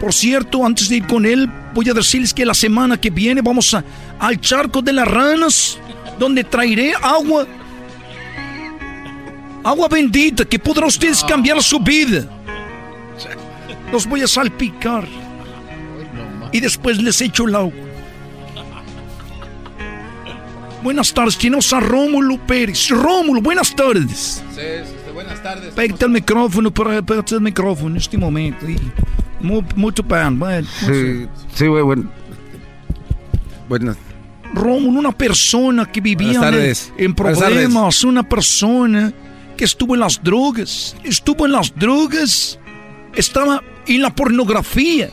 Por 0.00 0.12
cierto, 0.12 0.64
antes 0.64 0.88
de 0.88 0.96
ir 0.96 1.06
con 1.06 1.24
él, 1.24 1.48
voy 1.72 1.88
a 1.88 1.94
decirles 1.94 2.34
que 2.34 2.44
la 2.44 2.54
semana 2.54 3.00
que 3.00 3.10
viene 3.10 3.40
vamos 3.40 3.72
a- 3.74 3.84
al 4.18 4.40
charco 4.40 4.82
de 4.82 4.92
las 4.92 5.08
ranas, 5.08 5.78
donde 6.18 6.44
traeré 6.44 6.92
agua. 7.02 7.46
Agua 9.64 9.88
bendita 9.88 10.44
que 10.44 10.58
podrá 10.58 10.86
ustedes 10.86 11.24
cambiar 11.24 11.62
su 11.62 11.80
vida. 11.80 12.26
Los 13.90 14.06
voy 14.06 14.22
a 14.22 14.28
salpicar. 14.28 15.06
Y 16.52 16.60
después 16.60 17.02
les 17.02 17.20
echo 17.20 17.48
el 17.48 17.54
agua. 17.54 17.72
Buenas 20.82 21.14
tardes, 21.14 21.38
tenemos 21.38 21.72
a 21.72 21.80
Rómulo 21.80 22.36
Pérez. 22.46 22.90
Rómulo, 22.90 23.40
buenas 23.40 23.74
tardes. 23.74 24.42
Sí, 24.54 24.60
sí, 24.84 24.94
buenas 25.14 25.42
tardes. 25.42 25.72
Pégate 25.74 26.04
el 26.04 26.10
micrófono, 26.10 26.72
pégate 26.72 27.34
el 27.34 27.40
micrófono 27.40 27.90
en 27.90 27.96
este 27.96 28.18
momento. 28.18 28.68
Y 28.68 28.76
mu- 29.40 29.62
mucho 29.76 30.02
pan, 30.02 30.38
bueno. 30.38 30.68
Sí, 30.86 31.26
sí, 31.54 31.66
güey, 31.66 31.82
bueno. 31.82 32.10
Buenas. 33.68 33.96
Rómulo, 34.52 34.98
una 35.00 35.12
persona 35.12 35.86
que 35.90 36.00
vivía 36.00 36.40
en, 36.48 36.72
en 36.98 37.14
problemas, 37.14 38.04
una 38.04 38.22
persona 38.22 39.12
que 39.56 39.64
estuvo 39.64 39.94
en 39.94 40.00
las 40.00 40.22
drogas, 40.22 40.96
estuvo 41.02 41.46
en 41.46 41.52
las 41.52 41.74
drogas, 41.74 42.58
estaba 43.14 43.62
en 43.86 44.02
la 44.02 44.14
pornografía. 44.14 45.10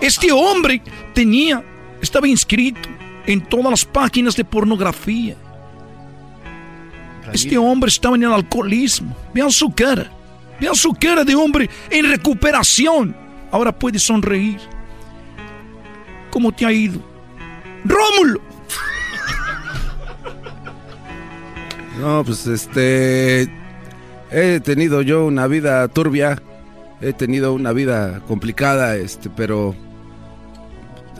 Este 0.00 0.30
hombre 0.32 0.82
tenía, 1.14 1.64
estaba 2.00 2.28
inscrito 2.28 2.80
en 3.26 3.40
todas 3.40 3.70
las 3.70 3.84
páginas 3.84 4.36
de 4.36 4.44
pornografía. 4.44 5.36
Este 7.32 7.56
hombre 7.58 7.88
estaba 7.88 8.16
en 8.16 8.24
el 8.24 8.32
alcoholismo. 8.32 9.16
Vean 9.32 9.50
su 9.50 9.70
cara. 9.72 10.10
Vea 10.60 10.74
su 10.74 10.92
cara 10.92 11.24
de 11.24 11.34
hombre 11.34 11.70
en 11.90 12.10
recuperación. 12.10 13.16
Ahora 13.50 13.76
puede 13.76 13.98
sonreír. 13.98 14.60
¿Cómo 16.30 16.52
te 16.52 16.66
ha 16.66 16.72
ido? 16.72 17.00
¡Rómulo! 17.84 18.40
No, 21.98 22.24
pues 22.24 22.46
este. 22.46 23.42
He 24.30 24.60
tenido 24.60 25.02
yo 25.02 25.26
una 25.26 25.46
vida 25.46 25.86
turbia. 25.88 26.40
He 27.02 27.12
tenido 27.12 27.52
una 27.52 27.72
vida 27.72 28.20
complicada, 28.26 28.96
este, 28.96 29.28
pero. 29.28 29.74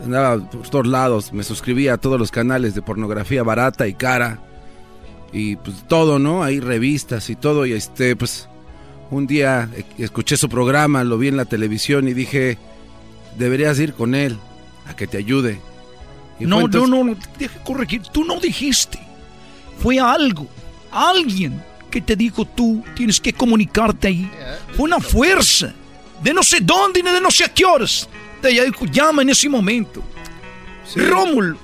Andaba 0.03 0.39
por 0.49 0.67
todos 0.69 0.87
lados. 0.87 1.33
Me 1.33 1.43
suscribía 1.43 1.93
a 1.93 1.97
todos 1.97 2.17
los 2.17 2.31
canales 2.31 2.73
de 2.73 2.81
pornografía 2.81 3.43
barata 3.43 3.87
y 3.87 3.93
cara. 3.93 4.39
Y 5.33 5.55
pues 5.57 5.87
todo, 5.87 6.19
¿no? 6.19 6.43
Hay 6.43 6.59
revistas 6.59 7.29
y 7.29 7.35
todo. 7.35 7.65
Y 7.65 7.73
este, 7.73 8.15
pues. 8.15 8.47
Un 9.09 9.27
día 9.27 9.67
eh, 9.75 9.83
escuché 9.97 10.37
su 10.37 10.47
programa, 10.47 11.03
lo 11.03 11.17
vi 11.17 11.27
en 11.27 11.37
la 11.37 11.45
televisión 11.45 12.07
y 12.07 12.13
dije. 12.13 12.57
Deberías 13.37 13.79
ir 13.79 13.93
con 13.93 14.13
él 14.13 14.37
a 14.87 14.95
que 14.95 15.07
te 15.07 15.17
ayude. 15.17 15.59
Y 16.39 16.45
No, 16.45 16.61
entonces- 16.61 16.89
no, 16.89 17.03
no, 17.03 17.11
no, 17.13 17.17
deja 17.39 17.63
corregir. 17.63 18.01
Tú 18.11 18.23
no 18.25 18.39
dijiste. 18.39 18.99
Fue 19.79 19.99
algo, 19.99 20.47
alguien 20.91 21.63
que 21.89 22.01
te 22.01 22.15
dijo 22.15 22.45
tú 22.45 22.83
tienes 22.95 23.19
que 23.19 23.33
comunicarte 23.33 24.07
ahí. 24.09 24.29
Fue 24.75 24.83
una 24.85 24.99
fuerza. 24.99 25.73
De 26.23 26.33
no 26.33 26.43
sé 26.43 26.59
dónde 26.61 27.01
ni 27.01 27.09
de 27.11 27.19
no 27.21 27.31
sé 27.31 27.45
a 27.45 27.53
qué 27.53 27.65
horas. 27.65 28.07
Te 28.41 28.49
dijo, 28.49 28.85
llama 28.85 29.21
en 29.23 29.29
ese 29.29 29.47
momento. 29.49 30.03
Rómulo. 30.95 31.57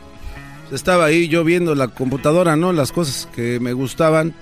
Estaba 0.72 1.06
ahí 1.06 1.28
yo 1.28 1.44
viendo 1.44 1.76
la 1.76 1.88
computadora, 1.88 2.56
¿no? 2.56 2.74
Las 2.74 2.92
cosas 2.92 3.28
que 3.34 3.60
me 3.60 3.74
gustaban. 3.74 4.34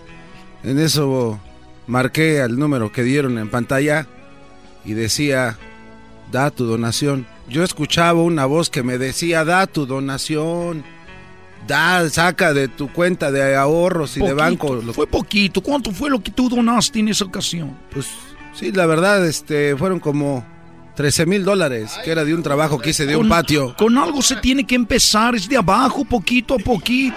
En 0.64 0.80
eso 0.80 1.39
marqué 1.88 2.41
al 2.41 2.57
número 2.57 2.91
que 2.91 3.03
dieron 3.03 3.38
en 3.38 3.49
pantalla 3.49 4.07
y 4.84 4.93
decía, 4.93 5.57
da 6.31 6.49
tu 6.49 6.65
donación. 6.65 7.27
Yo 7.47 7.64
escuchaba 7.64 8.22
una 8.22 8.45
voz 8.45 8.69
que 8.69 8.81
me 8.81 8.97
decía, 8.97 9.45
da 9.45 9.68
tu 9.68 9.85
donación. 9.85 10.84
Da, 11.68 12.07
saca 12.10 12.53
de 12.53 12.68
tu 12.68 12.91
cuenta 12.91 13.31
de 13.31 13.56
ahorros 13.56 14.18
y 14.18 14.22
de 14.22 14.34
banco. 14.34 14.81
Fue 14.93 15.07
poquito. 15.07 15.61
¿Cuánto 15.61 15.91
fue 15.91 16.10
lo 16.10 16.22
que 16.22 16.31
tú 16.31 16.47
donaste 16.49 16.99
en 16.99 17.10
esa 17.10 17.26
ocasión? 17.26 17.76
Pues 17.91 18.07
sí, 18.53 18.72
la 18.72 18.85
verdad, 18.85 19.26
este, 19.26 19.76
fueron 19.76 19.99
como 19.99 20.45
13 20.95 21.26
mil 21.26 21.43
dólares, 21.43 21.91
que 22.03 22.11
era 22.11 22.23
de 22.23 22.34
un 22.34 22.41
trabajo 22.43 22.80
que 22.80 22.91
hice 22.91 23.05
de 23.05 23.15
un 23.15 23.23
Con- 23.23 23.30
patio. 23.30 23.76
Con 23.77 23.97
algo 23.97 24.22
se 24.22 24.35
tiene 24.38 24.65
que 24.65 24.76
empezar, 24.76 25.35
es 25.35 25.47
de 25.49 25.57
abajo, 25.57 26.05
poquito 26.05 26.55
a 26.55 26.57
poquito. 26.57 27.15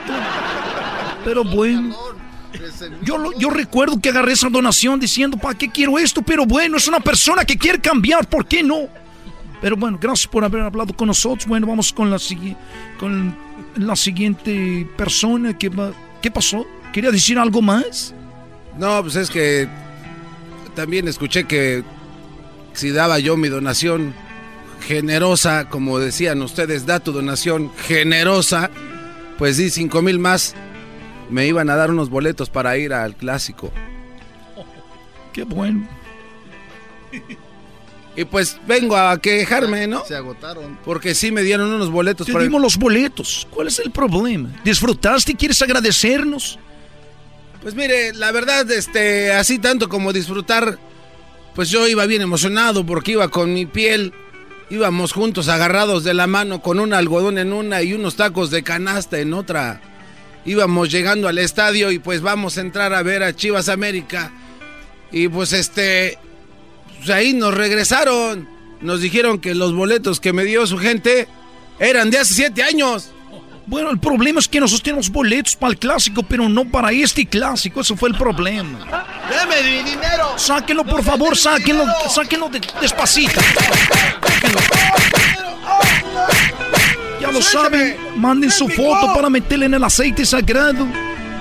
Pero 1.24 1.44
bueno. 1.44 1.94
Yo, 3.02 3.18
lo- 3.18 3.36
yo 3.38 3.50
recuerdo 3.50 4.00
que 4.00 4.08
agarré 4.08 4.32
esa 4.32 4.48
donación 4.48 4.98
diciendo, 4.98 5.36
¿para 5.36 5.56
qué 5.56 5.68
quiero 5.70 5.98
esto? 5.98 6.22
Pero 6.22 6.44
bueno, 6.46 6.76
es 6.76 6.88
una 6.88 7.00
persona 7.00 7.44
que 7.44 7.56
quiere 7.56 7.78
cambiar, 7.80 8.28
¿por 8.28 8.46
qué 8.46 8.62
no? 8.62 8.88
Pero 9.60 9.76
bueno, 9.76 9.98
gracias 10.00 10.26
por 10.28 10.44
haber 10.44 10.62
hablado 10.62 10.94
con 10.94 11.08
nosotros. 11.08 11.46
Bueno, 11.46 11.66
vamos 11.66 11.92
con 11.92 12.10
la, 12.10 12.18
con 12.98 13.34
la 13.76 13.96
siguiente 13.96 14.88
persona. 14.96 15.56
que 15.56 15.68
va- 15.68 15.92
¿Qué 16.22 16.30
pasó? 16.30 16.66
¿Quería 16.92 17.10
decir 17.10 17.38
algo 17.38 17.60
más? 17.62 18.14
No, 18.76 19.02
pues 19.02 19.16
es 19.16 19.28
que 19.30 19.68
también 20.74 21.06
escuché 21.08 21.44
que 21.44 21.82
si 22.78 22.92
daba 22.92 23.18
yo 23.18 23.36
mi 23.36 23.48
donación 23.48 24.14
generosa, 24.86 25.68
como 25.68 25.98
decían 25.98 26.40
ustedes, 26.42 26.86
da 26.86 27.00
tu 27.00 27.10
donación 27.10 27.72
generosa, 27.74 28.70
pues 29.36 29.56
di 29.56 29.68
cinco 29.70 30.00
mil 30.00 30.20
más, 30.20 30.54
me 31.28 31.46
iban 31.46 31.70
a 31.70 31.74
dar 31.74 31.90
unos 31.90 32.08
boletos 32.08 32.50
para 32.50 32.78
ir 32.78 32.92
al 32.92 33.16
clásico. 33.16 33.72
Qué 35.32 35.42
bueno. 35.42 35.88
Y 38.14 38.24
pues 38.24 38.58
vengo 38.68 38.96
a 38.96 39.20
quejarme, 39.20 39.88
¿no? 39.88 40.04
Se 40.04 40.14
agotaron. 40.14 40.78
Porque 40.84 41.16
sí 41.16 41.32
me 41.32 41.42
dieron 41.42 41.72
unos 41.72 41.90
boletos 41.90 42.28
Te 42.28 42.32
para 42.32 42.44
dimos 42.44 42.62
los 42.62 42.76
boletos. 42.76 43.48
¿Cuál 43.50 43.66
es 43.66 43.80
el 43.80 43.90
problema? 43.90 44.50
¿Disfrutaste 44.62 45.32
y 45.32 45.34
quieres 45.34 45.60
agradecernos? 45.62 46.60
Pues 47.60 47.74
mire, 47.74 48.12
la 48.14 48.30
verdad, 48.30 48.70
este, 48.70 49.32
así 49.32 49.58
tanto 49.58 49.88
como 49.88 50.12
disfrutar, 50.12 50.78
pues 51.58 51.70
yo 51.70 51.88
iba 51.88 52.06
bien 52.06 52.22
emocionado 52.22 52.86
porque 52.86 53.10
iba 53.10 53.26
con 53.30 53.52
mi 53.52 53.66
piel, 53.66 54.12
íbamos 54.70 55.12
juntos 55.12 55.48
agarrados 55.48 56.04
de 56.04 56.14
la 56.14 56.28
mano 56.28 56.62
con 56.62 56.78
un 56.78 56.94
algodón 56.94 57.36
en 57.36 57.52
una 57.52 57.82
y 57.82 57.94
unos 57.94 58.14
tacos 58.14 58.52
de 58.52 58.62
canasta 58.62 59.18
en 59.18 59.34
otra. 59.34 59.80
Íbamos 60.44 60.88
llegando 60.88 61.26
al 61.26 61.36
estadio 61.38 61.90
y 61.90 61.98
pues 61.98 62.20
vamos 62.20 62.56
a 62.56 62.60
entrar 62.60 62.94
a 62.94 63.02
ver 63.02 63.24
a 63.24 63.34
Chivas 63.34 63.68
América. 63.68 64.30
Y 65.10 65.26
pues 65.26 65.52
este, 65.52 66.16
pues 66.98 67.10
ahí 67.10 67.34
nos 67.34 67.52
regresaron. 67.52 68.48
Nos 68.80 69.00
dijeron 69.00 69.40
que 69.40 69.56
los 69.56 69.74
boletos 69.74 70.20
que 70.20 70.32
me 70.32 70.44
dio 70.44 70.64
su 70.64 70.78
gente 70.78 71.26
eran 71.80 72.10
de 72.10 72.18
hace 72.18 72.34
siete 72.34 72.62
años. 72.62 73.10
Bueno, 73.68 73.90
el 73.90 73.98
problema 74.00 74.40
es 74.40 74.48
que 74.48 74.60
nosotros 74.60 74.82
tenemos 74.82 75.10
boletos 75.10 75.54
para 75.54 75.72
el 75.72 75.78
clásico, 75.78 76.22
pero 76.22 76.48
no 76.48 76.64
para 76.64 76.90
este 76.90 77.26
clásico. 77.26 77.82
Eso 77.82 77.96
fue 77.96 78.08
el 78.08 78.16
problema. 78.16 78.78
¡Dame 79.30 79.62
mi 79.62 79.90
dinero! 79.90 80.32
Sáquenlo, 80.38 80.84
por 80.84 81.02
favor, 81.04 81.36
sáquenlo, 81.36 81.84
sáquenlo 82.08 82.48
de- 82.48 82.62
despacito. 82.80 83.38
Sáquenlo. 83.40 84.58
Ya 87.20 87.30
lo 87.30 87.42
saben, 87.42 87.96
manden 88.16 88.50
su 88.50 88.68
foto 88.70 89.12
para 89.12 89.28
meterle 89.28 89.66
en 89.66 89.74
el 89.74 89.84
aceite 89.84 90.24
sagrado. 90.24 90.86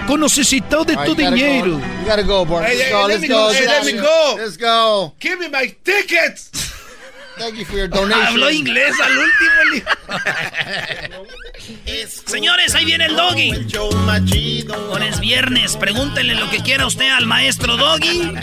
Con 0.06 0.20
necesidad 0.22 0.86
de 0.86 0.96
tu 0.98 1.16
dinero. 1.16 1.72
Go. 1.74 1.80
You 1.80 2.06
gotta 2.06 2.22
go, 2.24 2.46
Bart. 2.46 2.66
Hey, 2.68 2.78
let's 2.78 2.88
hey, 2.88 2.92
go. 2.92 3.08
let 3.08 3.20
Let's 3.20 3.22
me 3.22 3.28
go. 3.28 3.36
go. 3.36 3.54
Hey, 3.54 3.66
let 3.66 3.86
me 3.86 3.92
go. 3.94 4.36
Let's 4.38 4.58
go. 4.58 5.14
Give 5.20 5.38
me 5.40 5.48
my 5.50 5.68
tickets. 5.84 6.50
Thank 7.38 7.56
you 7.56 7.66
for 7.66 7.78
your 7.78 7.88
donation. 7.88 8.26
Habló 8.26 8.50
inglés 8.50 8.94
al 9.00 9.12
último. 9.18 9.52
hijo. 9.76 11.28
Señores, 12.26 12.76
ahí 12.76 12.86
viene 12.86 13.06
el 13.06 13.16
doggy. 13.16 13.54
Con 14.90 15.04
es 15.04 15.20
viernes. 15.20 15.78
Pregúntenle 15.78 16.36
lo 16.36 16.50
que 16.50 16.60
quiera 16.60 16.86
usted 16.86 17.10
al 17.10 17.26
maestro 17.26 17.78
doggy. 17.78 18.34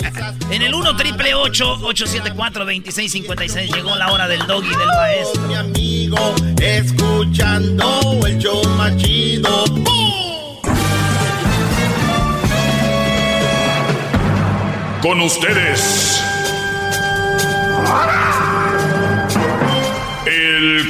En 0.50 0.62
el 0.62 0.74
1 0.74 0.96
triple 0.96 1.34
874 1.34 2.64
2656 2.64 3.74
llegó 3.74 3.96
la 3.96 4.12
hora 4.12 4.28
del 4.28 4.46
doggy 4.46 4.70
del 4.70 4.86
maestro. 4.86 5.42
Mi 5.42 5.54
amigo, 5.54 6.34
escuchando 6.60 8.20
el 8.26 8.38
show 8.38 8.62
más 8.76 8.96
chido. 8.96 9.64
Con 15.02 15.20
ustedes. 15.20 16.22
El 17.76 18.43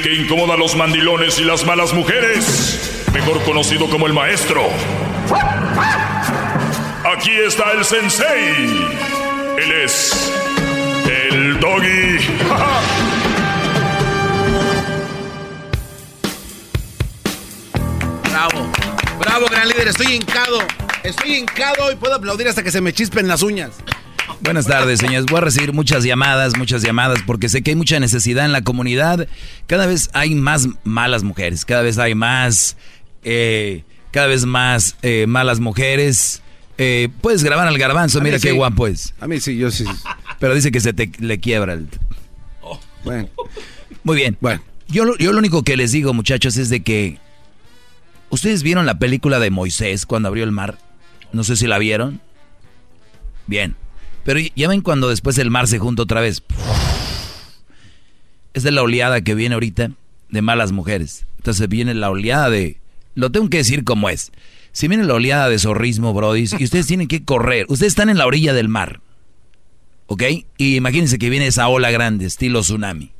que 0.05 0.13
incomoda 0.13 0.53
a 0.53 0.57
los 0.57 0.75
mandilones 0.75 1.39
y 1.39 1.43
las 1.43 1.65
malas 1.65 1.91
mujeres. 1.91 3.07
Mejor 3.11 3.41
conocido 3.41 3.89
como 3.89 4.05
el 4.05 4.13
maestro. 4.13 4.61
Aquí 7.11 7.31
está 7.31 7.71
el 7.71 7.83
sensei. 7.83 8.87
Él 9.57 9.71
es 9.83 10.31
el 11.09 11.59
doggy. 11.59 12.19
Bravo, 18.29 18.71
bravo, 19.17 19.47
gran 19.49 19.67
líder. 19.69 19.87
Estoy 19.87 20.13
hincado. 20.13 20.59
Estoy 21.01 21.37
hincado 21.37 21.91
y 21.91 21.95
puedo 21.95 22.13
aplaudir 22.13 22.47
hasta 22.47 22.61
que 22.61 22.69
se 22.69 22.79
me 22.79 22.93
chispen 22.93 23.27
las 23.27 23.41
uñas. 23.41 23.71
Buenas 24.41 24.65
tardes, 24.67 24.99
señores. 24.99 25.25
Voy 25.25 25.37
a 25.37 25.41
recibir 25.41 25.73
muchas 25.73 26.03
llamadas, 26.03 26.57
muchas 26.57 26.81
llamadas, 26.81 27.19
porque 27.25 27.49
sé 27.49 27.61
que 27.61 27.71
hay 27.71 27.75
mucha 27.75 27.99
necesidad 27.99 28.45
en 28.45 28.51
la 28.51 28.63
comunidad. 28.63 29.27
Cada 29.67 29.85
vez 29.85 30.09
hay 30.13 30.35
más 30.35 30.67
malas 30.83 31.23
mujeres, 31.23 31.65
cada 31.65 31.81
vez 31.81 31.97
hay 31.97 32.15
más, 32.15 32.77
eh, 33.23 33.83
cada 34.11 34.27
vez 34.27 34.45
más 34.45 34.97
eh, 35.01 35.25
malas 35.27 35.59
mujeres. 35.59 36.41
Eh, 36.77 37.09
puedes 37.21 37.43
grabar 37.43 37.67
al 37.67 37.77
garbanzo, 37.77 38.19
A 38.19 38.21
mira 38.21 38.37
qué 38.39 38.49
sí. 38.49 38.55
guapo 38.55 38.87
es. 38.87 39.13
A 39.19 39.27
mí 39.27 39.39
sí, 39.39 39.57
yo 39.57 39.71
sí. 39.71 39.85
Pero 40.39 40.53
dice 40.53 40.71
que 40.71 40.81
se 40.81 40.93
te 40.93 41.09
le 41.19 41.39
quiebra 41.39 41.73
el... 41.73 41.87
Bueno. 43.03 43.29
Muy 44.03 44.17
bien. 44.17 44.37
Bueno. 44.41 44.61
Yo, 44.87 45.17
yo 45.17 45.31
lo 45.31 45.39
único 45.39 45.63
que 45.63 45.77
les 45.77 45.91
digo, 45.91 46.13
muchachos, 46.13 46.57
es 46.57 46.69
de 46.69 46.81
que... 46.81 47.19
¿Ustedes 48.29 48.63
vieron 48.63 48.85
la 48.85 48.99
película 48.99 49.39
de 49.39 49.51
Moisés 49.51 50.05
cuando 50.05 50.27
abrió 50.27 50.43
el 50.43 50.51
mar? 50.51 50.77
No 51.31 51.43
sé 51.43 51.55
si 51.55 51.67
la 51.67 51.77
vieron. 51.77 52.19
Bien. 53.47 53.75
Pero 54.25 54.39
ya 54.55 54.67
ven 54.67 54.81
cuando 54.81 55.07
después 55.07 55.37
el 55.37 55.51
mar 55.51 55.67
se 55.67 55.77
junta 55.77 56.01
otra 56.01 56.19
vez. 56.19 56.41
Es 58.55 58.63
de 58.63 58.71
la 58.71 58.81
oleada 58.81 59.21
que 59.21 59.35
viene 59.35 59.53
ahorita 59.53 59.91
de 60.29 60.41
malas 60.41 60.71
mujeres. 60.71 61.27
Entonces 61.37 61.69
viene 61.69 61.93
la 61.93 62.09
oleada 62.09 62.49
de... 62.49 62.79
Lo 63.13 63.31
tengo 63.31 63.49
que 63.51 63.57
decir 63.57 63.83
como 63.83 64.09
es. 64.09 64.31
Si 64.71 64.87
viene 64.87 65.03
la 65.03 65.13
oleada 65.13 65.47
de 65.47 65.59
zorrismo, 65.59 66.11
brodis, 66.11 66.55
y 66.59 66.63
ustedes 66.63 66.87
tienen 66.87 67.07
que 67.07 67.23
correr. 67.23 67.67
Ustedes 67.69 67.91
están 67.91 68.09
en 68.09 68.17
la 68.17 68.25
orilla 68.25 68.53
del 68.53 68.67
mar. 68.67 68.99
¿Ok? 70.07 70.23
Y 70.57 70.75
imagínense 70.75 71.19
que 71.19 71.29
viene 71.29 71.45
esa 71.45 71.67
ola 71.67 71.91
grande, 71.91 72.25
estilo 72.25 72.61
tsunami. 72.61 73.11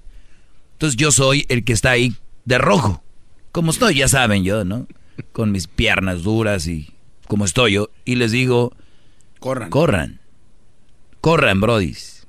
Entonces 0.74 0.98
yo 0.98 1.12
soy 1.12 1.46
el 1.50 1.64
que 1.64 1.74
está 1.74 1.92
ahí 1.92 2.16
de 2.46 2.58
rojo. 2.58 3.04
Como 3.52 3.70
estoy, 3.70 3.96
ya 3.96 4.08
saben 4.08 4.44
yo, 4.44 4.66
¿no? 4.66 4.88
Con 5.32 5.52
mis 5.52 5.68
piernas 5.68 6.24
duras 6.24 6.68
y 6.68 6.90
como 7.28 7.46
estoy 7.46 7.74
yo. 7.74 7.90
Y 8.06 8.16
les 8.16 8.32
digo, 8.32 8.76
corran. 9.40 9.70
Corran. 9.70 10.25
Corran, 11.26 11.60
brodis. 11.60 12.28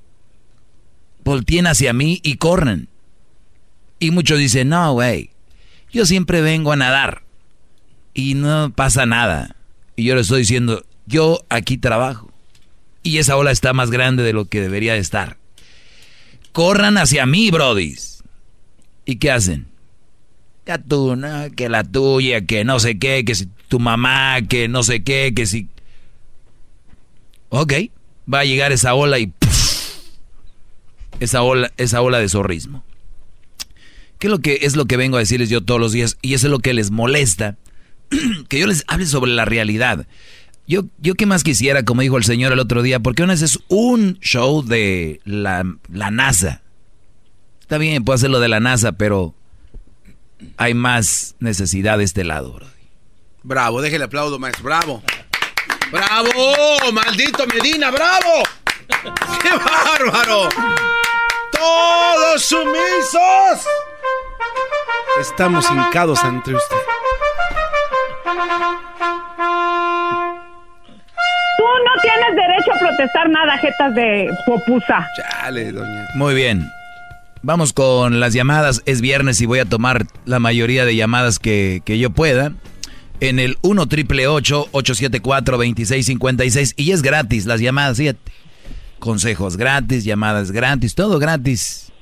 volteen 1.23 1.67
hacia 1.67 1.93
mí 1.93 2.19
y 2.23 2.37
corren. 2.37 2.89
Y 3.99 4.11
muchos 4.11 4.39
dicen, 4.39 4.71
no, 4.71 4.91
güey, 4.95 5.29
yo 5.93 6.07
siempre 6.07 6.41
vengo 6.41 6.73
a 6.73 6.77
nadar 6.77 7.23
y 8.15 8.33
no 8.33 8.73
pasa 8.75 9.05
nada. 9.05 9.55
Y 9.97 10.05
yo 10.05 10.15
le 10.15 10.23
estoy 10.23 10.39
diciendo, 10.39 10.83
yo 11.05 11.45
aquí 11.51 11.77
trabajo. 11.77 12.33
Y 13.03 13.19
esa 13.19 13.37
ola 13.37 13.51
está 13.51 13.75
más 13.75 13.91
grande 13.91 14.23
de 14.23 14.33
lo 14.33 14.47
que 14.47 14.63
debería 14.63 14.95
de 14.95 15.01
estar. 15.01 15.37
Corran 16.53 16.97
hacia 16.97 17.27
mí, 17.27 17.51
brodis. 17.51 18.25
¿Y 19.05 19.17
qué 19.17 19.31
hacen? 19.31 19.67
Ya 20.65 20.79
tú, 20.79 21.17
¿no? 21.17 21.51
que 21.55 21.69
la 21.69 21.85
tuya, 21.85 22.47
que 22.47 22.65
no 22.65 22.81
sé 22.81 22.99
qué, 22.99 23.27
que 23.27 23.35
si 23.35 23.47
tu 23.69 23.79
mamá, 23.79 24.41
que 24.49 24.69
no 24.69 24.83
sé 24.83 25.05
qué, 25.05 25.35
que 25.37 25.45
si... 25.45 25.69
Ok, 27.51 27.75
va 28.33 28.41
a 28.41 28.45
llegar 28.45 28.73
esa 28.73 28.95
ola 28.95 29.19
y... 29.19 29.33
esa 31.21 31.43
ola, 31.43 31.73
esa 31.77 32.03
ola 32.03 32.19
de 32.19 32.29
zorrismo. 32.29 32.85
¿Qué 34.19 34.29
es 34.29 34.31
lo 34.31 34.39
que 34.39 34.59
es 34.63 34.77
lo 34.77 34.87
que 34.87 34.97
vengo 34.97 35.17
a 35.17 35.21
decirles 35.21 35.51
yo 35.51 35.63
todos 35.63 35.81
los 35.81 35.93
días? 35.93 36.17
Y 36.23 36.35
eso 36.35 36.47
es 36.47 36.51
lo 36.51 36.61
que 36.61 36.75
les 36.75 36.91
molesta, 36.91 37.57
que 38.49 38.59
yo 38.59 38.67
les 38.67 38.85
hable 38.89 39.07
sobre 39.07 39.31
la 39.31 39.45
realidad. 39.45 40.07
Yo, 40.67 40.85
yo 40.99 41.15
qué 41.15 41.27
más 41.27 41.45
quisiera, 41.45 41.85
como 41.85 42.03
dijo 42.03 42.17
el 42.17 42.25
señor 42.25 42.53
el 42.53 42.59
otro 42.59 42.83
día, 42.83 42.99
porque 43.01 43.23
una 43.23 43.35
vez 43.35 43.43
es 43.43 43.61
un 43.69 44.19
show 44.21 44.63
de 44.65 45.21
la, 45.25 45.65
NASA. 45.89 46.63
Está 47.61 47.79
bien, 47.79 48.05
puedo 48.05 48.17
hacerlo 48.17 48.41
de 48.41 48.49
la 48.49 48.59
NASA, 48.59 48.93
pero 48.93 49.35
hay 50.57 50.75
más 50.75 51.37
necesidad 51.39 51.99
de 51.99 52.05
este 52.05 52.25
lado, 52.25 52.53
bro. 52.53 52.67
Bravo, 53.45 53.81
déjele 53.81 54.05
aplaudo, 54.05 54.41
maestro. 54.41 54.65
Bravo. 54.65 55.03
¡Bravo! 55.91 56.93
¡Maldito 56.93 57.47
Medina! 57.47 57.91
¡Bravo! 57.91 58.43
¡Qué 59.43 59.51
bárbaro! 59.51 60.49
¡Todos 61.53 62.43
sumisos! 62.43 63.67
Estamos 65.21 65.71
hincados 65.71 66.23
ante 66.25 66.55
usted. 66.55 66.77
Tú 71.57 71.65
no 71.85 72.03
tienes 72.03 72.37
derecho 72.37 72.73
a 72.75 72.79
protestar 72.79 73.29
nada, 73.31 73.57
jetas 73.59 73.95
de 73.95 74.29
popusa. 74.45 75.09
Chale, 75.17 75.73
doña. 75.73 76.09
Muy 76.15 76.35
bien. 76.35 76.71
Vamos 77.43 77.73
con 77.73 78.19
las 78.21 78.35
llamadas. 78.35 78.83
Es 78.87 79.01
viernes 79.01 79.41
y 79.41 79.47
voy 79.47 79.61
a 79.61 79.65
tomar 79.65 80.05
la 80.25 80.41
mayoría 80.41 80.85
de 80.85 80.97
llamadas 80.97 81.39
que, 81.39 81.81
que 81.85 81.99
yo 81.99 82.11
pueda. 82.11 82.53
En 83.21 83.39
el 83.39 83.57
1 83.63 83.87
triple 83.87 84.27
874 84.27 85.57
2656 85.57 86.75
Y 86.77 86.93
es 86.93 87.03
gratis 87.03 87.47
las 87.47 87.61
llamadas, 87.61 87.97
fíjate. 87.97 88.33
Consejos 88.99 89.57
gratis, 89.57 90.05
llamadas 90.05 90.53
gratis, 90.53 90.95
todo 90.95 91.19
gratis. 91.19 91.93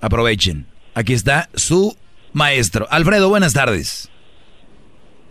Aprovechen. 0.00 0.66
Aquí 0.94 1.12
está 1.12 1.48
su 1.54 1.96
maestro. 2.32 2.86
Alfredo, 2.90 3.28
buenas 3.28 3.52
tardes. 3.52 4.10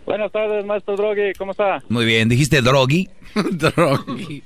Buenas 0.06 0.32
tardes, 0.32 0.64
maestro 0.64 0.96
Drogi, 0.96 1.34
¿cómo 1.36 1.52
está? 1.52 1.82
Muy 1.88 2.06
bien, 2.06 2.28
¿dijiste 2.30 2.62
Drogi? 2.62 3.08
Drogi. 3.52 4.42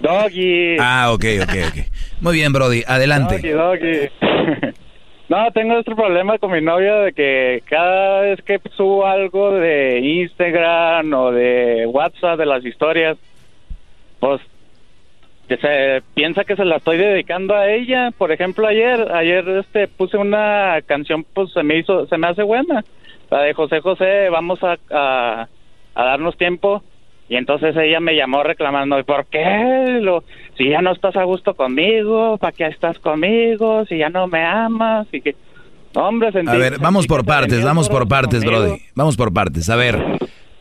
Doggy. 0.00 0.76
Ah, 0.78 1.10
ok, 1.12 1.24
ok, 1.42 1.54
ok. 1.68 1.86
Muy 2.20 2.34
bien, 2.34 2.52
Brody, 2.52 2.82
adelante. 2.86 3.36
Doggy, 3.38 4.10
doggy. 4.20 4.76
no, 5.28 5.50
tengo 5.52 5.78
este 5.78 5.94
problema 5.94 6.38
con 6.38 6.52
mi 6.52 6.60
novia 6.60 6.96
de 6.96 7.12
que 7.12 7.62
cada 7.68 8.20
vez 8.20 8.42
que 8.42 8.60
subo 8.76 9.06
algo 9.06 9.52
de 9.52 9.98
Instagram 10.00 11.12
o 11.12 11.32
de 11.32 11.86
WhatsApp 11.86 12.38
de 12.38 12.46
las 12.46 12.64
historias, 12.64 13.18
pues 14.20 14.40
que 15.48 15.56
se 15.56 16.02
piensa 16.14 16.44
que 16.44 16.56
se 16.56 16.64
la 16.64 16.76
estoy 16.76 16.98
dedicando 16.98 17.54
a 17.54 17.70
ella. 17.70 18.10
Por 18.16 18.32
ejemplo, 18.32 18.66
ayer, 18.66 19.12
ayer 19.12 19.48
este 19.48 19.88
puse 19.88 20.16
una 20.16 20.80
canción, 20.86 21.24
pues 21.24 21.52
se 21.52 21.62
me 21.62 21.78
hizo, 21.78 22.06
se 22.06 22.18
me 22.18 22.28
hace 22.28 22.42
buena, 22.42 22.84
la 23.30 23.42
de 23.42 23.54
José 23.54 23.80
José. 23.80 24.28
Vamos 24.30 24.62
a, 24.62 24.76
a, 24.90 25.48
a 25.94 26.04
darnos 26.04 26.36
tiempo. 26.36 26.82
Y 27.28 27.36
entonces 27.36 27.76
ella 27.76 27.98
me 27.98 28.14
llamó 28.14 28.44
reclamando, 28.44 29.02
¿por 29.04 29.26
qué? 29.26 29.98
Lo, 30.00 30.22
si 30.56 30.70
ya 30.70 30.80
no 30.80 30.92
estás 30.92 31.16
a 31.16 31.24
gusto 31.24 31.54
conmigo, 31.54 32.38
¿para 32.38 32.52
qué 32.52 32.66
estás 32.66 32.98
conmigo? 32.98 33.84
Si 33.86 33.98
ya 33.98 34.08
no 34.08 34.26
me 34.26 34.44
amas, 34.44 35.06
y 35.12 35.20
que... 35.20 35.36
Hombre, 35.94 36.30
sentí, 36.32 36.50
A 36.50 36.56
ver, 36.56 36.78
vamos 36.78 37.06
por 37.06 37.24
partes, 37.24 37.62
vamos 37.62 37.88
por 37.88 38.06
partes, 38.06 38.44
conmigo. 38.44 38.62
Brody. 38.64 38.82
Vamos 38.94 39.16
por 39.16 39.32
partes. 39.32 39.70
A 39.70 39.76
ver, 39.76 39.98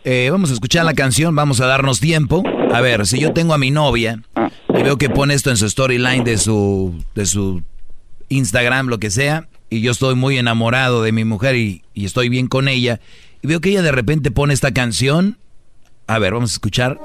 eh, 0.05 0.29
vamos 0.31 0.49
a 0.49 0.53
escuchar 0.53 0.85
la 0.85 0.93
canción, 0.93 1.35
vamos 1.35 1.59
a 1.59 1.65
darnos 1.65 1.99
tiempo. 1.99 2.41
A 2.73 2.79
ver, 2.79 3.05
si 3.05 3.19
yo 3.19 3.33
tengo 3.33 3.53
a 3.53 3.57
mi 3.57 3.69
novia 3.69 4.21
y 4.69 4.83
veo 4.83 4.97
que 4.97 5.09
pone 5.09 5.33
esto 5.33 5.49
en 5.49 5.57
su 5.57 5.69
storyline 5.69 6.23
de 6.23 6.37
su, 6.37 7.03
de 7.15 7.25
su 7.25 7.63
Instagram, 8.29 8.87
lo 8.87 8.97
que 8.97 9.09
sea, 9.09 9.47
y 9.69 9.81
yo 9.81 9.91
estoy 9.91 10.15
muy 10.15 10.37
enamorado 10.37 11.03
de 11.03 11.11
mi 11.11 11.25
mujer 11.25 11.55
y, 11.55 11.83
y 11.93 12.05
estoy 12.05 12.29
bien 12.29 12.47
con 12.47 12.69
ella, 12.69 13.01
y 13.41 13.47
veo 13.47 13.59
que 13.59 13.71
ella 13.71 13.81
de 13.81 13.91
repente 13.91 14.31
pone 14.31 14.53
esta 14.53 14.73
canción. 14.73 15.37
A 16.07 16.17
ver, 16.19 16.33
vamos 16.33 16.51
a 16.51 16.55
escuchar. 16.55 16.97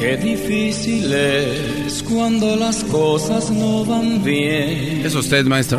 Qué 0.00 0.16
difícil 0.16 1.12
es 1.12 2.02
cuando 2.02 2.56
las 2.56 2.82
cosas 2.84 3.50
no 3.50 3.84
van 3.84 4.24
bien. 4.24 5.04
¿Es 5.04 5.14
usted, 5.14 5.44
maestro? 5.44 5.78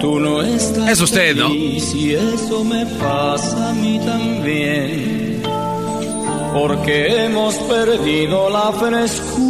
Tú 0.00 0.18
no 0.18 0.40
estás 0.40 0.88
Es 0.88 1.00
usted, 1.02 1.36
¿no? 1.36 1.52
Y 1.54 1.76
eso 2.14 2.64
me 2.64 2.86
pasa 2.86 3.68
a 3.68 3.74
mí 3.74 4.00
también. 4.02 5.42
Porque 6.54 7.26
hemos 7.26 7.54
perdido 7.56 8.48
la 8.48 8.72
frescura 8.72 9.44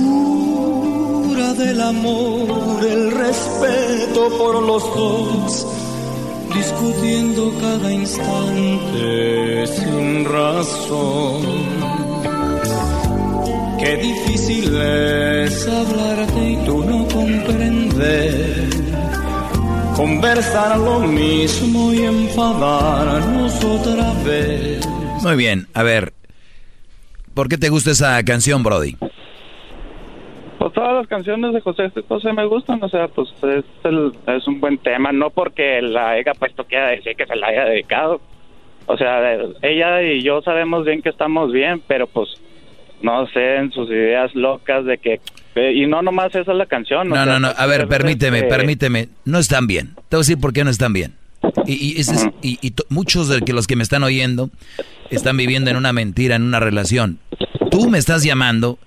del 1.55 1.81
amor, 1.81 2.85
el 2.85 3.13
respeto 3.13 4.29
por 4.37 4.61
los 4.61 4.83
dos, 4.97 5.69
discutiendo 6.53 7.55
cada 7.61 7.93
instante 7.93 9.69
sin 9.69 10.25
razón. 10.25 12.00
Qué 13.83 13.97
difícil 13.97 14.77
es 14.81 15.67
hablarte 15.69 16.41
y 16.51 16.57
tú 16.67 16.85
no 16.85 17.07
comprender. 17.09 18.69
Conversar 19.97 20.79
lo 20.79 21.01
mismo 21.01 21.93
y 21.93 22.05
enfadarnos 22.05 23.65
otra 23.65 24.13
vez. 24.25 24.87
Muy 25.23 25.37
bien, 25.37 25.67
a 25.75 25.83
ver, 25.83 26.13
¿por 27.35 27.49
qué 27.49 27.57
te 27.59 27.69
gusta 27.69 27.91
esa 27.91 28.23
canción, 28.25 28.63
Brody? 28.63 28.97
Pues 30.59 30.73
todas 30.75 30.95
las 30.95 31.07
canciones 31.07 31.55
de 31.55 31.61
José 31.63 31.91
José 32.07 32.33
me 32.35 32.45
gustan, 32.47 32.83
o 32.83 32.89
sea, 32.89 33.09
pues 33.09 33.31
es, 33.43 33.65
el- 33.85 34.13
es 34.27 34.47
un 34.47 34.61
buen 34.61 34.77
tema, 34.79 35.11
no 35.13 35.31
porque 35.31 35.81
la 35.83 36.11
haya 36.11 36.33
puesto 36.35 36.65
quiera 36.65 36.89
decir 36.91 37.17
que 37.17 37.27
se 37.27 37.35
la 37.37 37.47
haya 37.49 37.65
dedicado. 37.65 38.21
O 38.87 38.97
sea, 38.97 39.37
ella 39.63 40.03
y 40.03 40.23
yo 40.23 40.43
sabemos 40.43 40.85
bien 40.85 41.01
que 41.03 41.09
estamos 41.11 41.51
bien, 41.53 41.83
pero 41.87 42.07
pues 42.07 42.29
no 43.03 43.27
sé, 43.29 43.57
en 43.57 43.73
sus 43.73 43.89
ideas 43.91 44.35
locas 44.35 44.85
de 44.85 44.99
que... 44.99 45.21
eh, 45.55 45.73
Y 45.75 45.87
no 45.87 46.03
nomás 46.03 46.35
esa 46.35 46.53
es 46.53 46.59
la 46.59 46.67
canción. 46.67 47.01
o 47.13 47.15
No, 47.15 47.17
sea, 47.17 47.27
no, 47.27 47.41
no, 47.41 47.49
a 47.57 47.67
ver, 47.67 47.89
permíteme, 47.89 48.43
permíteme. 48.45 49.09
No 49.25 49.39
están 49.39 49.67
bien. 49.67 49.95
Te 50.09 50.17
voy 50.17 50.19
a 50.21 50.27
decir 50.27 50.39
por 50.39 50.53
qué 50.53 50.65
no 50.65 50.71
están 50.71 50.93
bien. 50.93 51.15
Y, 51.67 51.73
y, 51.97 52.01
ese 52.01 52.15
es- 52.15 52.29
y- 52.43 52.59
y 52.61 52.71
to- 52.73 52.85
muchos 52.91 53.29
de 53.29 53.41
que 53.41 53.53
los 53.53 53.67
que 53.67 53.75
me 53.77 53.83
están 53.83 54.03
oyendo 54.03 54.51
están 55.11 55.37
viviendo 55.37 55.71
en 55.71 55.77
una 55.77 55.93
mentira, 55.93 56.37
en 56.37 56.43
una 56.43 56.61
relación. 56.61 57.19
Tú 57.71 57.89
me 57.89 57.99
estás 57.99 58.23
llamando 58.25 58.79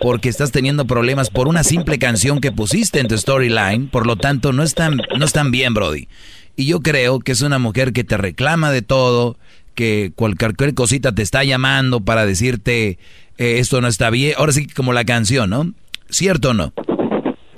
porque 0.00 0.28
estás 0.28 0.52
teniendo 0.52 0.86
problemas 0.86 1.28
por 1.28 1.48
una 1.48 1.64
simple 1.64 1.98
canción 1.98 2.40
que 2.40 2.52
pusiste 2.52 3.00
en 3.00 3.08
tu 3.08 3.18
storyline, 3.18 3.88
por 3.88 4.06
lo 4.06 4.16
tanto 4.16 4.52
no 4.52 4.62
están, 4.62 5.00
no 5.18 5.24
están 5.24 5.50
bien, 5.50 5.74
Brody. 5.74 6.08
Y 6.56 6.66
yo 6.66 6.80
creo 6.80 7.18
que 7.20 7.32
es 7.32 7.42
una 7.42 7.58
mujer 7.58 7.92
que 7.92 8.04
te 8.04 8.16
reclama 8.16 8.70
de 8.72 8.82
todo, 8.82 9.36
que 9.74 10.12
cualquier 10.14 10.74
cosita 10.74 11.12
te 11.14 11.22
está 11.22 11.44
llamando 11.44 12.00
para 12.00 12.26
decirte 12.26 12.98
eh, 13.38 13.58
esto 13.58 13.80
no 13.80 13.88
está 13.88 14.10
bien. 14.10 14.34
Ahora 14.36 14.52
sí, 14.52 14.66
como 14.66 14.92
la 14.92 15.04
canción, 15.04 15.50
¿no? 15.50 15.72
¿Cierto 16.10 16.50
o 16.50 16.54
no? 16.54 16.72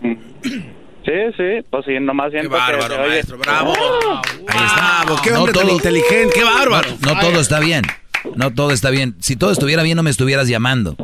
Sí, 0.02 1.12
sí, 1.36 1.66
pues 1.70 1.84
sí, 1.86 1.92
nomás 2.00 2.30
siento 2.30 2.50
que 2.50 2.56
se 2.56 2.84
oye- 3.00 3.08
maestro, 3.08 3.38
bravo. 3.38 3.72
Ahí 4.46 4.66
está. 4.66 5.04
Qué 5.24 5.32
hombre 5.32 5.52
tan 5.52 5.68
inteligente, 5.70 6.32
qué 6.34 6.44
bárbaro. 6.44 6.88
No, 7.04 7.14
no 7.14 7.20
todo 7.20 7.40
está 7.40 7.58
bien. 7.58 7.82
No 8.36 8.52
todo 8.52 8.70
está 8.70 8.90
bien. 8.90 9.16
Si 9.20 9.34
todo 9.36 9.50
estuviera 9.50 9.82
bien, 9.82 9.96
no 9.96 10.02
me 10.02 10.10
estuvieras 10.10 10.46
llamando. 10.48 10.96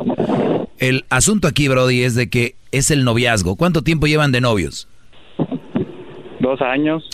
El 0.77 1.05
asunto 1.09 1.47
aquí, 1.47 1.67
Brody, 1.67 2.03
es 2.03 2.13
de 2.15 2.29
que 2.29 2.55
es 2.71 2.91
el 2.91 3.03
noviazgo. 3.03 3.55
¿Cuánto 3.55 3.81
tiempo 3.81 4.05
llevan 4.05 4.31
de 4.31 4.39
novios? 4.41 4.87
Dos 6.39 6.61
años. 6.61 7.09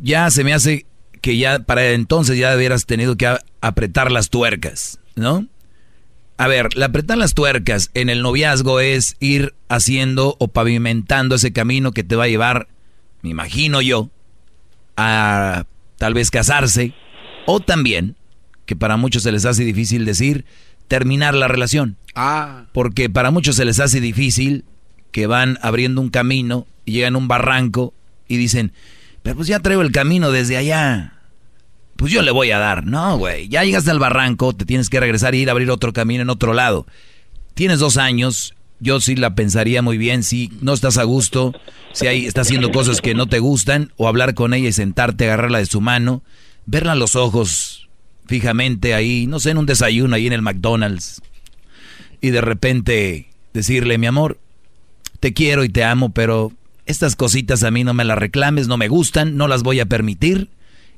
Ya 0.00 0.30
se 0.30 0.42
me 0.42 0.54
hace 0.54 0.86
que 1.20 1.36
ya 1.36 1.58
para 1.60 1.90
entonces 1.90 2.38
ya 2.38 2.56
hubieras 2.56 2.86
tenido 2.86 3.16
que 3.16 3.36
apretar 3.60 4.10
las 4.10 4.30
tuercas, 4.30 4.98
¿no? 5.14 5.44
A 6.38 6.48
ver, 6.48 6.76
la 6.76 6.86
apretar 6.86 7.16
las 7.16 7.34
tuercas 7.34 7.90
en 7.94 8.10
el 8.10 8.22
noviazgo 8.22 8.80
es 8.80 9.16
ir 9.20 9.54
haciendo 9.68 10.36
o 10.38 10.48
pavimentando 10.48 11.36
ese 11.36 11.52
camino 11.52 11.92
que 11.92 12.04
te 12.04 12.16
va 12.16 12.24
a 12.24 12.28
llevar, 12.28 12.68
me 13.22 13.30
imagino 13.30 13.80
yo, 13.80 14.10
a 14.96 15.64
tal 15.96 16.14
vez 16.14 16.30
casarse 16.30 16.92
o 17.46 17.60
también, 17.60 18.16
que 18.66 18.76
para 18.76 18.96
muchos 18.98 19.22
se 19.22 19.32
les 19.32 19.46
hace 19.46 19.64
difícil 19.64 20.04
decir, 20.04 20.44
terminar 20.88 21.34
la 21.34 21.48
relación. 21.48 21.96
Ah. 22.14 22.66
Porque 22.72 23.08
para 23.08 23.30
muchos 23.30 23.56
se 23.56 23.64
les 23.64 23.80
hace 23.80 24.00
difícil 24.00 24.64
que 25.12 25.26
van 25.26 25.58
abriendo 25.62 26.00
un 26.00 26.10
camino 26.10 26.66
y 26.84 26.92
llegan 26.92 27.14
a 27.14 27.18
un 27.18 27.28
barranco 27.28 27.94
y 28.28 28.36
dicen, 28.36 28.72
pero 29.22 29.36
pues 29.36 29.48
ya 29.48 29.60
traigo 29.60 29.82
el 29.82 29.92
camino 29.92 30.30
desde 30.30 30.56
allá. 30.58 31.15
Pues 31.96 32.12
yo 32.12 32.22
le 32.22 32.30
voy 32.30 32.50
a 32.50 32.58
dar. 32.58 32.86
No, 32.86 33.18
güey. 33.18 33.48
Ya 33.48 33.64
llegaste 33.64 33.90
al 33.90 33.98
barranco, 33.98 34.54
te 34.54 34.64
tienes 34.64 34.90
que 34.90 35.00
regresar 35.00 35.34
y 35.34 35.38
ir 35.38 35.48
a 35.48 35.52
abrir 35.52 35.70
otro 35.70 35.92
camino 35.92 36.22
en 36.22 36.30
otro 36.30 36.52
lado. 36.52 36.86
Tienes 37.54 37.78
dos 37.78 37.96
años. 37.96 38.54
Yo 38.78 39.00
sí 39.00 39.16
la 39.16 39.34
pensaría 39.34 39.80
muy 39.80 39.96
bien 39.96 40.22
si 40.22 40.52
no 40.60 40.74
estás 40.74 40.98
a 40.98 41.04
gusto, 41.04 41.54
si 41.92 42.06
ahí 42.06 42.26
está 42.26 42.42
haciendo 42.42 42.70
cosas 42.70 43.00
que 43.00 43.14
no 43.14 43.26
te 43.26 43.38
gustan, 43.38 43.90
o 43.96 44.06
hablar 44.06 44.34
con 44.34 44.52
ella 44.52 44.68
y 44.68 44.72
sentarte, 44.72 45.24
agarrarla 45.24 45.60
de 45.60 45.66
su 45.66 45.80
mano, 45.80 46.22
verla 46.66 46.92
a 46.92 46.96
los 46.96 47.16
ojos 47.16 47.88
fijamente 48.26 48.92
ahí, 48.92 49.26
no 49.26 49.40
sé, 49.40 49.52
en 49.52 49.58
un 49.58 49.64
desayuno 49.64 50.14
ahí 50.14 50.26
en 50.26 50.34
el 50.34 50.42
McDonald's, 50.42 51.22
y 52.20 52.30
de 52.30 52.42
repente 52.42 53.28
decirle, 53.54 53.96
mi 53.96 54.06
amor, 54.06 54.38
te 55.20 55.32
quiero 55.32 55.64
y 55.64 55.70
te 55.70 55.82
amo, 55.82 56.10
pero 56.10 56.52
estas 56.84 57.16
cositas 57.16 57.62
a 57.62 57.70
mí 57.70 57.82
no 57.82 57.94
me 57.94 58.04
las 58.04 58.18
reclames, 58.18 58.68
no 58.68 58.76
me 58.76 58.88
gustan, 58.88 59.36
no 59.36 59.48
las 59.48 59.62
voy 59.62 59.80
a 59.80 59.86
permitir. 59.86 60.50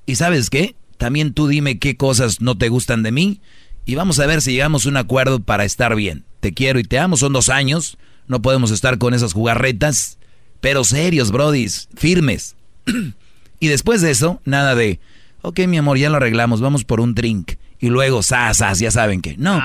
Y 0.04 0.16
sabes 0.16 0.50
qué? 0.50 0.74
También 0.98 1.32
tú 1.32 1.46
dime 1.46 1.78
qué 1.78 1.96
cosas 1.96 2.40
no 2.40 2.58
te 2.58 2.68
gustan 2.68 3.02
de 3.02 3.12
mí 3.12 3.40
y 3.86 3.94
vamos 3.94 4.18
a 4.18 4.26
ver 4.26 4.42
si 4.42 4.52
llegamos 4.52 4.84
a 4.84 4.90
un 4.90 4.98
acuerdo 4.98 5.40
para 5.40 5.64
estar 5.64 5.96
bien. 5.96 6.24
Te 6.40 6.52
quiero 6.52 6.78
y 6.78 6.84
te 6.84 6.98
amo, 6.98 7.16
son 7.16 7.32
dos 7.32 7.48
años, 7.48 7.96
no 8.26 8.42
podemos 8.42 8.70
estar 8.70 8.98
con 8.98 9.14
esas 9.14 9.32
jugarretas, 9.32 10.18
pero 10.60 10.84
serios, 10.84 11.30
brodis, 11.30 11.88
firmes. 11.96 12.56
y 13.60 13.68
después 13.68 14.02
de 14.02 14.10
eso, 14.10 14.42
nada 14.44 14.74
de, 14.74 15.00
ok, 15.40 15.60
mi 15.68 15.78
amor, 15.78 15.96
ya 15.96 16.10
lo 16.10 16.16
arreglamos, 16.16 16.60
vamos 16.60 16.84
por 16.84 17.00
un 17.00 17.14
drink. 17.14 17.52
Y 17.80 17.88
luego, 17.88 18.22
sas, 18.22 18.78
ya 18.80 18.90
saben 18.90 19.22
que. 19.22 19.36
No. 19.38 19.58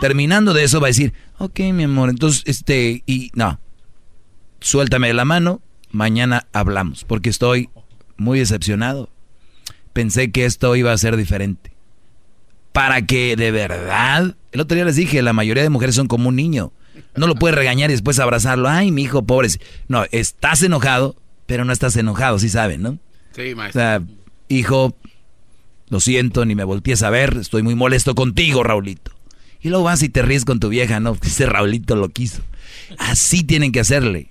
Terminando 0.00 0.52
de 0.52 0.64
eso 0.64 0.80
va 0.80 0.88
a 0.88 0.90
decir, 0.90 1.14
ok, 1.38 1.60
mi 1.72 1.84
amor, 1.84 2.10
entonces, 2.10 2.42
este, 2.44 3.04
y 3.06 3.30
no. 3.34 3.60
Suéltame 4.60 5.06
de 5.06 5.14
la 5.14 5.24
mano, 5.24 5.62
mañana 5.92 6.46
hablamos, 6.52 7.04
porque 7.04 7.30
estoy 7.30 7.70
muy 8.16 8.40
decepcionado 8.40 9.08
pensé 9.96 10.30
que 10.30 10.44
esto 10.44 10.76
iba 10.76 10.92
a 10.92 10.98
ser 10.98 11.16
diferente. 11.16 11.72
Para 12.72 13.00
que 13.06 13.34
de 13.34 13.50
verdad, 13.50 14.36
el 14.52 14.60
otro 14.60 14.74
día 14.74 14.84
les 14.84 14.96
dije, 14.96 15.22
la 15.22 15.32
mayoría 15.32 15.62
de 15.62 15.70
mujeres 15.70 15.94
son 15.94 16.06
como 16.06 16.28
un 16.28 16.36
niño. 16.36 16.70
No 17.14 17.26
lo 17.26 17.34
puedes 17.34 17.56
regañar 17.56 17.88
y 17.88 17.94
después 17.94 18.18
abrazarlo. 18.18 18.68
Ay, 18.68 18.92
mi 18.92 19.04
hijo, 19.04 19.22
pobre. 19.22 19.48
No, 19.88 20.04
estás 20.12 20.62
enojado, 20.62 21.16
pero 21.46 21.64
no 21.64 21.72
estás 21.72 21.96
enojado, 21.96 22.38
sí 22.38 22.50
saben, 22.50 22.82
¿no? 22.82 22.98
Sí, 23.34 23.54
maestro. 23.54 23.80
O 23.80 23.84
sea, 23.84 24.02
hijo, 24.48 24.94
lo 25.88 26.00
siento, 26.00 26.44
ni 26.44 26.54
me 26.54 26.64
voltees 26.64 27.02
a 27.02 27.08
ver, 27.08 27.38
estoy 27.40 27.62
muy 27.62 27.74
molesto 27.74 28.14
contigo, 28.14 28.62
Raulito. 28.62 29.12
Y 29.62 29.70
luego 29.70 29.84
vas 29.84 30.02
y 30.02 30.10
te 30.10 30.20
ríes 30.20 30.44
con 30.44 30.60
tu 30.60 30.68
vieja, 30.68 31.00
¿no? 31.00 31.14
Dice 31.22 31.46
Raulito 31.46 31.96
lo 31.96 32.10
quiso. 32.10 32.42
Así 32.98 33.44
tienen 33.44 33.72
que 33.72 33.80
hacerle. 33.80 34.28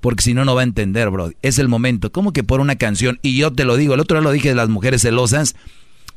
Porque 0.00 0.22
si 0.22 0.34
no, 0.34 0.44
no 0.44 0.54
va 0.54 0.62
a 0.62 0.64
entender, 0.64 1.10
bro. 1.10 1.32
Es 1.42 1.58
el 1.58 1.68
momento. 1.68 2.10
¿Cómo 2.10 2.32
que 2.32 2.42
por 2.42 2.60
una 2.60 2.76
canción? 2.76 3.18
Y 3.22 3.36
yo 3.36 3.52
te 3.52 3.64
lo 3.64 3.76
digo, 3.76 3.94
el 3.94 4.00
otro 4.00 4.16
día 4.16 4.24
lo 4.24 4.32
dije 4.32 4.48
de 4.48 4.54
las 4.54 4.68
mujeres 4.68 5.02
celosas. 5.02 5.54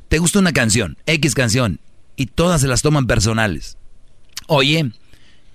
Te 0.07 0.19
gusta 0.19 0.39
una 0.39 0.53
canción, 0.53 0.97
X 1.05 1.33
canción, 1.35 1.79
y 2.15 2.27
todas 2.27 2.61
se 2.61 2.67
las 2.67 2.81
toman 2.81 3.07
personales. 3.07 3.77
Oye, 4.47 4.91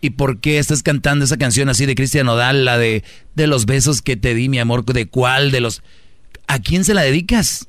¿y 0.01 0.11
por 0.11 0.41
qué 0.41 0.59
estás 0.59 0.83
cantando 0.83 1.25
esa 1.25 1.37
canción 1.37 1.69
así 1.69 1.87
de 1.87 1.95
Cristian 1.95 2.27
Nodal, 2.27 2.65
la 2.65 2.77
de, 2.77 3.05
de 3.35 3.47
los 3.47 3.67
besos 3.67 4.03
que 4.03 4.17
te 4.17 4.35
di, 4.35 4.49
mi 4.49 4.59
amor? 4.59 4.85
¿De 4.85 5.07
cuál? 5.09 5.51
De 5.51 5.61
los... 5.61 5.83
¿A 6.47 6.59
quién 6.59 6.85
se 6.85 6.95
la 6.95 7.03
dedicas? 7.03 7.69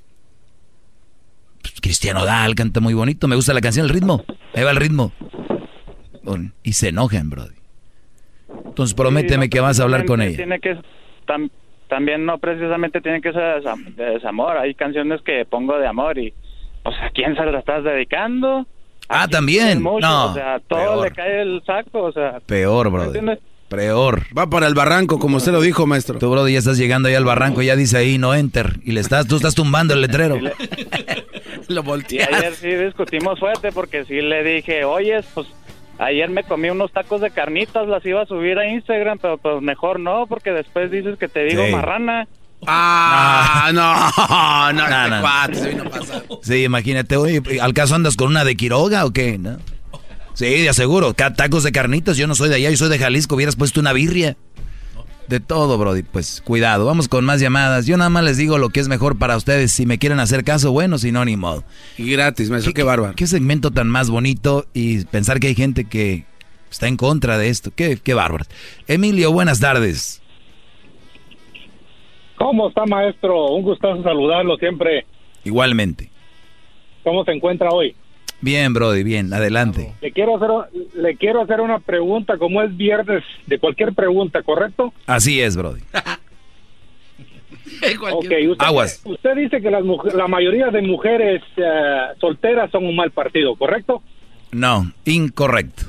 Pues, 1.62 1.76
Cristian 1.82 2.16
Nodal 2.16 2.56
canta 2.56 2.80
muy 2.80 2.94
bonito, 2.94 3.28
me 3.28 3.36
gusta 3.36 3.54
la 3.54 3.62
canción, 3.62 3.86
el 3.86 3.92
ritmo. 3.92 4.26
Ahí 4.56 4.64
va 4.64 4.72
el 4.72 4.78
ritmo. 4.78 5.14
Y 6.64 6.74
se 6.74 6.90
enojan, 6.90 7.30
bro. 7.30 7.48
Entonces 8.80 8.96
prométeme 8.96 9.50
que 9.50 9.60
vas 9.60 9.78
a 9.82 9.84
hablar 9.84 10.06
con 10.06 10.22
ella. 10.22 10.38
Tiene 10.38 10.62
que 10.62 10.78
también 11.90 12.26
no 12.26 12.38
precisamente 12.38 13.02
tiene 13.02 13.20
que 13.20 13.34
ser 13.34 13.62
de 13.62 14.06
desamor. 14.06 14.58
Hay 14.58 14.74
canciones 14.74 15.22
que 15.22 15.44
pongo 15.44 15.78
de 15.78 15.86
amor 15.86 16.18
y, 16.18 16.34
o 16.84 16.92
sea, 16.94 17.08
¿a 17.08 17.10
quién 17.10 17.36
se 17.36 17.44
las 17.44 17.56
estás 17.56 17.84
dedicando? 17.84 18.66
Ah, 19.10 19.28
también. 19.28 19.84
No. 19.84 19.98
O 20.28 20.34
sea, 20.34 20.62
todo 20.66 21.04
le 21.04 21.12
cae 21.12 21.42
el 21.42 21.62
saco, 21.66 22.04
o 22.04 22.12
sea. 22.14 22.40
Peor, 22.46 22.90
brother. 22.90 23.42
Peor. 23.68 24.22
Va 24.36 24.50
para 24.50 24.66
el 24.68 24.76
barranco, 24.76 25.20
como 25.20 25.38
usted 25.38 25.52
lo 25.52 25.60
dijo, 25.60 25.86
maestro. 25.86 26.18
Tú, 26.18 26.32
brother, 26.32 26.54
ya 26.54 26.60
estás 26.60 26.78
llegando 26.78 27.10
ahí 27.10 27.16
al 27.16 27.26
barranco, 27.26 27.62
ya 27.62 27.76
dice 27.76 27.98
ahí 27.98 28.18
no 28.18 28.34
enter. 28.34 28.80
Y 28.86 28.94
le 28.94 29.02
estás, 29.02 29.28
tú 29.28 29.36
estás 29.36 29.56
tumbando 29.56 29.94
el 29.94 30.00
letrero. 30.00 30.38
lo 31.68 31.84
volteas. 31.84 32.30
Y 32.32 32.34
ayer 32.34 32.54
sí 32.54 32.70
discutimos 32.70 33.40
fuerte 33.40 33.74
porque 33.74 34.06
sí 34.06 34.22
le 34.22 34.42
dije, 34.42 34.86
oye, 34.86 35.20
pues 35.34 35.48
Ayer 36.00 36.30
me 36.30 36.44
comí 36.44 36.70
unos 36.70 36.94
tacos 36.94 37.20
de 37.20 37.30
carnitas, 37.30 37.86
las 37.86 38.06
iba 38.06 38.22
a 38.22 38.26
subir 38.26 38.58
a 38.58 38.66
Instagram, 38.66 39.20
pero 39.22 39.38
pues 39.38 39.62
mejor 39.62 40.00
no, 40.00 40.28
porque 40.28 40.52
después 40.52 40.90
dices 40.90 41.20
que 41.20 41.28
te 41.28 41.44
digo 41.44 41.68
marrana. 41.68 42.26
Ah, 42.66 43.70
no, 43.74 44.74
no, 44.74 44.90
no, 44.90 45.22
no, 45.22 46.40
Sí, 46.42 46.64
imagínate, 46.64 47.18
oye, 47.18 47.42
¿al 47.62 47.74
caso 47.74 47.96
andas 47.96 48.16
con 48.16 48.30
una 48.30 48.46
de 48.46 48.56
Quiroga 48.56 49.06
o 49.06 49.12
qué? 49.12 49.38
¿No? 49.38 49.58
Sí, 50.34 50.46
de 50.46 50.70
aseguro, 50.70 51.14
tacos 51.14 51.64
de 51.64 51.74
carnitas, 51.74 52.16
yo 52.16 52.26
no 52.26 52.34
soy 52.34 52.48
de 52.48 52.56
allá, 52.56 52.70
yo 52.70 52.78
soy 52.78 52.88
de 52.88 52.98
Jalisco, 52.98 53.36
hubieras 53.36 53.58
puesto 53.58 53.82
una 53.82 53.92
birria. 53.92 54.38
De 55.30 55.40
todo, 55.40 55.78
Brody. 55.78 56.02
Pues 56.02 56.42
cuidado, 56.42 56.88
vamos 56.88 57.08
con 57.08 57.24
más 57.24 57.40
llamadas. 57.40 57.86
Yo 57.86 57.98
nada 57.98 58.10
más 58.10 58.24
les 58.24 58.38
digo 58.38 58.58
lo 58.58 58.70
que 58.70 58.80
es 58.80 58.88
mejor 58.88 59.20
para 59.20 59.38
ustedes. 59.38 59.72
Si 59.72 59.86
me 59.86 60.00
quieren 60.00 60.20
hacer 60.20 60.44
caso, 60.44 60.72
bueno, 60.72 60.98
si 60.98 61.12
no, 61.12 61.24
ni 61.24 61.38
modo. 61.38 61.64
Y 62.00 62.12
gratis, 62.12 62.50
maestro, 62.50 62.74
qué, 62.74 62.78
qué 62.78 62.84
bárbaro. 62.84 63.14
Qué 63.16 63.28
segmento 63.28 63.70
tan 63.70 63.88
más 63.90 64.10
bonito 64.10 64.66
y 64.74 65.06
pensar 65.06 65.40
que 65.40 65.46
hay 65.46 65.54
gente 65.54 65.86
que 65.86 66.26
está 66.72 66.88
en 66.88 66.98
contra 66.98 67.38
de 67.38 67.50
esto. 67.50 67.70
Qué, 67.76 68.00
qué 68.04 68.16
bárbaro. 68.16 68.46
Emilio, 68.88 69.32
buenas 69.32 69.60
tardes. 69.60 70.20
¿Cómo 72.36 72.70
está, 72.70 72.88
maestro? 72.88 73.52
Un 73.52 73.62
gustazo 73.62 74.02
saludarlo 74.02 74.58
siempre. 74.58 75.06
Igualmente. 75.44 76.10
¿Cómo 77.04 77.24
se 77.24 77.34
encuentra 77.34 77.70
hoy? 77.70 77.96
Bien, 78.42 78.74
Brody, 78.74 79.04
bien, 79.04 79.34
adelante. 79.34 79.94
Le 80.02 80.14
quiero 80.14 80.38
hacer 80.38 80.50
le 80.96 81.18
quiero 81.18 81.42
hacer 81.42 81.60
una 81.60 81.80
pregunta, 81.80 82.38
como 82.38 82.62
es 82.62 82.76
viernes, 82.76 83.24
de 83.48 83.60
cualquier 83.60 83.94
pregunta, 83.94 84.42
¿correcto? 84.44 84.94
Así 85.06 85.42
es, 85.42 85.58
Brody. 85.58 85.82
okay, 88.12 88.48
usted, 88.48 88.66
Aguas. 88.66 89.02
Usted 89.04 89.36
dice 89.36 89.62
que 89.62 89.70
las 89.70 89.84
la 90.14 90.28
mayoría 90.28 90.68
de 90.68 90.82
mujeres 90.82 91.42
eh, 91.58 92.00
solteras 92.20 92.72
son 92.72 92.86
un 92.86 92.96
mal 92.96 93.12
partido, 93.12 93.56
¿correcto? 93.56 94.02
No, 94.52 94.92
incorrecto. 95.06 95.84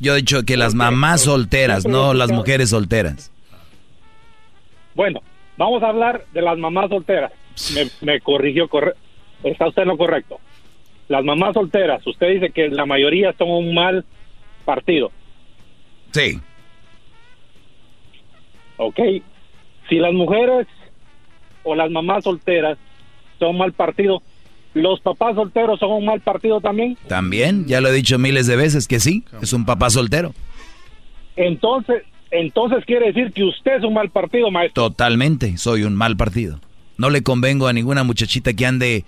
Yo 0.00 0.14
he 0.14 0.18
dicho 0.18 0.44
que 0.44 0.56
las 0.56 0.74
mamás 0.74 1.22
solteras, 1.22 1.86
no 1.86 2.14
las 2.14 2.30
mujeres 2.30 2.70
solteras. 2.70 3.32
Bueno, 4.94 5.20
vamos 5.56 5.82
a 5.82 5.88
hablar 5.88 6.24
de 6.32 6.42
las 6.42 6.58
mamás 6.58 6.88
solteras. 6.88 7.32
Me, 7.74 7.88
me 8.02 8.20
corrigió, 8.20 8.68
está 9.42 9.68
usted 9.68 9.82
en 9.82 9.88
lo 9.88 9.96
correcto 9.96 10.38
las 11.08 11.24
mamás 11.24 11.54
solteras, 11.54 12.06
usted 12.06 12.34
dice 12.34 12.50
que 12.50 12.68
la 12.68 12.86
mayoría 12.86 13.34
son 13.38 13.50
un 13.50 13.74
mal 13.74 14.04
partido. 14.64 15.10
Sí. 16.12 16.38
Ok. 18.76 19.00
Si 19.88 19.96
las 19.96 20.12
mujeres 20.12 20.66
o 21.64 21.74
las 21.74 21.90
mamás 21.90 22.24
solteras 22.24 22.78
son 23.38 23.56
mal 23.56 23.72
partido, 23.72 24.22
¿los 24.74 25.00
papás 25.00 25.34
solteros 25.34 25.80
son 25.80 25.92
un 25.92 26.04
mal 26.04 26.20
partido 26.20 26.60
también? 26.60 26.96
También, 27.08 27.66
ya 27.66 27.80
lo 27.80 27.88
he 27.88 27.92
dicho 27.92 28.18
miles 28.18 28.46
de 28.46 28.56
veces 28.56 28.86
que 28.86 29.00
sí, 29.00 29.24
es 29.40 29.52
un 29.52 29.64
papá 29.64 29.88
soltero. 29.90 30.34
Entonces, 31.36 32.02
entonces 32.30 32.84
quiere 32.84 33.06
decir 33.06 33.32
que 33.32 33.44
usted 33.44 33.78
es 33.78 33.84
un 33.84 33.94
mal 33.94 34.10
partido, 34.10 34.50
maestro. 34.50 34.90
Totalmente, 34.90 35.56
soy 35.56 35.84
un 35.84 35.94
mal 35.94 36.16
partido. 36.16 36.60
No 36.98 37.10
le 37.10 37.22
convengo 37.22 37.68
a 37.68 37.72
ninguna 37.72 38.02
muchachita 38.02 38.52
que 38.52 38.66
ande 38.66 39.04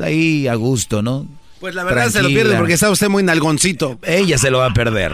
ahí 0.00 0.48
a 0.48 0.54
gusto, 0.54 1.02
¿no? 1.02 1.26
Pues 1.60 1.74
la 1.74 1.84
verdad 1.84 2.08
se 2.08 2.22
lo 2.22 2.28
pierde 2.28 2.56
porque 2.56 2.74
está 2.74 2.90
usted 2.90 3.08
muy 3.08 3.22
nalgoncito. 3.22 3.98
Ella 4.02 4.36
se 4.38 4.50
lo 4.50 4.58
va 4.58 4.66
a 4.66 4.74
perder. 4.74 5.12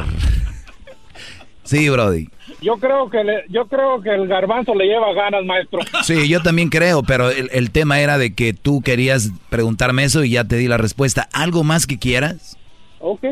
Sí, 1.63 1.89
Brody. 1.89 2.29
Yo 2.61 2.79
creo 2.79 3.09
que 3.09 3.19
yo 3.49 3.67
creo 3.67 4.03
que 4.03 4.11
el 4.11 4.27
garbanzo 4.27 4.75
le 4.75 4.87
lleva 4.87 5.13
ganas, 5.15 5.45
maestro. 5.45 5.81
Sí, 6.03 6.29
yo 6.29 6.41
también 6.41 6.69
creo, 6.69 7.05
pero 7.05 7.31
el, 7.31 7.49
el, 7.53 7.71
tema 7.71 8.01
era 8.01 8.19
de 8.19 8.35
que 8.35 8.53
tú 8.53 8.83
querías 8.83 9.31
preguntarme 9.49 10.03
eso 10.03 10.25
y 10.25 10.31
ya 10.31 10.45
te 10.45 10.57
di 10.57 10.67
la 10.67 10.77
respuesta. 10.77 11.29
¿Algo 11.33 11.63
más 11.63 11.87
que 11.87 11.99
quieras? 11.99 12.59
Ok. 12.99 13.25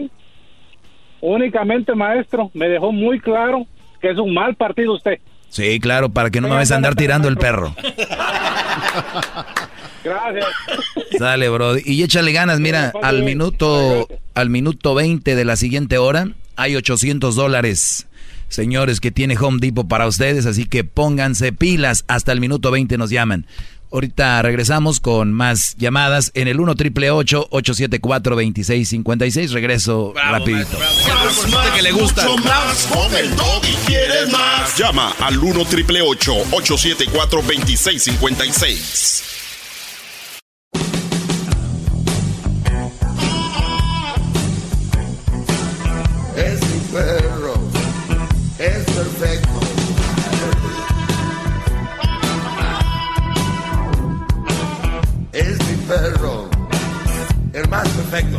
Únicamente, 1.20 1.95
maestro, 1.95 2.51
me 2.55 2.69
dejó 2.69 2.93
muy 2.93 3.19
claro 3.19 3.66
que 4.01 4.11
es 4.11 4.19
un 4.19 4.33
mal 4.33 4.55
partido 4.55 4.95
usted. 4.95 5.19
Sí, 5.49 5.81
claro, 5.81 6.11
para 6.11 6.31
que 6.31 6.41
no 6.41 6.49
me 6.49 6.55
vayas 6.55 6.73
a 6.73 6.77
andar 6.77 6.95
tirando 6.95 7.29
el 7.29 7.37
perro. 7.37 7.75
Gracias. 10.09 10.47
Dale, 11.19 11.49
bro. 11.49 11.77
Y 11.79 12.03
échale 12.03 12.33
ganas, 12.33 12.61
mira, 12.61 12.93
al 13.03 13.23
minuto, 13.23 14.09
al 14.35 14.51
minuto 14.51 14.95
20 14.95 15.35
de 15.35 15.45
la 15.45 15.57
siguiente 15.57 15.99
hora 15.99 16.31
hay 16.57 16.75
800 16.75 17.37
dólares, 17.37 18.07
señores, 18.49 19.01
que 19.01 19.13
tiene 19.13 19.39
Home 19.39 19.59
Depot 19.61 19.87
para 19.87 20.09
ustedes, 20.09 20.45
así 20.45 20.65
que 20.65 20.83
pónganse 20.83 21.53
pilas, 21.53 22.05
hasta 22.09 22.33
el 22.33 22.41
minuto 22.41 22.73
20 22.73 22.99
nos 22.99 23.11
llaman. 23.11 23.47
Ahorita 23.91 24.43
regresamos 24.43 25.01
con 25.01 25.33
más 25.33 25.75
llamadas 25.79 26.31
en 26.35 26.47
el 26.47 26.61
1 26.61 26.75
triple 26.75 27.11
874 27.11 28.35
2656. 28.35 29.53
Regreso 29.53 30.13
rapidito. 30.15 30.79
que 31.75 31.83
le 31.83 31.93
gusta. 31.93 32.27
más 32.45 32.87
con 32.87 33.15
el 33.15 33.33
y 33.33 33.75
quieres 33.87 34.31
más. 34.31 34.77
Llama 34.77 35.15
al 35.21 35.39
1 35.39 35.65
triple 35.65 36.03
874 36.03 37.41
2656. 37.41 39.25
Perfecto. 58.11 58.39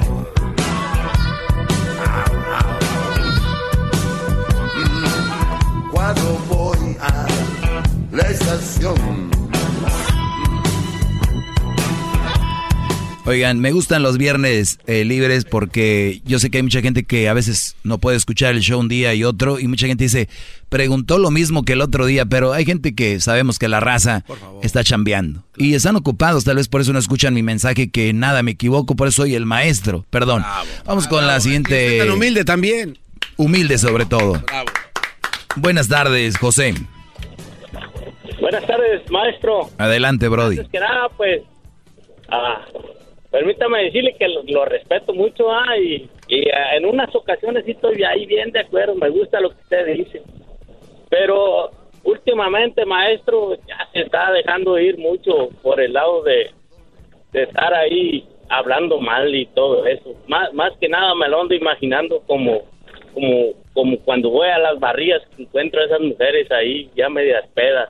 Cuando 5.92 6.40
voy 6.50 6.98
a 7.02 7.28
la 8.12 8.24
estación. 8.24 9.39
Oigan, 13.30 13.60
me 13.60 13.72
gustan 13.72 14.02
los 14.02 14.18
viernes 14.18 14.80
eh, 14.88 15.06
libres 15.06 15.46
porque 15.46 16.20
yo 16.26 16.40
sé 16.40 16.50
que 16.50 16.58
hay 16.58 16.64
mucha 16.64 16.82
gente 16.82 17.04
que 17.04 17.30
a 17.30 17.34
veces 17.36 17.76
no 17.84 18.00
puede 18.00 18.18
escuchar 18.18 18.56
el 18.56 18.62
show 18.62 18.80
un 18.80 18.88
día 18.88 19.14
y 19.14 19.24
otro 19.24 19.60
y 19.60 19.68
mucha 19.68 19.86
gente 19.86 20.06
dice, 20.06 20.28
preguntó 20.68 21.20
lo 21.20 21.30
mismo 21.30 21.64
que 21.64 21.74
el 21.74 21.82
otro 21.82 22.08
día, 22.08 22.26
pero 22.26 22.54
hay 22.54 22.66
gente 22.66 22.96
que 22.96 23.20
sabemos 23.20 23.60
que 23.60 23.68
la 23.68 23.80
raza 23.80 24.26
está 24.64 24.84
chambeando 24.84 25.44
y 25.58 25.76
están 25.76 25.96
ocupados, 25.96 26.44
tal 26.44 26.56
vez 26.56 26.68
por 26.70 26.82
eso 26.82 26.92
no 26.92 26.98
escuchan 26.98 27.36
mi 27.36 27.44
mensaje 27.44 27.92
que 27.92 28.14
nada, 28.14 28.42
me 28.42 28.50
equivoco, 28.50 28.96
por 28.96 29.08
eso 29.08 29.22
soy 29.22 29.36
el 29.36 29.46
maestro, 29.46 30.08
perdón. 30.10 30.44
Vamos 30.86 31.08
con 31.08 31.28
la 31.28 31.40
siguiente... 31.40 32.00
Tan 32.00 32.10
humilde 32.10 32.44
también. 32.46 32.98
Humilde 33.38 33.78
sobre 33.78 34.08
todo. 34.08 34.44
Buenas 35.56 35.88
tardes, 35.88 36.36
José. 36.36 36.74
Buenas 38.42 38.66
tardes, 38.66 39.08
maestro. 39.12 39.70
Adelante, 39.78 40.28
Brody. 40.30 40.58
Antes 40.58 40.72
que 40.72 40.80
nada, 40.80 41.10
pues, 41.16 41.44
ah, 42.32 42.66
permítame 43.32 43.86
decirle 43.86 44.16
que 44.18 44.28
lo, 44.28 44.44
lo 44.44 44.66
respeto 44.66 45.14
mucho 45.14 45.52
ah, 45.52 45.78
y, 45.78 46.10
y, 46.28 46.50
ah, 46.50 46.76
en 46.76 46.86
unas 46.86 47.14
ocasiones 47.16 47.66
sí 47.66 47.72
estoy 47.72 48.04
ahí 48.04 48.26
bien 48.26 48.52
de 48.52 48.62
acuerdo, 48.62 48.96
me 48.96 49.10
gusta 49.10 49.40
lo 49.40 49.50
que 49.50 49.62
usted 49.62 49.86
dice. 49.88 50.22
Pero 51.10 51.72
últimamente, 52.04 52.86
maestro, 52.86 53.56
ya 53.68 53.88
se 53.94 54.02
está 54.02 54.32
dejando 54.32 54.80
ir 54.80 54.98
mucho 54.98 55.50
por 55.62 55.80
el 55.80 55.94
lado 55.94 56.24
de, 56.24 56.52
de 57.32 57.44
estar 57.44 57.74
ahí 57.74 58.28
hablando 58.50 59.00
mal 59.00 59.34
y 59.34 59.46
todo 59.48 59.86
eso. 59.86 60.16
Más, 60.28 60.54
más 60.54 60.74
que 60.80 60.90
nada 60.90 61.14
me 61.16 61.28
lo 61.28 61.42
ando 61.42 61.54
imaginando 61.54 62.22
como, 62.26 62.64
como, 63.14 63.54
como 63.74 64.00
cuando 64.00 64.30
voy 64.30 64.48
a 64.48 64.58
las 64.58 64.80
barrías 64.80 65.22
que 65.36 65.44
encuentro 65.44 65.82
a 65.82 65.86
esas 65.86 66.02
mujeres 66.02 66.52
ahí 66.52 66.90
ya 66.96 67.10
medias 67.10 67.48
pedas, 67.54 67.90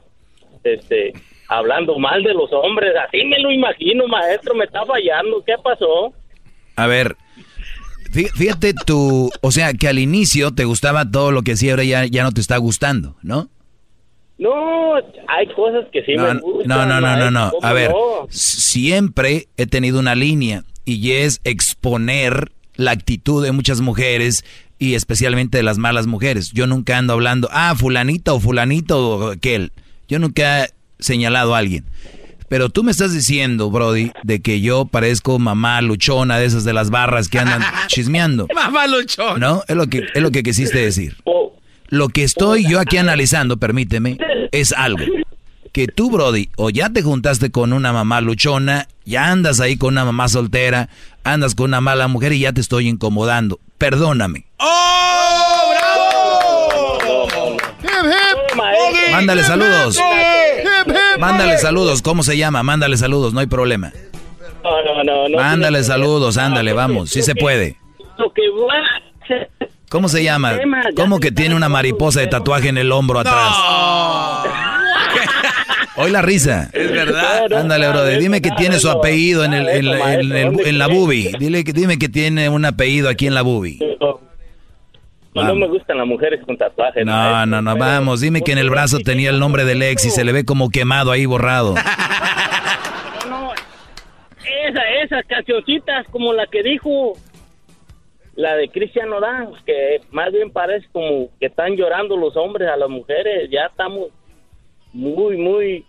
este, 0.63 1.13
hablando 1.49 1.97
mal 1.99 2.23
de 2.23 2.33
los 2.33 2.49
hombres. 2.53 2.93
Así 3.07 3.23
me 3.25 3.39
lo 3.39 3.51
imagino, 3.51 4.07
maestro, 4.07 4.55
me 4.55 4.65
está 4.65 4.85
fallando. 4.85 5.43
¿Qué 5.45 5.55
pasó? 5.63 6.13
A 6.75 6.87
ver, 6.87 7.15
fí- 8.11 8.31
fíjate 8.35 8.73
tú, 8.85 9.29
o 9.41 9.51
sea, 9.51 9.73
que 9.73 9.87
al 9.89 9.99
inicio 9.99 10.51
te 10.51 10.63
gustaba 10.65 11.09
todo 11.09 11.31
lo 11.31 11.41
que 11.41 11.53
hacía, 11.53 11.71
ahora 11.71 11.83
ya, 11.83 12.05
ya 12.05 12.23
no 12.23 12.31
te 12.31 12.39
está 12.41 12.55
gustando, 12.57 13.15
¿no? 13.21 13.49
No, 14.37 14.95
hay 15.27 15.47
cosas 15.53 15.85
que 15.91 16.01
sí 16.05 16.13
No, 16.15 16.33
me 16.33 16.39
gustan. 16.39 16.67
no, 16.69 16.85
no, 16.85 17.01
no, 17.01 17.17
no, 17.17 17.29
no. 17.31 17.45
A 17.47 17.51
¿cómo 17.51 17.73
ver, 17.73 17.91
no? 17.91 18.27
siempre 18.29 19.47
he 19.57 19.65
tenido 19.65 19.99
una 19.99 20.15
línea 20.15 20.63
y 20.85 21.11
es 21.11 21.41
exponer 21.43 22.51
la 22.75 22.91
actitud 22.91 23.43
de 23.43 23.51
muchas 23.51 23.81
mujeres 23.81 24.45
y 24.77 24.93
especialmente 24.95 25.57
de 25.57 25.63
las 25.63 25.77
malas 25.77 26.07
mujeres. 26.07 26.51
Yo 26.53 26.67
nunca 26.67 26.97
ando 26.97 27.11
hablando, 27.11 27.49
ah, 27.51 27.75
fulanito 27.77 28.35
o 28.35 28.39
fulanito 28.39 29.09
o 29.17 29.31
aquel. 29.31 29.73
Yo 30.07 30.19
nunca 30.19 30.67
señalado 30.99 31.55
a 31.55 31.59
alguien. 31.59 31.85
Pero 32.49 32.69
tú 32.69 32.83
me 32.83 32.91
estás 32.91 33.13
diciendo, 33.13 33.69
Brody, 33.69 34.11
de 34.23 34.41
que 34.41 34.59
yo 34.59 34.85
parezco 34.85 35.37
mamá 35.37 35.81
luchona 35.81 36.39
de 36.39 36.45
esas 36.45 36.63
de 36.63 36.73
las 36.73 36.89
barras 36.89 37.29
que 37.29 37.37
andan 37.39 37.63
chismeando. 37.87 38.47
Mamá 38.53 38.87
luchón. 38.87 39.39
¿No? 39.39 39.63
Es 39.67 39.75
lo 39.75 39.87
que, 39.87 40.07
es 40.13 40.21
lo 40.21 40.31
que 40.31 40.41
quisiste 40.41 40.79
decir. 40.79 41.15
Lo 41.89 42.09
que 42.09 42.23
estoy 42.23 42.67
yo 42.67 42.79
aquí 42.79 42.97
analizando, 42.97 43.57
permíteme, 43.57 44.17
es 44.51 44.73
algo. 44.73 45.05
Que 45.71 45.87
tú, 45.87 46.09
Brody, 46.09 46.49
o 46.55 46.71
ya 46.71 46.89
te 46.89 47.03
juntaste 47.03 47.51
con 47.51 47.71
una 47.71 47.93
mamá 47.93 48.21
luchona, 48.21 48.87
ya 49.05 49.31
andas 49.31 49.59
ahí 49.59 49.77
con 49.77 49.93
una 49.93 50.05
mamá 50.05 50.27
soltera, 50.27 50.89
andas 51.23 51.53
con 51.53 51.65
una 51.65 51.81
mala 51.81 52.07
mujer 52.07 52.33
y 52.33 52.39
ya 52.39 52.53
te 52.53 52.61
estoy 52.61 52.87
incomodando. 52.87 53.59
Perdóname. 53.77 54.45
¡Oh, 54.57 55.71
bravo! 55.71 56.09
Mándale 59.11 59.43
saludos. 59.43 59.99
Mándale 61.19 61.57
saludos. 61.57 62.01
¿Cómo 62.01 62.23
se 62.23 62.37
llama? 62.37 62.63
Mándale 62.63 62.97
saludos, 62.97 63.33
no 63.33 63.39
hay 63.39 63.47
problema. 63.47 63.91
No, 64.63 64.83
no, 64.83 65.03
no. 65.03 65.29
no 65.29 65.37
Mándale 65.37 65.83
saludos, 65.83 66.37
ándale, 66.37 66.73
vamos. 66.73 67.09
Sí 67.09 67.21
se 67.21 67.35
puede. 67.35 67.77
Lo 68.17 68.31
que 68.33 68.41
¿Cómo 69.89 70.09
se 70.09 70.23
llama? 70.23 70.59
¿Cómo 70.95 71.19
que 71.19 71.31
tiene 71.31 71.55
una 71.55 71.69
mariposa 71.69 72.19
de 72.19 72.27
tatuaje 72.27 72.69
en 72.69 72.77
el 72.77 72.91
hombro 72.91 73.19
atrás? 73.19 73.35
Hoy 75.95 76.11
la 76.11 76.21
risa. 76.21 76.69
Es 76.73 76.91
verdad. 76.91 77.51
Ándale, 77.51 77.89
brother. 77.89 78.19
Dime 78.19 78.41
que 78.41 78.51
tiene 78.51 78.79
su 78.79 78.89
apellido 78.89 79.43
en, 79.43 79.53
el, 79.53 79.67
en, 79.67 79.85
la- 79.85 80.13
en 80.13 80.31
el- 80.31 80.59
en 80.67 80.77
la 80.77 80.87
bubi. 80.87 81.31
Dile 81.39 81.63
que, 81.63 81.73
dime 81.73 81.97
que 81.97 82.07
tiene 82.07 82.47
un 82.49 82.63
apellido 82.65 83.09
aquí 83.09 83.27
en 83.27 83.35
la 83.35 83.41
bubi. 83.41 83.79
No, 85.43 85.49
no 85.49 85.55
me 85.55 85.67
gustan 85.67 85.97
las 85.97 86.07
mujeres 86.07 86.39
con 86.45 86.57
tatuajes. 86.57 87.05
No, 87.05 87.45
no, 87.45 87.61
no, 87.61 87.75
vamos. 87.77 88.21
Dime 88.21 88.41
que 88.41 88.51
en 88.51 88.57
el 88.57 88.69
brazo 88.69 88.99
tenía 88.99 89.29
el 89.29 89.39
nombre 89.39 89.65
del 89.65 89.81
ex 89.81 90.05
y 90.05 90.09
se 90.09 90.23
le 90.23 90.31
ve 90.31 90.45
como 90.45 90.69
quemado 90.69 91.11
ahí 91.11 91.25
borrado. 91.25 91.75
No, 93.29 93.51
esa, 94.67 94.81
esas 95.03 95.25
cancioncitas 95.27 96.07
como 96.07 96.33
la 96.33 96.47
que 96.47 96.63
dijo 96.63 97.13
la 98.35 98.55
de 98.55 98.69
Cristian 98.69 99.09
Nodal, 99.09 99.49
que 99.65 100.01
más 100.11 100.31
bien 100.31 100.49
parece 100.51 100.87
como 100.91 101.29
que 101.39 101.47
están 101.47 101.75
llorando 101.75 102.15
los 102.17 102.35
hombres 102.37 102.69
a 102.69 102.77
las 102.77 102.89
mujeres. 102.89 103.49
Ya 103.51 103.65
estamos 103.69 104.07
muy, 104.93 105.37
muy 105.37 105.85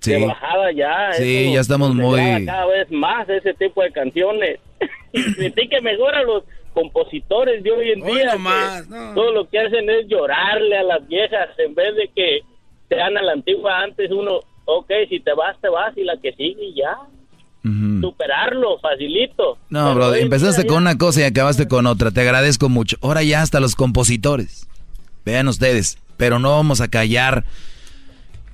Sí. 0.00 0.12
de 0.14 0.26
bajada 0.26 0.72
ya. 0.72 1.12
Sí, 1.12 1.44
Eso 1.44 1.54
ya 1.54 1.60
estamos 1.60 1.94
muy- 1.94 2.44
cada 2.44 2.66
vez 2.66 2.90
más 2.90 3.28
ese 3.28 3.54
tipo 3.54 3.82
de 3.82 3.92
canciones. 3.92 4.58
y 5.12 5.68
que 5.68 5.80
mejor 5.80 6.14
a 6.16 6.22
los 6.24 6.42
compositores 6.72 7.62
de 7.62 7.70
hoy 7.70 7.90
en 7.92 8.02
Hoy 8.02 8.14
día. 8.16 8.32
nomás, 8.34 8.82
que 8.82 8.94
Todo 9.14 9.32
lo 9.32 9.48
que 9.48 9.58
hacen 9.58 9.88
es 9.90 10.06
llorarle 10.08 10.78
a 10.78 10.82
las 10.82 11.06
viejas 11.08 11.48
en 11.58 11.74
vez 11.74 11.94
de 11.96 12.08
que 12.14 12.40
sean 12.88 13.16
a 13.16 13.22
la 13.22 13.32
antigua. 13.32 13.80
Antes 13.82 14.10
uno, 14.10 14.40
ok, 14.64 14.90
si 15.08 15.20
te 15.20 15.32
vas, 15.34 15.56
te 15.60 15.68
vas 15.68 15.96
y 15.96 16.04
la 16.04 16.16
que 16.20 16.32
sigue 16.32 16.64
y 16.64 16.74
ya. 16.76 16.96
Superarlo, 18.00 18.78
facilito. 18.80 19.56
No, 19.70 19.94
Pero 19.94 19.94
bro, 19.94 20.14
empezaste 20.16 20.66
con 20.66 20.78
una 20.78 20.98
cosa 20.98 21.20
y 21.20 21.24
acabaste 21.24 21.68
con 21.68 21.86
otra. 21.86 22.10
Te 22.10 22.20
agradezco 22.22 22.68
mucho. 22.68 22.96
Ahora 23.02 23.22
ya 23.22 23.40
hasta 23.42 23.60
los 23.60 23.76
compositores. 23.76 24.66
Vean 25.24 25.46
ustedes, 25.46 25.98
pero 26.16 26.40
no 26.40 26.50
vamos 26.50 26.80
a 26.80 26.88
callar 26.88 27.44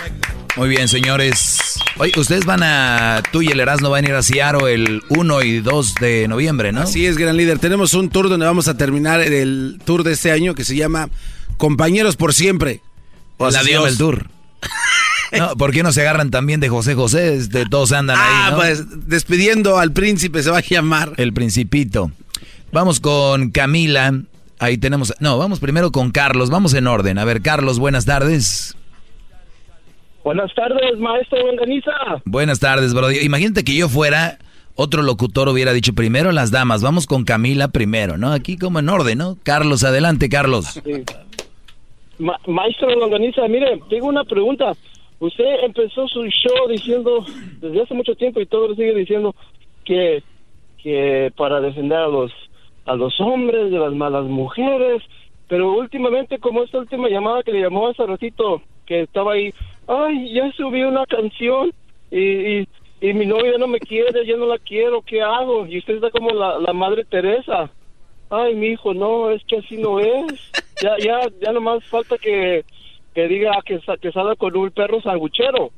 Muy 0.56 0.70
bien, 0.70 0.88
señores. 0.88 1.59
Oye, 2.00 2.14
ustedes 2.18 2.46
van 2.46 2.64
a, 2.64 3.22
tú 3.32 3.42
y 3.42 3.48
el 3.48 3.60
Erasmo 3.60 3.90
van 3.90 4.06
a 4.06 4.10
ir 4.10 4.16
a 4.16 4.24
Seattle 4.24 4.74
el 4.74 5.04
1 5.10 5.42
y 5.44 5.60
2 5.60 5.96
de 5.96 6.28
noviembre, 6.30 6.72
¿no? 6.72 6.82
Así 6.82 7.06
es, 7.06 7.18
gran 7.18 7.36
líder. 7.36 7.60
Tenemos 7.60 7.94
un 7.94 8.10
tour 8.10 8.30
donde 8.30 8.46
vamos 8.46 8.70
a 8.70 8.78
terminar 8.78 9.20
el 9.20 9.82
tour 9.84 10.04
de 10.04 10.14
este 10.14 10.32
año 10.32 10.56
que 10.56 10.64
se 10.64 10.78
llama 10.78 11.10
Compañeros 11.58 12.16
por 12.16 12.34
Siempre. 12.34 12.82
O 13.38 13.52
sea, 13.52 13.62
Adiós. 13.62 13.88
el 13.90 13.98
tour. 13.98 14.28
No, 15.32 15.56
¿Por 15.58 15.72
qué 15.72 15.84
no 15.84 15.92
se 15.94 16.02
agarran 16.02 16.32
también 16.32 16.60
de 16.60 16.70
José 16.70 16.96
José? 16.96 17.36
Este, 17.36 17.64
todos 17.68 17.92
andan 17.92 18.18
Ah, 18.20 18.46
ahí, 18.48 18.52
¿no? 18.52 18.58
pues 18.58 18.84
despidiendo 19.08 19.78
al 19.78 19.92
príncipe 19.94 20.42
se 20.42 20.50
va 20.50 20.58
a 20.58 20.62
llamar. 20.62 21.14
El 21.18 21.34
principito. 21.34 22.12
Vamos 22.72 23.00
con 23.00 23.52
Camila. 23.52 24.12
Ahí 24.58 24.80
tenemos. 24.80 25.14
No, 25.20 25.38
vamos 25.38 25.60
primero 25.60 25.92
con 25.92 26.10
Carlos. 26.10 26.50
Vamos 26.50 26.74
en 26.74 26.88
orden. 26.88 27.20
A 27.20 27.26
ver, 27.26 27.44
Carlos, 27.44 27.78
buenas 27.78 28.06
tardes. 28.06 28.76
Buenas 30.24 30.54
tardes, 30.54 30.98
maestro 31.00 31.46
Longaniza. 31.48 31.92
Buenas 32.26 32.60
tardes, 32.60 32.94
Brody. 32.94 33.20
Imagínate 33.20 33.64
que 33.64 33.76
yo 33.76 33.88
fuera, 33.88 34.38
otro 34.76 35.02
locutor 35.02 35.48
hubiera 35.50 35.74
dicho 35.74 35.94
primero 35.94 36.32
las 36.32 36.52
damas. 36.52 36.82
Vamos 36.84 37.06
con 37.08 37.24
Camila 37.24 37.70
primero, 37.70 38.18
¿no? 38.18 38.32
Aquí 38.32 38.58
como 38.58 38.80
en 38.80 38.90
orden, 38.90 39.18
¿no? 39.18 39.38
Carlos, 39.44 39.84
adelante, 39.84 40.30
Carlos. 40.30 40.66
Sí. 40.84 41.04
Ma- 42.20 42.40
maestro 42.48 42.94
Longaniza, 42.96 43.48
mire, 43.48 43.80
tengo 43.90 44.08
una 44.08 44.24
pregunta. 44.26 44.74
Usted 45.20 45.64
empezó 45.64 46.08
su 46.08 46.26
show 46.28 46.68
diciendo, 46.70 47.26
desde 47.62 47.82
hace 47.82 47.94
mucho 47.94 48.16
tiempo 48.16 48.40
y 48.42 48.46
todo 48.46 48.70
lo 48.70 48.76
sigue 48.76 48.94
diciendo, 48.96 49.36
que, 49.86 50.22
que 50.84 51.32
para 51.36 51.60
defender 51.62 51.98
a 51.98 52.08
los, 52.08 52.32
a 52.86 52.96
los 52.96 53.20
hombres 53.20 53.72
de 53.72 53.80
las 53.80 53.94
malas 53.94 54.26
mujeres, 54.26 55.02
pero 55.48 55.74
últimamente, 55.74 56.40
como 56.40 56.64
esta 56.64 56.78
última 56.78 57.10
llamada 57.10 57.42
que 57.44 57.52
le 57.52 57.62
llamó 57.62 57.88
hace 57.88 58.06
ratito, 58.06 58.62
que 58.86 59.02
estaba 59.02 59.34
ahí, 59.34 59.54
ay, 59.90 60.34
ya 60.34 60.50
subí 60.56 60.84
una 60.84 61.06
canción 61.06 61.72
y, 62.12 62.20
y, 62.60 62.68
y 63.02 63.14
mi 63.14 63.26
novia 63.26 63.58
no 63.60 63.68
me 63.68 63.80
quiere, 63.80 64.26
ya 64.26 64.38
no 64.38 64.46
la 64.46 64.58
quiero, 64.60 65.02
¿qué 65.02 65.22
hago? 65.22 65.66
Y 65.66 65.80
usted 65.80 65.96
está 65.96 66.10
como 66.12 66.30
la, 66.32 66.60
la 66.60 66.72
madre 66.74 67.04
Teresa. 67.06 67.70
Ay, 68.30 68.54
mi 68.56 68.68
hijo, 68.68 68.94
no, 68.94 69.32
es 69.32 69.42
que 69.46 69.58
así 69.58 69.76
no 69.78 70.00
es. 70.00 70.52
Ya, 70.82 70.92
ya, 71.04 71.20
ya 71.42 71.52
nomás 71.52 71.84
falta 71.86 72.16
que, 72.18 72.64
que 73.16 73.28
diga 73.28 73.52
que, 73.66 73.80
que 74.02 74.12
salga 74.12 74.36
con 74.36 74.56
un 74.56 74.70
perro 74.72 75.02
sanguchero. 75.02 75.72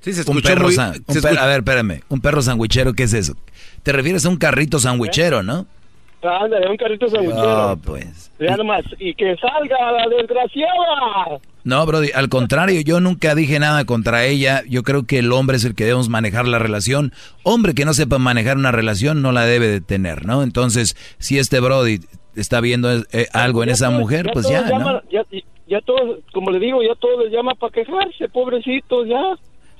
Sí, 0.00 0.12
se 0.12 0.22
Un 0.30 0.38
escuchó 0.38 0.48
perro 0.48 0.64
muy- 0.66 0.74
san- 0.74 0.94
se 0.94 0.98
un 0.98 1.04
per- 1.06 1.16
escuchó- 1.32 1.40
A 1.40 1.46
ver, 1.46 1.58
espérame. 1.58 2.00
Un 2.08 2.20
perro 2.20 2.42
sandwichero, 2.42 2.92
¿qué 2.94 3.04
es 3.04 3.12
eso? 3.14 3.34
Te 3.82 3.92
refieres 3.92 4.24
a 4.26 4.30
un 4.30 4.36
carrito 4.36 4.78
sandwichero, 4.78 5.42
¿no? 5.42 5.66
Ándale, 6.22 6.68
un 6.68 6.76
carrito 6.76 7.08
sanguchero. 7.08 7.42
Ah, 7.50 7.76
pues. 7.82 8.30
Ya 8.40 8.56
nomás, 8.56 8.82
y 8.98 9.14
que 9.14 9.36
salga 9.36 9.92
la 9.92 10.06
desgraciada. 10.08 11.38
No, 11.64 11.84
Brody, 11.84 12.10
al 12.14 12.28
contrario, 12.28 12.80
yo 12.80 13.00
nunca 13.00 13.34
dije 13.34 13.58
nada 13.58 13.84
contra 13.84 14.24
ella. 14.24 14.62
Yo 14.68 14.82
creo 14.82 15.04
que 15.04 15.18
el 15.18 15.32
hombre 15.32 15.56
es 15.56 15.64
el 15.64 15.74
que 15.74 15.84
debemos 15.84 16.08
manejar 16.08 16.48
la 16.48 16.58
relación. 16.58 17.12
Hombre 17.42 17.74
que 17.74 17.84
no 17.84 17.92
sepa 17.94 18.18
manejar 18.18 18.56
una 18.56 18.72
relación 18.72 19.22
no 19.22 19.32
la 19.32 19.44
debe 19.44 19.68
de 19.68 19.80
tener, 19.80 20.26
¿no? 20.26 20.42
Entonces, 20.42 20.96
si 21.18 21.38
este 21.38 21.60
Brody 21.60 22.00
está 22.34 22.60
viendo 22.60 22.90
eh, 23.12 23.28
algo 23.32 23.62
en 23.62 23.68
esa 23.70 23.90
mujer, 23.90 24.30
pues 24.32 24.48
ya, 24.48 24.62
¿no? 24.62 25.02
ya, 25.10 25.24
ya 25.68 25.80
todos, 25.82 26.18
como 26.32 26.50
le 26.50 26.58
digo, 26.58 26.82
ya 26.82 26.94
todos 26.98 27.24
les 27.24 27.32
llama 27.32 27.54
para 27.54 27.72
quejarse, 27.72 28.28
pobrecitos, 28.32 29.06
ya. 29.08 29.20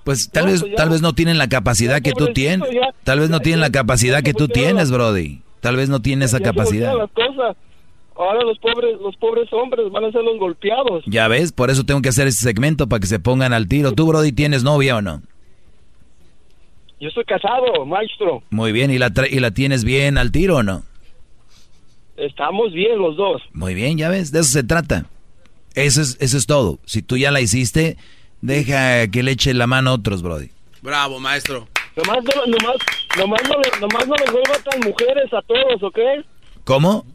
Pues 0.05 0.31
tal 0.31 0.47
No, 0.47 0.51
vez 0.53 0.61
pues 0.63 0.75
tal 0.77 0.89
vez 0.89 1.03
no 1.03 1.13
tienen 1.15 1.39
la 1.39 1.49
capacidad 1.49 2.01
que 2.01 2.13
tú 2.13 2.29
tienes. 2.33 2.69
Tal 3.05 3.21
vez 3.21 3.31
no 3.31 3.41
tienen 3.41 3.61
la 3.61 3.71
capacidad 3.71 4.23
que 4.23 4.33
tú 4.33 4.45
voltearon 4.45 4.77
tienes, 4.77 4.91
Brody. 4.91 5.43
Tal 5.61 5.77
vez 5.77 5.89
no 5.89 6.01
tienen 6.01 6.23
esa 6.25 6.41
capacidad. 6.41 6.95
voltean 6.95 7.37
las 7.37 7.37
cosas. 7.37 7.57
Ahora 8.17 8.43
los 8.45 8.59
pobres, 8.59 9.01
los 9.01 9.17
pobres 9.17 9.51
hombres 9.53 9.91
van 9.91 10.05
a 10.05 10.13
ser 10.13 10.23
los 10.23 10.39
golpeados. 10.39 11.03
Ya 11.07 11.27
ves, 11.29 11.53
por 11.53 11.71
eso 11.71 11.85
tengo 11.85 12.03
que 12.03 12.11
hacer 12.11 12.27
este 12.27 12.43
segmento 12.43 12.87
para 12.89 13.01
que 13.01 13.07
se 13.07 13.19
pongan 13.19 13.53
al 13.53 13.67
tiro. 13.67 13.93
¿Tú, 13.93 14.07
Brody, 14.07 14.33
tienes 14.33 14.63
novia 14.63 14.97
o 14.97 15.03
no? 15.03 15.23
Yo 17.01 17.09
soy 17.11 17.25
casado, 17.25 17.87
maestro. 17.87 18.43
Muy 18.51 18.73
bien, 18.73 18.91
¿y 18.91 18.99
la, 18.99 19.09
tra- 19.09 19.29
y 19.31 19.41
la 19.41 19.53
tienes 19.53 19.85
bien 19.85 20.19
al 20.19 20.33
tiro 20.33 20.57
o 20.57 20.63
no? 20.63 20.83
Estamos 22.19 22.73
bien 22.75 22.99
los 22.99 23.17
dos. 23.17 23.41
Muy 23.55 23.73
bien, 23.75 23.97
ya 23.97 24.11
ves, 24.11 24.33
de 24.33 24.41
eso 24.41 24.51
se 24.51 24.65
trata. 24.65 25.07
Eso 25.75 26.03
es, 26.03 26.19
eso 26.21 26.37
es 26.37 26.47
todo. 26.47 26.79
Si 26.85 27.01
tú 27.01 27.17
ya 27.17 27.31
la 27.31 27.41
hiciste, 27.41 27.97
deja 28.43 29.09
que 29.09 29.23
le 29.23 29.31
eche 29.31 29.55
la 29.55 29.67
mano 29.67 29.91
a 29.91 29.95
otros, 29.95 30.21
Brody. 30.21 30.51
Bravo, 30.83 31.19
maestro. 31.21 31.69
Nomás 31.97 32.19
no, 32.25 32.47
nomás, 32.47 32.77
nomás 33.17 33.41
no, 33.49 33.81
nomás 33.81 34.07
no 34.07 34.15
les 34.17 34.31
vuelva 34.33 34.55
tan 34.71 34.81
mujeres 34.81 35.33
a 35.33 35.41
todos, 35.43 35.83
¿ok? 35.83 35.99
¿Cómo? 36.65 37.07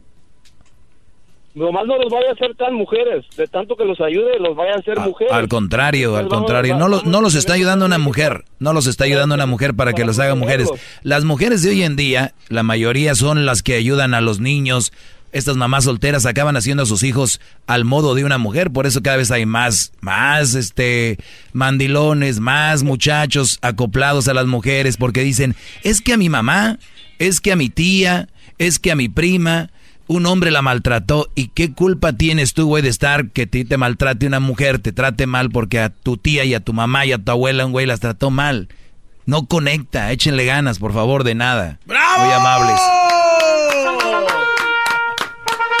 Nomás 1.56 1.86
no 1.86 1.96
los 1.96 2.12
vaya 2.12 2.28
a 2.28 2.32
hacer 2.34 2.54
tan 2.54 2.74
mujeres. 2.74 3.24
De 3.34 3.46
tanto 3.46 3.76
que 3.76 3.84
los 3.86 3.98
ayude, 4.02 4.38
los 4.38 4.54
vaya 4.54 4.74
a 4.74 4.78
hacer 4.78 5.00
mujeres. 5.00 5.32
Al 5.32 5.48
contrario, 5.48 6.14
al 6.16 6.28
contrario. 6.28 6.76
No, 6.76 6.86
lo- 6.86 7.02
no 7.02 7.22
los 7.22 7.34
está 7.34 7.54
ayudando 7.54 7.86
una 7.86 7.96
mujer. 7.96 8.44
No 8.58 8.74
los 8.74 8.86
está 8.86 9.04
ayudando 9.04 9.34
una 9.34 9.46
mujer 9.46 9.72
para 9.74 9.94
que 9.94 10.04
los 10.04 10.18
haga 10.18 10.34
mujeres. 10.34 10.68
Las 11.02 11.24
mujeres 11.24 11.62
de 11.62 11.70
hoy 11.70 11.82
en 11.82 11.96
día, 11.96 12.34
la 12.50 12.62
mayoría 12.62 13.14
son 13.14 13.46
las 13.46 13.62
que 13.62 13.74
ayudan 13.74 14.12
a 14.12 14.20
los 14.20 14.38
niños. 14.38 14.92
Estas 15.32 15.56
mamás 15.56 15.84
solteras 15.84 16.26
acaban 16.26 16.56
haciendo 16.58 16.82
a 16.82 16.86
sus 16.86 17.02
hijos 17.02 17.40
al 17.66 17.86
modo 17.86 18.14
de 18.14 18.24
una 18.26 18.36
mujer. 18.36 18.70
Por 18.70 18.86
eso 18.86 19.02
cada 19.02 19.16
vez 19.16 19.30
hay 19.30 19.46
más, 19.46 19.92
más, 20.02 20.54
este, 20.54 21.16
mandilones, 21.54 22.38
más 22.38 22.82
muchachos 22.82 23.58
acoplados 23.62 24.28
a 24.28 24.34
las 24.34 24.46
mujeres. 24.46 24.98
Porque 24.98 25.22
dicen, 25.22 25.56
es 25.82 26.02
que 26.02 26.12
a 26.12 26.16
mi 26.18 26.28
mamá, 26.28 26.78
es 27.18 27.40
que 27.40 27.52
a 27.52 27.56
mi 27.56 27.70
tía, 27.70 28.28
es 28.58 28.78
que 28.78 28.92
a 28.92 28.96
mi 28.96 29.08
prima, 29.08 29.70
un 30.08 30.26
hombre 30.26 30.50
la 30.50 30.62
maltrató 30.62 31.28
y 31.34 31.48
qué 31.48 31.72
culpa 31.72 32.12
tienes 32.12 32.54
tú, 32.54 32.66
güey, 32.66 32.82
de 32.82 32.88
estar 32.88 33.30
que 33.30 33.46
ti 33.46 33.64
te 33.64 33.76
maltrate 33.76 34.26
una 34.26 34.40
mujer, 34.40 34.78
te 34.78 34.92
trate 34.92 35.26
mal 35.26 35.50
porque 35.50 35.80
a 35.80 35.90
tu 35.90 36.16
tía 36.16 36.44
y 36.44 36.54
a 36.54 36.60
tu 36.60 36.72
mamá 36.72 37.06
y 37.06 37.12
a 37.12 37.18
tu 37.18 37.30
abuela 37.32 37.66
un 37.66 37.72
güey 37.72 37.86
las 37.86 38.00
trató 38.00 38.30
mal. 38.30 38.68
No 39.24 39.46
conecta, 39.46 40.12
échenle 40.12 40.44
ganas, 40.44 40.78
por 40.78 40.92
favor, 40.92 41.24
de 41.24 41.34
nada. 41.34 41.80
Muy 41.86 42.32
amables. 42.32 42.80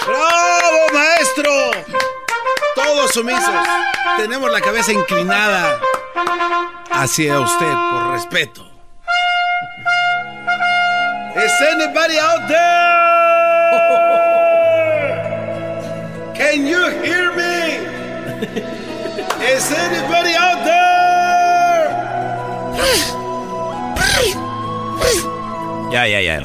¡Bravo, 0.06 0.78
maestro! 0.92 1.52
Todos 2.74 3.12
sumisos. 3.12 3.54
Tenemos 4.18 4.50
la 4.50 4.60
cabeza 4.60 4.92
inclinada 4.92 5.78
hacia 6.90 7.38
usted 7.38 7.72
por 7.90 8.12
respeto. 8.12 8.66
Is 11.36 11.52
anybody 11.70 12.18
out 12.18 12.48
there? 12.48 13.25
Can 16.56 16.66
you 16.66 16.88
hear 17.04 17.36
me? 17.36 17.84
Is 19.44 19.70
anybody 19.70 20.34
out 20.34 20.64
there? 20.64 21.90
Ya, 25.92 26.06
ya, 26.08 26.22
ya. 26.22 26.42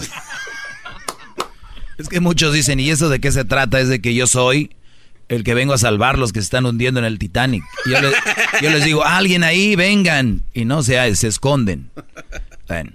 Es 1.98 2.10
que 2.10 2.20
muchos 2.20 2.54
dicen, 2.54 2.82
¿y 2.82 2.90
eso 2.90 3.08
de 3.08 3.22
qué 3.22 3.32
se 3.32 3.46
trata? 3.46 3.80
Es 3.80 3.88
de 3.88 4.02
que 4.02 4.14
yo 4.14 4.28
soy 4.28 4.76
el 5.30 5.46
que 5.46 5.54
vengo 5.54 5.72
a 5.72 5.78
salvar 5.78 6.20
los 6.20 6.34
que 6.34 6.42
se 6.42 6.46
están 6.46 6.66
hundiendo 6.66 7.00
en 7.00 7.06
el 7.06 7.18
Titanic. 7.18 7.64
Yo 7.86 8.70
les 8.70 8.84
digo, 8.84 9.06
alguien 9.06 9.46
ahí, 9.46 9.78
vengan. 9.78 10.42
Y 10.54 10.66
no 10.66 10.84
se, 10.84 11.16
se 11.16 11.30
esconden. 11.30 11.90
Bueno. 12.68 12.92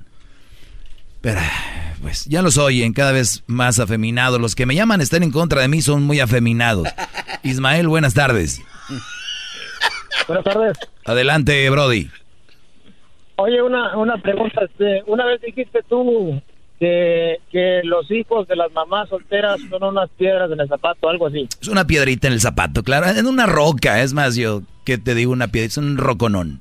Pero, 1.22 1.40
pues 2.02 2.24
ya 2.27 2.43
los 2.43 2.59
oyen 2.59 2.93
cada 2.93 3.12
vez 3.12 3.43
más 3.47 3.78
afeminados. 3.78 4.40
Los 4.40 4.55
que 4.55 4.66
me 4.66 4.74
llaman 4.74 5.01
están 5.01 5.23
en 5.23 5.31
contra 5.31 5.60
de 5.62 5.68
mí 5.68 5.82
son 5.82 6.02
muy 6.05 6.20
afeminados. 6.20 6.89
Ismael, 7.43 7.89
buenas 7.89 8.14
tardes. 8.14 8.60
Buenas 10.27 10.44
tardes. 10.44 10.78
Adelante, 11.05 11.68
Brody. 11.70 12.10
Oye, 13.36 13.62
una, 13.62 13.97
una 13.97 14.16
pregunta. 14.18 14.62
Este, 14.64 15.02
una 15.06 15.24
vez 15.27 15.40
dijiste 15.43 15.81
tú 15.89 16.40
que, 16.81 17.36
que 17.52 17.81
los 17.85 18.10
hijos 18.10 18.48
de 18.48 18.56
las 18.56 18.73
mamás 18.73 19.09
solteras 19.09 19.60
son 19.70 19.82
unas 19.85 20.09
piedras 20.10 20.51
en 20.51 20.60
el 20.60 20.68
zapato, 20.68 21.09
algo 21.09 21.27
así. 21.27 21.48
Es 21.60 21.68
una 21.68 21.86
piedrita 21.86 22.27
en 22.27 22.32
el 22.32 22.40
zapato, 22.40 22.82
claro. 22.82 23.06
En 23.09 23.27
una 23.27 23.47
roca, 23.47 24.02
es 24.02 24.14
más, 24.14 24.36
yo, 24.36 24.62
que 24.85 24.98
te 24.98 25.14
digo 25.14 25.32
una 25.32 25.48
piedra? 25.48 25.66
Es 25.66 25.77
un 25.77 25.97
roconón. 25.98 26.60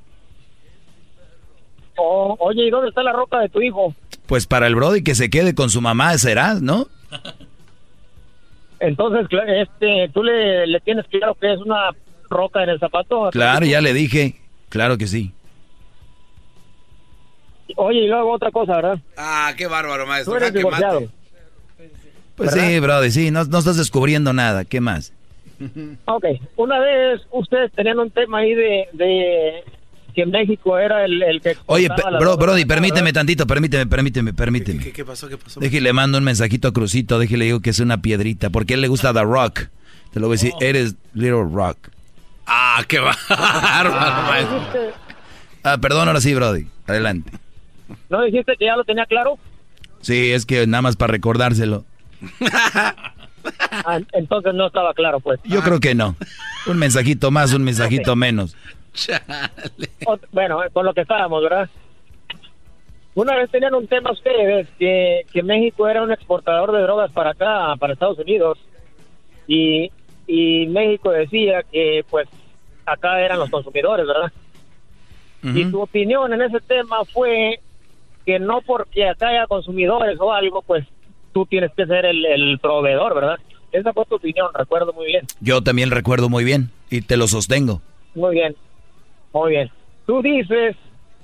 O- 1.97 2.35
oye, 2.39 2.67
¿y 2.67 2.69
dónde 2.69 2.89
está 2.89 3.01
la 3.03 3.13
roca 3.13 3.39
de 3.39 3.49
tu 3.49 3.61
hijo? 3.61 3.95
Pues 4.27 4.47
para 4.47 4.67
el 4.67 4.75
Brody 4.75 5.03
que 5.03 5.15
se 5.15 5.29
quede 5.29 5.53
con 5.55 5.69
su 5.69 5.81
mamá 5.81 6.17
será, 6.17 6.55
¿no? 6.55 6.87
Entonces, 8.79 9.27
este, 9.47 10.09
tú 10.13 10.23
le, 10.23 10.67
le 10.67 10.79
tienes 10.81 11.05
claro 11.07 11.35
que 11.35 11.53
es 11.53 11.59
una 11.59 11.91
roca 12.29 12.63
en 12.63 12.69
el 12.69 12.79
zapato. 12.79 13.29
Claro, 13.31 13.65
ya 13.65 13.81
le 13.81 13.93
dije. 13.93 14.35
Claro 14.69 14.97
que 14.97 15.07
sí. 15.07 15.31
Oye, 17.77 17.99
y 17.99 18.07
luego 18.07 18.31
otra 18.33 18.51
cosa, 18.51 18.75
¿verdad? 18.75 18.99
Ah, 19.17 19.53
qué 19.57 19.67
bárbaro, 19.67 20.05
maestro. 20.05 20.33
Tú 20.33 20.37
eres 20.37 20.49
mate. 20.49 20.57
divorciado. 20.59 21.01
Pues 22.35 22.53
¿Verdad? 22.53 22.67
sí, 22.69 22.79
Brody, 22.79 23.11
sí, 23.11 23.31
no, 23.31 23.43
no 23.45 23.59
estás 23.59 23.77
descubriendo 23.77 24.33
nada. 24.33 24.65
¿Qué 24.65 24.81
más? 24.81 25.13
Ok, 26.05 26.25
una 26.57 26.79
vez 26.79 27.21
ustedes 27.31 27.71
tenían 27.71 27.97
un 27.99 28.11
tema 28.11 28.39
ahí 28.39 28.53
de, 28.53 28.89
de 28.91 29.63
que 30.15 30.25
México 30.25 30.77
era 30.79 31.05
el, 31.05 31.21
el 31.21 31.41
que... 31.41 31.55
Oye, 31.67 31.87
bro, 32.19 32.37
Brody, 32.37 32.63
¿verdad? 32.63 32.67
permíteme 32.75 33.13
tantito, 33.13 33.45
permíteme, 33.45 33.85
permíteme, 33.85 34.33
permíteme. 34.33 34.83
¿Qué, 34.83 34.91
qué 34.91 35.05
pasó? 35.05 35.27
¿Qué 35.29 35.37
pasó? 35.37 35.59
Déjale, 35.59 35.81
le 35.81 35.93
mando 35.93 36.17
un 36.17 36.23
mensajito 36.23 36.67
a 36.69 36.73
Crucito, 36.73 37.19
déjale, 37.19 37.45
digo 37.45 37.59
que 37.59 37.69
es 37.69 37.79
una 37.79 38.01
piedrita, 38.01 38.49
porque 38.49 38.73
a 38.73 38.75
él 38.75 38.81
le 38.81 38.87
gusta 38.87 39.13
The 39.13 39.23
Rock. 39.23 39.67
Te 40.13 40.19
lo 40.19 40.27
voy 40.27 40.35
a 40.35 40.37
decir, 40.41 40.53
eres 40.61 40.95
Little 41.13 41.45
Rock. 41.51 41.77
Ah, 42.47 42.83
qué 42.87 42.99
bárbaro, 42.99 43.91
maestro. 44.27 44.59
Dijiste- 44.59 44.93
Ah, 45.63 45.77
perdón, 45.79 46.07
ahora 46.07 46.21
sí, 46.21 46.33
Brody. 46.33 46.67
Adelante. 46.87 47.31
¿No 48.09 48.21
dijiste 48.23 48.53
que 48.57 48.65
ya 48.65 48.75
lo 48.75 48.83
tenía 48.83 49.05
claro? 49.07 49.37
Sí, 50.01 50.31
es 50.31 50.45
que 50.45 50.67
nada 50.67 50.83
más 50.83 50.95
para 50.95 51.11
recordárselo. 51.11 51.83
Ah, 53.71 53.99
entonces 54.13 54.53
no 54.53 54.67
estaba 54.67 54.93
claro, 54.93 55.19
pues. 55.19 55.39
Yo 55.43 55.61
creo 55.61 55.79
que 55.79 55.93
no. 55.95 56.15
Un 56.67 56.77
mensajito 56.77 57.29
más, 57.31 57.53
un 57.53 57.63
mensajito 57.63 58.15
menos. 58.15 58.55
Ot- 60.05 60.27
Bueno, 60.31 60.63
eh, 60.63 60.69
con 60.71 60.85
lo 60.85 60.93
que 60.93 61.01
estábamos, 61.01 61.43
¿verdad? 61.43 61.69
Una 63.13 63.35
vez 63.37 63.49
tenían 63.49 63.73
un 63.73 63.87
tema 63.87 64.11
ustedes 64.11 64.67
que, 64.77 65.25
que 65.31 65.41
México 65.41 65.87
era 65.87 66.03
un 66.03 66.11
exportador 66.11 66.71
de 66.73 66.81
drogas 66.81 67.11
para 67.11 67.31
acá, 67.31 67.75
para 67.79 67.93
Estados 67.93 68.19
Unidos. 68.19 68.57
Y, 69.47 69.89
y 70.27 70.67
México 70.67 71.11
decía 71.11 71.63
que, 71.71 72.03
pues, 72.09 72.27
acá 72.85 73.21
eran 73.21 73.39
los 73.39 73.49
consumidores, 73.49 74.05
¿verdad? 74.05 74.31
Y 75.43 75.65
tu 75.71 75.81
opinión 75.81 76.33
en 76.33 76.41
ese 76.41 76.59
tema 76.59 77.05
fue 77.05 77.59
que 78.25 78.39
no 78.39 78.61
porque 78.61 79.07
acá 79.07 79.29
haya 79.29 79.45
consumidores 79.47 80.19
o 80.19 80.33
algo, 80.33 80.61
pues 80.63 80.85
tú 81.33 81.45
tienes 81.45 81.71
que 81.77 81.85
ser 81.85 82.05
el, 82.05 82.25
el 82.25 82.59
proveedor, 82.59 83.13
¿verdad? 83.15 83.37
Esa 83.71 83.93
fue 83.93 84.05
tu 84.05 84.15
opinión, 84.15 84.47
recuerdo 84.53 84.91
muy 84.93 85.05
bien. 85.05 85.25
Yo 85.41 85.61
también 85.61 85.91
recuerdo 85.91 86.29
muy 86.29 86.43
bien 86.43 86.71
y 86.89 87.01
te 87.01 87.15
lo 87.15 87.27
sostengo. 87.27 87.81
Muy 88.15 88.33
bien, 88.35 88.55
muy 89.35 89.51
bien. 89.51 89.69
Tú 90.05 90.21
dices 90.21 90.75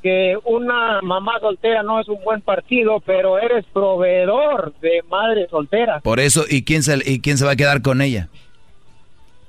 que 0.04 0.38
una 0.44 1.02
mamá 1.02 1.40
soltera 1.40 1.82
no 1.84 2.00
es 2.00 2.08
un 2.10 2.22
buen 2.24 2.42
partido, 2.42 3.02
pero 3.06 3.40
eres 3.40 3.66
proveedor 3.72 4.74
de 4.82 5.02
madre 5.10 5.48
soltera. 5.50 6.02
Por 6.02 6.20
eso, 6.20 6.44
¿y 6.50 6.64
quién 6.64 6.84
se, 6.84 6.98
y 7.06 7.22
quién 7.22 7.38
se 7.38 7.46
va 7.46 7.52
a 7.52 7.56
quedar 7.56 7.82
con 7.82 8.02
ella? 8.02 8.28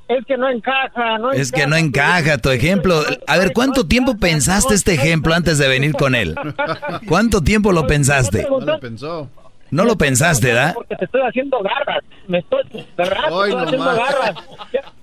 Es 0.09 0.25
que 0.27 0.37
no 0.37 0.49
encaja, 0.49 1.19
no 1.19 1.33
Es 1.33 1.51
que 1.51 1.67
no 1.67 1.75
encaja 1.75 2.37
tu 2.39 2.51
ejemplo. 2.51 3.03
A 3.27 3.39
ver, 3.39 3.53
¿cuánto 3.53 3.87
tiempo 3.87 4.19
pensaste 4.19 4.75
este 4.75 4.95
ejemplo 4.95 5.35
antes 5.35 5.59
de 5.59 5.69
venir 5.69 5.93
con 5.95 6.15
él? 6.15 6.35
¿Cuánto 7.09 7.41
tiempo 7.41 7.73
lo 7.73 7.87
pensaste? 7.87 8.47
No 8.49 8.61
lo 8.61 8.79
pensó. 8.79 9.31
No 9.71 9.85
lo 9.85 9.97
pensaste, 9.97 10.49
¿verdad? 10.49 10.75
Porque 10.75 10.97
te 10.97 11.07
estoy 11.07 11.23
haciendo 11.23 11.59
garras. 11.61 12.05
Me 12.29 12.39
estoy, 12.41 12.63
¿verdad? 12.95 13.25
Te 13.27 13.33
Hoy 13.33 13.51
estoy 13.51 13.65
haciendo 13.65 13.87
garras. 13.87 14.35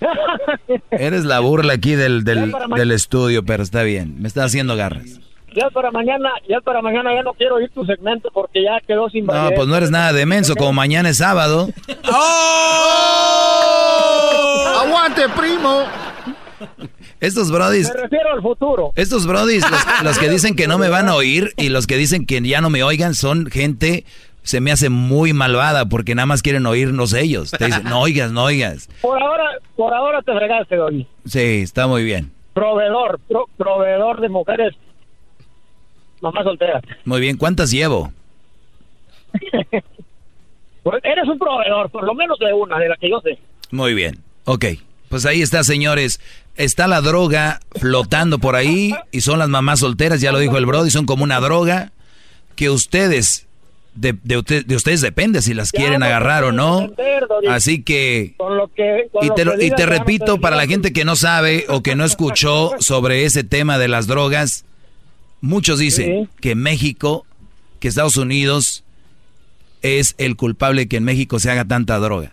Eres 0.90 1.24
la 1.24 1.40
burla 1.40 1.74
aquí 1.74 1.94
del, 1.94 2.24
del, 2.24 2.52
del 2.74 2.90
estudio, 2.92 3.44
pero 3.44 3.62
está 3.62 3.82
bien. 3.82 4.20
Me 4.20 4.28
está 4.28 4.44
haciendo 4.44 4.76
garras. 4.76 5.20
Ya 5.54 5.70
para 5.70 5.90
mañana, 5.90 6.28
ya 6.48 6.60
para 6.60 6.82
mañana 6.82 7.14
ya 7.14 7.22
no 7.22 7.32
quiero 7.32 7.54
oír 7.56 7.70
tu 7.70 7.84
segmento 7.86 8.28
porque 8.32 8.62
ya 8.62 8.78
quedó 8.86 9.08
sin 9.08 9.24
No, 9.24 9.50
pues 9.54 9.66
no 9.66 9.74
eres 9.76 9.90
nada 9.90 10.12
de 10.12 10.26
menso. 10.26 10.54
Como 10.54 10.72
mañana 10.74 11.08
es 11.08 11.16
sábado. 11.16 11.68
¡Aguante, 14.80 15.22
primo! 15.36 15.84
Estos 17.20 17.50
brodis, 17.50 17.88
Me 17.94 18.02
refiero 18.02 18.32
al 18.32 18.42
futuro. 18.42 18.92
estos 18.94 19.26
brodis, 19.26 19.62
los, 19.70 19.80
los 20.02 20.18
que 20.18 20.28
dicen 20.28 20.54
que 20.54 20.68
no 20.68 20.76
me 20.78 20.88
van 20.90 21.08
a 21.08 21.14
oír 21.14 21.52
y 21.56 21.70
los 21.70 21.86
que 21.86 21.96
dicen 21.96 22.26
que 22.26 22.40
ya 22.42 22.60
no 22.60 22.68
me 22.70 22.82
oigan 22.82 23.14
son 23.14 23.46
gente, 23.46 24.04
se 24.46 24.60
me 24.60 24.70
hace 24.72 24.88
muy 24.88 25.32
malvada 25.32 25.86
porque 25.86 26.14
nada 26.14 26.26
más 26.26 26.40
quieren 26.40 26.64
oírnos 26.66 27.12
ellos. 27.12 27.50
Te 27.50 27.66
dicen, 27.66 27.82
no 27.84 28.00
oigas, 28.00 28.30
no 28.32 28.44
oigas. 28.44 28.88
Por 29.02 29.20
ahora, 29.20 29.44
por 29.76 29.92
ahora 29.92 30.22
te 30.22 30.32
fregaste, 30.32 30.76
Doggy. 30.76 31.06
Sí, 31.26 31.40
está 31.62 31.86
muy 31.86 32.04
bien. 32.04 32.30
Proveedor, 32.54 33.18
pro- 33.28 33.48
proveedor 33.58 34.20
de 34.20 34.28
mujeres 34.28 34.74
mamá 36.22 36.42
soltera. 36.44 36.80
Muy 37.04 37.20
bien, 37.20 37.36
¿cuántas 37.36 37.70
llevo? 37.70 38.12
Pues 40.82 41.02
eres 41.02 41.26
un 41.28 41.36
proveedor, 41.38 41.90
por 41.90 42.04
lo 42.04 42.14
menos 42.14 42.38
de 42.38 42.52
una, 42.52 42.78
de 42.78 42.88
la 42.88 42.96
que 42.96 43.10
yo 43.10 43.20
sé. 43.20 43.38
Muy 43.72 43.92
bien. 43.92 44.20
Ok, 44.44 44.66
pues 45.08 45.26
ahí 45.26 45.42
está, 45.42 45.64
señores. 45.64 46.20
Está 46.54 46.86
la 46.86 47.00
droga 47.00 47.58
flotando 47.74 48.38
por 48.38 48.54
ahí 48.54 48.94
y 49.10 49.20
son 49.22 49.40
las 49.40 49.48
mamás 49.48 49.80
solteras, 49.80 50.20
ya 50.20 50.30
lo 50.30 50.38
dijo 50.38 50.56
el 50.58 50.64
Brody, 50.64 50.90
son 50.90 51.04
como 51.04 51.24
una 51.24 51.40
droga 51.40 51.90
que 52.54 52.70
ustedes, 52.70 53.45
de, 53.96 54.16
de, 54.22 54.36
usted- 54.38 54.64
de 54.66 54.76
ustedes 54.76 55.00
depende 55.00 55.42
si 55.42 55.54
las 55.54 55.72
quieren 55.72 56.02
agarrar 56.02 56.44
o 56.44 56.52
no. 56.52 56.88
Así 57.48 57.82
que... 57.82 58.34
Con 58.36 58.56
lo 58.56 58.68
que, 58.68 59.08
con 59.12 59.24
Y 59.24 59.28
lo 59.28 59.34
te, 59.34 59.44
que 59.44 59.66
y 59.66 59.70
repito, 59.84 60.40
para 60.40 60.56
la 60.56 60.66
gente 60.66 60.92
que 60.92 61.04
no 61.04 61.16
sabe 61.16 61.64
o 61.68 61.82
que 61.82 61.96
no 61.96 62.04
escuchó 62.04 62.70
sobre 62.78 63.24
ese 63.24 63.42
tema 63.44 63.78
de 63.78 63.88
las 63.88 64.06
drogas, 64.06 64.64
muchos 65.40 65.78
dicen 65.78 66.28
que 66.40 66.54
México, 66.54 67.26
que 67.80 67.88
Estados 67.88 68.16
Unidos 68.16 68.84
es 69.82 70.14
el 70.18 70.36
culpable 70.36 70.88
que 70.88 70.96
en 70.96 71.04
México 71.04 71.38
se 71.38 71.50
haga 71.50 71.64
tanta 71.64 71.98
droga. 71.98 72.32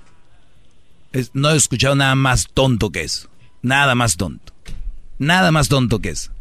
Es- 1.12 1.32
no 1.34 1.52
he 1.52 1.56
escuchado 1.56 1.96
nada 1.96 2.16
más 2.16 2.48
tonto 2.54 2.90
que 2.92 3.02
eso. 3.02 3.30
Nada 3.62 3.96
más 3.96 4.18
tonto. 4.18 4.54
Nada 5.20 5.52
más 5.52 5.70
tonto 5.70 6.00
que 6.00 6.10
eso. 6.10 6.32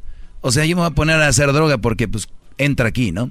O 0.41 0.51
sea, 0.51 0.65
yo 0.65 0.75
me 0.77 0.83
voy 0.83 0.91
a 0.91 0.95
poner 0.95 1.21
a 1.21 1.29
hacer 1.29 1.53
droga 1.53 1.79
porque 1.79 2.09
pues 2.09 2.29
entra 2.59 2.89
aquí, 2.89 3.13
¿no? 3.13 3.31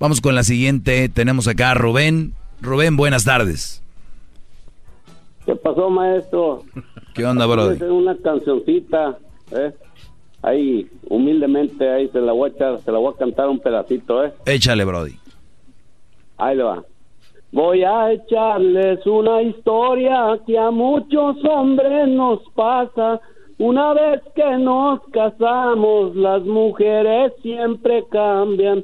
Vamos 0.00 0.22
con 0.22 0.34
la 0.34 0.44
siguiente. 0.44 1.10
Tenemos 1.10 1.46
acá 1.46 1.72
a 1.72 1.74
Rubén. 1.74 2.32
Rubén, 2.62 2.96
buenas 2.96 3.26
tardes. 3.26 3.82
¿Qué 5.44 5.54
pasó, 5.54 5.90
maestro? 5.90 6.64
¿Qué 7.14 7.26
onda, 7.26 7.44
brother? 7.44 7.84
Una 7.90 8.16
cancioncita, 8.16 9.18
¿eh? 9.52 9.74
Ahí, 10.40 10.88
humildemente, 11.10 11.86
ahí 11.86 12.08
se 12.08 12.20
la 12.22 12.32
voy 12.32 12.48
a 12.48 12.54
echar, 12.54 12.80
se 12.80 12.90
la 12.90 12.96
voy 12.96 13.12
a 13.12 13.18
cantar 13.18 13.50
un 13.50 13.60
pedacito, 13.60 14.24
¿eh? 14.24 14.32
Échale, 14.46 14.86
Brody. 14.86 15.18
Ahí 16.38 16.56
le 16.56 16.62
va. 16.62 16.82
Voy 17.52 17.84
a 17.84 18.10
echarles 18.10 19.04
una 19.04 19.42
historia 19.42 20.40
que 20.46 20.56
a 20.56 20.70
muchos 20.70 21.44
hombres 21.44 22.08
nos 22.08 22.40
pasa. 22.54 23.20
Una 23.58 23.92
vez 23.92 24.22
que 24.34 24.56
nos 24.56 25.00
casamos, 25.12 26.16
las 26.16 26.42
mujeres 26.44 27.34
siempre 27.42 28.02
cambian. 28.10 28.82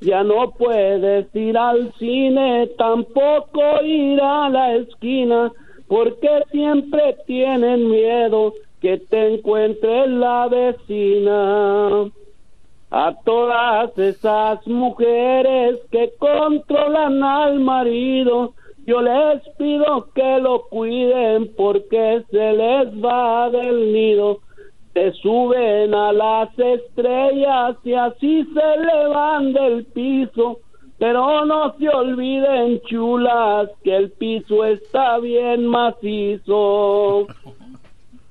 Ya 0.00 0.22
no 0.22 0.50
puedes 0.52 1.34
ir 1.34 1.58
al 1.58 1.92
cine, 1.94 2.68
tampoco 2.78 3.82
ir 3.82 4.20
a 4.22 4.48
la 4.48 4.76
esquina, 4.76 5.52
porque 5.88 6.44
siempre 6.52 7.16
tienen 7.26 7.90
miedo 7.90 8.52
que 8.80 8.98
te 8.98 9.34
encuentre 9.34 10.06
la 10.06 10.46
vecina. 10.48 12.10
A 12.90 13.14
todas 13.24 13.98
esas 13.98 14.66
mujeres 14.66 15.78
que 15.90 16.12
controlan 16.18 17.22
al 17.22 17.58
marido, 17.60 18.54
yo 18.86 19.02
les 19.02 19.46
pido 19.58 20.08
que 20.14 20.38
lo 20.38 20.62
cuiden 20.70 21.52
porque 21.54 22.22
se 22.30 22.52
les 22.52 23.04
va 23.04 23.50
del 23.50 23.92
nido. 23.92 24.38
Se 24.98 25.12
suben 25.12 25.94
a 25.94 26.12
las 26.12 26.58
estrellas 26.58 27.76
y 27.84 27.92
así 27.94 28.44
se 28.52 28.80
le 28.82 29.06
van 29.06 29.52
del 29.52 29.84
piso. 29.84 30.58
Pero 30.98 31.44
no 31.44 31.72
se 31.78 31.88
olviden, 31.88 32.80
chulas, 32.80 33.70
que 33.84 33.94
el 33.94 34.10
piso 34.10 34.64
está 34.64 35.20
bien 35.20 35.68
macizo. 35.68 37.28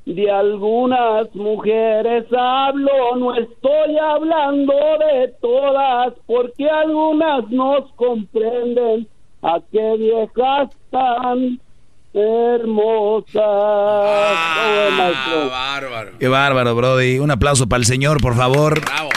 De 0.06 0.30
algunas 0.30 1.34
mujeres 1.34 2.26
hablo, 2.38 3.16
no 3.16 3.34
estoy 3.34 3.98
hablando 3.98 4.74
de 4.74 5.30
todas, 5.40 6.16
porque 6.26 6.70
algunas 6.70 7.50
nos 7.50 7.90
comprenden 7.94 9.08
a 9.42 9.62
qué 9.72 9.96
viejas 9.96 10.78
tan 10.90 11.62
hermosas. 12.18 13.44
Oh, 13.44 14.92
maestro. 14.98 15.50
bárbaro. 15.50 16.12
Qué 16.20 16.28
bárbaro, 16.28 16.76
Brody. 16.76 17.20
Un 17.20 17.32
aplauso 17.32 17.68
para 17.68 17.80
el 17.80 17.86
señor, 17.86 18.22
por 18.22 18.36
favor. 18.36 18.82
Bravo. 18.82 19.10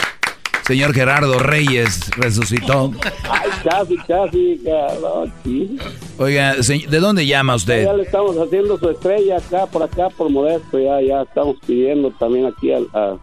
Señor 0.63 0.93
Gerardo 0.93 1.39
Reyes 1.39 2.09
resucitó. 2.15 2.91
Ay, 3.29 3.49
casi, 3.63 3.97
casi, 4.07 4.61
cabrón, 4.63 5.33
sí. 5.43 5.77
Oiga, 6.17 6.53
¿de 6.55 6.99
dónde 6.99 7.25
llama 7.25 7.55
usted? 7.55 7.83
Ya 7.85 7.93
le 7.93 8.03
estamos 8.03 8.37
haciendo 8.37 8.77
su 8.77 8.89
estrella 8.89 9.37
acá, 9.37 9.65
por 9.65 9.83
acá, 9.83 10.09
por 10.15 10.29
Modesto, 10.29 10.79
ya, 10.79 11.01
ya 11.01 11.23
estamos 11.23 11.57
pidiendo 11.65 12.11
también 12.11 12.45
aquí 12.45 12.71
al... 12.71 12.87
a- 12.93 13.17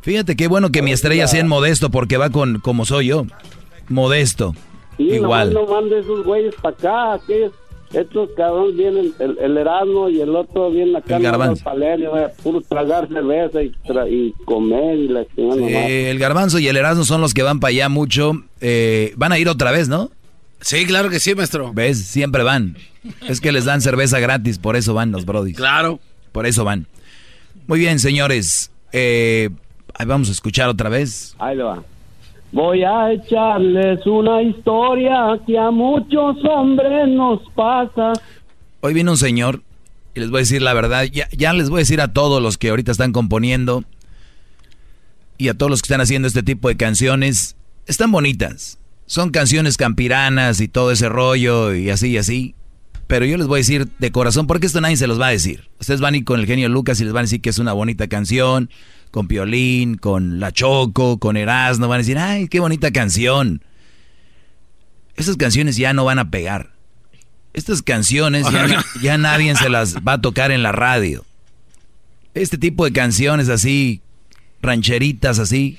Fíjate 0.00 0.34
qué 0.34 0.48
bueno 0.48 0.70
que 0.72 0.80
mi 0.80 0.92
estrella 0.92 1.28
sea 1.28 1.40
en 1.40 1.48
modesto 1.48 1.90
porque 1.90 2.16
va 2.16 2.30
con 2.30 2.58
como 2.60 2.86
soy 2.86 3.08
yo. 3.08 3.26
Modesto. 3.90 4.54
Sí, 4.96 5.02
Igual. 5.10 5.52
nomás 5.52 5.68
no 5.68 5.74
mande 5.74 5.98
esos 6.00 6.24
güeyes 6.24 6.54
para 6.62 6.74
acá, 7.16 7.24
que 7.26 7.50
estos 7.92 8.30
cabrones 8.36 8.76
vienen, 8.76 9.12
el, 9.18 9.36
el 9.40 9.56
Erasmo 9.58 10.08
y 10.08 10.20
el 10.20 10.34
otro 10.36 10.70
vienen 10.70 10.96
acá 10.96 11.16
El 11.16 11.22
Garbanzo. 11.24 11.68
al 11.68 11.74
Palenio, 11.74 12.16
eh, 12.16 12.28
puro 12.42 12.60
tragar 12.60 13.08
cerveza 13.08 13.62
y, 13.62 13.70
tra- 13.84 14.08
y 14.10 14.32
comer 14.44 14.96
y 14.98 15.08
la. 15.08 15.22
Eh, 15.36 16.10
el 16.10 16.18
garbanzo 16.18 16.58
y 16.58 16.68
el 16.68 16.76
erasmo 16.76 17.04
son 17.04 17.20
los 17.20 17.34
que 17.34 17.42
van 17.42 17.58
para 17.60 17.70
allá 17.70 17.88
mucho. 17.88 18.32
Eh, 18.60 19.12
van 19.16 19.32
a 19.32 19.38
ir 19.38 19.48
otra 19.48 19.70
vez, 19.72 19.88
¿no? 19.88 20.10
Sí, 20.60 20.84
claro 20.86 21.08
que 21.10 21.20
sí, 21.20 21.34
maestro. 21.34 21.72
¿Ves? 21.72 21.98
Siempre 22.04 22.42
van. 22.42 22.76
Es 23.28 23.40
que 23.40 23.50
les 23.50 23.64
dan 23.64 23.80
cerveza 23.80 24.20
gratis, 24.20 24.58
por 24.58 24.76
eso 24.76 24.92
van 24.94 25.10
los 25.10 25.24
brodis. 25.24 25.56
Claro. 25.56 26.00
Por 26.32 26.46
eso 26.46 26.64
van. 26.64 26.86
Muy 27.66 27.78
bien, 27.78 27.98
señores. 27.98 28.70
Eh, 28.92 29.48
ahí 29.94 30.06
vamos 30.06 30.28
a 30.28 30.32
escuchar 30.32 30.68
otra 30.68 30.88
vez. 30.90 31.34
Ahí 31.38 31.56
le 31.56 31.62
va. 31.62 31.82
Voy 32.52 32.82
a 32.82 33.12
echarles 33.12 34.04
una 34.06 34.42
historia 34.42 35.40
que 35.46 35.56
a 35.56 35.70
muchos 35.70 36.36
hombres 36.44 37.08
nos 37.08 37.40
pasa. 37.54 38.12
Hoy 38.80 38.92
viene 38.92 39.10
un 39.10 39.16
señor 39.16 39.62
y 40.14 40.20
les 40.20 40.30
voy 40.30 40.38
a 40.38 40.40
decir 40.40 40.60
la 40.60 40.74
verdad. 40.74 41.04
Ya, 41.04 41.28
ya 41.30 41.52
les 41.52 41.70
voy 41.70 41.78
a 41.78 41.82
decir 41.82 42.00
a 42.00 42.12
todos 42.12 42.42
los 42.42 42.58
que 42.58 42.70
ahorita 42.70 42.92
están 42.92 43.12
componiendo. 43.12 43.84
y 45.38 45.48
a 45.48 45.54
todos 45.54 45.70
los 45.70 45.80
que 45.80 45.86
están 45.86 46.02
haciendo 46.02 46.28
este 46.28 46.42
tipo 46.42 46.68
de 46.68 46.76
canciones, 46.76 47.56
están 47.86 48.12
bonitas. 48.12 48.78
Son 49.06 49.30
canciones 49.30 49.78
campiranas 49.78 50.60
y 50.60 50.68
todo 50.68 50.90
ese 50.90 51.08
rollo 51.08 51.74
y 51.74 51.88
así 51.88 52.10
y 52.10 52.18
así. 52.18 52.54
Pero 53.06 53.24
yo 53.24 53.38
les 53.38 53.46
voy 53.46 53.56
a 53.56 53.62
decir 53.62 53.88
de 53.98 54.12
corazón, 54.12 54.46
porque 54.46 54.66
esto 54.66 54.82
nadie 54.82 54.98
se 54.98 55.06
los 55.06 55.18
va 55.18 55.28
a 55.28 55.30
decir. 55.30 55.70
Ustedes 55.80 56.00
van 56.00 56.12
a 56.14 56.18
ir 56.18 56.24
con 56.24 56.38
el 56.40 56.46
genio 56.46 56.68
Lucas 56.68 57.00
y 57.00 57.04
les 57.04 57.12
van 57.12 57.20
a 57.20 57.22
decir 57.22 57.40
que 57.40 57.48
es 57.48 57.58
una 57.58 57.72
bonita 57.72 58.06
canción, 58.06 58.68
con 59.10 59.26
Piolín, 59.26 59.96
con 59.96 60.40
La 60.40 60.52
Choco, 60.52 61.18
con 61.18 61.36
Erasmo, 61.36 61.88
van 61.88 61.96
a 61.96 61.98
decir, 61.98 62.18
ay, 62.18 62.48
qué 62.48 62.60
bonita 62.60 62.92
canción. 62.92 63.62
Esas 65.16 65.36
canciones 65.36 65.76
ya 65.76 65.92
no 65.92 66.04
van 66.04 66.18
a 66.18 66.30
pegar. 66.30 66.72
Estas 67.52 67.82
canciones 67.82 68.46
ya, 68.50 68.84
ya 69.02 69.18
nadie 69.18 69.54
se 69.56 69.68
las 69.68 69.96
va 69.96 70.14
a 70.14 70.20
tocar 70.20 70.50
en 70.50 70.62
la 70.62 70.72
radio. 70.72 71.24
Este 72.34 72.58
tipo 72.58 72.84
de 72.84 72.92
canciones 72.92 73.48
así, 73.48 74.02
rancheritas 74.62 75.38
así, 75.38 75.78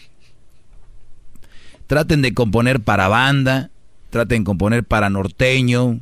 traten 1.88 2.22
de 2.22 2.34
componer 2.34 2.82
para 2.82 3.08
banda, 3.08 3.70
traten 4.10 4.44
de 4.44 4.46
componer 4.46 4.84
para 4.84 5.10
norteño, 5.10 6.02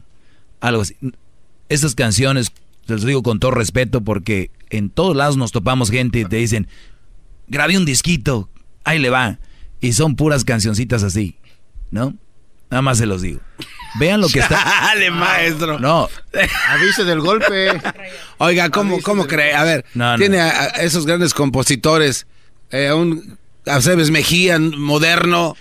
algo 0.59 0.81
así. 0.81 0.95
Estas 1.69 1.93
canciones, 1.93 2.51
les 2.87 3.05
digo 3.05 3.21
con 3.21 3.39
todo 3.39 3.51
respeto, 3.51 4.01
porque 4.01 4.49
en 4.71 4.89
todos 4.89 5.15
lados 5.15 5.37
nos 5.37 5.51
topamos 5.51 5.91
gente 5.91 6.19
y 6.19 6.25
te 6.25 6.37
dicen, 6.37 6.67
grabé 7.49 7.77
un 7.77 7.85
disquito, 7.85 8.49
ahí 8.83 8.99
le 8.99 9.09
va. 9.09 9.39
Y 9.81 9.93
son 9.93 10.15
puras 10.15 10.43
cancioncitas 10.43 11.03
así, 11.03 11.37
¿no? 11.91 12.13
Nada 12.69 12.81
más 12.81 12.97
se 12.99 13.05
los 13.05 13.21
digo. 13.21 13.39
Vean 13.99 14.21
lo 14.21 14.27
que 14.29 14.39
está. 14.39 14.63
Dale, 14.87 15.09
maestro. 15.09 15.79
No. 15.79 16.07
Avise 16.69 17.03
del 17.03 17.19
golpe. 17.21 17.69
Oiga, 18.37 18.69
¿cómo, 18.69 19.01
cómo 19.01 19.25
cree? 19.25 19.53
A 19.55 19.63
ver, 19.63 19.85
No, 19.95 20.11
no. 20.11 20.17
tiene 20.17 20.39
a, 20.39 20.49
a 20.49 20.65
esos 20.83 21.05
grandes 21.05 21.33
compositores, 21.33 22.27
eh, 22.71 22.91
un 22.93 23.37
Aceves 23.65 24.11
Mejía, 24.11 24.59
moderno. 24.59 25.55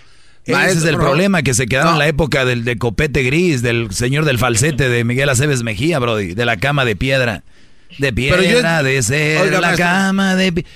Ese 0.44 0.72
es 0.72 0.84
el 0.84 0.96
problema, 0.96 1.42
que 1.42 1.52
se 1.54 1.66
quedaron 1.66 1.90
No. 1.92 1.96
en 1.96 1.98
la 2.00 2.08
época 2.08 2.44
del 2.46 2.64
de 2.64 2.78
copete 2.78 3.22
gris, 3.22 3.60
del 3.62 3.92
señor 3.92 4.24
del 4.24 4.38
falsete 4.38 4.88
de 4.88 5.04
Miguel 5.04 5.28
Aceves 5.28 5.62
Mejía, 5.62 5.98
Brody, 5.98 6.34
de 6.34 6.44
la 6.46 6.56
cama 6.56 6.84
de 6.86 6.96
piedra. 6.96 7.42
De 7.98 8.12
Pero 8.12 8.38
piedra, 8.38 8.78
yo- 8.80 8.84
de 8.84 9.02
ser 9.02 9.42
Oiga, 9.42 9.60
la 9.60 9.66
maestro. 9.68 9.86
cama 9.86 10.34
de 10.36 10.52
pi- 10.52 10.66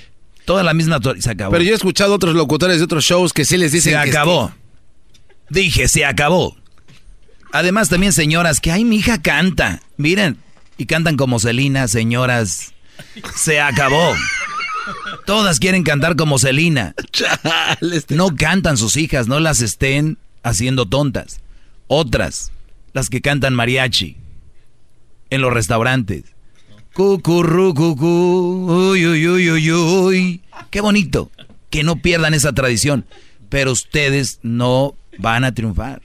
Toda 0.45 0.63
la 0.63 0.73
misma... 0.73 0.99
Se 1.19 1.31
acabó. 1.31 1.51
Pero 1.51 1.63
yo 1.63 1.73
he 1.73 1.75
escuchado 1.75 2.13
otros 2.13 2.35
locutores 2.35 2.77
de 2.77 2.83
otros 2.83 3.03
shows 3.05 3.33
que 3.33 3.45
sí 3.45 3.57
les 3.57 3.71
dicen 3.71 3.93
se 3.93 4.03
que 4.03 4.09
acabó. 4.09 4.51
Dije, 5.49 5.87
se 5.87 6.05
acabó. 6.05 6.57
Además, 7.51 7.89
también 7.89 8.13
señoras 8.13 8.59
que, 8.59 8.71
ay, 8.71 8.83
mi 8.83 8.97
hija 8.97 9.21
canta. 9.21 9.81
Miren, 9.97 10.37
y 10.77 10.85
cantan 10.85 11.17
como 11.17 11.39
Celina, 11.39 11.87
señoras. 11.87 12.73
Se 13.35 13.61
acabó. 13.61 14.13
Todas 15.25 15.59
quieren 15.59 15.83
cantar 15.83 16.15
como 16.15 16.39
Celina. 16.39 16.95
No 18.09 18.35
cantan 18.35 18.77
sus 18.77 18.97
hijas, 18.97 19.27
no 19.27 19.39
las 19.39 19.61
estén 19.61 20.17
haciendo 20.41 20.87
tontas. 20.87 21.39
Otras, 21.87 22.51
las 22.93 23.09
que 23.09 23.21
cantan 23.21 23.53
mariachi 23.53 24.17
en 25.29 25.41
los 25.41 25.53
restaurantes. 25.53 26.32
Cucurru, 26.93 27.73
cucú, 27.73 28.67
uy, 28.91 29.05
uy, 29.07 29.27
uy, 29.27 29.49
uy, 29.51 29.71
uy. 29.71 30.41
Qué 30.69 30.79
bonito. 30.81 31.31
Que 31.71 31.83
no 31.83 31.95
pierdan 31.95 32.33
esa 32.35 32.53
tradición. 32.53 33.05
Pero 33.49 33.71
ustedes 33.71 34.39
no 34.43 34.95
van 35.17 35.43
a 35.43 35.53
triunfar. 35.53 36.01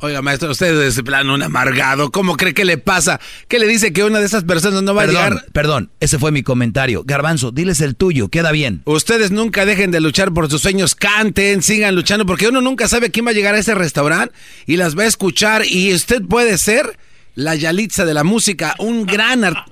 Oiga, 0.00 0.22
maestro, 0.22 0.50
usted 0.52 0.80
es 0.82 1.00
plano 1.02 1.34
un 1.34 1.42
amargado. 1.42 2.10
¿Cómo 2.12 2.36
cree 2.36 2.54
que 2.54 2.64
le 2.64 2.78
pasa? 2.78 3.18
¿Qué 3.48 3.58
le 3.58 3.66
dice 3.66 3.92
que 3.92 4.04
una 4.04 4.20
de 4.20 4.26
esas 4.26 4.44
personas 4.44 4.82
no 4.82 4.94
va 4.94 5.02
Perdón, 5.02 5.16
a 5.16 5.28
llegar? 5.30 5.44
perdón, 5.52 5.90
ese 5.98 6.18
fue 6.18 6.30
mi 6.30 6.42
comentario. 6.42 7.02
Garbanzo, 7.04 7.50
diles 7.50 7.80
el 7.80 7.96
tuyo, 7.96 8.28
queda 8.28 8.52
bien. 8.52 8.82
Ustedes 8.84 9.32
nunca 9.32 9.64
dejen 9.66 9.90
de 9.90 10.00
luchar 10.00 10.32
por 10.32 10.48
sus 10.50 10.60
sueños, 10.62 10.94
canten, 10.94 11.62
sigan 11.62 11.96
luchando, 11.96 12.26
porque 12.26 12.46
uno 12.48 12.60
nunca 12.60 12.86
sabe 12.86 13.10
quién 13.10 13.26
va 13.26 13.30
a 13.30 13.34
llegar 13.34 13.54
a 13.56 13.58
ese 13.58 13.74
restaurante 13.74 14.32
y 14.66 14.76
las 14.76 14.96
va 14.96 15.02
a 15.02 15.06
escuchar 15.06 15.64
y 15.66 15.92
usted 15.92 16.22
puede 16.22 16.58
ser 16.58 16.96
la 17.34 17.56
Yalitza 17.56 18.04
de 18.04 18.14
la 18.14 18.22
música, 18.24 18.76
un 18.78 19.04
gran 19.04 19.42
art- 19.44 19.66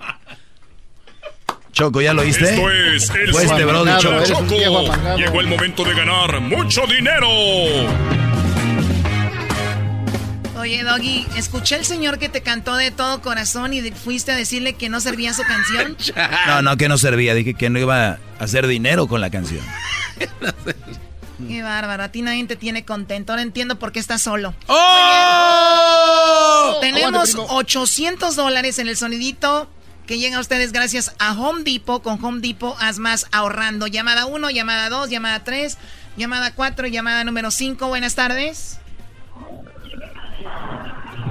Choco, 1.77 2.01
¿ya 2.01 2.15
lo 2.15 2.23
oíste? 2.23 2.55
Esto 2.55 2.71
es 2.71 3.11
el 3.11 3.33
Fue 3.33 3.45
este 3.45 3.65
brody, 3.67 3.91
Amargado, 3.91 4.25
Choco. 4.25 4.57
Choco. 4.57 5.17
Llegó 5.19 5.41
el 5.43 5.47
momento 5.47 5.85
de 5.85 5.93
ganar 5.93 6.41
mucho 6.41 6.87
dinero. 6.87 7.29
Oye, 10.59 10.83
Doggy, 10.83 11.27
escuché 11.37 11.75
al 11.75 11.85
señor 11.85 12.19
que 12.19 12.31
te 12.31 12.41
cantó 12.41 12.77
de 12.77 12.93
todo 12.93 13.21
corazón 13.21 13.75
y 13.75 13.83
de- 13.83 13.93
fuiste 13.93 14.33
a 14.33 14.37
decirle 14.37 14.73
que 14.73 14.89
no 14.89 15.01
servía 15.01 15.35
su 15.35 15.43
canción. 15.43 15.99
No, 16.47 16.63
no, 16.63 16.79
que 16.79 16.89
no 16.89 16.97
servía. 16.97 17.35
Dije 17.35 17.53
que 17.53 17.69
no 17.69 17.79
iba 17.79 18.13
a 18.13 18.19
hacer 18.39 18.67
dinero 18.67 19.07
con 19.07 19.21
la 19.21 19.29
canción. 19.29 19.61
Qué 21.47 21.63
bárbaro, 21.63 22.05
a 22.05 22.09
ti 22.09 22.23
nadie 22.23 22.43
te 22.47 22.57
tiene 22.57 22.87
contento. 22.87 23.35
Ahora 23.35 23.43
entiendo 23.43 23.79
por 23.79 23.93
qué 23.93 23.99
estás 24.01 24.23
solo. 24.23 24.55
¡Oh! 24.69 26.79
Tenemos 26.81 27.09
Aguante, 27.13 27.33
primo. 27.33 27.47
800 27.51 28.35
dólares 28.35 28.79
en 28.79 28.89
el 28.89 28.97
sonidito 28.97 29.69
que 30.07 30.19
llega 30.19 30.39
a 30.39 30.41
ustedes 30.41 30.73
gracias 30.73 31.15
a 31.19 31.33
Home 31.39 31.63
Depot. 31.65 32.03
Con 32.03 32.23
Home 32.25 32.41
Depot 32.41 32.77
haz 32.81 32.99
más 32.99 33.27
ahorrando. 33.33 33.87
Llamada 33.87 34.27
1, 34.27 34.51
llamada 34.51 34.89
2, 34.89 35.11
llamada 35.11 35.45
3, 35.45 35.77
llamada 36.17 36.55
4, 36.55 36.87
llamada 36.87 37.25
número 37.25 37.51
5. 37.51 37.89
Buenas 37.89 38.15
tardes. 38.15 38.81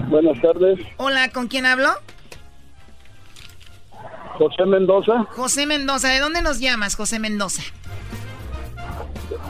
Buenas 0.07 0.39
tardes, 0.39 0.79
Hola, 0.97 1.29
¿con 1.29 1.47
quién 1.47 1.65
hablo? 1.65 1.89
José 4.37 4.65
Mendoza, 4.65 5.23
José 5.31 5.65
Mendoza. 5.65 6.09
¿De 6.09 6.19
dónde 6.19 6.41
nos 6.43 6.59
llamas, 6.59 6.95
José 6.95 7.17
Mendoza? 7.19 7.63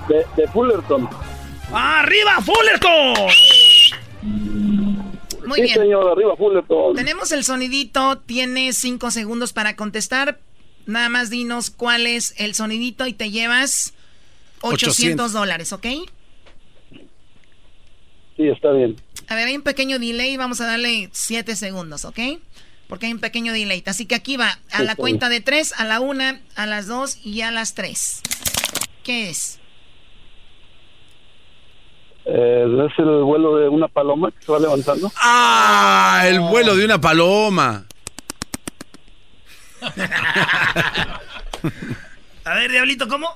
de, 0.07 0.25
de 0.37 0.47
Fullerton. 0.49 1.09
¡Arriba, 1.73 2.37
Fullerton! 2.41 3.29
Muy 5.45 5.57
sí, 5.57 5.61
bien. 5.63 5.79
señor, 5.79 6.11
arriba 6.11 6.35
Fullerton. 6.35 6.95
Tenemos 6.95 7.31
el 7.31 7.43
sonidito, 7.43 8.17
tienes 8.19 8.77
cinco 8.77 9.11
segundos 9.11 9.53
para 9.53 9.75
contestar. 9.75 10.39
Nada 10.85 11.09
más 11.09 11.29
dinos 11.29 11.71
cuál 11.71 12.05
es 12.07 12.33
el 12.37 12.53
sonidito 12.53 13.07
y 13.07 13.13
te 13.13 13.31
llevas 13.31 13.93
800 14.61 14.89
800. 14.89 15.33
dólares, 15.33 15.73
¿ok? 15.73 15.85
Sí, 18.37 18.47
está 18.49 18.71
bien. 18.71 18.95
A 19.27 19.35
ver, 19.35 19.47
hay 19.47 19.55
un 19.55 19.61
pequeño 19.61 19.97
delay, 19.97 20.37
vamos 20.37 20.61
a 20.61 20.67
darle 20.67 21.09
7 21.11 21.55
segundos, 21.55 22.05
¿ok? 22.05 22.19
Porque 22.87 23.07
hay 23.07 23.13
un 23.13 23.19
pequeño 23.19 23.53
delay. 23.53 23.81
Así 23.85 24.05
que 24.05 24.15
aquí 24.15 24.37
va, 24.37 24.59
a 24.71 24.83
la 24.83 24.95
cuenta 24.95 25.29
de 25.29 25.41
3, 25.41 25.73
a 25.77 25.85
la 25.85 25.99
1, 25.99 26.23
a 26.55 26.65
las 26.65 26.87
2 26.87 27.25
y 27.25 27.41
a 27.41 27.51
las 27.51 27.73
3. 27.73 28.21
¿Qué 29.03 29.29
es? 29.29 29.59
Eh, 32.27 32.87
¿Es 32.91 32.99
el 32.99 33.21
vuelo 33.23 33.55
de 33.57 33.69
una 33.69 33.87
paloma 33.87 34.31
que 34.31 34.43
se 34.45 34.51
va 34.51 34.59
levantando? 34.59 35.11
¡Ah! 35.17 36.23
El 36.25 36.39
vuelo 36.39 36.75
de 36.75 36.85
una 36.85 36.99
paloma. 36.99 37.85
A 42.43 42.53
ver, 42.55 42.71
Diablito, 42.71 43.07
¿cómo? 43.07 43.29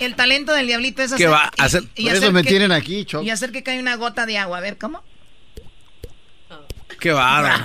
El 0.00 0.14
talento 0.14 0.52
del 0.52 0.66
diablito 0.66 1.02
es 1.02 1.10
¿Qué 1.14 1.26
hacer... 1.26 1.32
va 1.32 1.50
a 1.58 1.64
hacer? 1.64 1.82
y 1.96 2.04
Por 2.04 2.12
hacer 2.12 2.22
eso 2.24 2.32
me 2.32 2.42
que- 2.42 2.48
tienen 2.50 2.72
aquí, 2.72 3.04
Choco. 3.04 3.24
Y 3.24 3.30
hacer 3.30 3.50
que 3.52 3.62
caiga 3.62 3.80
una 3.82 3.96
gota 3.96 4.24
de 4.26 4.38
agua. 4.38 4.58
A 4.58 4.60
ver, 4.60 4.78
¿cómo? 4.78 5.02
¡Qué 7.02 7.10
bárbaro! 7.10 7.64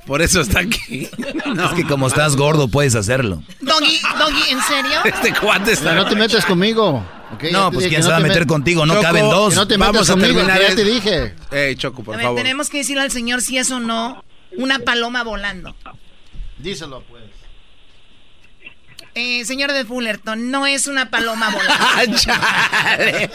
Por 0.06 0.20
eso 0.22 0.42
está 0.42 0.60
aquí. 0.60 1.08
Es 1.18 1.70
que 1.74 1.84
como 1.86 2.06
estás 2.06 2.36
gordo, 2.36 2.68
puedes 2.68 2.94
hacerlo. 2.94 3.42
Doggy, 3.60 3.98
Doggy, 4.18 4.50
¿en 4.50 4.60
serio? 4.62 4.98
Este 5.04 5.32
cuate 5.34 5.72
está... 5.72 5.94
no 5.94 6.06
te 6.06 6.14
metas 6.14 6.44
conmigo. 6.44 7.02
No, 7.50 7.72
pues 7.72 7.88
quién 7.88 8.02
se 8.02 8.10
va 8.10 8.16
a 8.16 8.18
te 8.18 8.28
meter 8.28 8.44
met- 8.44 8.48
contigo, 8.48 8.84
no 8.86 8.92
Choco, 8.94 9.02
caben 9.02 9.24
dos. 9.30 9.54
no 9.56 9.66
te 9.66 9.76
Vamos 9.78 9.94
metas 9.94 10.10
a 10.10 10.12
conmigo, 10.12 10.34
terminar 10.40 10.60
ya 10.60 10.74
te 10.76 10.84
dije. 10.84 11.34
Ey, 11.50 11.74
Choco, 11.76 12.04
por 12.04 12.14
A 12.14 12.18
ver, 12.18 12.26
favor. 12.26 12.38
tenemos 12.40 12.68
que 12.70 12.78
decirle 12.78 13.02
al 13.02 13.10
señor 13.10 13.40
si 13.42 13.56
es 13.58 13.70
o 13.70 13.80
no 13.80 14.22
una 14.56 14.78
paloma 14.80 15.24
volando. 15.24 15.74
Díselo, 16.58 17.02
pues. 17.08 17.24
Eh, 19.16 19.44
señor 19.44 19.72
de 19.72 19.84
Fullerton, 19.84 20.50
no 20.50 20.66
es 20.66 20.86
una 20.88 21.08
paloma 21.10 21.50
volando. 21.52 21.76
¡Ah, 21.78 22.04
chale! 22.16 23.30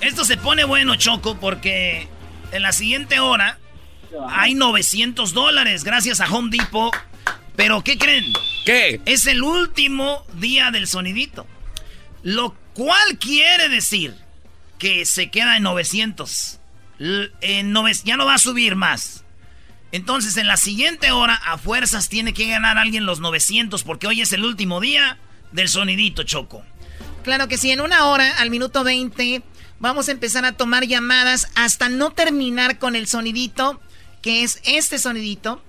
Esto 0.00 0.24
se 0.24 0.36
pone 0.36 0.64
bueno, 0.64 0.96
Choco, 0.96 1.36
porque 1.38 2.08
en 2.52 2.62
la 2.62 2.72
siguiente 2.72 3.20
hora 3.20 3.58
hay 4.30 4.54
900 4.54 5.32
dólares 5.32 5.84
gracias 5.84 6.20
a 6.20 6.26
Home 6.30 6.56
Depot. 6.56 6.94
Pero, 7.56 7.82
¿qué 7.84 7.98
creen? 7.98 8.32
¿Qué? 8.64 9.00
Es 9.04 9.26
el 9.26 9.42
último 9.42 10.24
día 10.34 10.70
del 10.70 10.86
sonidito. 10.86 11.46
Lo 12.22 12.54
cual 12.74 13.18
quiere 13.18 13.68
decir 13.68 14.14
que 14.78 15.04
se 15.04 15.30
queda 15.30 15.56
en 15.56 15.64
900. 15.64 16.58
L- 16.98 17.30
en 17.40 17.72
nove- 17.74 18.00
ya 18.04 18.16
no 18.16 18.24
va 18.26 18.34
a 18.34 18.38
subir 18.38 18.74
más. 18.76 19.21
Entonces, 19.92 20.38
en 20.38 20.46
la 20.46 20.56
siguiente 20.56 21.12
hora, 21.12 21.34
a 21.34 21.58
fuerzas 21.58 22.08
tiene 22.08 22.32
que 22.32 22.48
ganar 22.48 22.78
alguien 22.78 23.04
los 23.04 23.20
900 23.20 23.84
porque 23.84 24.06
hoy 24.06 24.22
es 24.22 24.32
el 24.32 24.44
último 24.44 24.80
día 24.80 25.18
del 25.52 25.68
sonidito, 25.68 26.22
Choco. 26.22 26.62
Claro 27.22 27.46
que 27.46 27.58
sí, 27.58 27.70
en 27.70 27.82
una 27.82 28.06
hora, 28.06 28.38
al 28.38 28.48
minuto 28.50 28.84
20, 28.84 29.42
vamos 29.78 30.08
a 30.08 30.12
empezar 30.12 30.46
a 30.46 30.52
tomar 30.52 30.86
llamadas 30.86 31.48
hasta 31.54 31.90
no 31.90 32.10
terminar 32.10 32.78
con 32.78 32.96
el 32.96 33.06
sonidito, 33.06 33.80
que 34.22 34.42
es 34.42 34.60
este 34.64 34.98
sonidito. 34.98 35.62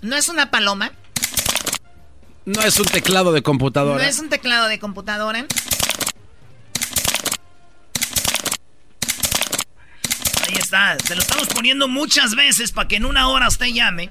¿No 0.00 0.16
es 0.16 0.28
una 0.28 0.50
paloma? 0.50 0.92
No 2.44 2.62
es 2.62 2.78
un 2.78 2.86
teclado 2.86 3.32
de 3.32 3.42
computadora. 3.42 4.02
¿No 4.02 4.08
es 4.08 4.18
un 4.18 4.28
teclado 4.28 4.68
de 4.68 4.78
computadora? 4.78 5.46
Ahí 10.48 10.54
está. 10.72 10.96
Se 11.06 11.14
lo 11.14 11.20
estamos 11.22 11.48
poniendo 11.48 11.86
muchas 11.88 12.34
veces 12.34 12.72
para 12.72 12.88
que 12.88 12.96
en 12.96 13.04
una 13.04 13.28
hora 13.28 13.48
usted 13.48 13.66
llame 13.66 14.10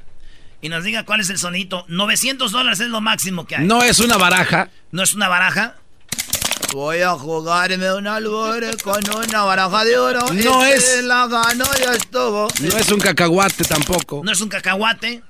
y 0.62 0.70
nos 0.70 0.84
diga 0.84 1.04
cuál 1.06 1.22
es 1.22 1.30
el 1.30 1.38
sonito. 1.40 1.86
900 1.88 2.52
dólares 2.52 2.80
es 2.80 2.88
lo 2.90 3.02
máximo 3.02 3.46
que 3.46 3.56
hay. 3.56 3.66
No 3.68 3.82
es 3.84 4.00
una 4.00 4.18
baraja. 4.18 4.70
¿No 4.92 5.02
es 5.04 5.14
una 5.14 5.28
baraja? 5.28 5.76
Voy 6.74 7.02
a 7.02 7.12
jugarme 7.12 7.92
un 7.94 8.08
albore 8.08 8.78
con 8.78 9.02
una 9.14 9.44
baraja 9.44 9.84
de 9.84 9.98
oro. 9.98 10.26
No 10.34 10.64
Ese 10.64 11.00
es- 11.00 11.04
La 11.06 11.28
ganó 11.28 11.66
y 11.80 11.96
estuvo. 11.96 12.48
No 12.62 12.78
es 12.78 12.90
un 12.92 13.00
cacahuate 13.00 13.64
tampoco. 13.66 14.22
¿No 14.24 14.32
es 14.32 14.40
un 14.40 14.48
cacahuate? 14.50 15.24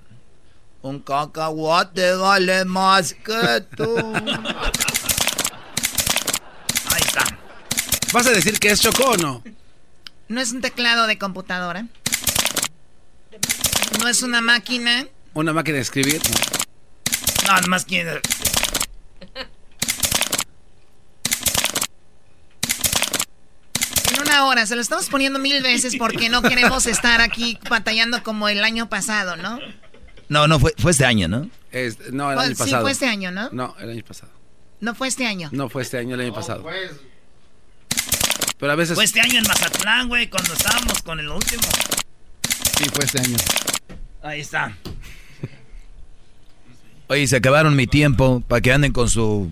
Un 0.84 1.00
cacahuate 1.00 2.14
vale 2.16 2.66
más 2.66 3.14
que 3.14 3.62
tú. 3.76 4.14
Ahí 6.92 7.02
está. 7.02 7.24
¿Vas 8.12 8.28
a 8.28 8.32
decir 8.32 8.60
que 8.60 8.70
es 8.70 8.82
Choco 8.82 9.04
o 9.12 9.18
no? 9.18 9.44
¿No 10.32 10.40
es 10.40 10.54
un 10.54 10.62
teclado 10.62 11.08
de 11.08 11.18
computadora? 11.18 11.88
¿No 14.00 14.08
es 14.08 14.24
una 14.24 14.40
máquina? 14.40 15.06
¿Una 15.34 15.52
máquina 15.52 15.76
de 15.76 15.82
escribir? 15.82 16.22
No, 17.50 17.60
nomás 17.60 17.84
quiere. 17.84 18.22
En 24.14 24.22
una 24.22 24.46
hora, 24.46 24.66
se 24.66 24.76
lo 24.76 24.82
estamos 24.82 25.10
poniendo 25.10 25.40
mil 25.40 25.62
veces 25.64 25.96
porque 25.98 26.30
no 26.30 26.42
queremos 26.42 26.86
estar 26.86 27.22
aquí 27.22 27.60
batallando 27.70 28.24
como 28.24 28.50
el 28.50 28.64
año 28.64 28.90
pasado, 28.90 29.38
¿no? 29.38 29.60
No, 30.30 30.48
no, 30.48 30.60
fue, 30.60 30.74
fue 30.78 30.92
este 30.92 31.06
año, 31.06 31.28
¿no? 31.28 31.50
Es- 31.72 32.12
no, 32.12 32.30
el 32.32 32.36
Pues, 32.36 32.46
año 32.48 32.56
sí, 32.56 32.64
pasado. 32.64 32.82
fue 32.84 32.92
este 32.92 33.06
año, 33.08 33.32
¿no? 33.32 33.50
No, 33.52 33.76
el 33.80 33.90
año 33.90 34.04
pasado. 34.06 34.32
No 34.80 34.96
fue 34.96 35.08
este 35.08 35.26
año. 35.28 35.50
No 35.52 35.70
fue 35.70 35.82
este 35.82 35.98
año, 35.98 36.16
el 36.16 36.22
año 36.22 36.34
pasado. 36.34 36.66
Pero 38.62 38.74
a 38.74 38.76
veces. 38.76 38.94
Fue 38.94 39.04
este 39.04 39.20
año 39.20 39.40
en 39.40 39.44
Mazatlán, 39.48 40.08
güey, 40.08 40.30
cuando 40.30 40.54
estábamos 40.54 41.02
con 41.02 41.20
el 41.20 41.28
último. 41.28 41.64
Sí, 42.78 42.86
fue 42.94 43.04
este 43.04 43.20
año. 43.20 43.36
Ahí 44.22 44.40
está. 44.40 44.78
Oye, 47.08 47.28
se 47.28 47.38
acabaron 47.38 47.76
mi 47.76 47.88
tiempo 47.88 48.42
para 48.48 48.62
que 48.62 48.72
anden 48.72 48.94
con 48.94 49.10
su 49.10 49.52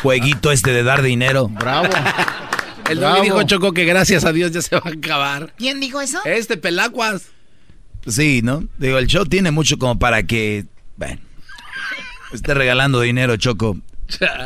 jueguito 0.00 0.52
este 0.52 0.70
de 0.70 0.84
dar 0.84 1.02
dinero. 1.02 1.48
Bravo. 1.48 1.88
El 2.88 2.98
Bravo. 3.00 3.22
Dijo 3.22 3.42
Choco 3.42 3.72
que 3.72 3.84
gracias 3.84 4.24
a 4.24 4.32
Dios 4.32 4.52
ya 4.52 4.62
se 4.62 4.76
va 4.76 4.82
a 4.84 4.90
acabar. 4.90 5.52
¿Quién 5.56 5.80
dijo 5.80 6.00
eso? 6.00 6.20
Este 6.24 6.56
pelacuas. 6.56 7.30
Sí, 8.06 8.40
¿no? 8.42 8.68
Digo, 8.78 8.98
el 8.98 9.08
show 9.08 9.26
tiene 9.26 9.50
mucho 9.50 9.78
como 9.78 9.98
para 9.98 10.22
que, 10.22 10.66
bueno, 10.96 11.20
esté 12.32 12.54
regalando 12.54 13.00
dinero, 13.00 13.36
Choco. 13.36 13.78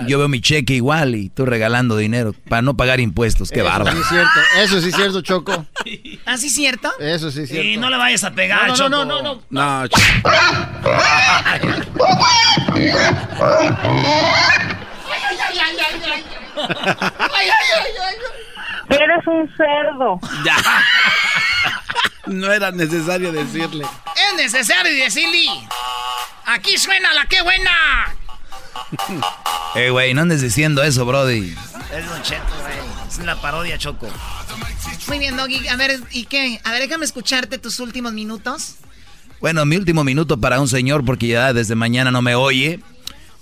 Yo 0.07 0.19
veo 0.19 0.29
mi 0.29 0.41
cheque 0.41 0.75
igual 0.75 1.15
y 1.15 1.29
tú 1.29 1.45
regalando 1.47 1.97
dinero 1.97 2.35
para 2.49 2.63
no 2.63 2.77
pagar 2.77 3.01
impuestos. 3.01 3.51
Qué 3.51 3.61
Eso 3.61 3.69
bárbaro. 3.69 3.97
sí 3.97 4.03
es 4.03 4.09
cierto. 4.09 4.41
Eso 4.59 4.81
sí 4.81 4.89
es 4.89 4.95
cierto, 4.97 5.21
Choco. 5.23 5.67
¿Ah, 6.27 6.37
sí 6.37 6.51
cierto? 6.51 6.91
Eso 7.01 7.31
sí 7.31 7.43
es 7.43 7.49
cierto. 7.49 7.67
Y 7.69 7.77
no 7.77 7.91
le 7.91 7.97
vayas 7.97 8.25
a 8.25 8.31
pegar, 8.33 8.63
No, 8.63 8.69
no, 8.69 8.75
Choco. 8.75 8.91
no, 8.91 9.05
no, 9.05 9.23
no. 9.23 9.43
No, 9.51 9.89
Choco. 9.89 10.03
Eres 18.91 19.27
un 19.27 19.49
cerdo. 19.57 20.19
Ya. 20.45 20.57
No 22.27 22.53
era 22.53 22.71
necesario 22.71 23.33
decirle. 23.33 23.85
Es 23.85 24.35
necesario 24.37 24.93
decirle. 25.05 25.47
Aquí 26.47 26.77
suena 26.79 27.13
la 27.15 27.27
que 27.27 27.41
buena. 27.43 27.71
Eh, 29.75 29.91
güey, 29.91 30.15
no 30.15 30.23
andes 30.23 30.41
diciendo 30.41 30.83
eso, 30.83 31.05
Brody. 31.05 31.55
Es 31.95 32.09
Don 32.09 32.23
Cheto, 32.23 32.43
güey. 32.63 33.09
Es 33.09 33.19
la 33.19 33.41
parodia, 33.41 33.79
Choco. 33.79 34.09
Muy 35.09 35.19
bien, 35.19 35.37
Doggy. 35.37 35.69
A 35.69 35.77
ver, 35.77 36.01
¿y 36.13 36.25
qué? 36.25 36.61
A 36.65 36.71
ver, 36.71 36.83
déjame 36.83 37.05
escucharte 37.05 37.59
tus 37.59 37.81
últimos 37.81 38.13
minutos. 38.13 38.77
Bueno, 39.41 39.65
mi 39.65 39.77
último 39.77 40.05
minuto 40.05 40.39
para 40.41 40.61
un 40.61 40.69
señor 40.69 41.05
porque 41.05 41.29
ya 41.29 41.53
desde 41.53 41.75
mañana 41.75 42.11
no 42.11 42.23
me 42.23 42.35
oye. 42.35 42.81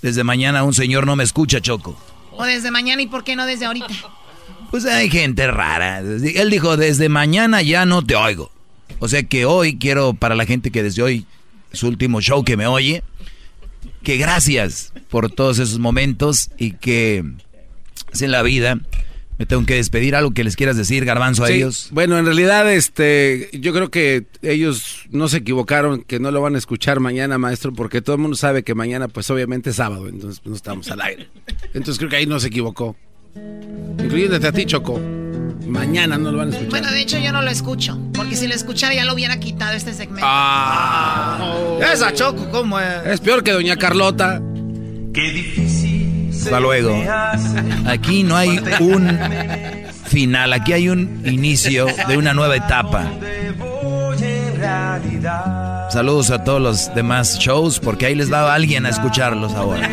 Desde 0.03 0.25
mañana 0.25 0.63
un 0.63 0.75
señor 0.75 1.07
no 1.07 1.17
me 1.17 1.25
escucha, 1.25 1.61
Choco. 1.61 1.99
O 2.33 2.45
desde 2.45 2.71
mañana 2.71 3.03
y 3.03 3.07
por 3.07 3.25
qué 3.25 3.35
no 3.35 3.47
desde 3.47 3.67
ahorita. 3.67 3.95
Pues 4.71 4.85
hay 4.85 5.09
gente 5.11 5.47
rara. 5.47 6.01
Él 6.01 6.51
dijo, 6.51 6.77
desde 6.77 7.09
mañana 7.09 7.63
ya 7.63 7.87
no 7.87 8.05
te 8.05 8.15
oigo. 8.15 8.51
O 8.99 9.09
sea 9.09 9.23
que 9.23 9.47
hoy 9.47 9.79
quiero 9.79 10.15
para 10.15 10.35
la 10.35 10.45
gente 10.45 10.71
que 10.71 10.83
desde 10.83 11.03
hoy, 11.03 11.27
su 11.73 11.89
último 11.89 12.21
show 12.21 12.45
que 12.45 12.57
me 12.57 12.67
oye, 12.67 13.03
que 14.07 14.19
gracias 14.19 14.93
por 15.11 15.33
todos 15.33 15.59
esos 15.59 15.81
momentos 15.81 16.51
y 16.57 16.75
que 16.75 17.25
es 18.13 18.23
en 18.23 18.31
la 18.31 18.45
vida. 18.45 18.79
Me 19.37 19.47
tengo 19.47 19.67
que 19.67 19.75
despedir. 19.75 20.15
¿Algo 20.15 20.31
que 20.31 20.45
les 20.45 20.55
quieras 20.55 20.77
decir, 20.77 21.05
Garbanzo, 21.05 21.43
a 21.43 21.49
Sí, 21.49 21.55
ellos? 21.55 21.89
Bueno, 21.91 22.17
en 22.17 22.25
realidad, 22.25 22.73
este, 22.73 23.51
yo 23.53 23.73
creo 23.73 23.91
que 23.91 24.27
ellos 24.43 25.01
no 25.11 25.27
se 25.27 25.39
equivocaron, 25.39 26.03
que 26.03 26.21
no 26.21 26.31
lo 26.31 26.41
van 26.41 26.55
a 26.55 26.59
escuchar 26.59 27.01
mañana, 27.01 27.37
maestro, 27.37 27.73
porque 27.73 28.01
todo 28.01 28.15
el 28.15 28.23
mundo 28.23 28.37
sabe 28.37 28.63
que 28.63 28.77
mañana, 28.77 29.09
pues 29.09 29.29
obviamente 29.29 29.71
es 29.71 29.77
sábado, 29.77 30.09
entonces 30.09 30.39
pues, 30.39 30.51
no 30.51 30.57
estamos 30.57 30.89
al 30.93 31.01
aire. 31.01 31.29
Entonces 31.75 31.99
creo 31.99 32.09
que 32.09 32.17
ahí 32.17 32.27
no 32.27 32.39
se 32.39 32.47
equivocó. 32.47 32.95
Incluyéndote 33.99 34.47
a 34.47 34.53
ti, 34.53 34.67
Choco. 34.67 35.01
Mañana 35.67 36.17
no 36.17 36.31
lo 36.31 36.39
van 36.39 36.49
a 36.49 36.51
escuchar. 36.53 36.71
Bueno, 36.71 36.91
de 36.91 37.01
hecho 37.01 37.19
yo 37.19 37.33
no 37.33 37.43
lo 37.43 37.51
escucho. 37.51 37.99
Porque 38.15 38.37
si 38.37 38.47
lo 38.47 38.55
escuchara 38.55 38.95
ya 38.95 39.05
lo 39.05 39.15
hubiera 39.15 39.39
quitado 39.39 39.73
este 39.73 39.93
segmento. 39.93 40.27
Ah. 40.29 41.39
Esa 41.93 42.13
Choco, 42.13 42.49
¿cómo 42.51 42.79
es? 42.79 43.07
Es 43.07 43.21
peor 43.21 43.43
que 43.43 43.53
Doña 43.53 43.77
Carlota. 43.77 44.41
Hasta 46.31 46.61
luego. 46.61 47.03
Aquí 47.87 48.23
no 48.23 48.37
hay 48.37 48.61
un 48.81 49.19
final, 50.05 50.53
aquí 50.53 50.73
hay 50.73 50.89
un 50.89 51.23
inicio 51.25 51.87
de 52.07 52.17
una 52.17 52.33
nueva 52.35 52.57
etapa. 52.57 53.11
Saludos 55.91 56.31
a 56.31 56.45
todos 56.45 56.61
los 56.61 56.95
demás 56.95 57.39
shows, 57.39 57.81
porque 57.81 58.07
ahí 58.07 58.15
les 58.15 58.33
va 58.33 58.53
alguien 58.55 58.87
a 58.87 58.91
escucharlos 58.91 59.53
ahora. 59.55 59.91